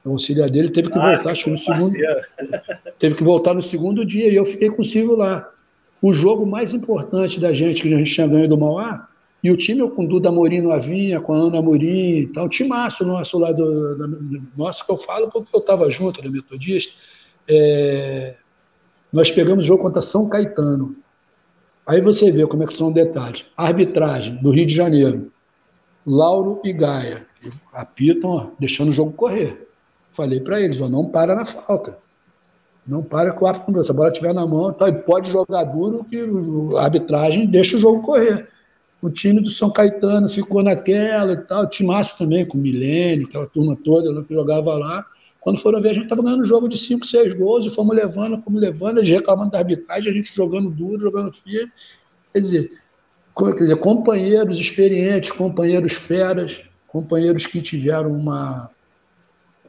o 0.05 0.09
auxiliar 0.11 0.51
dele, 0.51 0.69
teve 0.69 0.91
que 0.91 0.99
Ah, 0.99 1.15
voltar, 1.15 1.31
acho 1.31 1.45
que 1.45 1.49
no 1.49 1.57
segundo, 1.57 1.93
teve 2.99 3.15
que 3.15 3.23
voltar 3.23 3.55
no 3.55 3.61
segundo 3.63 4.05
dia, 4.05 4.31
e 4.31 4.35
eu 4.35 4.45
fiquei 4.45 4.69
com 4.69 4.83
o 4.83 4.85
Silvio 4.85 5.15
lá. 5.15 5.49
O 5.99 6.13
jogo 6.13 6.45
mais 6.45 6.75
importante 6.75 7.39
da 7.39 7.51
gente, 7.53 7.81
que 7.81 7.91
a 7.91 7.97
gente 7.97 8.13
tinha 8.13 8.27
ganho 8.27 8.47
do 8.47 8.55
Mauá, 8.55 9.07
e 9.47 9.51
o 9.51 9.55
time 9.55 9.79
eu 9.79 9.89
com 9.89 10.05
Duda 10.05 10.27
Amorim 10.27 10.59
no 10.59 10.73
Avinha, 10.73 11.21
com 11.21 11.31
a 11.31 11.37
Ana 11.37 11.59
Amorim, 11.59 12.17
então, 12.17 12.43
o 12.43 12.49
timaço 12.49 13.05
nosso 13.05 13.39
lá, 13.39 13.53
do, 13.53 13.97
nosso 14.57 14.85
que 14.85 14.91
eu 14.91 14.97
falo 14.97 15.31
porque 15.31 15.55
eu 15.55 15.61
estava 15.61 15.89
junto 15.89 16.21
da 16.21 16.29
Metodista, 16.29 16.93
é, 17.47 18.35
nós 19.09 19.31
pegamos 19.31 19.63
o 19.63 19.67
jogo 19.69 19.83
contra 19.83 20.01
São 20.01 20.27
Caetano. 20.27 20.97
Aí 21.85 22.01
você 22.01 22.29
vê 22.29 22.45
como 22.45 22.63
é 22.63 22.67
que 22.67 22.73
são 22.73 22.91
detalhes. 22.91 23.45
Arbitragem 23.55 24.35
do 24.43 24.51
Rio 24.51 24.65
de 24.65 24.75
Janeiro. 24.75 25.31
Lauro 26.05 26.59
e 26.65 26.73
Gaia. 26.73 27.25
Apitam, 27.71 28.29
ó, 28.29 28.47
deixando 28.59 28.89
o 28.89 28.91
jogo 28.91 29.13
correr. 29.13 29.69
Falei 30.11 30.41
para 30.41 30.59
eles, 30.59 30.81
ó, 30.81 30.89
não 30.89 31.07
para 31.07 31.33
na 31.33 31.45
falta. 31.45 31.97
Não 32.85 33.01
para 33.01 33.31
que 33.31 33.41
o 33.41 33.47
árbitro, 33.47 33.81
se 33.81 33.91
a 33.91 33.93
bola 33.93 34.09
estiver 34.09 34.33
na 34.33 34.45
mão, 34.45 34.73
tá, 34.73 34.91
pode 34.91 35.31
jogar 35.31 35.63
duro 35.63 36.03
que 36.03 36.19
a 36.77 36.83
arbitragem 36.83 37.45
deixa 37.47 37.77
o 37.77 37.79
jogo 37.79 38.01
correr. 38.01 38.56
O 39.01 39.09
time 39.09 39.41
do 39.41 39.49
São 39.49 39.71
Caetano 39.71 40.27
ficou 40.27 40.63
naquela 40.63 41.33
e 41.33 41.37
tal, 41.37 41.63
o 41.63 41.69
timaço 41.69 42.17
também, 42.17 42.45
com 42.45 42.57
o 42.57 42.61
Milênio, 42.61 43.27
aquela 43.27 43.45
turma 43.45 43.77
toda 43.83 44.23
que 44.23 44.33
jogava 44.33 44.73
lá. 44.75 45.05
Quando 45.39 45.59
foram 45.59 45.81
ver, 45.81 45.89
a 45.89 45.93
gente 45.93 46.03
estava 46.03 46.23
ganhando 46.23 46.43
jogo 46.43 46.67
de 46.67 46.77
5, 46.77 47.05
6 47.05 47.33
gols 47.33 47.65
e 47.65 47.69
fomos 47.69 47.95
levando, 47.95 48.41
fomos 48.41 48.59
levando, 48.59 48.97
eles 48.97 49.09
reclamando 49.09 49.51
da 49.51 49.59
arbitragem, 49.59 50.11
a 50.11 50.15
gente 50.15 50.35
jogando 50.35 50.69
duro, 50.69 50.99
jogando 50.99 51.31
firme. 51.31 51.71
Quer 52.33 52.39
dizer, 52.41 52.71
quer 53.37 53.53
dizer, 53.53 53.77
companheiros 53.77 54.59
experientes, 54.59 55.31
companheiros 55.31 55.93
feras, 55.93 56.61
companheiros 56.87 57.45
que 57.45 57.61
tiveram 57.61 58.11
uma, 58.11 58.71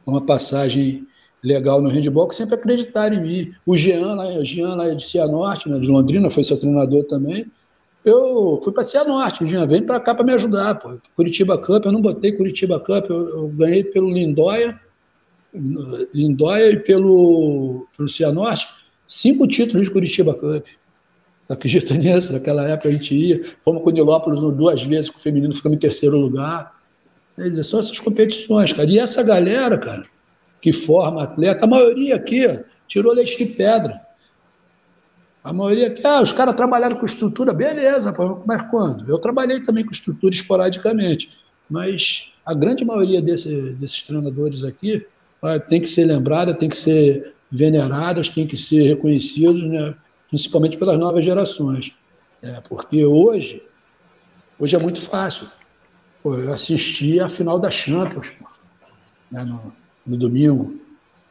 uma 0.05 0.25
passagem 0.25 1.07
legal 1.43 1.81
no 1.81 1.89
handball, 1.89 2.27
que 2.27 2.35
sempre 2.35 2.55
acreditaram 2.55 3.15
em 3.15 3.21
mim. 3.21 3.53
O 3.65 3.77
Jean, 3.77 4.15
lá, 4.15 4.27
o 4.27 4.43
Jean 4.43 4.75
lá 4.75 4.93
de 4.93 5.07
Cianorte, 5.07 5.69
né, 5.69 5.79
de 5.79 5.87
Londrina, 5.87 6.29
foi 6.29 6.43
seu 6.43 6.59
treinador 6.59 7.05
também. 7.05 7.45
Eu 8.03 8.59
fui 8.63 8.71
para 8.71 8.83
Cianorte, 8.83 9.45
Jean, 9.45 9.67
vem 9.67 9.85
para 9.85 9.99
cá 9.99 10.15
para 10.15 10.25
me 10.25 10.33
ajudar. 10.33 10.75
Pô. 10.75 10.97
Curitiba 11.15 11.57
Cup, 11.57 11.85
eu 11.85 11.91
não 11.91 12.01
botei 12.01 12.31
Curitiba 12.31 12.79
Cup, 12.79 13.09
eu, 13.09 13.29
eu 13.29 13.47
ganhei 13.49 13.83
pelo 13.83 14.09
Lindóia, 14.09 14.79
Lindóia 16.13 16.71
e 16.71 16.79
pelo, 16.79 17.87
pelo 17.97 18.07
Cianorte, 18.07 18.67
cinco 19.05 19.47
títulos 19.47 19.87
de 19.87 19.91
Curitiba 19.91 20.33
Cup. 20.33 20.65
Acredita 21.49 21.95
nisso? 21.97 22.31
Naquela 22.31 22.67
época 22.67 22.89
a 22.89 22.91
gente 22.91 23.13
ia. 23.15 23.43
Fomos 23.61 23.83
com 23.83 23.89
o 23.89 23.93
Nilópolis 23.93 24.39
duas 24.55 24.81
vezes, 24.83 25.09
com 25.09 25.17
o 25.17 25.21
feminino 25.21 25.53
ficamos 25.53 25.75
em 25.75 25.79
terceiro 25.79 26.17
lugar. 26.17 26.79
São 27.63 27.79
essas 27.79 27.99
competições, 27.99 28.71
cara. 28.71 28.89
E 28.89 28.99
essa 28.99 29.23
galera, 29.23 29.77
cara, 29.77 30.05
que 30.61 30.71
forma 30.71 31.23
atleta, 31.23 31.65
a 31.65 31.67
maioria 31.67 32.15
aqui 32.15 32.45
ó, 32.45 32.59
tirou 32.87 33.13
leite 33.13 33.37
de 33.37 33.45
pedra. 33.53 33.99
A 35.49 35.53
maioria 35.53 35.87
aqui, 35.87 36.05
ah, 36.05 36.21
os 36.21 36.31
caras 36.31 36.53
trabalharam 36.55 36.95
com 36.97 37.05
estrutura, 37.07 37.51
beleza, 37.51 38.13
pô, 38.13 38.43
mas 38.45 38.61
quando? 38.69 39.09
Eu 39.09 39.17
trabalhei 39.17 39.61
também 39.63 39.83
com 39.83 39.89
estrutura 39.91 40.31
esporadicamente, 40.31 41.31
mas 41.67 42.31
a 42.45 42.53
grande 42.53 42.85
maioria 42.85 43.19
desse, 43.19 43.49
desses 43.73 44.03
treinadores 44.03 44.63
aqui 44.63 45.07
ah, 45.41 45.59
tem 45.59 45.81
que 45.81 45.87
ser 45.87 46.05
lembrada, 46.05 46.53
tem 46.53 46.69
que 46.69 46.77
ser 46.77 47.33
veneradas, 47.51 48.29
tem 48.29 48.45
que 48.45 48.55
ser 48.55 48.83
reconhecidos, 48.83 49.63
né, 49.63 49.95
principalmente 50.29 50.77
pelas 50.77 50.99
novas 50.99 51.25
gerações. 51.25 51.93
É, 52.43 52.61
porque 52.69 53.03
hoje, 53.03 53.63
hoje 54.59 54.75
é 54.75 54.79
muito 54.79 55.01
fácil. 55.01 55.47
Pô, 56.21 56.35
eu 56.35 56.53
assisti 56.53 57.19
a 57.19 57.27
final 57.27 57.57
da 57.59 57.71
Champions, 57.71 58.29
pô, 58.29 58.45
né, 59.31 59.43
no, 59.45 59.73
no 60.05 60.15
domingo. 60.15 60.79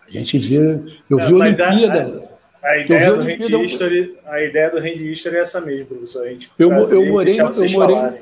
A 0.09 0.11
gente 0.11 0.39
vê. 0.40 0.81
Eu 1.09 1.20
É, 1.20 1.27
vi 1.28 1.32
a- 1.32 1.36
Olimpíada. 1.36 2.28
A 2.62 2.76
Eu 2.76 2.85
ideia, 2.85 3.12
do 3.14 3.20
a 3.20 3.62
History, 3.62 4.18
a 4.26 4.43
ideia 4.43 4.70
do 4.70 4.78
Hand 4.78 4.97
History 5.01 5.36
é 5.36 5.40
essa 5.40 5.60
mesmo, 5.60 5.86
professor. 5.86 6.26
A 6.26 6.30
gente 6.30 6.51
Eu 6.59 6.70
eu 6.70 6.74
morei- 6.74 6.98
eu 6.98 7.12
morei- 7.12 7.35
falarem. 7.68 8.20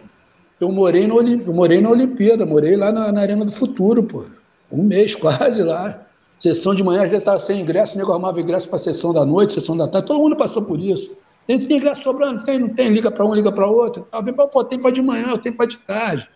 Eu 0.60 0.72
morei, 0.72 1.06
no, 1.06 1.20
eu 1.20 1.52
morei 1.52 1.80
na 1.80 1.90
Olimpíada, 1.90 2.46
morei 2.46 2.76
lá 2.76 2.90
na, 2.92 3.12
na 3.12 3.20
Arena 3.20 3.44
do 3.44 3.52
Futuro, 3.52 4.02
pô. 4.02 4.24
Um 4.70 4.82
mês 4.84 5.14
quase 5.14 5.62
lá. 5.62 6.02
Sessão 6.38 6.74
de 6.74 6.82
manhã, 6.84 7.08
já 7.08 7.16
estava 7.18 7.38
sem 7.38 7.60
ingresso, 7.62 7.94
o 7.94 7.98
nego 7.98 8.12
arrumava 8.12 8.40
ingresso 8.40 8.68
para 8.68 8.78
sessão 8.78 9.12
da 9.12 9.24
noite, 9.24 9.54
sessão 9.54 9.76
da 9.76 9.88
tarde, 9.88 10.06
todo 10.08 10.18
mundo 10.20 10.36
passou 10.36 10.60
por 10.62 10.78
isso. 10.78 11.16
Tem, 11.46 11.58
tem 11.66 11.78
ingresso 11.78 12.02
sobrando? 12.02 12.44
Tem, 12.44 12.58
não 12.58 12.68
tem? 12.68 12.88
Liga 12.88 13.10
para 13.10 13.24
um, 13.24 13.34
liga 13.34 13.50
para 13.52 13.66
outro. 13.66 14.06
Tal. 14.10 14.22
Pô, 14.48 14.64
tem 14.64 14.78
para 14.78 14.90
de 14.90 15.00
manhã, 15.00 15.28
eu 15.30 15.38
tenho 15.38 15.54
para 15.54 15.66
de 15.66 15.78
tarde. 15.78 16.28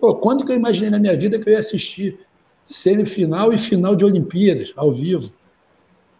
Pô, 0.00 0.14
quando 0.16 0.44
que 0.44 0.52
eu 0.52 0.56
imaginei 0.56 0.90
na 0.90 0.98
minha 0.98 1.16
vida 1.16 1.38
que 1.38 1.48
eu 1.48 1.52
ia 1.52 1.60
assistir 1.60 2.18
semifinal 2.64 3.52
e 3.52 3.58
final 3.58 3.94
de 3.96 4.04
Olimpíadas, 4.04 4.72
ao 4.76 4.92
vivo? 4.92 5.32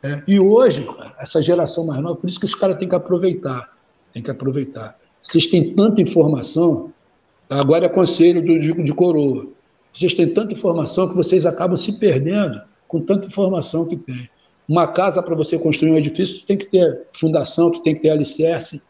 É, 0.02 0.22
E 0.26 0.38
hoje, 0.38 0.88
essa 1.18 1.42
geração 1.42 1.86
mais 1.86 2.00
nova, 2.00 2.16
por 2.16 2.28
isso 2.28 2.38
que 2.38 2.44
os 2.44 2.54
caras 2.54 2.78
têm 2.78 2.88
que 2.88 2.94
aproveitar. 2.94 3.72
Tem 4.12 4.22
que 4.22 4.30
aproveitar. 4.30 4.96
Vocês 5.22 5.46
têm 5.46 5.74
tanta 5.74 6.00
informação, 6.00 6.92
agora 7.50 7.86
é 7.86 7.88
conselho 7.88 8.42
do, 8.44 8.58
de, 8.58 8.72
de 8.72 8.92
coroa. 8.92 9.46
Vocês 9.92 10.14
têm 10.14 10.28
tanta 10.28 10.52
informação 10.52 11.08
que 11.08 11.16
vocês 11.16 11.44
acabam 11.44 11.76
se 11.76 11.92
perdendo 11.98 12.60
com 12.86 13.00
tanta 13.00 13.26
informação 13.26 13.84
que 13.84 13.96
tem. 13.96 14.28
Uma 14.68 14.86
casa, 14.86 15.22
para 15.22 15.34
você 15.34 15.58
construir 15.58 15.90
um 15.92 15.96
edifício, 15.96 16.38
tu 16.38 16.46
tem 16.46 16.56
que 16.56 16.66
ter 16.66 17.06
fundação, 17.12 17.70
tu 17.70 17.80
tem 17.82 17.94
que 17.94 18.00
ter 18.00 18.10
alicerce, 18.10 18.82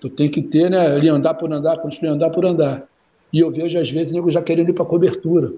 tu 0.00 0.08
tem 0.08 0.30
que 0.30 0.40
ter, 0.40 0.70
né, 0.70 0.86
ali 0.86 1.08
andar 1.08 1.34
por 1.34 1.52
andar, 1.52 1.78
construir 1.78 2.10
andar 2.10 2.30
por 2.30 2.46
andar. 2.46 2.84
E 3.32 3.40
eu 3.40 3.50
vejo, 3.50 3.78
às 3.78 3.90
vezes, 3.90 4.12
nego 4.12 4.30
já 4.30 4.40
querendo 4.40 4.70
ir 4.70 4.72
para 4.72 4.84
cobertura, 4.84 5.52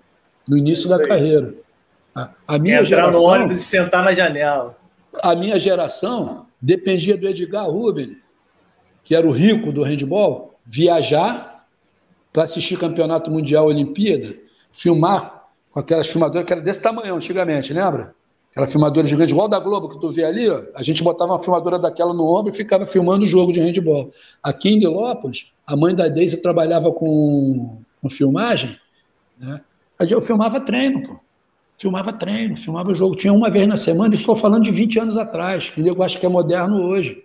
no 0.49 0.57
início 0.57 0.87
Isso 0.87 0.99
da 0.99 1.07
carreira. 1.07 1.55
A, 2.15 2.31
a 2.47 2.59
minha 2.59 2.77
Entrar 2.77 2.87
geração, 2.87 3.21
no 3.21 3.27
ônibus 3.27 3.59
e 3.59 3.63
sentar 3.63 4.03
na 4.03 4.13
janela. 4.13 4.77
A 5.23 5.35
minha 5.35 5.59
geração 5.59 6.47
dependia 6.61 7.17
do 7.17 7.29
Edgar 7.29 7.69
Rubin, 7.71 8.17
que 9.05 9.15
era 9.15 9.27
o 9.27 9.33
rico 9.33 9.73
do 9.73 9.83
handball, 9.83 10.55
viajar 10.67 11.67
para 12.33 12.45
assistir 12.45 12.79
campeonato 12.79 13.31
mundial, 13.31 13.67
Olimpíada, 13.67 14.37
filmar 14.71 15.47
com 15.71 15.81
aquelas 15.81 16.09
filmadoras 16.09 16.47
que 16.47 16.53
era 16.53 16.63
desse 16.63 16.81
tamanho 16.81 17.15
antigamente, 17.15 17.73
lembra? 17.73 18.15
Aquela 18.51 18.67
filmadora 18.67 19.07
gigante, 19.07 19.33
igual 19.33 19.49
da 19.49 19.59
Globo 19.59 19.89
que 19.89 20.01
tu 20.01 20.11
vê 20.11 20.25
ali, 20.25 20.49
ó, 20.49 20.63
a 20.75 20.83
gente 20.83 21.03
botava 21.03 21.33
uma 21.33 21.39
filmadora 21.39 21.79
daquela 21.79 22.13
no 22.13 22.25
ombro 22.25 22.53
e 22.53 22.57
ficava 22.57 22.87
filmando 22.87 23.25
o 23.25 23.29
jogo 23.29 23.53
de 23.53 23.61
handball. 23.61 24.11
Aqui 24.43 24.71
em 24.71 24.79
Nilópolis, 24.79 25.53
a 25.67 25.77
mãe 25.77 25.95
da 25.95 26.09
Deise 26.09 26.39
trabalhava 26.39 26.93
com, 26.93 27.83
com 28.01 28.11
filmagem, 28.11 28.79
né? 29.39 29.61
Eu 30.01 30.23
filmava 30.23 30.61
treino, 30.61 31.03
pô. 31.03 31.21
Filmava 31.79 32.13
treino, 32.13 32.57
filmava 32.57 32.95
jogo. 32.95 33.17
Tinha 33.17 33.33
uma 33.33 33.51
vez 33.51 33.67
na 33.67 33.77
semana, 33.77 34.15
estou 34.15 34.37
falando 34.37 34.65
de 34.65 34.71
20 34.71 34.99
anos 34.99 35.17
atrás, 35.17 35.71
que 35.71 35.87
eu 35.87 36.03
acho 36.03 36.19
que 36.19 36.27
é 36.27 36.29
moderno 36.29 36.83
hoje. 36.83 37.25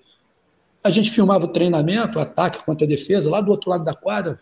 A 0.84 0.91
gente 0.91 1.11
filmava 1.11 1.45
o 1.45 1.47
treinamento, 1.47 2.19
o 2.19 2.21
ataque 2.21 2.63
contra 2.63 2.85
a 2.85 2.89
defesa, 2.89 3.30
lá 3.30 3.41
do 3.41 3.51
outro 3.51 3.69
lado 3.69 3.84
da 3.84 3.95
quadra, 3.95 4.39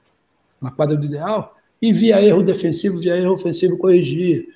na 0.62 0.70
quadra 0.70 0.96
do 0.98 1.06
ideal, 1.06 1.56
e 1.82 1.94
via 1.94 2.22
erro 2.22 2.44
defensivo, 2.44 2.98
via 2.98 3.16
erro 3.18 3.34
ofensivo, 3.34 3.78
corrigir 3.78 4.48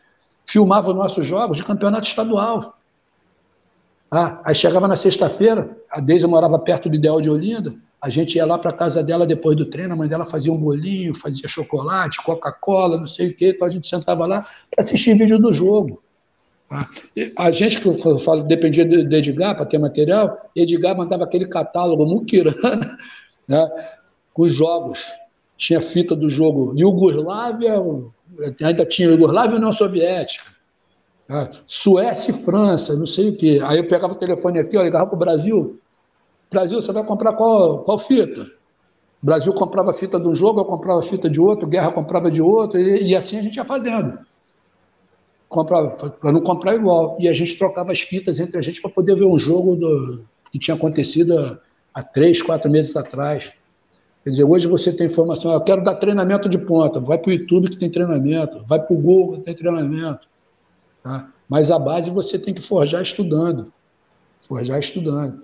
filmava 0.45 0.91
os 0.91 0.95
nossos 0.95 1.25
jogos 1.25 1.57
de 1.57 1.63
campeonato 1.63 2.07
estadual. 2.07 2.77
Ah, 4.09 4.39
aí 4.45 4.55
chegava 4.55 4.87
na 4.87 4.95
sexta-feira, 4.95 5.75
a 5.89 5.99
Deise 5.99 6.27
morava 6.27 6.59
perto 6.59 6.87
do 6.87 6.95
Ideal 6.95 7.19
de 7.19 7.29
Olinda, 7.29 7.75
a 8.05 8.09
gente 8.09 8.35
ia 8.35 8.45
lá 8.45 8.59
para 8.59 8.71
casa 8.71 9.03
dela 9.03 9.25
depois 9.25 9.57
do 9.57 9.65
treino, 9.65 9.93
a 9.93 9.95
mãe 9.95 10.07
dela 10.07 10.25
fazia 10.25 10.53
um 10.53 10.57
bolinho, 10.59 11.15
fazia 11.15 11.47
chocolate, 11.47 12.21
Coca-Cola, 12.21 12.99
não 12.99 13.07
sei 13.07 13.29
o 13.29 13.35
quê, 13.35 13.53
então 13.55 13.67
a 13.67 13.71
gente 13.71 13.87
sentava 13.87 14.27
lá 14.27 14.41
para 14.69 14.83
assistir 14.83 15.17
vídeo 15.17 15.39
do 15.39 15.51
jogo. 15.51 16.03
Ah, 16.69 16.85
a 17.39 17.51
gente, 17.51 17.81
que 17.81 17.87
eu 17.87 18.19
falo, 18.19 18.43
dependia 18.43 18.85
de 18.85 19.15
Edgar 19.15 19.55
para 19.55 19.65
ter 19.65 19.79
material, 19.79 20.51
Edgar 20.55 20.95
mandava 20.95 21.23
aquele 21.23 21.47
catálogo 21.47 22.05
muquirana 22.05 22.95
né, 23.49 23.67
com 24.31 24.43
os 24.43 24.53
jogos. 24.53 25.03
Tinha 25.57 25.81
fita 25.81 26.15
do 26.15 26.29
jogo 26.29 26.75
Iugoslávia, 26.77 27.73
ainda 28.61 28.85
tinha 28.85 29.07
Iugoslávia 29.07 29.55
e 29.55 29.57
União 29.57 29.71
Soviética. 29.71 30.45
Tá? 31.27 31.49
Suécia 31.65 32.29
e 32.29 32.35
França, 32.35 32.95
não 32.95 33.07
sei 33.07 33.29
o 33.29 33.35
quê. 33.35 33.59
Aí 33.63 33.79
eu 33.79 33.87
pegava 33.87 34.13
o 34.13 34.17
telefone 34.17 34.59
aqui, 34.59 34.77
ó, 34.77 34.83
ligava 34.83 35.07
para 35.07 35.15
o 35.15 35.19
Brasil. 35.19 35.79
Brasil, 36.55 36.81
você 36.81 36.91
vai 36.93 37.03
comprar 37.03 37.33
qual, 37.33 37.79
qual 37.79 37.99
fita? 37.99 38.43
O 39.21 39.25
Brasil 39.25 39.53
comprava 39.53 39.91
fita 39.91 40.17
de 40.17 40.25
um 40.25 40.33
jogo, 40.33 40.61
eu 40.61 40.65
comprava 40.65 41.01
fita 41.01 41.29
de 41.29 41.41
outro, 41.41 41.67
Guerra 41.67 41.91
comprava 41.91 42.31
de 42.31 42.41
outro, 42.41 42.79
e, 42.79 43.09
e 43.09 43.15
assim 43.15 43.37
a 43.37 43.41
gente 43.41 43.57
ia 43.57 43.65
fazendo. 43.65 44.19
Comprava, 45.49 45.89
para 45.89 46.31
não 46.31 46.39
comprar 46.39 46.75
igual. 46.75 47.17
E 47.19 47.27
a 47.27 47.33
gente 47.33 47.57
trocava 47.57 47.91
as 47.91 47.99
fitas 47.99 48.39
entre 48.39 48.57
a 48.57 48.61
gente 48.61 48.81
para 48.81 48.89
poder 48.89 49.15
ver 49.15 49.25
um 49.25 49.37
jogo 49.37 49.75
do, 49.75 50.23
que 50.49 50.57
tinha 50.57 50.75
acontecido 50.75 51.59
há 51.93 52.01
três, 52.01 52.41
quatro 52.41 52.71
meses 52.71 52.95
atrás. 52.95 53.51
Quer 54.23 54.29
dizer, 54.29 54.43
hoje 54.45 54.65
você 54.65 54.93
tem 54.93 55.07
informação, 55.07 55.51
eu 55.51 55.61
quero 55.61 55.83
dar 55.83 55.95
treinamento 55.95 56.47
de 56.47 56.57
ponta, 56.57 57.01
vai 57.01 57.17
para 57.17 57.29
o 57.29 57.33
YouTube 57.33 57.69
que 57.69 57.77
tem 57.77 57.91
treinamento, 57.91 58.63
vai 58.65 58.79
para 58.79 58.95
o 58.95 58.97
Google 58.97 59.37
que 59.37 59.43
tem 59.43 59.55
treinamento. 59.55 60.25
Tá? 61.03 61.29
Mas 61.49 61.69
a 61.69 61.77
base 61.77 62.09
você 62.09 62.39
tem 62.39 62.53
que 62.53 62.61
forjar 62.61 63.01
estudando. 63.01 63.73
Forjar 64.47 64.79
estudando. 64.79 65.41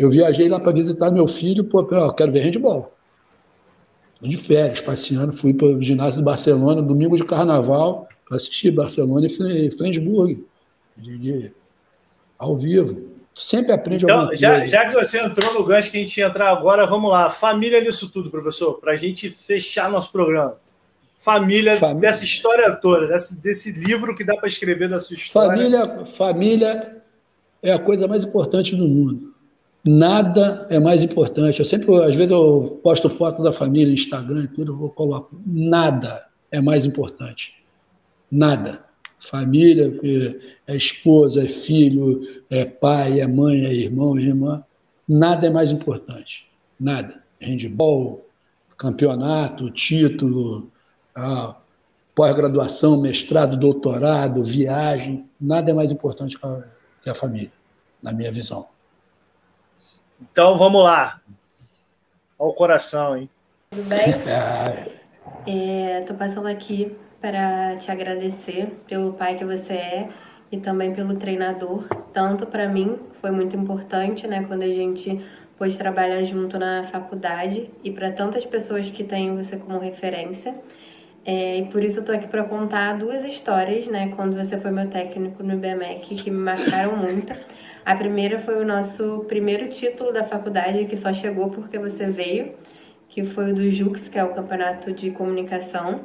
Eu 0.00 0.08
viajei 0.08 0.48
lá 0.48 0.58
para 0.58 0.72
visitar 0.72 1.10
meu 1.10 1.28
filho, 1.28 1.62
pô, 1.62 1.86
eu 1.90 2.14
quero 2.14 2.32
ver 2.32 2.40
handball. 2.40 2.90
De 4.18 4.34
férias, 4.38 4.80
passeando, 4.80 5.34
fui 5.34 5.52
para 5.52 5.66
o 5.66 5.82
ginásio 5.82 6.20
do 6.20 6.24
Barcelona, 6.24 6.80
domingo 6.80 7.16
de 7.16 7.24
carnaval, 7.24 8.08
para 8.26 8.38
assistir 8.38 8.70
Barcelona 8.70 9.26
e 9.26 9.70
Flensburg, 9.70 10.42
de, 10.96 11.18
de, 11.18 11.52
ao 12.38 12.56
vivo. 12.56 13.10
Sempre 13.34 13.72
aprende 13.72 14.06
então, 14.06 14.20
alguma 14.20 14.36
já, 14.36 14.64
Já 14.64 14.88
que 14.88 14.94
você 14.94 15.20
entrou 15.20 15.52
no 15.52 15.64
gancho 15.64 15.90
que 15.90 15.98
a 15.98 16.00
gente 16.00 16.16
ia 16.16 16.28
entrar 16.28 16.48
agora, 16.48 16.86
vamos 16.86 17.10
lá. 17.10 17.28
Família 17.28 17.82
nisso 17.82 18.10
tudo, 18.10 18.30
professor, 18.30 18.80
para 18.80 18.92
a 18.92 18.96
gente 18.96 19.28
fechar 19.30 19.90
nosso 19.90 20.10
programa. 20.10 20.56
Família, 21.18 21.76
família. 21.76 22.00
dessa 22.00 22.24
história 22.24 22.74
toda, 22.76 23.06
desse, 23.06 23.38
desse 23.38 23.72
livro 23.72 24.14
que 24.14 24.24
dá 24.24 24.34
para 24.34 24.48
escrever 24.48 24.88
da 24.88 24.98
sua 24.98 25.16
história. 25.16 25.50
Família, 25.50 26.04
família 26.06 27.02
é 27.62 27.70
a 27.70 27.78
coisa 27.78 28.08
mais 28.08 28.24
importante 28.24 28.74
do 28.74 28.88
mundo. 28.88 29.29
Nada 29.84 30.66
é 30.70 30.78
mais 30.78 31.02
importante. 31.02 31.58
Eu 31.58 31.64
sempre, 31.64 31.94
às 32.02 32.14
vezes, 32.14 32.30
eu 32.30 32.80
posto 32.82 33.08
foto 33.08 33.42
da 33.42 33.52
família 33.52 33.88
no 33.88 33.94
Instagram 33.94 34.44
e 34.44 34.48
tudo, 34.48 34.72
eu 34.72 34.90
coloco. 34.90 35.40
Nada 35.46 36.26
é 36.50 36.60
mais 36.60 36.84
importante. 36.84 37.54
Nada 38.30 38.90
família, 39.20 39.92
é 40.66 40.74
esposa, 40.74 41.44
é 41.44 41.48
filho, 41.48 42.42
é 42.48 42.64
pai, 42.64 43.20
é 43.20 43.26
mãe, 43.26 43.66
é 43.66 43.72
irmão, 43.72 44.16
é 44.16 44.22
irmã. 44.22 44.64
Nada 45.06 45.46
é 45.46 45.50
mais 45.50 45.70
importante. 45.70 46.50
Nada. 46.78 47.22
Handball, 47.40 48.26
campeonato, 48.76 49.70
título, 49.70 50.70
pós-graduação, 52.14 53.00
mestrado, 53.00 53.56
doutorado, 53.56 54.42
viagem. 54.42 55.28
Nada 55.40 55.70
é 55.70 55.74
mais 55.74 55.92
importante 55.92 56.38
que 57.02 57.10
a 57.10 57.14
família, 57.14 57.52
na 58.02 58.12
minha 58.12 58.32
visão. 58.32 58.66
Então 60.20 60.58
vamos 60.58 60.82
lá. 60.82 61.20
Olha 62.38 62.50
o 62.50 62.54
coração, 62.54 63.16
hein? 63.16 63.28
Tudo 63.70 63.84
bem? 63.84 64.10
Estou 66.00 66.16
é, 66.16 66.18
passando 66.18 66.46
aqui 66.48 66.96
para 67.20 67.76
te 67.76 67.90
agradecer 67.90 68.66
pelo 68.88 69.12
pai 69.12 69.36
que 69.36 69.44
você 69.44 69.74
é 69.74 70.08
e 70.50 70.58
também 70.58 70.92
pelo 70.92 71.14
treinador. 71.16 71.84
Tanto 72.12 72.46
para 72.46 72.68
mim 72.68 72.98
foi 73.20 73.30
muito 73.30 73.56
importante, 73.56 74.26
né, 74.26 74.44
quando 74.46 74.62
a 74.62 74.70
gente 74.70 75.24
pôde 75.58 75.76
trabalhar 75.76 76.22
junto 76.24 76.58
na 76.58 76.84
faculdade 76.84 77.70
e 77.84 77.90
para 77.90 78.10
tantas 78.10 78.46
pessoas 78.46 78.88
que 78.88 79.04
têm 79.04 79.36
você 79.36 79.56
como 79.56 79.78
referência. 79.78 80.54
É, 81.24 81.58
e 81.58 81.66
por 81.66 81.84
isso 81.84 82.00
eu 82.00 82.04
tô 82.04 82.12
aqui 82.12 82.26
para 82.26 82.42
contar 82.44 82.98
duas 82.98 83.24
histórias, 83.26 83.86
né, 83.86 84.12
quando 84.16 84.34
você 84.34 84.58
foi 84.58 84.70
meu 84.70 84.88
técnico 84.88 85.42
no 85.42 85.52
IBMEC, 85.52 86.16
que 86.16 86.30
me 86.30 86.38
marcaram 86.38 86.96
muito. 86.96 87.34
A 87.84 87.94
primeira 87.94 88.38
foi 88.40 88.62
o 88.62 88.66
nosso 88.66 89.24
primeiro 89.28 89.68
título 89.68 90.12
da 90.12 90.24
faculdade, 90.24 90.84
que 90.84 90.96
só 90.96 91.12
chegou 91.12 91.50
porque 91.50 91.78
você 91.78 92.06
veio, 92.06 92.54
que 93.08 93.24
foi 93.24 93.52
o 93.52 93.54
do 93.54 93.70
JUX, 93.70 94.08
que 94.08 94.18
é 94.18 94.24
o 94.24 94.34
Campeonato 94.34 94.92
de 94.92 95.10
Comunicação 95.10 96.04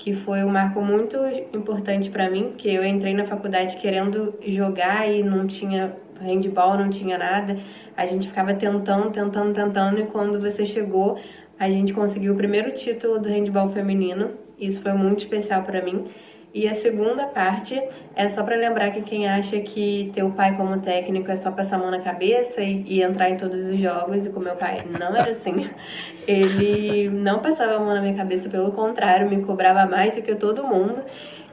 que 0.00 0.14
foi 0.14 0.42
um 0.42 0.48
marco 0.48 0.80
muito 0.80 1.18
importante 1.54 2.08
para 2.08 2.28
mim, 2.30 2.48
porque 2.48 2.68
eu 2.68 2.82
entrei 2.82 3.12
na 3.12 3.26
faculdade 3.26 3.76
querendo 3.76 4.34
jogar 4.46 5.06
e 5.06 5.22
não 5.22 5.46
tinha 5.46 5.94
handball, 6.18 6.78
não 6.78 6.88
tinha 6.88 7.18
nada. 7.18 7.58
A 7.94 8.06
gente 8.06 8.26
ficava 8.26 8.54
tentando, 8.54 9.10
tentando, 9.10 9.52
tentando 9.52 10.00
e 10.00 10.06
quando 10.06 10.40
você 10.40 10.64
chegou, 10.64 11.20
a 11.58 11.70
gente 11.70 11.92
conseguiu 11.92 12.32
o 12.32 12.36
primeiro 12.36 12.72
título 12.72 13.18
do 13.18 13.28
handball 13.28 13.68
feminino. 13.68 14.30
Isso 14.58 14.80
foi 14.80 14.94
muito 14.94 15.18
especial 15.18 15.64
para 15.64 15.82
mim. 15.82 16.06
E 16.52 16.66
a 16.66 16.74
segunda 16.74 17.26
parte 17.26 17.80
é 18.16 18.28
só 18.28 18.42
para 18.42 18.56
lembrar 18.56 18.90
que 18.90 19.02
quem 19.02 19.28
acha 19.28 19.60
que 19.60 20.10
ter 20.12 20.24
o 20.24 20.32
pai 20.32 20.56
como 20.56 20.80
técnico 20.80 21.30
é 21.30 21.36
só 21.36 21.52
passar 21.52 21.76
a 21.76 21.78
mão 21.78 21.92
na 21.92 22.00
cabeça 22.00 22.60
e, 22.60 22.82
e, 22.88 23.02
entrar 23.02 23.30
em 23.30 23.36
todos 23.36 23.66
os 23.66 23.78
jogos, 23.78 24.26
e 24.26 24.30
com 24.30 24.40
meu 24.40 24.56
pai 24.56 24.78
não 24.98 25.14
era 25.14 25.30
assim. 25.30 25.70
Ele 26.26 27.08
não 27.08 27.38
passava 27.38 27.76
a 27.76 27.78
mão 27.78 27.94
na 27.94 28.00
minha 28.00 28.14
cabeça, 28.14 28.48
pelo 28.48 28.72
contrário, 28.72 29.30
me 29.30 29.44
cobrava 29.44 29.86
mais 29.86 30.14
do 30.14 30.22
que 30.22 30.34
todo 30.34 30.64
mundo. 30.64 31.04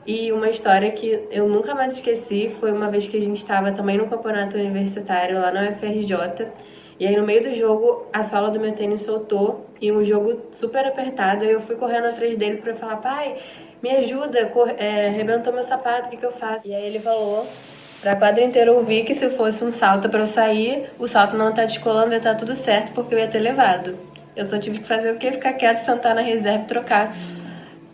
E 0.06 0.32
uma 0.32 0.50
história 0.50 0.90
que 0.92 1.28
eu 1.30 1.48
nunca 1.48 1.76
mais 1.76 1.94
esqueci 1.94 2.50
foi 2.50 2.72
uma 2.72 2.90
vez 2.90 3.06
que 3.06 3.18
a 3.18 3.20
gente 3.20 3.38
estava 3.38 3.72
também 3.74 3.98
no 3.98 4.08
campeonato 4.08 4.58
universitário 4.58 5.40
lá 5.40 5.52
na 5.52 5.70
UFRJ. 5.70 6.48
E 7.00 7.06
aí 7.06 7.16
no 7.16 7.24
meio 7.24 7.44
do 7.44 7.54
jogo 7.54 8.08
a 8.12 8.24
sola 8.24 8.50
do 8.50 8.60
meu 8.60 8.72
tênis 8.74 9.04
soltou 9.04 9.68
e 9.80 9.92
um 9.92 10.04
jogo 10.04 10.44
super 10.52 10.88
apertado. 10.88 11.44
E 11.44 11.52
eu 11.52 11.62
fui 11.62 11.76
correndo 11.76 12.06
atrás 12.08 12.36
dele 12.38 12.58
para 12.58 12.74
falar: 12.76 12.98
pai 12.98 13.36
me 13.82 13.92
ajuda, 13.92 14.52
é, 14.78 15.08
arrebentou 15.08 15.54
meu 15.54 15.64
sapato, 15.64 16.08
o 16.08 16.10
que, 16.10 16.18
que 16.18 16.26
eu 16.26 16.32
faço? 16.32 16.68
E 16.68 16.74
aí 16.74 16.86
ele 16.86 17.00
falou 17.00 17.48
pra 18.02 18.16
quadra 18.16 18.44
inteira 18.44 18.72
ouvir 18.72 19.06
que 19.06 19.14
se 19.14 19.30
fosse 19.30 19.64
um 19.64 19.72
salto 19.72 20.10
para 20.10 20.20
eu 20.20 20.28
sair, 20.28 20.90
o 21.00 21.08
salto 21.08 21.36
não 21.36 21.54
tá 21.54 21.66
descolando 21.66 22.14
e 22.14 22.20
tá 22.20 22.36
tudo 22.36 22.56
certo, 22.56 22.94
porque 22.94 23.16
eu 23.16 23.20
ia 23.20 23.28
ter 23.28 23.40
levado. 23.40 23.98
Eu 24.36 24.46
só 24.46 24.60
tive 24.60 24.80
que 24.80 24.88
fazer 24.88 25.12
o 25.12 25.18
quê? 25.18 25.32
Ficar 25.32 25.54
quieto, 25.54 25.84
sentar 25.84 26.14
na 26.14 26.22
reserva 26.22 26.64
e 26.64 26.68
trocar 26.68 27.16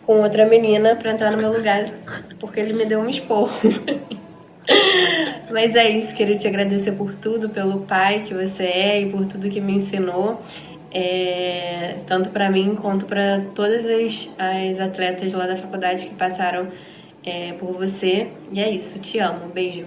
com 0.04 0.20
outra 0.20 0.44
menina 0.46 0.94
para 0.94 1.10
entrar 1.10 1.30
no 1.30 1.38
meu 1.38 1.52
lugar, 1.52 1.86
porque 2.38 2.60
ele 2.60 2.74
me 2.74 2.84
deu 2.84 3.00
um 3.00 3.08
esporro. 3.08 3.50
Mas 5.50 5.74
é 5.76 5.88
isso, 5.88 6.14
queria 6.14 6.36
te 6.36 6.46
agradecer 6.48 6.92
por 6.92 7.14
tudo, 7.14 7.48
pelo 7.48 7.80
pai 7.80 8.24
que 8.26 8.34
você 8.34 8.64
é 8.64 9.00
e 9.00 9.10
por 9.10 9.24
tudo 9.26 9.48
que 9.48 9.60
me 9.60 9.74
ensinou 9.74 10.42
é, 10.94 11.98
tanto 12.06 12.30
para 12.30 12.48
mim 12.50 12.76
quanto 12.76 13.04
para 13.04 13.44
todas 13.54 13.84
as, 13.84 14.30
as 14.38 14.78
atletas 14.78 15.32
lá 15.32 15.46
da 15.46 15.56
faculdade 15.56 16.06
que 16.06 16.14
passaram 16.14 16.70
é, 17.24 17.52
por 17.54 17.72
você. 17.72 18.30
E 18.52 18.60
é 18.60 18.70
isso, 18.70 19.00
te 19.00 19.18
amo, 19.18 19.48
beijo. 19.48 19.86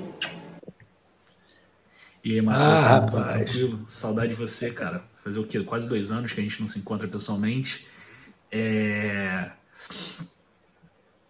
E 2.23 2.33
aí, 2.33 2.41
Marcelo, 2.41 2.71
ah, 2.73 2.83
tá, 2.83 3.07
tá 3.07 3.33
tranquilo? 3.33 3.85
Saudade 3.87 4.29
de 4.29 4.35
você, 4.35 4.71
cara. 4.71 5.01
Fazer 5.23 5.39
o 5.39 5.45
quê? 5.45 5.61
Quase 5.61 5.87
dois 5.87 6.11
anos 6.11 6.33
que 6.33 6.41
a 6.41 6.43
gente 6.43 6.59
não 6.59 6.67
se 6.67 6.77
encontra 6.77 7.07
pessoalmente. 7.07 7.87
É 8.51 9.51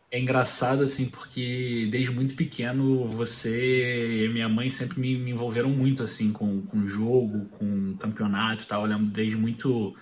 é 0.09 0.19
engraçado, 0.19 0.83
assim, 0.83 1.05
porque 1.09 1.87
desde 1.91 2.11
muito 2.11 2.35
pequeno 2.35 3.05
você 3.07 4.25
e 4.25 4.29
minha 4.29 4.47
mãe 4.47 4.69
sempre 4.69 4.99
me, 4.99 5.17
me 5.17 5.31
envolveram 5.31 5.69
muito, 5.69 6.01
assim, 6.03 6.31
com, 6.31 6.61
com 6.61 6.87
jogo, 6.87 7.45
com 7.49 7.95
campeonato 7.97 8.65
tal. 8.65 8.83
Eu 8.83 8.87
lembro 8.87 9.07
desde 9.07 9.35
muito, 9.35 9.95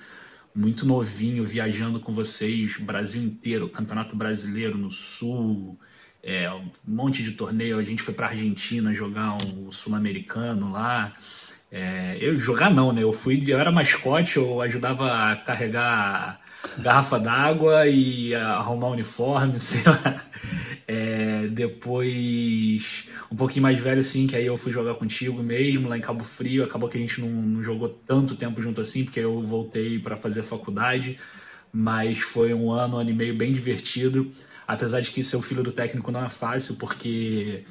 muito 0.53 0.86
novinho 0.86 1.44
viajando 1.44 1.99
com 1.99 2.14
vocês, 2.14 2.77
Brasil 2.77 3.22
inteiro, 3.23 3.69
Campeonato 3.69 4.15
Brasileiro 4.15 4.77
no 4.77 4.91
Sul, 4.91 5.80
é, 6.22 6.52
um 6.52 6.69
monte 6.88 7.23
de 7.23 7.32
torneio. 7.32 7.80
A 7.80 7.84
gente 7.84 8.03
foi 8.03 8.14
para 8.14 8.27
Argentina 8.27 8.94
jogar 8.94 9.38
um 9.44 9.72
sul-americano 9.72 10.72
lá. 10.72 11.14
É, 11.72 12.18
eu 12.22 12.38
jogar 12.38 12.69
não, 12.69 12.94
né? 12.94 13.02
Eu 13.03 13.11
fui, 13.11 13.44
eu 13.48 13.60
era 13.60 13.72
mascote, 13.72 14.38
eu 14.38 14.61
ajudava 14.61 15.32
a 15.32 15.36
carregar 15.36 16.40
garrafa 16.77 17.19
d'água 17.19 17.87
e 17.87 18.33
arrumar 18.35 18.89
uniforme, 18.89 19.57
sei 19.59 19.83
lá. 19.83 20.21
É, 20.87 21.47
depois, 21.47 23.05
um 23.31 23.35
pouquinho 23.35 23.63
mais 23.63 23.79
velho, 23.79 23.99
assim, 23.99 24.27
que 24.27 24.35
aí 24.35 24.45
eu 24.45 24.57
fui 24.57 24.71
jogar 24.71 24.95
contigo 24.95 25.41
mesmo, 25.41 25.89
lá 25.89 25.97
em 25.97 26.01
Cabo 26.01 26.23
Frio. 26.23 26.63
Acabou 26.63 26.89
que 26.89 26.97
a 26.97 27.01
gente 27.01 27.19
não, 27.21 27.29
não 27.29 27.63
jogou 27.63 27.89
tanto 27.89 28.35
tempo 28.35 28.61
junto 28.61 28.81
assim, 28.81 29.03
porque 29.03 29.19
eu 29.19 29.41
voltei 29.41 29.99
para 29.99 30.15
fazer 30.15 30.43
faculdade. 30.43 31.17
Mas 31.71 32.19
foi 32.19 32.53
um 32.53 32.71
ano, 32.71 32.97
um 32.97 32.99
ano 32.99 33.09
e 33.09 33.13
meio 33.13 33.35
bem 33.35 33.51
divertido. 33.51 34.31
Apesar 34.67 34.99
de 35.01 35.11
que 35.11 35.23
ser 35.23 35.37
o 35.37 35.41
filho 35.41 35.61
do 35.61 35.71
técnico 35.71 36.11
não 36.11 36.23
é 36.23 36.29
fácil, 36.29 36.75
porque 36.75 37.63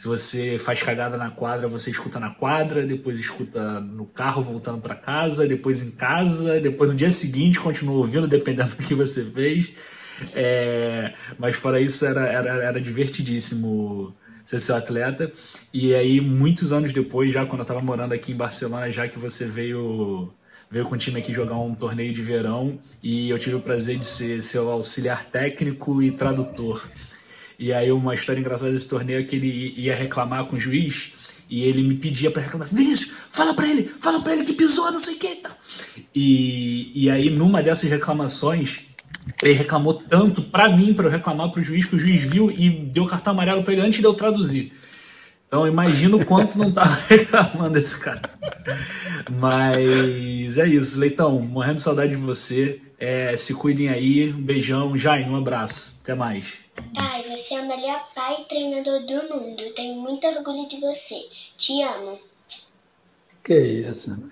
se 0.00 0.08
você 0.08 0.56
faz 0.56 0.82
cagada 0.82 1.18
na 1.18 1.30
quadra, 1.30 1.68
você 1.68 1.90
escuta 1.90 2.18
na 2.18 2.30
quadra, 2.30 2.86
depois 2.86 3.18
escuta 3.18 3.80
no 3.80 4.06
carro 4.06 4.42
voltando 4.42 4.80
para 4.80 4.94
casa, 4.94 5.46
depois 5.46 5.82
em 5.82 5.90
casa, 5.90 6.58
depois 6.58 6.88
no 6.88 6.96
dia 6.96 7.10
seguinte 7.10 7.60
continua 7.60 7.96
ouvindo, 7.96 8.26
dependendo 8.26 8.70
do 8.76 8.82
que 8.82 8.94
você 8.94 9.22
fez. 9.22 9.74
É, 10.34 11.12
mas 11.38 11.54
fora 11.54 11.78
isso, 11.78 12.06
era, 12.06 12.26
era, 12.26 12.48
era 12.64 12.80
divertidíssimo 12.80 14.16
ser 14.42 14.58
seu 14.60 14.74
atleta. 14.74 15.30
E 15.70 15.94
aí, 15.94 16.18
muitos 16.18 16.72
anos 16.72 16.94
depois, 16.94 17.30
já 17.30 17.44
quando 17.44 17.58
eu 17.58 17.64
estava 17.64 17.82
morando 17.82 18.14
aqui 18.14 18.32
em 18.32 18.36
Barcelona, 18.36 18.90
já 18.90 19.06
que 19.06 19.18
você 19.18 19.44
veio 19.44 20.32
veio 20.70 20.86
com 20.86 20.94
o 20.94 20.98
time 20.98 21.18
aqui 21.18 21.30
jogar 21.30 21.58
um 21.58 21.74
torneio 21.74 22.14
de 22.14 22.22
verão 22.22 22.78
e 23.02 23.28
eu 23.28 23.38
tive 23.38 23.56
o 23.56 23.60
prazer 23.60 23.98
de 23.98 24.06
ser 24.06 24.42
seu 24.42 24.70
auxiliar 24.70 25.24
técnico 25.24 26.02
e 26.02 26.10
tradutor. 26.10 26.88
E 27.60 27.74
aí 27.74 27.92
uma 27.92 28.14
história 28.14 28.40
engraçada 28.40 28.72
desse 28.72 28.88
torneio 28.88 29.20
é 29.20 29.22
que 29.22 29.36
ele 29.36 29.74
ia 29.76 29.94
reclamar 29.94 30.46
com 30.46 30.56
o 30.56 30.60
juiz 30.60 31.12
e 31.50 31.62
ele 31.62 31.82
me 31.82 31.94
pedia 31.94 32.30
para 32.30 32.40
reclamar, 32.40 32.66
Vinícius, 32.68 33.12
fala 33.30 33.52
para 33.52 33.68
ele, 33.68 33.82
fala 33.82 34.18
para 34.22 34.32
ele 34.32 34.44
que 34.44 34.54
pisou, 34.54 34.90
não 34.90 34.98
sei 34.98 35.16
o 35.16 35.18
que. 35.18 35.42
E, 36.14 36.90
e 36.94 37.10
aí 37.10 37.28
numa 37.28 37.62
dessas 37.62 37.90
reclamações, 37.90 38.80
ele 39.42 39.52
reclamou 39.52 39.92
tanto 39.92 40.40
para 40.40 40.74
mim, 40.74 40.94
para 40.94 41.04
eu 41.04 41.10
reclamar 41.10 41.50
para 41.50 41.60
o 41.60 41.62
juiz, 41.62 41.84
que 41.84 41.96
o 41.96 41.98
juiz 41.98 42.22
viu 42.22 42.50
e 42.50 42.70
deu 42.70 43.04
cartão 43.04 43.34
amarelo 43.34 43.62
para 43.62 43.74
ele 43.74 43.82
antes 43.82 44.00
de 44.00 44.06
eu 44.06 44.14
traduzir. 44.14 44.72
Então 45.46 45.66
imagina 45.66 46.16
o 46.16 46.24
quanto 46.24 46.56
não 46.56 46.72
tava 46.72 46.94
reclamando 47.10 47.76
esse 47.76 48.00
cara. 48.00 48.22
Mas 49.38 50.56
é 50.56 50.66
isso, 50.66 50.98
Leitão, 50.98 51.38
morrendo 51.40 51.76
de 51.76 51.82
saudade 51.82 52.12
de 52.12 52.16
você. 52.16 52.80
É, 52.98 53.36
se 53.36 53.52
cuidem 53.52 53.88
aí, 53.88 54.32
um 54.32 54.40
beijão, 54.40 54.96
Jaime, 54.96 55.28
um 55.28 55.36
abraço. 55.36 55.98
Até 56.02 56.14
mais. 56.14 56.46
Pai, 56.94 57.22
você 57.22 57.54
é 57.54 57.60
o 57.60 57.68
melhor 57.68 58.08
pai 58.14 58.42
e 58.42 58.44
treinador 58.44 59.00
do 59.06 59.34
mundo. 59.34 59.74
Tenho 59.74 60.00
muito 60.00 60.26
orgulho 60.26 60.68
de 60.68 60.80
você. 60.80 61.28
Te 61.56 61.82
amo. 61.82 62.18
Que 63.42 63.58
isso, 63.58 64.10
né? 64.16 64.30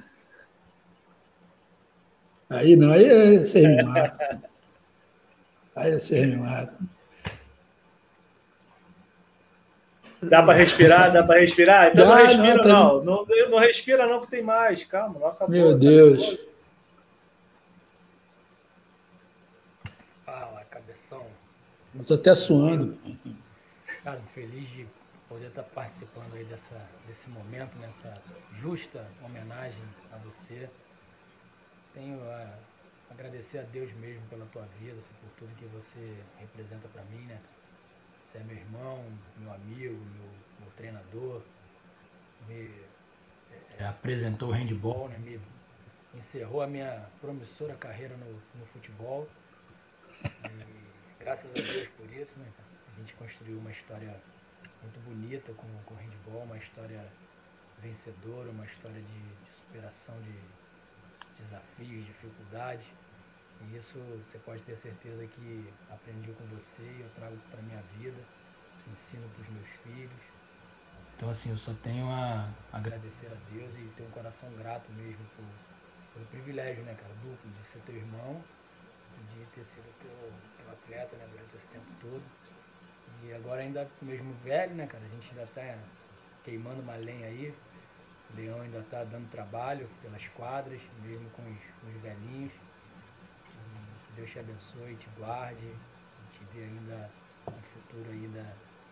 Aí 2.51 2.77
não, 2.77 2.93
aí 2.93 3.39
você 3.39 3.67
me 3.67 3.83
mata. 3.83 4.43
Aí 5.77 5.93
você 5.93 6.27
me 6.27 6.37
mata. 6.37 6.79
Dá 10.23 10.43
para 10.43 10.55
respirar? 10.55 11.13
Dá 11.13 11.23
para 11.23 11.41
respirar? 11.41 11.89
Então 11.93 12.09
Dá, 12.09 12.17
não 12.17 12.23
respira, 12.23 12.55
não, 12.55 12.63
tá... 12.63 12.69
não. 12.69 13.05
não. 13.05 13.51
não. 13.51 13.59
respira, 13.59 14.07
não, 14.07 14.21
que 14.21 14.31
tem 14.31 14.43
mais. 14.43 14.85
Calma, 14.85 15.19
não 15.21 15.29
acabou. 15.29 15.55
Meu 15.55 15.73
tá 15.73 15.79
Deus. 15.79 16.47
Fala, 20.25 20.65
cabeção. 20.71 21.25
Estou 22.01 22.17
até 22.17 22.35
suando. 22.35 22.99
Cara, 24.03 24.21
feliz 24.35 24.69
de 24.71 24.87
poder 25.29 25.49
estar 25.49 25.63
participando 25.63 26.33
aí 26.35 26.45
dessa, 26.45 26.81
desse 27.07 27.29
momento, 27.29 27.77
nessa 27.79 28.23
justa 28.53 29.07
homenagem 29.23 29.83
a 30.13 30.17
você. 30.19 30.71
Tenho 31.93 32.23
a 32.23 32.59
agradecer 33.11 33.59
a 33.59 33.63
Deus 33.63 33.93
mesmo 33.95 34.27
pela 34.29 34.47
tua 34.47 34.67
vida, 34.81 35.01
por 35.21 35.31
tudo 35.39 35.57
que 35.57 35.65
você 35.67 36.23
representa 36.39 36.89
para 36.89 37.03
mim, 37.05 37.25
né? 37.27 37.41
Você 38.31 38.39
é 38.39 38.43
meu 38.45 38.57
irmão, 38.57 39.05
meu 39.39 39.53
amigo, 39.53 39.95
meu, 39.95 40.31
meu 40.61 40.71
treinador. 40.77 41.43
Me 42.47 42.71
é, 43.79 43.85
apresentou 43.85 44.51
o 44.51 44.53
handball, 44.53 45.09
né? 45.09 45.19
Me 45.19 45.41
encerrou 46.15 46.63
a 46.63 46.67
minha 46.67 47.07
promissora 47.21 47.75
carreira 47.75 48.17
no, 48.17 48.33
no 48.59 48.67
futebol. 48.67 49.29
E 50.23 50.78
graças 51.29 51.51
a 51.51 51.61
Deus 51.61 51.89
por 51.89 52.11
isso, 52.11 52.39
né? 52.39 52.51
A 52.91 53.01
gente 53.01 53.13
construiu 53.17 53.59
uma 53.59 53.71
história 53.71 54.19
muito 54.81 54.99
bonita 55.01 55.53
com, 55.53 55.69
com 55.85 55.93
o 55.93 55.97
handball, 55.99 56.45
uma 56.45 56.57
história 56.57 57.05
vencedora, 57.83 58.49
uma 58.51 58.65
história 58.65 58.99
de, 58.99 59.19
de 59.45 59.51
superação 59.61 60.15
de 60.23 60.33
desafios, 61.43 62.07
dificuldades. 62.07 62.87
E 63.61 63.77
isso 63.77 63.99
você 64.25 64.39
pode 64.39 64.63
ter 64.63 64.75
certeza 64.79 65.27
que 65.27 65.69
aprendi 65.91 66.33
com 66.33 66.47
você 66.47 66.81
e 66.81 67.03
eu 67.03 67.11
trago 67.11 67.37
para 67.51 67.61
minha 67.61 67.83
vida, 67.99 68.23
ensino 68.91 69.29
para 69.29 69.43
os 69.43 69.49
meus 69.51 69.69
filhos. 69.85 70.23
Então 71.15 71.29
assim, 71.29 71.51
eu 71.51 71.59
só 71.59 71.75
tenho 71.83 72.09
a 72.09 72.49
agradecer 72.73 73.27
a 73.27 73.53
Deus 73.53 73.71
e 73.77 73.93
ter 73.95 74.03
um 74.03 74.11
coração 74.13 74.51
grato 74.55 74.91
mesmo 74.93 75.27
por, 75.37 75.45
pelo 76.15 76.25
privilégio, 76.29 76.83
né, 76.85 76.95
cara, 76.95 77.13
duplo, 77.17 77.51
de 77.51 77.67
ser 77.67 77.81
teu 77.81 77.97
irmão, 77.97 78.43
de 79.35 79.45
ter 79.55 79.65
sido 79.65 79.85
teu, 80.01 80.33
teu 80.69 80.73
atleta, 80.73 81.17
né, 81.17 81.27
durante 81.31 81.57
esse 81.57 81.67
tempo 81.69 81.87
todo. 82.01 82.23
E 83.23 83.33
agora 83.33 83.63
ainda 83.63 83.89
mesmo 84.03 84.33
velho, 84.45 84.75
né, 84.75 84.87
cara, 84.87 85.05
a 85.05 85.09
gente 85.09 85.31
ainda 85.31 85.47
tá 85.55 85.79
queimando 86.45 86.81
uma 86.83 86.97
lenha 86.97 87.27
aí. 87.27 87.55
O 88.31 88.37
Leão 88.37 88.61
ainda 88.61 88.83
tá 88.91 89.05
dando 89.05 89.31
trabalho 89.31 89.89
pelas 90.03 90.27
quadras, 90.29 90.81
mesmo 91.03 91.29
com 91.31 91.43
os, 91.43 91.59
com 91.81 91.89
os 91.89 92.03
velhinhos. 92.03 92.53
Deus 94.15 94.31
te 94.31 94.39
abençoe, 94.41 94.97
te 94.97 95.09
guarde, 95.17 95.75
te 96.33 96.45
dê 96.53 96.65
ainda 96.65 97.11
um 97.47 97.63
futuro 97.63 98.11
ainda 98.11 98.45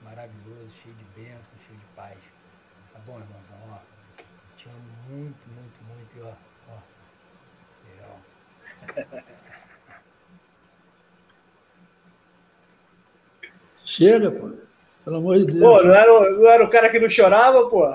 maravilhoso, 0.02 0.70
cheio 0.82 0.94
de 0.94 1.04
bênçãos, 1.20 1.60
cheio 1.66 1.78
de 1.78 1.86
paz. 1.96 2.18
Tá 2.92 3.00
bom, 3.00 3.20
irmãozão? 3.20 3.58
Ó, 3.72 3.78
te 4.56 4.68
amo 4.68 4.80
muito, 5.08 5.48
muito, 5.48 5.84
muito 5.84 6.16
e 6.16 6.22
ó, 6.22 6.34
ó, 6.68 6.80
legal. 7.90 8.20
Chega, 13.86 14.30
pô. 14.30 14.50
Pelo 15.04 15.16
amor 15.16 15.38
de 15.38 15.46
Deus. 15.46 15.60
Pô, 15.60 15.82
não 15.82 15.94
era, 15.94 16.30
não 16.32 16.48
era 16.50 16.64
o 16.64 16.68
cara 16.68 16.90
que 16.90 16.98
não 16.98 17.08
chorava, 17.08 17.70
pô? 17.70 17.86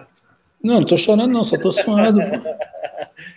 Não, 0.64 0.80
não 0.80 0.86
tô 0.86 0.98
chorando, 0.98 1.32
não, 1.32 1.44
só 1.44 1.58
tô 1.58 1.72
suando, 1.72 2.20
pô. 2.20 2.28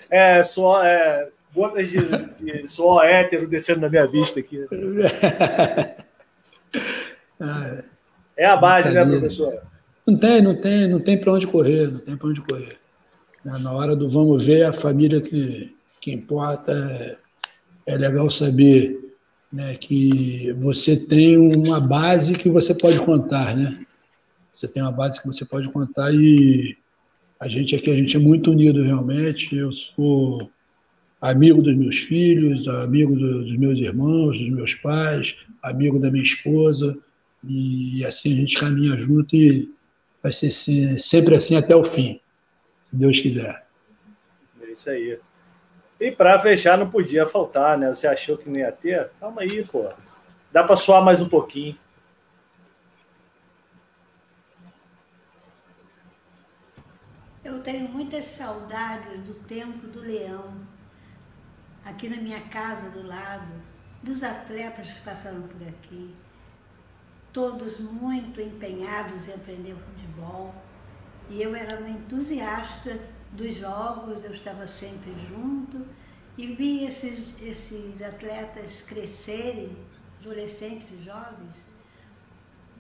É, 0.08 0.42
só, 0.44 0.82
é, 0.84 1.28
gotas 1.52 1.90
de, 1.90 1.98
de 1.98 2.66
suor 2.66 3.04
hétero 3.04 3.48
descendo 3.48 3.80
na 3.80 3.88
minha 3.88 4.06
vista 4.06 4.40
aqui. 4.40 4.64
É 8.36 8.46
a 8.46 8.56
base, 8.56 8.92
né, 8.92 9.04
professor? 9.04 9.62
Não 10.06 10.16
tem, 10.16 10.42
não 10.42 10.60
tem, 10.60 10.88
não 10.88 11.00
tem 11.00 11.20
para 11.20 11.32
onde 11.32 11.46
correr, 11.46 11.90
não 11.90 11.98
tem 11.98 12.16
para 12.16 12.28
onde 12.28 12.40
correr. 12.40 12.78
Na 13.44 13.72
hora 13.72 13.94
do 13.94 14.08
vamos 14.08 14.44
ver, 14.44 14.64
a 14.64 14.72
família 14.72 15.20
que, 15.20 15.76
que 16.00 16.12
importa 16.12 16.72
é, 17.86 17.94
é 17.94 17.96
legal 17.96 18.30
saber 18.30 19.03
né, 19.54 19.76
que 19.76 20.52
você 20.54 20.96
tem 20.96 21.38
uma 21.38 21.78
base 21.78 22.32
que 22.32 22.50
você 22.50 22.74
pode 22.74 22.98
contar, 22.98 23.56
né? 23.56 23.86
Você 24.52 24.66
tem 24.66 24.82
uma 24.82 24.90
base 24.90 25.20
que 25.20 25.28
você 25.28 25.44
pode 25.44 25.68
contar 25.68 26.12
e 26.12 26.76
a 27.38 27.46
gente 27.46 27.76
aqui, 27.76 27.88
a 27.88 27.96
gente 27.96 28.16
é 28.16 28.20
muito 28.20 28.50
unido 28.50 28.82
realmente. 28.82 29.54
Eu 29.54 29.72
sou 29.72 30.50
amigo 31.20 31.62
dos 31.62 31.76
meus 31.76 31.98
filhos, 31.98 32.66
amigo 32.66 33.14
dos 33.14 33.56
meus 33.56 33.78
irmãos, 33.78 34.36
dos 34.36 34.50
meus 34.50 34.74
pais, 34.74 35.36
amigo 35.62 36.00
da 36.00 36.10
minha 36.10 36.24
esposa, 36.24 36.98
e 37.44 38.04
assim 38.04 38.32
a 38.32 38.36
gente 38.36 38.58
caminha 38.58 38.98
junto 38.98 39.36
e 39.36 39.70
vai 40.20 40.32
ser 40.32 40.50
sempre 40.50 41.36
assim 41.36 41.54
até 41.54 41.76
o 41.76 41.84
fim, 41.84 42.18
se 42.82 42.96
Deus 42.96 43.20
quiser. 43.20 43.64
É 44.62 44.72
isso 44.72 44.90
aí. 44.90 45.16
E 46.00 46.10
para 46.10 46.38
fechar, 46.38 46.76
não 46.76 46.90
podia 46.90 47.24
faltar, 47.26 47.78
né? 47.78 47.88
Você 47.88 48.06
achou 48.06 48.36
que 48.36 48.48
não 48.48 48.58
ia 48.58 48.72
ter? 48.72 49.10
Calma 49.20 49.42
aí, 49.42 49.64
pô. 49.64 49.88
Dá 50.50 50.62
para 50.64 50.76
suar 50.76 51.02
mais 51.02 51.22
um 51.22 51.28
pouquinho. 51.28 51.78
Eu 57.44 57.60
tenho 57.60 57.88
muitas 57.88 58.24
saudades 58.24 59.20
do 59.20 59.34
tempo 59.34 59.86
do 59.86 60.00
leão 60.00 60.64
aqui 61.84 62.08
na 62.08 62.16
minha 62.16 62.40
casa 62.48 62.88
do 62.90 63.06
lado, 63.06 63.52
dos 64.02 64.24
atletas 64.24 64.92
que 64.92 65.00
passaram 65.02 65.42
por 65.42 65.62
aqui, 65.68 66.14
todos 67.32 67.78
muito 67.78 68.40
empenhados 68.40 69.28
em 69.28 69.34
aprender 69.34 69.74
futebol. 69.74 70.54
E 71.28 71.42
eu 71.42 71.54
era 71.54 71.78
uma 71.78 71.88
entusiasta 71.88 72.98
dos 73.34 73.56
jogos, 73.56 74.24
eu 74.24 74.32
estava 74.32 74.66
sempre 74.66 75.12
junto 75.28 75.84
e 76.38 76.46
vi 76.46 76.84
esses, 76.84 77.40
esses 77.42 78.00
atletas 78.00 78.82
crescerem, 78.82 79.76
adolescentes 80.20 80.90
e 80.92 81.02
jovens, 81.02 81.66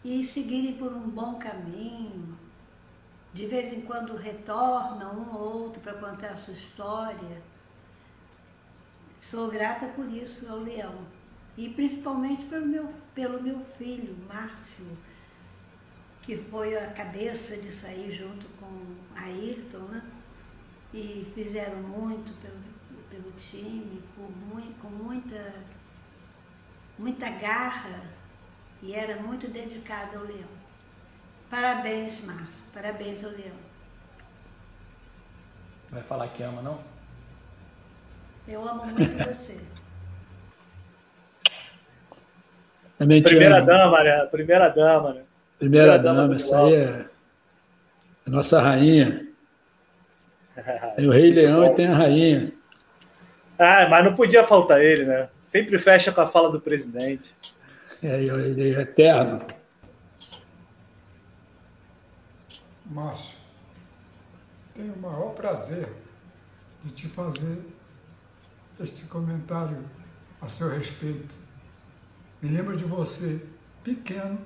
e 0.04 0.24
seguirem 0.24 0.76
por 0.76 0.92
um 0.92 1.08
bom 1.08 1.34
caminho. 1.36 2.38
De 3.32 3.46
vez 3.46 3.72
em 3.72 3.80
quando 3.80 4.16
retorna 4.16 5.12
um 5.12 5.34
ou 5.34 5.64
outro 5.64 5.82
para 5.82 5.94
contar 5.94 6.28
a 6.28 6.36
sua 6.36 6.54
história. 6.54 7.42
Sou 9.18 9.50
grata 9.50 9.86
por 9.88 10.08
isso 10.08 10.48
ao 10.48 10.60
Leão. 10.60 11.06
E 11.56 11.68
principalmente 11.68 12.44
pelo 12.44 12.66
meu, 12.66 12.88
pelo 13.14 13.42
meu 13.42 13.60
filho, 13.76 14.16
Márcio, 14.28 14.96
que 16.22 16.36
foi 16.36 16.76
a 16.76 16.92
cabeça 16.92 17.56
de 17.56 17.72
sair 17.72 18.10
junto 18.10 18.46
com 18.60 18.94
Ayrton, 19.16 19.84
né? 19.86 20.02
E 20.94 21.26
fizeram 21.34 21.78
muito 21.78 22.32
pelo, 22.40 22.60
pelo 23.10 23.32
time, 23.32 24.00
por 24.14 24.30
muito, 24.30 24.80
com 24.80 24.88
muita, 24.88 25.52
muita 26.96 27.28
garra, 27.30 28.00
e 28.80 28.94
era 28.94 29.20
muito 29.20 29.48
dedicado 29.48 30.18
ao 30.18 30.24
Leão. 30.24 30.48
Parabéns, 31.50 32.20
Márcio. 32.20 32.62
Parabéns 32.72 33.24
ao 33.24 33.32
Leão. 33.32 33.56
Vai 35.90 36.02
falar 36.02 36.28
que 36.28 36.44
ama, 36.44 36.62
não? 36.62 36.80
Eu 38.46 38.68
amo 38.68 38.86
muito 38.86 39.16
você. 39.18 39.60
Também 42.98 43.22
Primeira 43.22 43.58
amo. 43.58 43.66
dama, 43.66 44.04
né? 44.04 44.26
Primeira 44.26 44.68
dama, 44.68 45.14
né? 45.14 45.24
Primeira, 45.58 45.98
Primeira 45.98 45.98
dama 45.98 46.22
dama, 46.22 46.36
essa 46.36 46.58
aí 46.58 46.74
é 46.74 47.10
a 48.26 48.30
nossa 48.30 48.60
rainha. 48.60 49.33
Tem 50.96 51.06
o 51.06 51.10
Rei 51.10 51.32
Leão 51.32 51.64
e 51.64 51.74
tem 51.74 51.86
a 51.86 51.94
rainha. 51.94 52.52
Ah, 53.58 53.86
mas 53.88 54.04
não 54.04 54.14
podia 54.14 54.42
faltar 54.44 54.82
ele, 54.82 55.04
né? 55.04 55.28
Sempre 55.42 55.78
fecha 55.78 56.12
com 56.12 56.20
a 56.20 56.26
fala 56.26 56.50
do 56.50 56.60
presidente. 56.60 57.34
É, 58.02 58.22
ele 58.22 58.74
é 58.74 58.80
eterno. 58.80 59.46
Márcio, 62.86 63.36
tenho 64.74 64.92
o 64.92 64.98
maior 64.98 65.30
prazer 65.30 65.88
de 66.84 66.92
te 66.92 67.08
fazer 67.08 67.58
este 68.80 69.04
comentário 69.04 69.78
a 70.40 70.48
seu 70.48 70.68
respeito. 70.68 71.34
Me 72.42 72.50
lembro 72.50 72.76
de 72.76 72.84
você, 72.84 73.40
pequeno, 73.82 74.38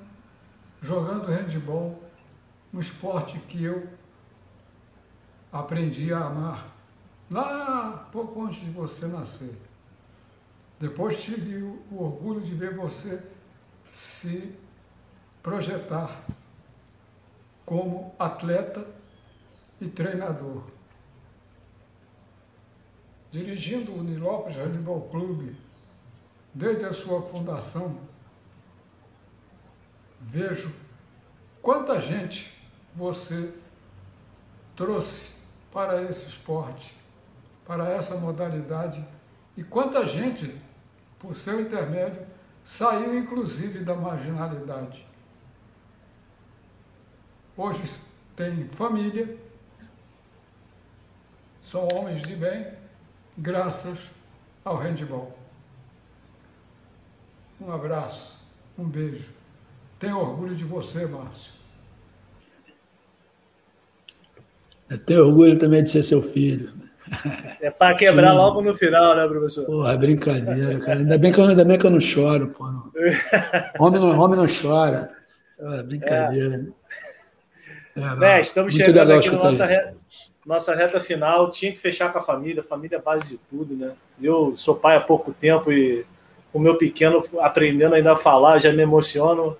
jogando 0.80 1.26
handball, 1.26 2.02
um 2.72 2.78
esporte 2.78 3.38
que 3.48 3.64
eu 3.64 3.88
aprendi 5.52 6.12
a 6.12 6.26
amar 6.26 6.74
lá 7.30 8.08
pouco 8.12 8.42
antes 8.44 8.60
de 8.60 8.70
você 8.70 9.06
nascer. 9.06 9.56
Depois 10.78 11.20
tive 11.22 11.62
o, 11.62 12.02
orgulho 12.02 12.40
de 12.40 12.54
ver 12.54 12.74
você 12.74 13.22
se 13.90 14.54
projetar 15.42 16.24
como 17.64 18.14
atleta 18.18 18.86
e 19.80 19.88
treinador. 19.88 20.62
Dirigindo 23.30 23.92
o 23.92 24.02
Nilópolis 24.02 24.56
Handball 24.56 25.08
Clube 25.08 25.56
desde 26.54 26.84
a 26.84 26.92
sua 26.92 27.20
fundação, 27.22 27.98
vejo 30.20 30.72
quanta 31.60 31.98
gente 31.98 32.56
você 32.94 33.52
trouxe 34.74 35.37
para 35.72 36.02
esse 36.02 36.28
esporte, 36.28 36.96
para 37.66 37.88
essa 37.90 38.16
modalidade, 38.16 39.04
e 39.56 39.62
quanta 39.62 40.06
gente, 40.06 40.56
por 41.18 41.34
seu 41.34 41.60
intermédio, 41.60 42.26
saiu 42.64 43.18
inclusive 43.18 43.80
da 43.80 43.94
marginalidade. 43.94 45.06
Hoje 47.56 47.82
tem 48.36 48.68
família, 48.68 49.36
são 51.60 51.88
homens 51.92 52.22
de 52.22 52.36
bem, 52.36 52.72
graças 53.36 54.08
ao 54.64 54.76
handball. 54.76 55.36
Um 57.60 57.72
abraço, 57.72 58.40
um 58.78 58.84
beijo. 58.84 59.30
Tenho 59.98 60.18
orgulho 60.18 60.54
de 60.54 60.64
você, 60.64 61.04
Márcio. 61.06 61.57
Eu 64.90 64.98
tenho 64.98 65.26
orgulho 65.26 65.58
também 65.58 65.82
de 65.82 65.90
ser 65.90 66.02
seu 66.02 66.22
filho. 66.22 66.72
É 67.60 67.70
para 67.72 67.96
quebrar 67.96 68.30
Sim. 68.30 68.36
logo 68.36 68.62
no 68.62 68.76
final, 68.76 69.16
né, 69.16 69.26
professor? 69.26 69.64
Porra, 69.66 69.92
é 69.92 69.96
brincadeira, 69.96 70.78
cara. 70.78 71.00
Ainda 71.00 71.18
bem 71.18 71.32
que 71.32 71.40
eu, 71.40 71.44
ainda 71.46 71.64
bem 71.64 71.76
que 71.76 71.84
eu 71.86 71.90
não 71.90 71.98
choro, 71.98 72.48
pô. 72.56 72.64
Homem, 73.80 74.00
não, 74.00 74.16
homem 74.16 74.38
não 74.38 74.46
chora. 74.46 75.10
É 75.58 75.82
brincadeira. 75.82 76.68
É. 77.96 78.14
Né, 78.16 78.40
estamos 78.40 78.74
chegando 78.74 79.12
aqui 79.12 79.30
na 79.30 79.38
nossa, 79.38 79.64
isso. 79.64 79.74
re- 79.74 79.94
nossa 80.46 80.74
reta 80.74 81.00
final. 81.00 81.50
Tinha 81.50 81.72
que 81.72 81.78
fechar 81.78 82.12
com 82.12 82.18
a 82.18 82.22
família. 82.22 82.62
Família 82.62 82.96
é 82.96 83.00
a 83.00 83.02
base 83.02 83.30
de 83.30 83.38
tudo, 83.50 83.74
né? 83.74 83.92
Eu 84.22 84.54
sou 84.54 84.76
pai 84.76 84.96
há 84.96 85.00
pouco 85.00 85.32
tempo 85.32 85.72
e 85.72 86.06
o 86.52 86.60
meu 86.60 86.76
pequeno 86.76 87.24
aprendendo 87.40 87.94
ainda 87.96 88.12
a 88.12 88.16
falar, 88.16 88.60
já 88.60 88.72
me 88.72 88.82
emociono 88.82 89.56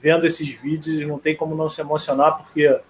vendo 0.00 0.24
esses 0.24 0.48
vídeos. 0.48 1.06
Não 1.06 1.18
tem 1.18 1.36
como 1.36 1.54
não 1.54 1.68
se 1.68 1.82
emocionar, 1.82 2.38
porque 2.38 2.80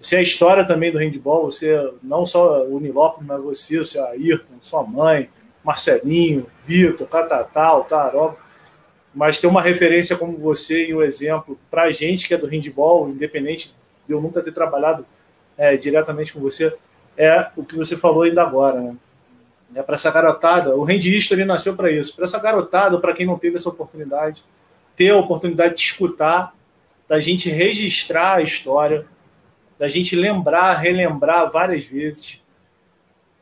você 0.00 0.16
é 0.16 0.18
a 0.20 0.22
história 0.22 0.64
também 0.64 0.92
do 0.92 0.98
handball. 0.98 1.44
Você, 1.46 1.92
não 2.02 2.24
só 2.24 2.64
o 2.66 2.78
Nilópolis, 2.78 3.26
mas 3.26 3.42
você, 3.42 3.78
o 3.78 3.84
seu 3.84 4.04
Ayrton, 4.06 4.54
sua 4.60 4.82
mãe, 4.82 5.28
Marcelinho, 5.64 6.46
Vitor, 6.64 7.06
Catatal, 7.06 7.84
Taró. 7.84 8.36
Mas 9.14 9.40
ter 9.40 9.46
uma 9.46 9.60
referência 9.60 10.16
como 10.16 10.36
você 10.36 10.86
e 10.86 10.94
um 10.94 11.02
exemplo 11.02 11.58
para 11.70 11.84
a 11.84 11.90
gente 11.90 12.28
que 12.28 12.34
é 12.34 12.38
do 12.38 12.46
handball, 12.46 13.08
independente 13.08 13.74
de 14.06 14.12
eu 14.12 14.20
nunca 14.20 14.42
ter 14.42 14.52
trabalhado 14.52 15.04
é, 15.56 15.76
diretamente 15.76 16.32
com 16.32 16.40
você, 16.40 16.72
é 17.16 17.48
o 17.56 17.64
que 17.64 17.74
você 17.74 17.96
falou 17.96 18.22
ainda 18.22 18.42
agora, 18.42 18.80
né? 18.80 18.96
É 19.74 19.82
para 19.82 19.96
essa 19.96 20.10
garotada, 20.10 20.74
o 20.74 20.84
Hand 20.84 21.04
History 21.04 21.44
nasceu 21.44 21.76
para 21.76 21.90
isso, 21.90 22.14
para 22.16 22.24
essa 22.24 22.38
garotada, 22.38 22.98
para 22.98 23.12
quem 23.12 23.26
não 23.26 23.36
teve 23.36 23.56
essa 23.56 23.68
oportunidade, 23.68 24.42
ter 24.96 25.10
a 25.10 25.16
oportunidade 25.16 25.74
de 25.74 25.82
escutar, 25.82 26.54
da 27.06 27.20
gente 27.20 27.50
registrar 27.50 28.36
a 28.36 28.42
história, 28.42 29.04
da 29.78 29.88
gente 29.88 30.16
lembrar, 30.16 30.74
relembrar 30.74 31.50
várias 31.50 31.84
vezes, 31.84 32.42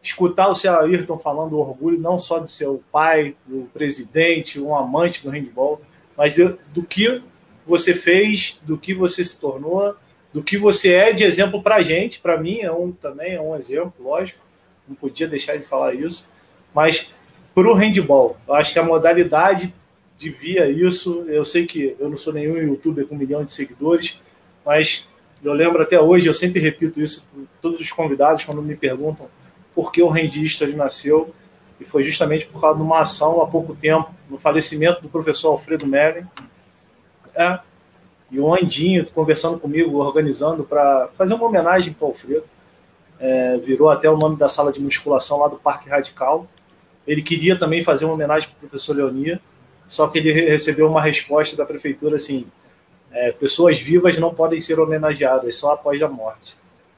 escutar 0.03 0.49
o 0.49 0.55
seu 0.55 0.79
Ayrton 0.79 1.19
falando 1.19 1.55
o 1.55 1.61
orgulho 1.61 1.99
não 1.99 2.19
só 2.19 2.39
de 2.39 2.51
seu 2.53 2.83
pai, 2.93 3.35
do 3.47 3.69
presidente, 3.73 4.61
um 4.61 4.75
amante 4.77 5.23
do 5.23 5.31
handball, 5.31 5.81
mas 6.17 6.35
de- 6.35 6.57
do 6.73 6.83
que 6.83 7.23
você 7.67 7.93
fez, 7.95 8.61
do 8.63 8.79
que 8.79 8.95
você 8.95 9.25
se 9.25 9.41
tornou, 9.41 9.97
do 10.33 10.43
que 10.43 10.57
você 10.57 10.95
é 10.95 11.13
de 11.13 11.25
exemplo 11.25 11.63
para 11.63 11.77
a 11.77 11.83
gente, 11.83 12.21
para 12.21 12.37
mim 12.37 12.61
é 12.61 12.71
um 12.71 12.93
também 12.93 13.33
é 13.33 13.41
um 13.41 13.57
exemplo, 13.57 13.93
lógico, 14.01 14.41
não 14.87 14.95
podia 14.95 15.27
deixar 15.27 15.57
de 15.57 15.65
falar 15.65 15.95
isso, 15.95 16.29
mas 16.73 17.09
para 17.55 17.69
o 17.69 17.75
handball, 17.75 18.37
eu 18.47 18.55
acho 18.55 18.73
que 18.73 18.79
a 18.79 18.83
modalidade 18.83 19.75
devia 20.17 20.69
isso. 20.69 21.25
Eu 21.27 21.45
sei 21.45 21.67
que 21.67 21.97
eu 21.99 22.09
não 22.09 22.17
sou 22.17 22.33
nenhum 22.33 22.57
youtuber 22.59 23.07
com 23.07 23.15
um 23.15 23.19
milhão 23.19 23.45
de 23.45 23.53
seguidores, 23.53 24.21
mas 24.65 25.09
eu 25.49 25.55
lembro 25.55 25.83
até 25.83 26.01
hoje, 26.01 26.29
eu 26.29 26.35
sempre 26.35 26.61
repito 26.61 27.01
isso 27.01 27.27
para 27.33 27.45
todos 27.63 27.81
os 27.81 27.91
convidados 27.93 28.45
quando 28.45 28.63
me 28.63 28.77
perguntam 28.77 29.29
por 29.75 29.93
que 29.93 30.03
o 30.03 30.09
Rendista 30.09 30.67
nasceu, 30.69 31.35
e 31.79 31.85
foi 31.85 32.03
justamente 32.03 32.47
por 32.47 32.61
causa 32.61 32.79
de 32.79 32.83
uma 32.83 33.01
ação 33.01 33.43
há 33.43 33.47
pouco 33.47 33.77
tempo, 33.77 34.15
no 34.31 34.39
falecimento 34.39 35.03
do 35.03 35.09
professor 35.09 35.51
Alfredo 35.51 35.87
Merlin. 35.87 36.27
É, 37.35 37.59
e 38.31 38.41
o 38.41 38.55
Andinho 38.55 39.07
conversando 39.11 39.59
comigo, 39.59 39.99
organizando 39.99 40.65
para 40.65 41.09
fazer 41.17 41.35
uma 41.35 41.45
homenagem 41.45 41.93
para 41.93 42.07
o 42.07 42.09
Alfredo. 42.09 42.45
É, 43.21 43.57
virou 43.59 43.89
até 43.89 44.11
o 44.11 44.17
nome 44.17 44.37
da 44.37 44.49
sala 44.49 44.73
de 44.73 44.81
musculação 44.81 45.39
lá 45.39 45.49
do 45.49 45.57
Parque 45.57 45.89
Radical. 45.89 46.47
Ele 47.07 47.23
queria 47.23 47.59
também 47.59 47.83
fazer 47.83 48.05
uma 48.05 48.15
homenagem 48.15 48.49
para 48.49 48.57
o 48.57 48.61
professor 48.61 48.97
Leonia, 48.97 49.41
só 49.87 50.09
que 50.09 50.19
ele 50.19 50.33
re- 50.33 50.49
recebeu 50.49 50.89
uma 50.89 51.01
resposta 51.01 51.57
da 51.57 51.65
prefeitura 51.65 52.17
assim: 52.17 52.47
é, 53.17 53.33
pessoas 53.33 53.79
vivas 53.79 54.19
não 54.19 54.35
podem 54.35 54.61
ser 54.61 54.79
homenageadas 54.79 55.57
só 55.57 55.73
após 55.73 56.03
a 56.03 56.09
morte. 56.09 56.55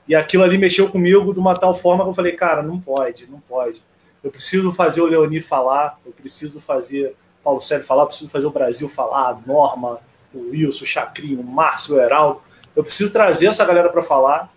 E 0.07 0.17
aquilo 0.17 0.43
ali 0.43 0.59
mexeu 0.59 0.89
comigo 0.89 1.33
de 1.33 1.39
uma 1.39 1.57
tal 1.57 1.73
forma 1.73 2.03
que 2.03 2.11
eu 2.11 2.15
falei, 2.15 2.33
cara, 2.33 2.61
não 2.61 2.81
pode, 2.81 3.29
não 3.31 3.39
pode. 3.39 3.81
Eu 4.25 4.31
preciso 4.31 4.73
fazer 4.73 5.01
o 5.01 5.07
Leoni 5.07 5.41
falar, 5.41 6.01
eu 6.05 6.11
preciso 6.11 6.61
fazer 6.61 7.15
Paulo 7.45 7.61
Sérgio 7.61 7.87
falar, 7.87 8.03
eu 8.03 8.07
preciso 8.09 8.31
fazer 8.31 8.47
o 8.49 8.51
Brasil 8.51 8.89
falar, 8.89 9.29
a 9.29 9.41
Norma, 9.47 10.01
o 10.35 10.51
Wilson, 10.51 10.83
o 10.83 10.87
Chacrinho, 10.87 11.41
o 11.41 11.45
Márcio, 11.45 11.95
o 11.95 12.01
Heraldo. 12.01 12.41
Eu 12.75 12.83
preciso 12.83 13.13
trazer 13.13 13.47
essa 13.47 13.65
galera 13.65 13.89
para 13.89 14.03
falar, 14.03 14.53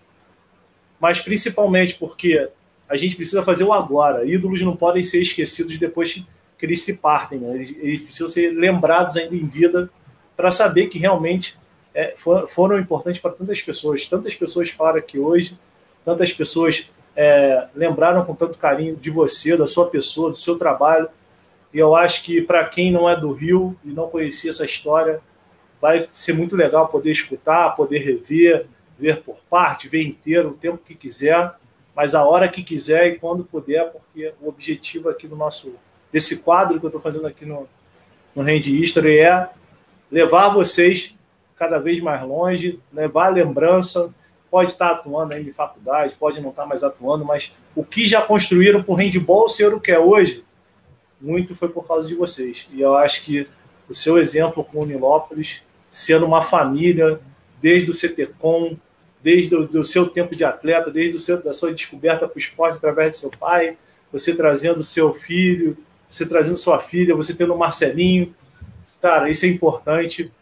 mas 0.98 1.20
principalmente 1.20 1.94
porque 1.94 2.48
a 2.88 2.96
gente 2.96 3.14
precisa 3.14 3.42
fazer 3.44 3.62
o 3.62 3.72
agora. 3.72 4.26
Ídolos 4.26 4.60
não 4.62 4.74
podem 4.74 5.02
ser 5.04 5.20
esquecidos 5.20 5.78
depois 5.78 6.24
que 6.58 6.66
eles 6.66 6.82
se 6.82 6.96
partem. 6.96 7.38
Né? 7.38 7.54
Eles, 7.54 7.76
eles 7.78 8.02
precisam 8.02 8.28
ser 8.28 8.50
lembrados 8.50 9.16
ainda 9.16 9.36
em 9.36 9.46
vida 9.46 9.88
para 10.36 10.50
saber 10.50 10.86
que 10.86 10.98
realmente 10.98 11.56
é, 11.94 12.14
for- 12.16 12.48
foram 12.48 12.78
importantes 12.78 13.20
para 13.20 13.32
tantas 13.32 13.60
pessoas. 13.60 14.06
Tantas 14.06 14.34
pessoas 14.34 14.70
falaram 14.70 14.98
aqui 14.98 15.18
hoje, 15.18 15.58
tantas 16.04 16.32
pessoas 16.32 16.90
é, 17.14 17.66
lembraram 17.74 18.24
com 18.24 18.34
tanto 18.34 18.58
carinho 18.58 18.96
de 18.96 19.10
você, 19.10 19.56
da 19.56 19.66
sua 19.66 19.88
pessoa, 19.88 20.30
do 20.30 20.36
seu 20.36 20.58
trabalho. 20.58 21.08
E 21.72 21.78
eu 21.78 21.94
acho 21.94 22.22
que 22.24 22.40
para 22.42 22.64
quem 22.64 22.90
não 22.90 23.08
é 23.08 23.18
do 23.18 23.32
Rio 23.32 23.76
e 23.84 23.90
não 23.90 24.08
conhecia 24.08 24.50
essa 24.50 24.64
história, 24.64 25.20
vai 25.80 26.08
ser 26.12 26.32
muito 26.32 26.54
legal 26.54 26.88
poder 26.88 27.10
escutar, 27.10 27.74
poder 27.74 27.98
rever, 27.98 28.66
ver 28.98 29.22
por 29.22 29.36
parte, 29.50 29.88
ver 29.88 30.02
inteiro, 30.02 30.50
o 30.50 30.54
tempo 30.54 30.78
que 30.78 30.94
quiser, 30.94 31.52
mas 31.94 32.14
a 32.14 32.24
hora 32.24 32.48
que 32.48 32.62
quiser 32.62 33.08
e 33.08 33.18
quando 33.18 33.44
puder, 33.44 33.90
porque 33.90 34.32
o 34.40 34.48
objetivo 34.48 35.08
aqui 35.08 35.26
do 35.26 35.36
nosso 35.36 35.74
desse 36.10 36.42
quadro 36.42 36.78
que 36.78 36.84
eu 36.84 36.88
estou 36.88 37.00
fazendo 37.00 37.26
aqui 37.26 37.44
no, 37.46 37.66
no 38.34 38.42
Hand 38.42 38.66
History 38.66 39.18
é 39.18 39.48
levar 40.12 40.50
vocês 40.50 41.14
cada 41.56 41.78
vez 41.78 41.98
mais 42.00 42.22
longe, 42.22 42.78
levar 42.92 43.26
a 43.26 43.30
lembrança, 43.30 44.14
pode 44.50 44.72
estar 44.72 44.90
atuando 44.90 45.32
ainda 45.32 45.48
em 45.48 45.52
faculdade, 45.52 46.14
pode 46.20 46.38
não 46.38 46.50
estar 46.50 46.66
mais 46.66 46.84
atuando, 46.84 47.24
mas 47.24 47.54
o 47.74 47.82
que 47.82 48.06
já 48.06 48.20
construíram 48.20 48.82
por 48.82 48.96
handball 48.96 49.48
ser 49.48 49.72
o 49.72 49.80
que 49.80 49.90
é 49.90 49.98
hoje, 49.98 50.44
muito 51.18 51.54
foi 51.54 51.70
por 51.70 51.88
causa 51.88 52.06
de 52.06 52.14
vocês. 52.14 52.68
E 52.70 52.82
eu 52.82 52.94
acho 52.94 53.24
que 53.24 53.48
o 53.88 53.94
seu 53.94 54.18
exemplo 54.18 54.62
com 54.62 54.80
o 54.80 54.84
Nilópolis, 54.86 55.62
sendo 55.88 56.26
uma 56.26 56.42
família, 56.42 57.18
desde 57.60 57.90
o 57.90 57.94
CTCOM, 57.94 58.76
desde 59.22 59.54
o 59.54 59.66
do 59.66 59.84
seu 59.84 60.08
tempo 60.08 60.36
de 60.36 60.44
atleta, 60.44 60.90
desde 60.90 61.16
o 61.16 61.18
seu, 61.18 61.42
da 61.42 61.54
sua 61.54 61.72
descoberta 61.72 62.28
para 62.28 62.36
o 62.36 62.38
esporte 62.38 62.76
através 62.76 63.14
do 63.14 63.18
seu 63.18 63.30
pai, 63.30 63.78
você 64.12 64.34
trazendo 64.34 64.82
seu 64.82 65.14
filho, 65.14 65.78
você 66.08 66.26
trazendo 66.26 66.56
sua 66.56 66.78
filha, 66.80 67.14
você 67.14 67.34
tendo 67.34 67.54
o 67.54 67.58
Marcelinho. 67.58 68.34
Cara, 69.02 69.28
isso 69.28 69.44
é 69.44 69.48
importante. 69.48 70.32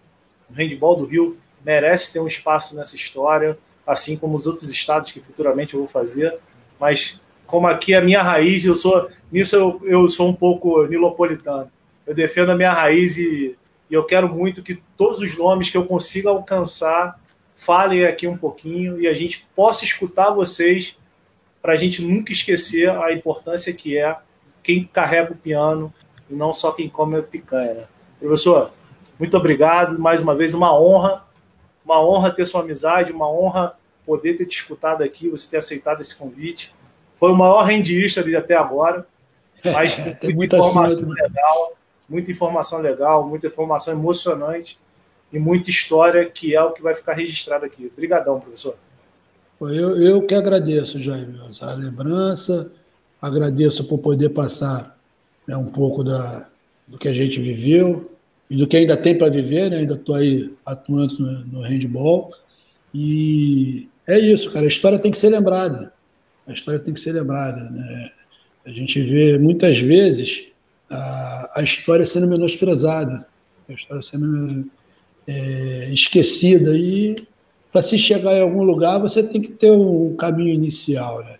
O 0.51 0.53
handball 0.53 0.95
do 0.95 1.07
Rio 1.07 1.39
merece 1.65 2.13
ter 2.13 2.21
um 2.21 2.27
espaço 2.27 2.77
nessa 2.77 2.95
história, 2.95 3.59
assim 3.87 4.17
como 4.17 4.37
os 4.37 4.47
outros 4.47 4.71
estados 4.71 5.11
que 5.11 5.21
futuramente 5.21 5.73
eu 5.73 5.81
vou 5.81 5.89
fazer. 5.89 6.39
Mas 6.79 7.19
como 7.47 7.67
aqui 7.67 7.95
é 7.95 7.97
a 7.97 8.03
minha 8.03 8.23
raiz, 8.23 8.67
eu 8.67 8.75
sou 8.75 9.09
nisso 9.33 9.57
eu, 9.57 9.81
eu 9.85 10.09
sou 10.11 10.29
um 10.29 10.35
pouco 10.35 10.85
nilopolitano. 10.85 11.73
Eu 12.07 12.15
defendo 12.15 12.51
a 12.51 12.57
minha 12.57 12.73
raiz 12.73 13.17
e, 13.17 13.57
e 13.89 13.95
eu 13.95 14.05
quero 14.05 14.29
muito 14.29 14.63
que 14.63 14.83
todos 14.95 15.21
os 15.21 15.37
nomes 15.39 15.71
que 15.71 15.77
eu 15.77 15.87
consiga 15.87 16.29
alcançar 16.29 17.19
falem 17.57 18.05
aqui 18.05 18.27
um 18.27 18.37
pouquinho 18.37 19.01
e 19.01 19.09
a 19.09 19.15
gente 19.15 19.47
possa 19.57 19.85
escutar 19.85 20.31
vocês 20.31 20.99
para 21.63 21.73
a 21.73 21.77
gente 21.77 22.03
nunca 22.03 22.31
esquecer 22.31 22.91
a 22.91 23.13
importância 23.13 23.73
que 23.73 23.97
é 23.97 24.17
quem 24.63 24.85
carrega 24.85 25.33
o 25.33 25.37
piano 25.37 25.93
e 26.29 26.35
não 26.35 26.53
só 26.53 26.73
quem 26.73 26.89
come 26.89 27.17
a 27.17 27.23
picanha. 27.23 27.89
Né? 28.21 28.29
Professor, 28.29 28.71
muito 29.19 29.37
obrigado. 29.37 29.99
Mais 29.99 30.21
uma 30.21 30.35
vez, 30.35 30.55
uma 30.55 30.79
honra. 30.79 31.25
Uma 31.85 32.05
honra 32.05 32.31
ter 32.31 32.47
sua 32.47 32.61
amizade, 32.61 33.11
uma 33.13 33.31
honra 33.31 33.75
poder 34.07 34.35
ter 34.35 34.47
te 34.47 34.57
escutado 34.57 35.03
aqui, 35.03 35.29
você 35.29 35.51
ter 35.51 35.57
aceitado 35.59 36.01
esse 36.01 36.17
convite. 36.17 36.75
Foi 37.17 37.31
o 37.31 37.37
maior 37.37 37.63
rendista 37.63 38.25
até 38.37 38.55
agora, 38.55 39.07
mas 39.65 39.97
muita, 39.99 40.31
muita 40.31 40.57
informação 40.57 41.09
legal, 41.09 41.77
muita 42.09 42.31
informação 42.31 42.79
legal, 42.81 43.29
muita 43.29 43.47
informação 43.47 43.95
emocionante 43.95 44.79
e 45.33 45.39
muita 45.39 45.71
história 45.71 46.29
que 46.29 46.55
é 46.55 46.63
o 46.63 46.73
que 46.73 46.83
vai 46.83 46.95
ficar 46.95 47.15
registrado 47.15 47.65
aqui. 47.65 47.91
Obrigadão, 47.93 48.41
professor. 48.41 48.77
Eu, 49.61 50.01
eu 50.01 50.23
que 50.27 50.35
agradeço, 50.35 51.01
Jaime, 51.01 51.39
a 51.61 51.75
lembrança, 51.75 52.73
agradeço 53.21 53.85
por 53.85 53.99
poder 53.99 54.31
passar 54.31 54.97
né, 55.47 55.57
um 55.57 55.67
pouco 55.67 56.03
da, 56.03 56.49
do 56.91 56.99
que 56.99 57.09
a 57.09 57.15
gente 57.15 57.41
viveu 57.41 58.11
e 58.51 58.57
do 58.57 58.67
que 58.67 58.77
ainda 58.77 58.97
tem 58.97 59.17
para 59.17 59.31
viver, 59.31 59.71
né? 59.71 59.79
ainda 59.79 59.95
estou 59.95 60.17
aí 60.17 60.53
atuando 60.67 61.19
no, 61.19 61.47
no 61.47 61.61
handball. 61.61 62.33
E 62.93 63.89
é 64.07 64.19
isso, 64.19 64.51
cara, 64.51 64.65
a 64.65 64.69
história 64.69 64.99
tem 64.99 65.13
que 65.13 65.19
ser 65.19 65.31
lembrada. 65.31 65.93
A 66.47 66.53
história 66.53 66.81
tem 66.81 66.93
que 66.93 67.01
ser 67.01 67.13
lembrada. 67.13 67.71
Né? 67.71 68.11
A 68.67 68.71
gente 68.71 69.01
vê 69.03 69.39
muitas 69.39 69.79
vezes 69.79 70.49
a, 70.91 71.61
a 71.61 71.63
história 71.63 72.05
sendo 72.05 72.27
menosprezada, 72.27 73.25
a 73.69 73.73
história 73.73 74.03
sendo 74.03 74.69
é, 75.29 75.91
esquecida. 75.93 76.77
E 76.77 77.25
para 77.71 77.83
se 77.83 77.97
chegar 77.97 78.37
em 78.37 78.41
algum 78.41 78.65
lugar, 78.65 78.99
você 78.99 79.23
tem 79.23 79.41
que 79.41 79.53
ter 79.53 79.71
um 79.71 80.17
caminho 80.17 80.53
inicial. 80.53 81.23
Né? 81.25 81.37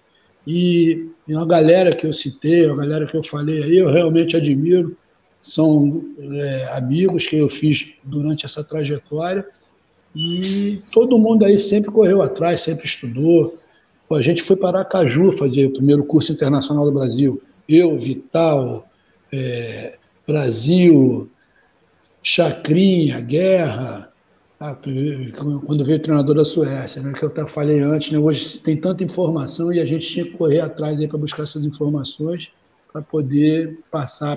E, 0.47 1.09
e 1.27 1.35
uma 1.35 1.47
galera 1.47 1.91
que 1.91 2.07
eu 2.07 2.13
citei, 2.13 2.67
uma 2.67 2.77
galera 2.77 3.05
que 3.07 3.17
eu 3.17 3.23
falei 3.25 3.65
aí, 3.65 3.79
eu 3.79 3.91
realmente 3.91 4.37
admiro. 4.37 4.97
São 5.43 6.05
é, 6.19 6.71
amigos 6.73 7.27
que 7.27 7.37
eu 7.37 7.49
fiz 7.49 7.93
durante 8.05 8.45
essa 8.45 8.63
trajetória. 8.63 9.47
E 10.15 10.81
todo 10.93 11.19
mundo 11.19 11.45
aí 11.45 11.59
sempre 11.59 11.91
correu 11.91 12.23
atrás, 12.23 12.61
sempre 12.61 12.87
estudou. 12.87 13.59
A 14.11 14.23
gente 14.23 14.43
foi 14.43 14.57
para 14.57 14.81
Aracaju 14.81 15.33
fazer 15.33 15.67
o 15.67 15.73
primeiro 15.73 16.05
curso 16.05 16.33
internacional 16.33 16.85
do 16.85 16.93
Brasil. 16.93 17.41
Eu, 17.69 17.97
Vital, 17.99 18.89
é, 19.33 19.97
Brasil, 20.27 21.31
Chacrinha, 22.23 23.21
Guerra, 23.21 24.11
ah, 24.63 24.77
quando 25.65 25.83
veio 25.87 25.99
o 25.99 26.03
treinador 26.03 26.35
da 26.35 26.45
Suécia, 26.45 27.01
né, 27.01 27.15
que 27.15 27.25
eu 27.25 27.49
falei 27.49 27.81
antes, 27.81 28.11
né, 28.11 28.19
hoje 28.19 28.59
tem 28.59 28.77
tanta 28.77 29.03
informação 29.03 29.73
e 29.73 29.81
a 29.81 29.87
gente 29.87 30.07
tinha 30.07 30.25
que 30.25 30.33
correr 30.33 30.61
atrás 30.61 31.03
para 31.07 31.17
buscar 31.17 31.45
essas 31.45 31.65
informações 31.65 32.53
para 32.93 33.01
poder 33.01 33.79
passar 33.91 34.37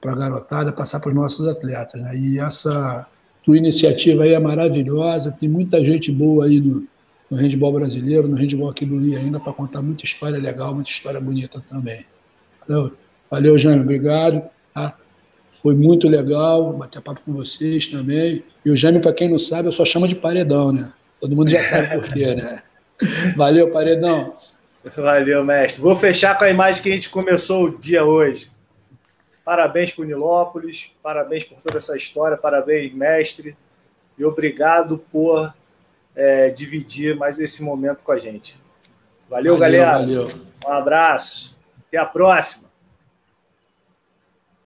para 0.00 0.12
a 0.12 0.16
garotada, 0.16 0.72
passar 0.72 1.00
para 1.00 1.10
os 1.10 1.14
nossos 1.14 1.46
atletas. 1.46 2.00
Né? 2.00 2.16
E 2.16 2.38
essa 2.38 3.06
tua 3.44 3.56
iniciativa 3.56 4.24
aí 4.24 4.32
é 4.32 4.38
maravilhosa, 4.38 5.34
tem 5.38 5.48
muita 5.48 5.82
gente 5.84 6.10
boa 6.10 6.46
aí 6.46 6.60
no, 6.60 6.86
no 7.30 7.36
handball 7.36 7.72
brasileiro, 7.72 8.28
no 8.28 8.36
handball 8.36 8.70
aqui 8.70 8.84
do 8.84 8.98
Rio 8.98 9.18
ainda, 9.18 9.38
para 9.38 9.52
contar 9.52 9.82
muita 9.82 10.04
história 10.04 10.38
legal, 10.38 10.74
muita 10.74 10.90
história 10.90 11.20
bonita 11.20 11.62
também. 11.68 12.04
Valeu, 12.66 12.92
Valeu 13.30 13.58
Jaime, 13.58 13.82
obrigado. 13.82 14.42
Tá? 14.74 14.96
Foi 15.62 15.74
muito 15.74 16.08
legal 16.08 16.72
bater 16.72 17.02
papo 17.02 17.20
com 17.24 17.32
vocês 17.32 17.86
também. 17.86 18.42
E 18.64 18.70
o 18.70 18.76
Jaime, 18.76 19.00
para 19.00 19.12
quem 19.12 19.28
não 19.28 19.38
sabe, 19.38 19.68
eu 19.68 19.72
só 19.72 19.84
chamo 19.84 20.08
de 20.08 20.14
paredão, 20.14 20.72
né? 20.72 20.92
Todo 21.20 21.36
mundo 21.36 21.50
já 21.50 21.60
sabe 21.60 22.00
por 22.00 22.12
quê, 22.12 22.34
né? 22.34 22.62
Valeu, 23.36 23.70
paredão. 23.70 24.34
Valeu, 24.96 25.44
mestre. 25.44 25.82
Vou 25.82 25.94
fechar 25.94 26.38
com 26.38 26.44
a 26.44 26.50
imagem 26.50 26.82
que 26.82 26.88
a 26.88 26.92
gente 26.92 27.10
começou 27.10 27.64
o 27.64 27.78
dia 27.78 28.04
hoje. 28.04 28.50
Parabéns 29.50 29.90
para 29.90 30.02
o 30.02 30.04
Nilópolis, 30.04 30.92
parabéns 31.02 31.42
por 31.42 31.60
toda 31.60 31.78
essa 31.78 31.96
história, 31.96 32.36
parabéns, 32.36 32.94
mestre, 32.94 33.56
e 34.16 34.24
obrigado 34.24 34.98
por 35.10 35.52
é, 36.14 36.50
dividir 36.50 37.16
mais 37.16 37.36
esse 37.36 37.60
momento 37.60 38.04
com 38.04 38.12
a 38.12 38.16
gente. 38.16 38.60
Valeu, 39.28 39.58
valeu 39.58 39.80
galera. 39.80 39.98
Valeu. 39.98 40.28
Um 40.64 40.70
abraço. 40.70 41.58
Até 41.88 41.98
a 41.98 42.06
próxima. 42.06 42.69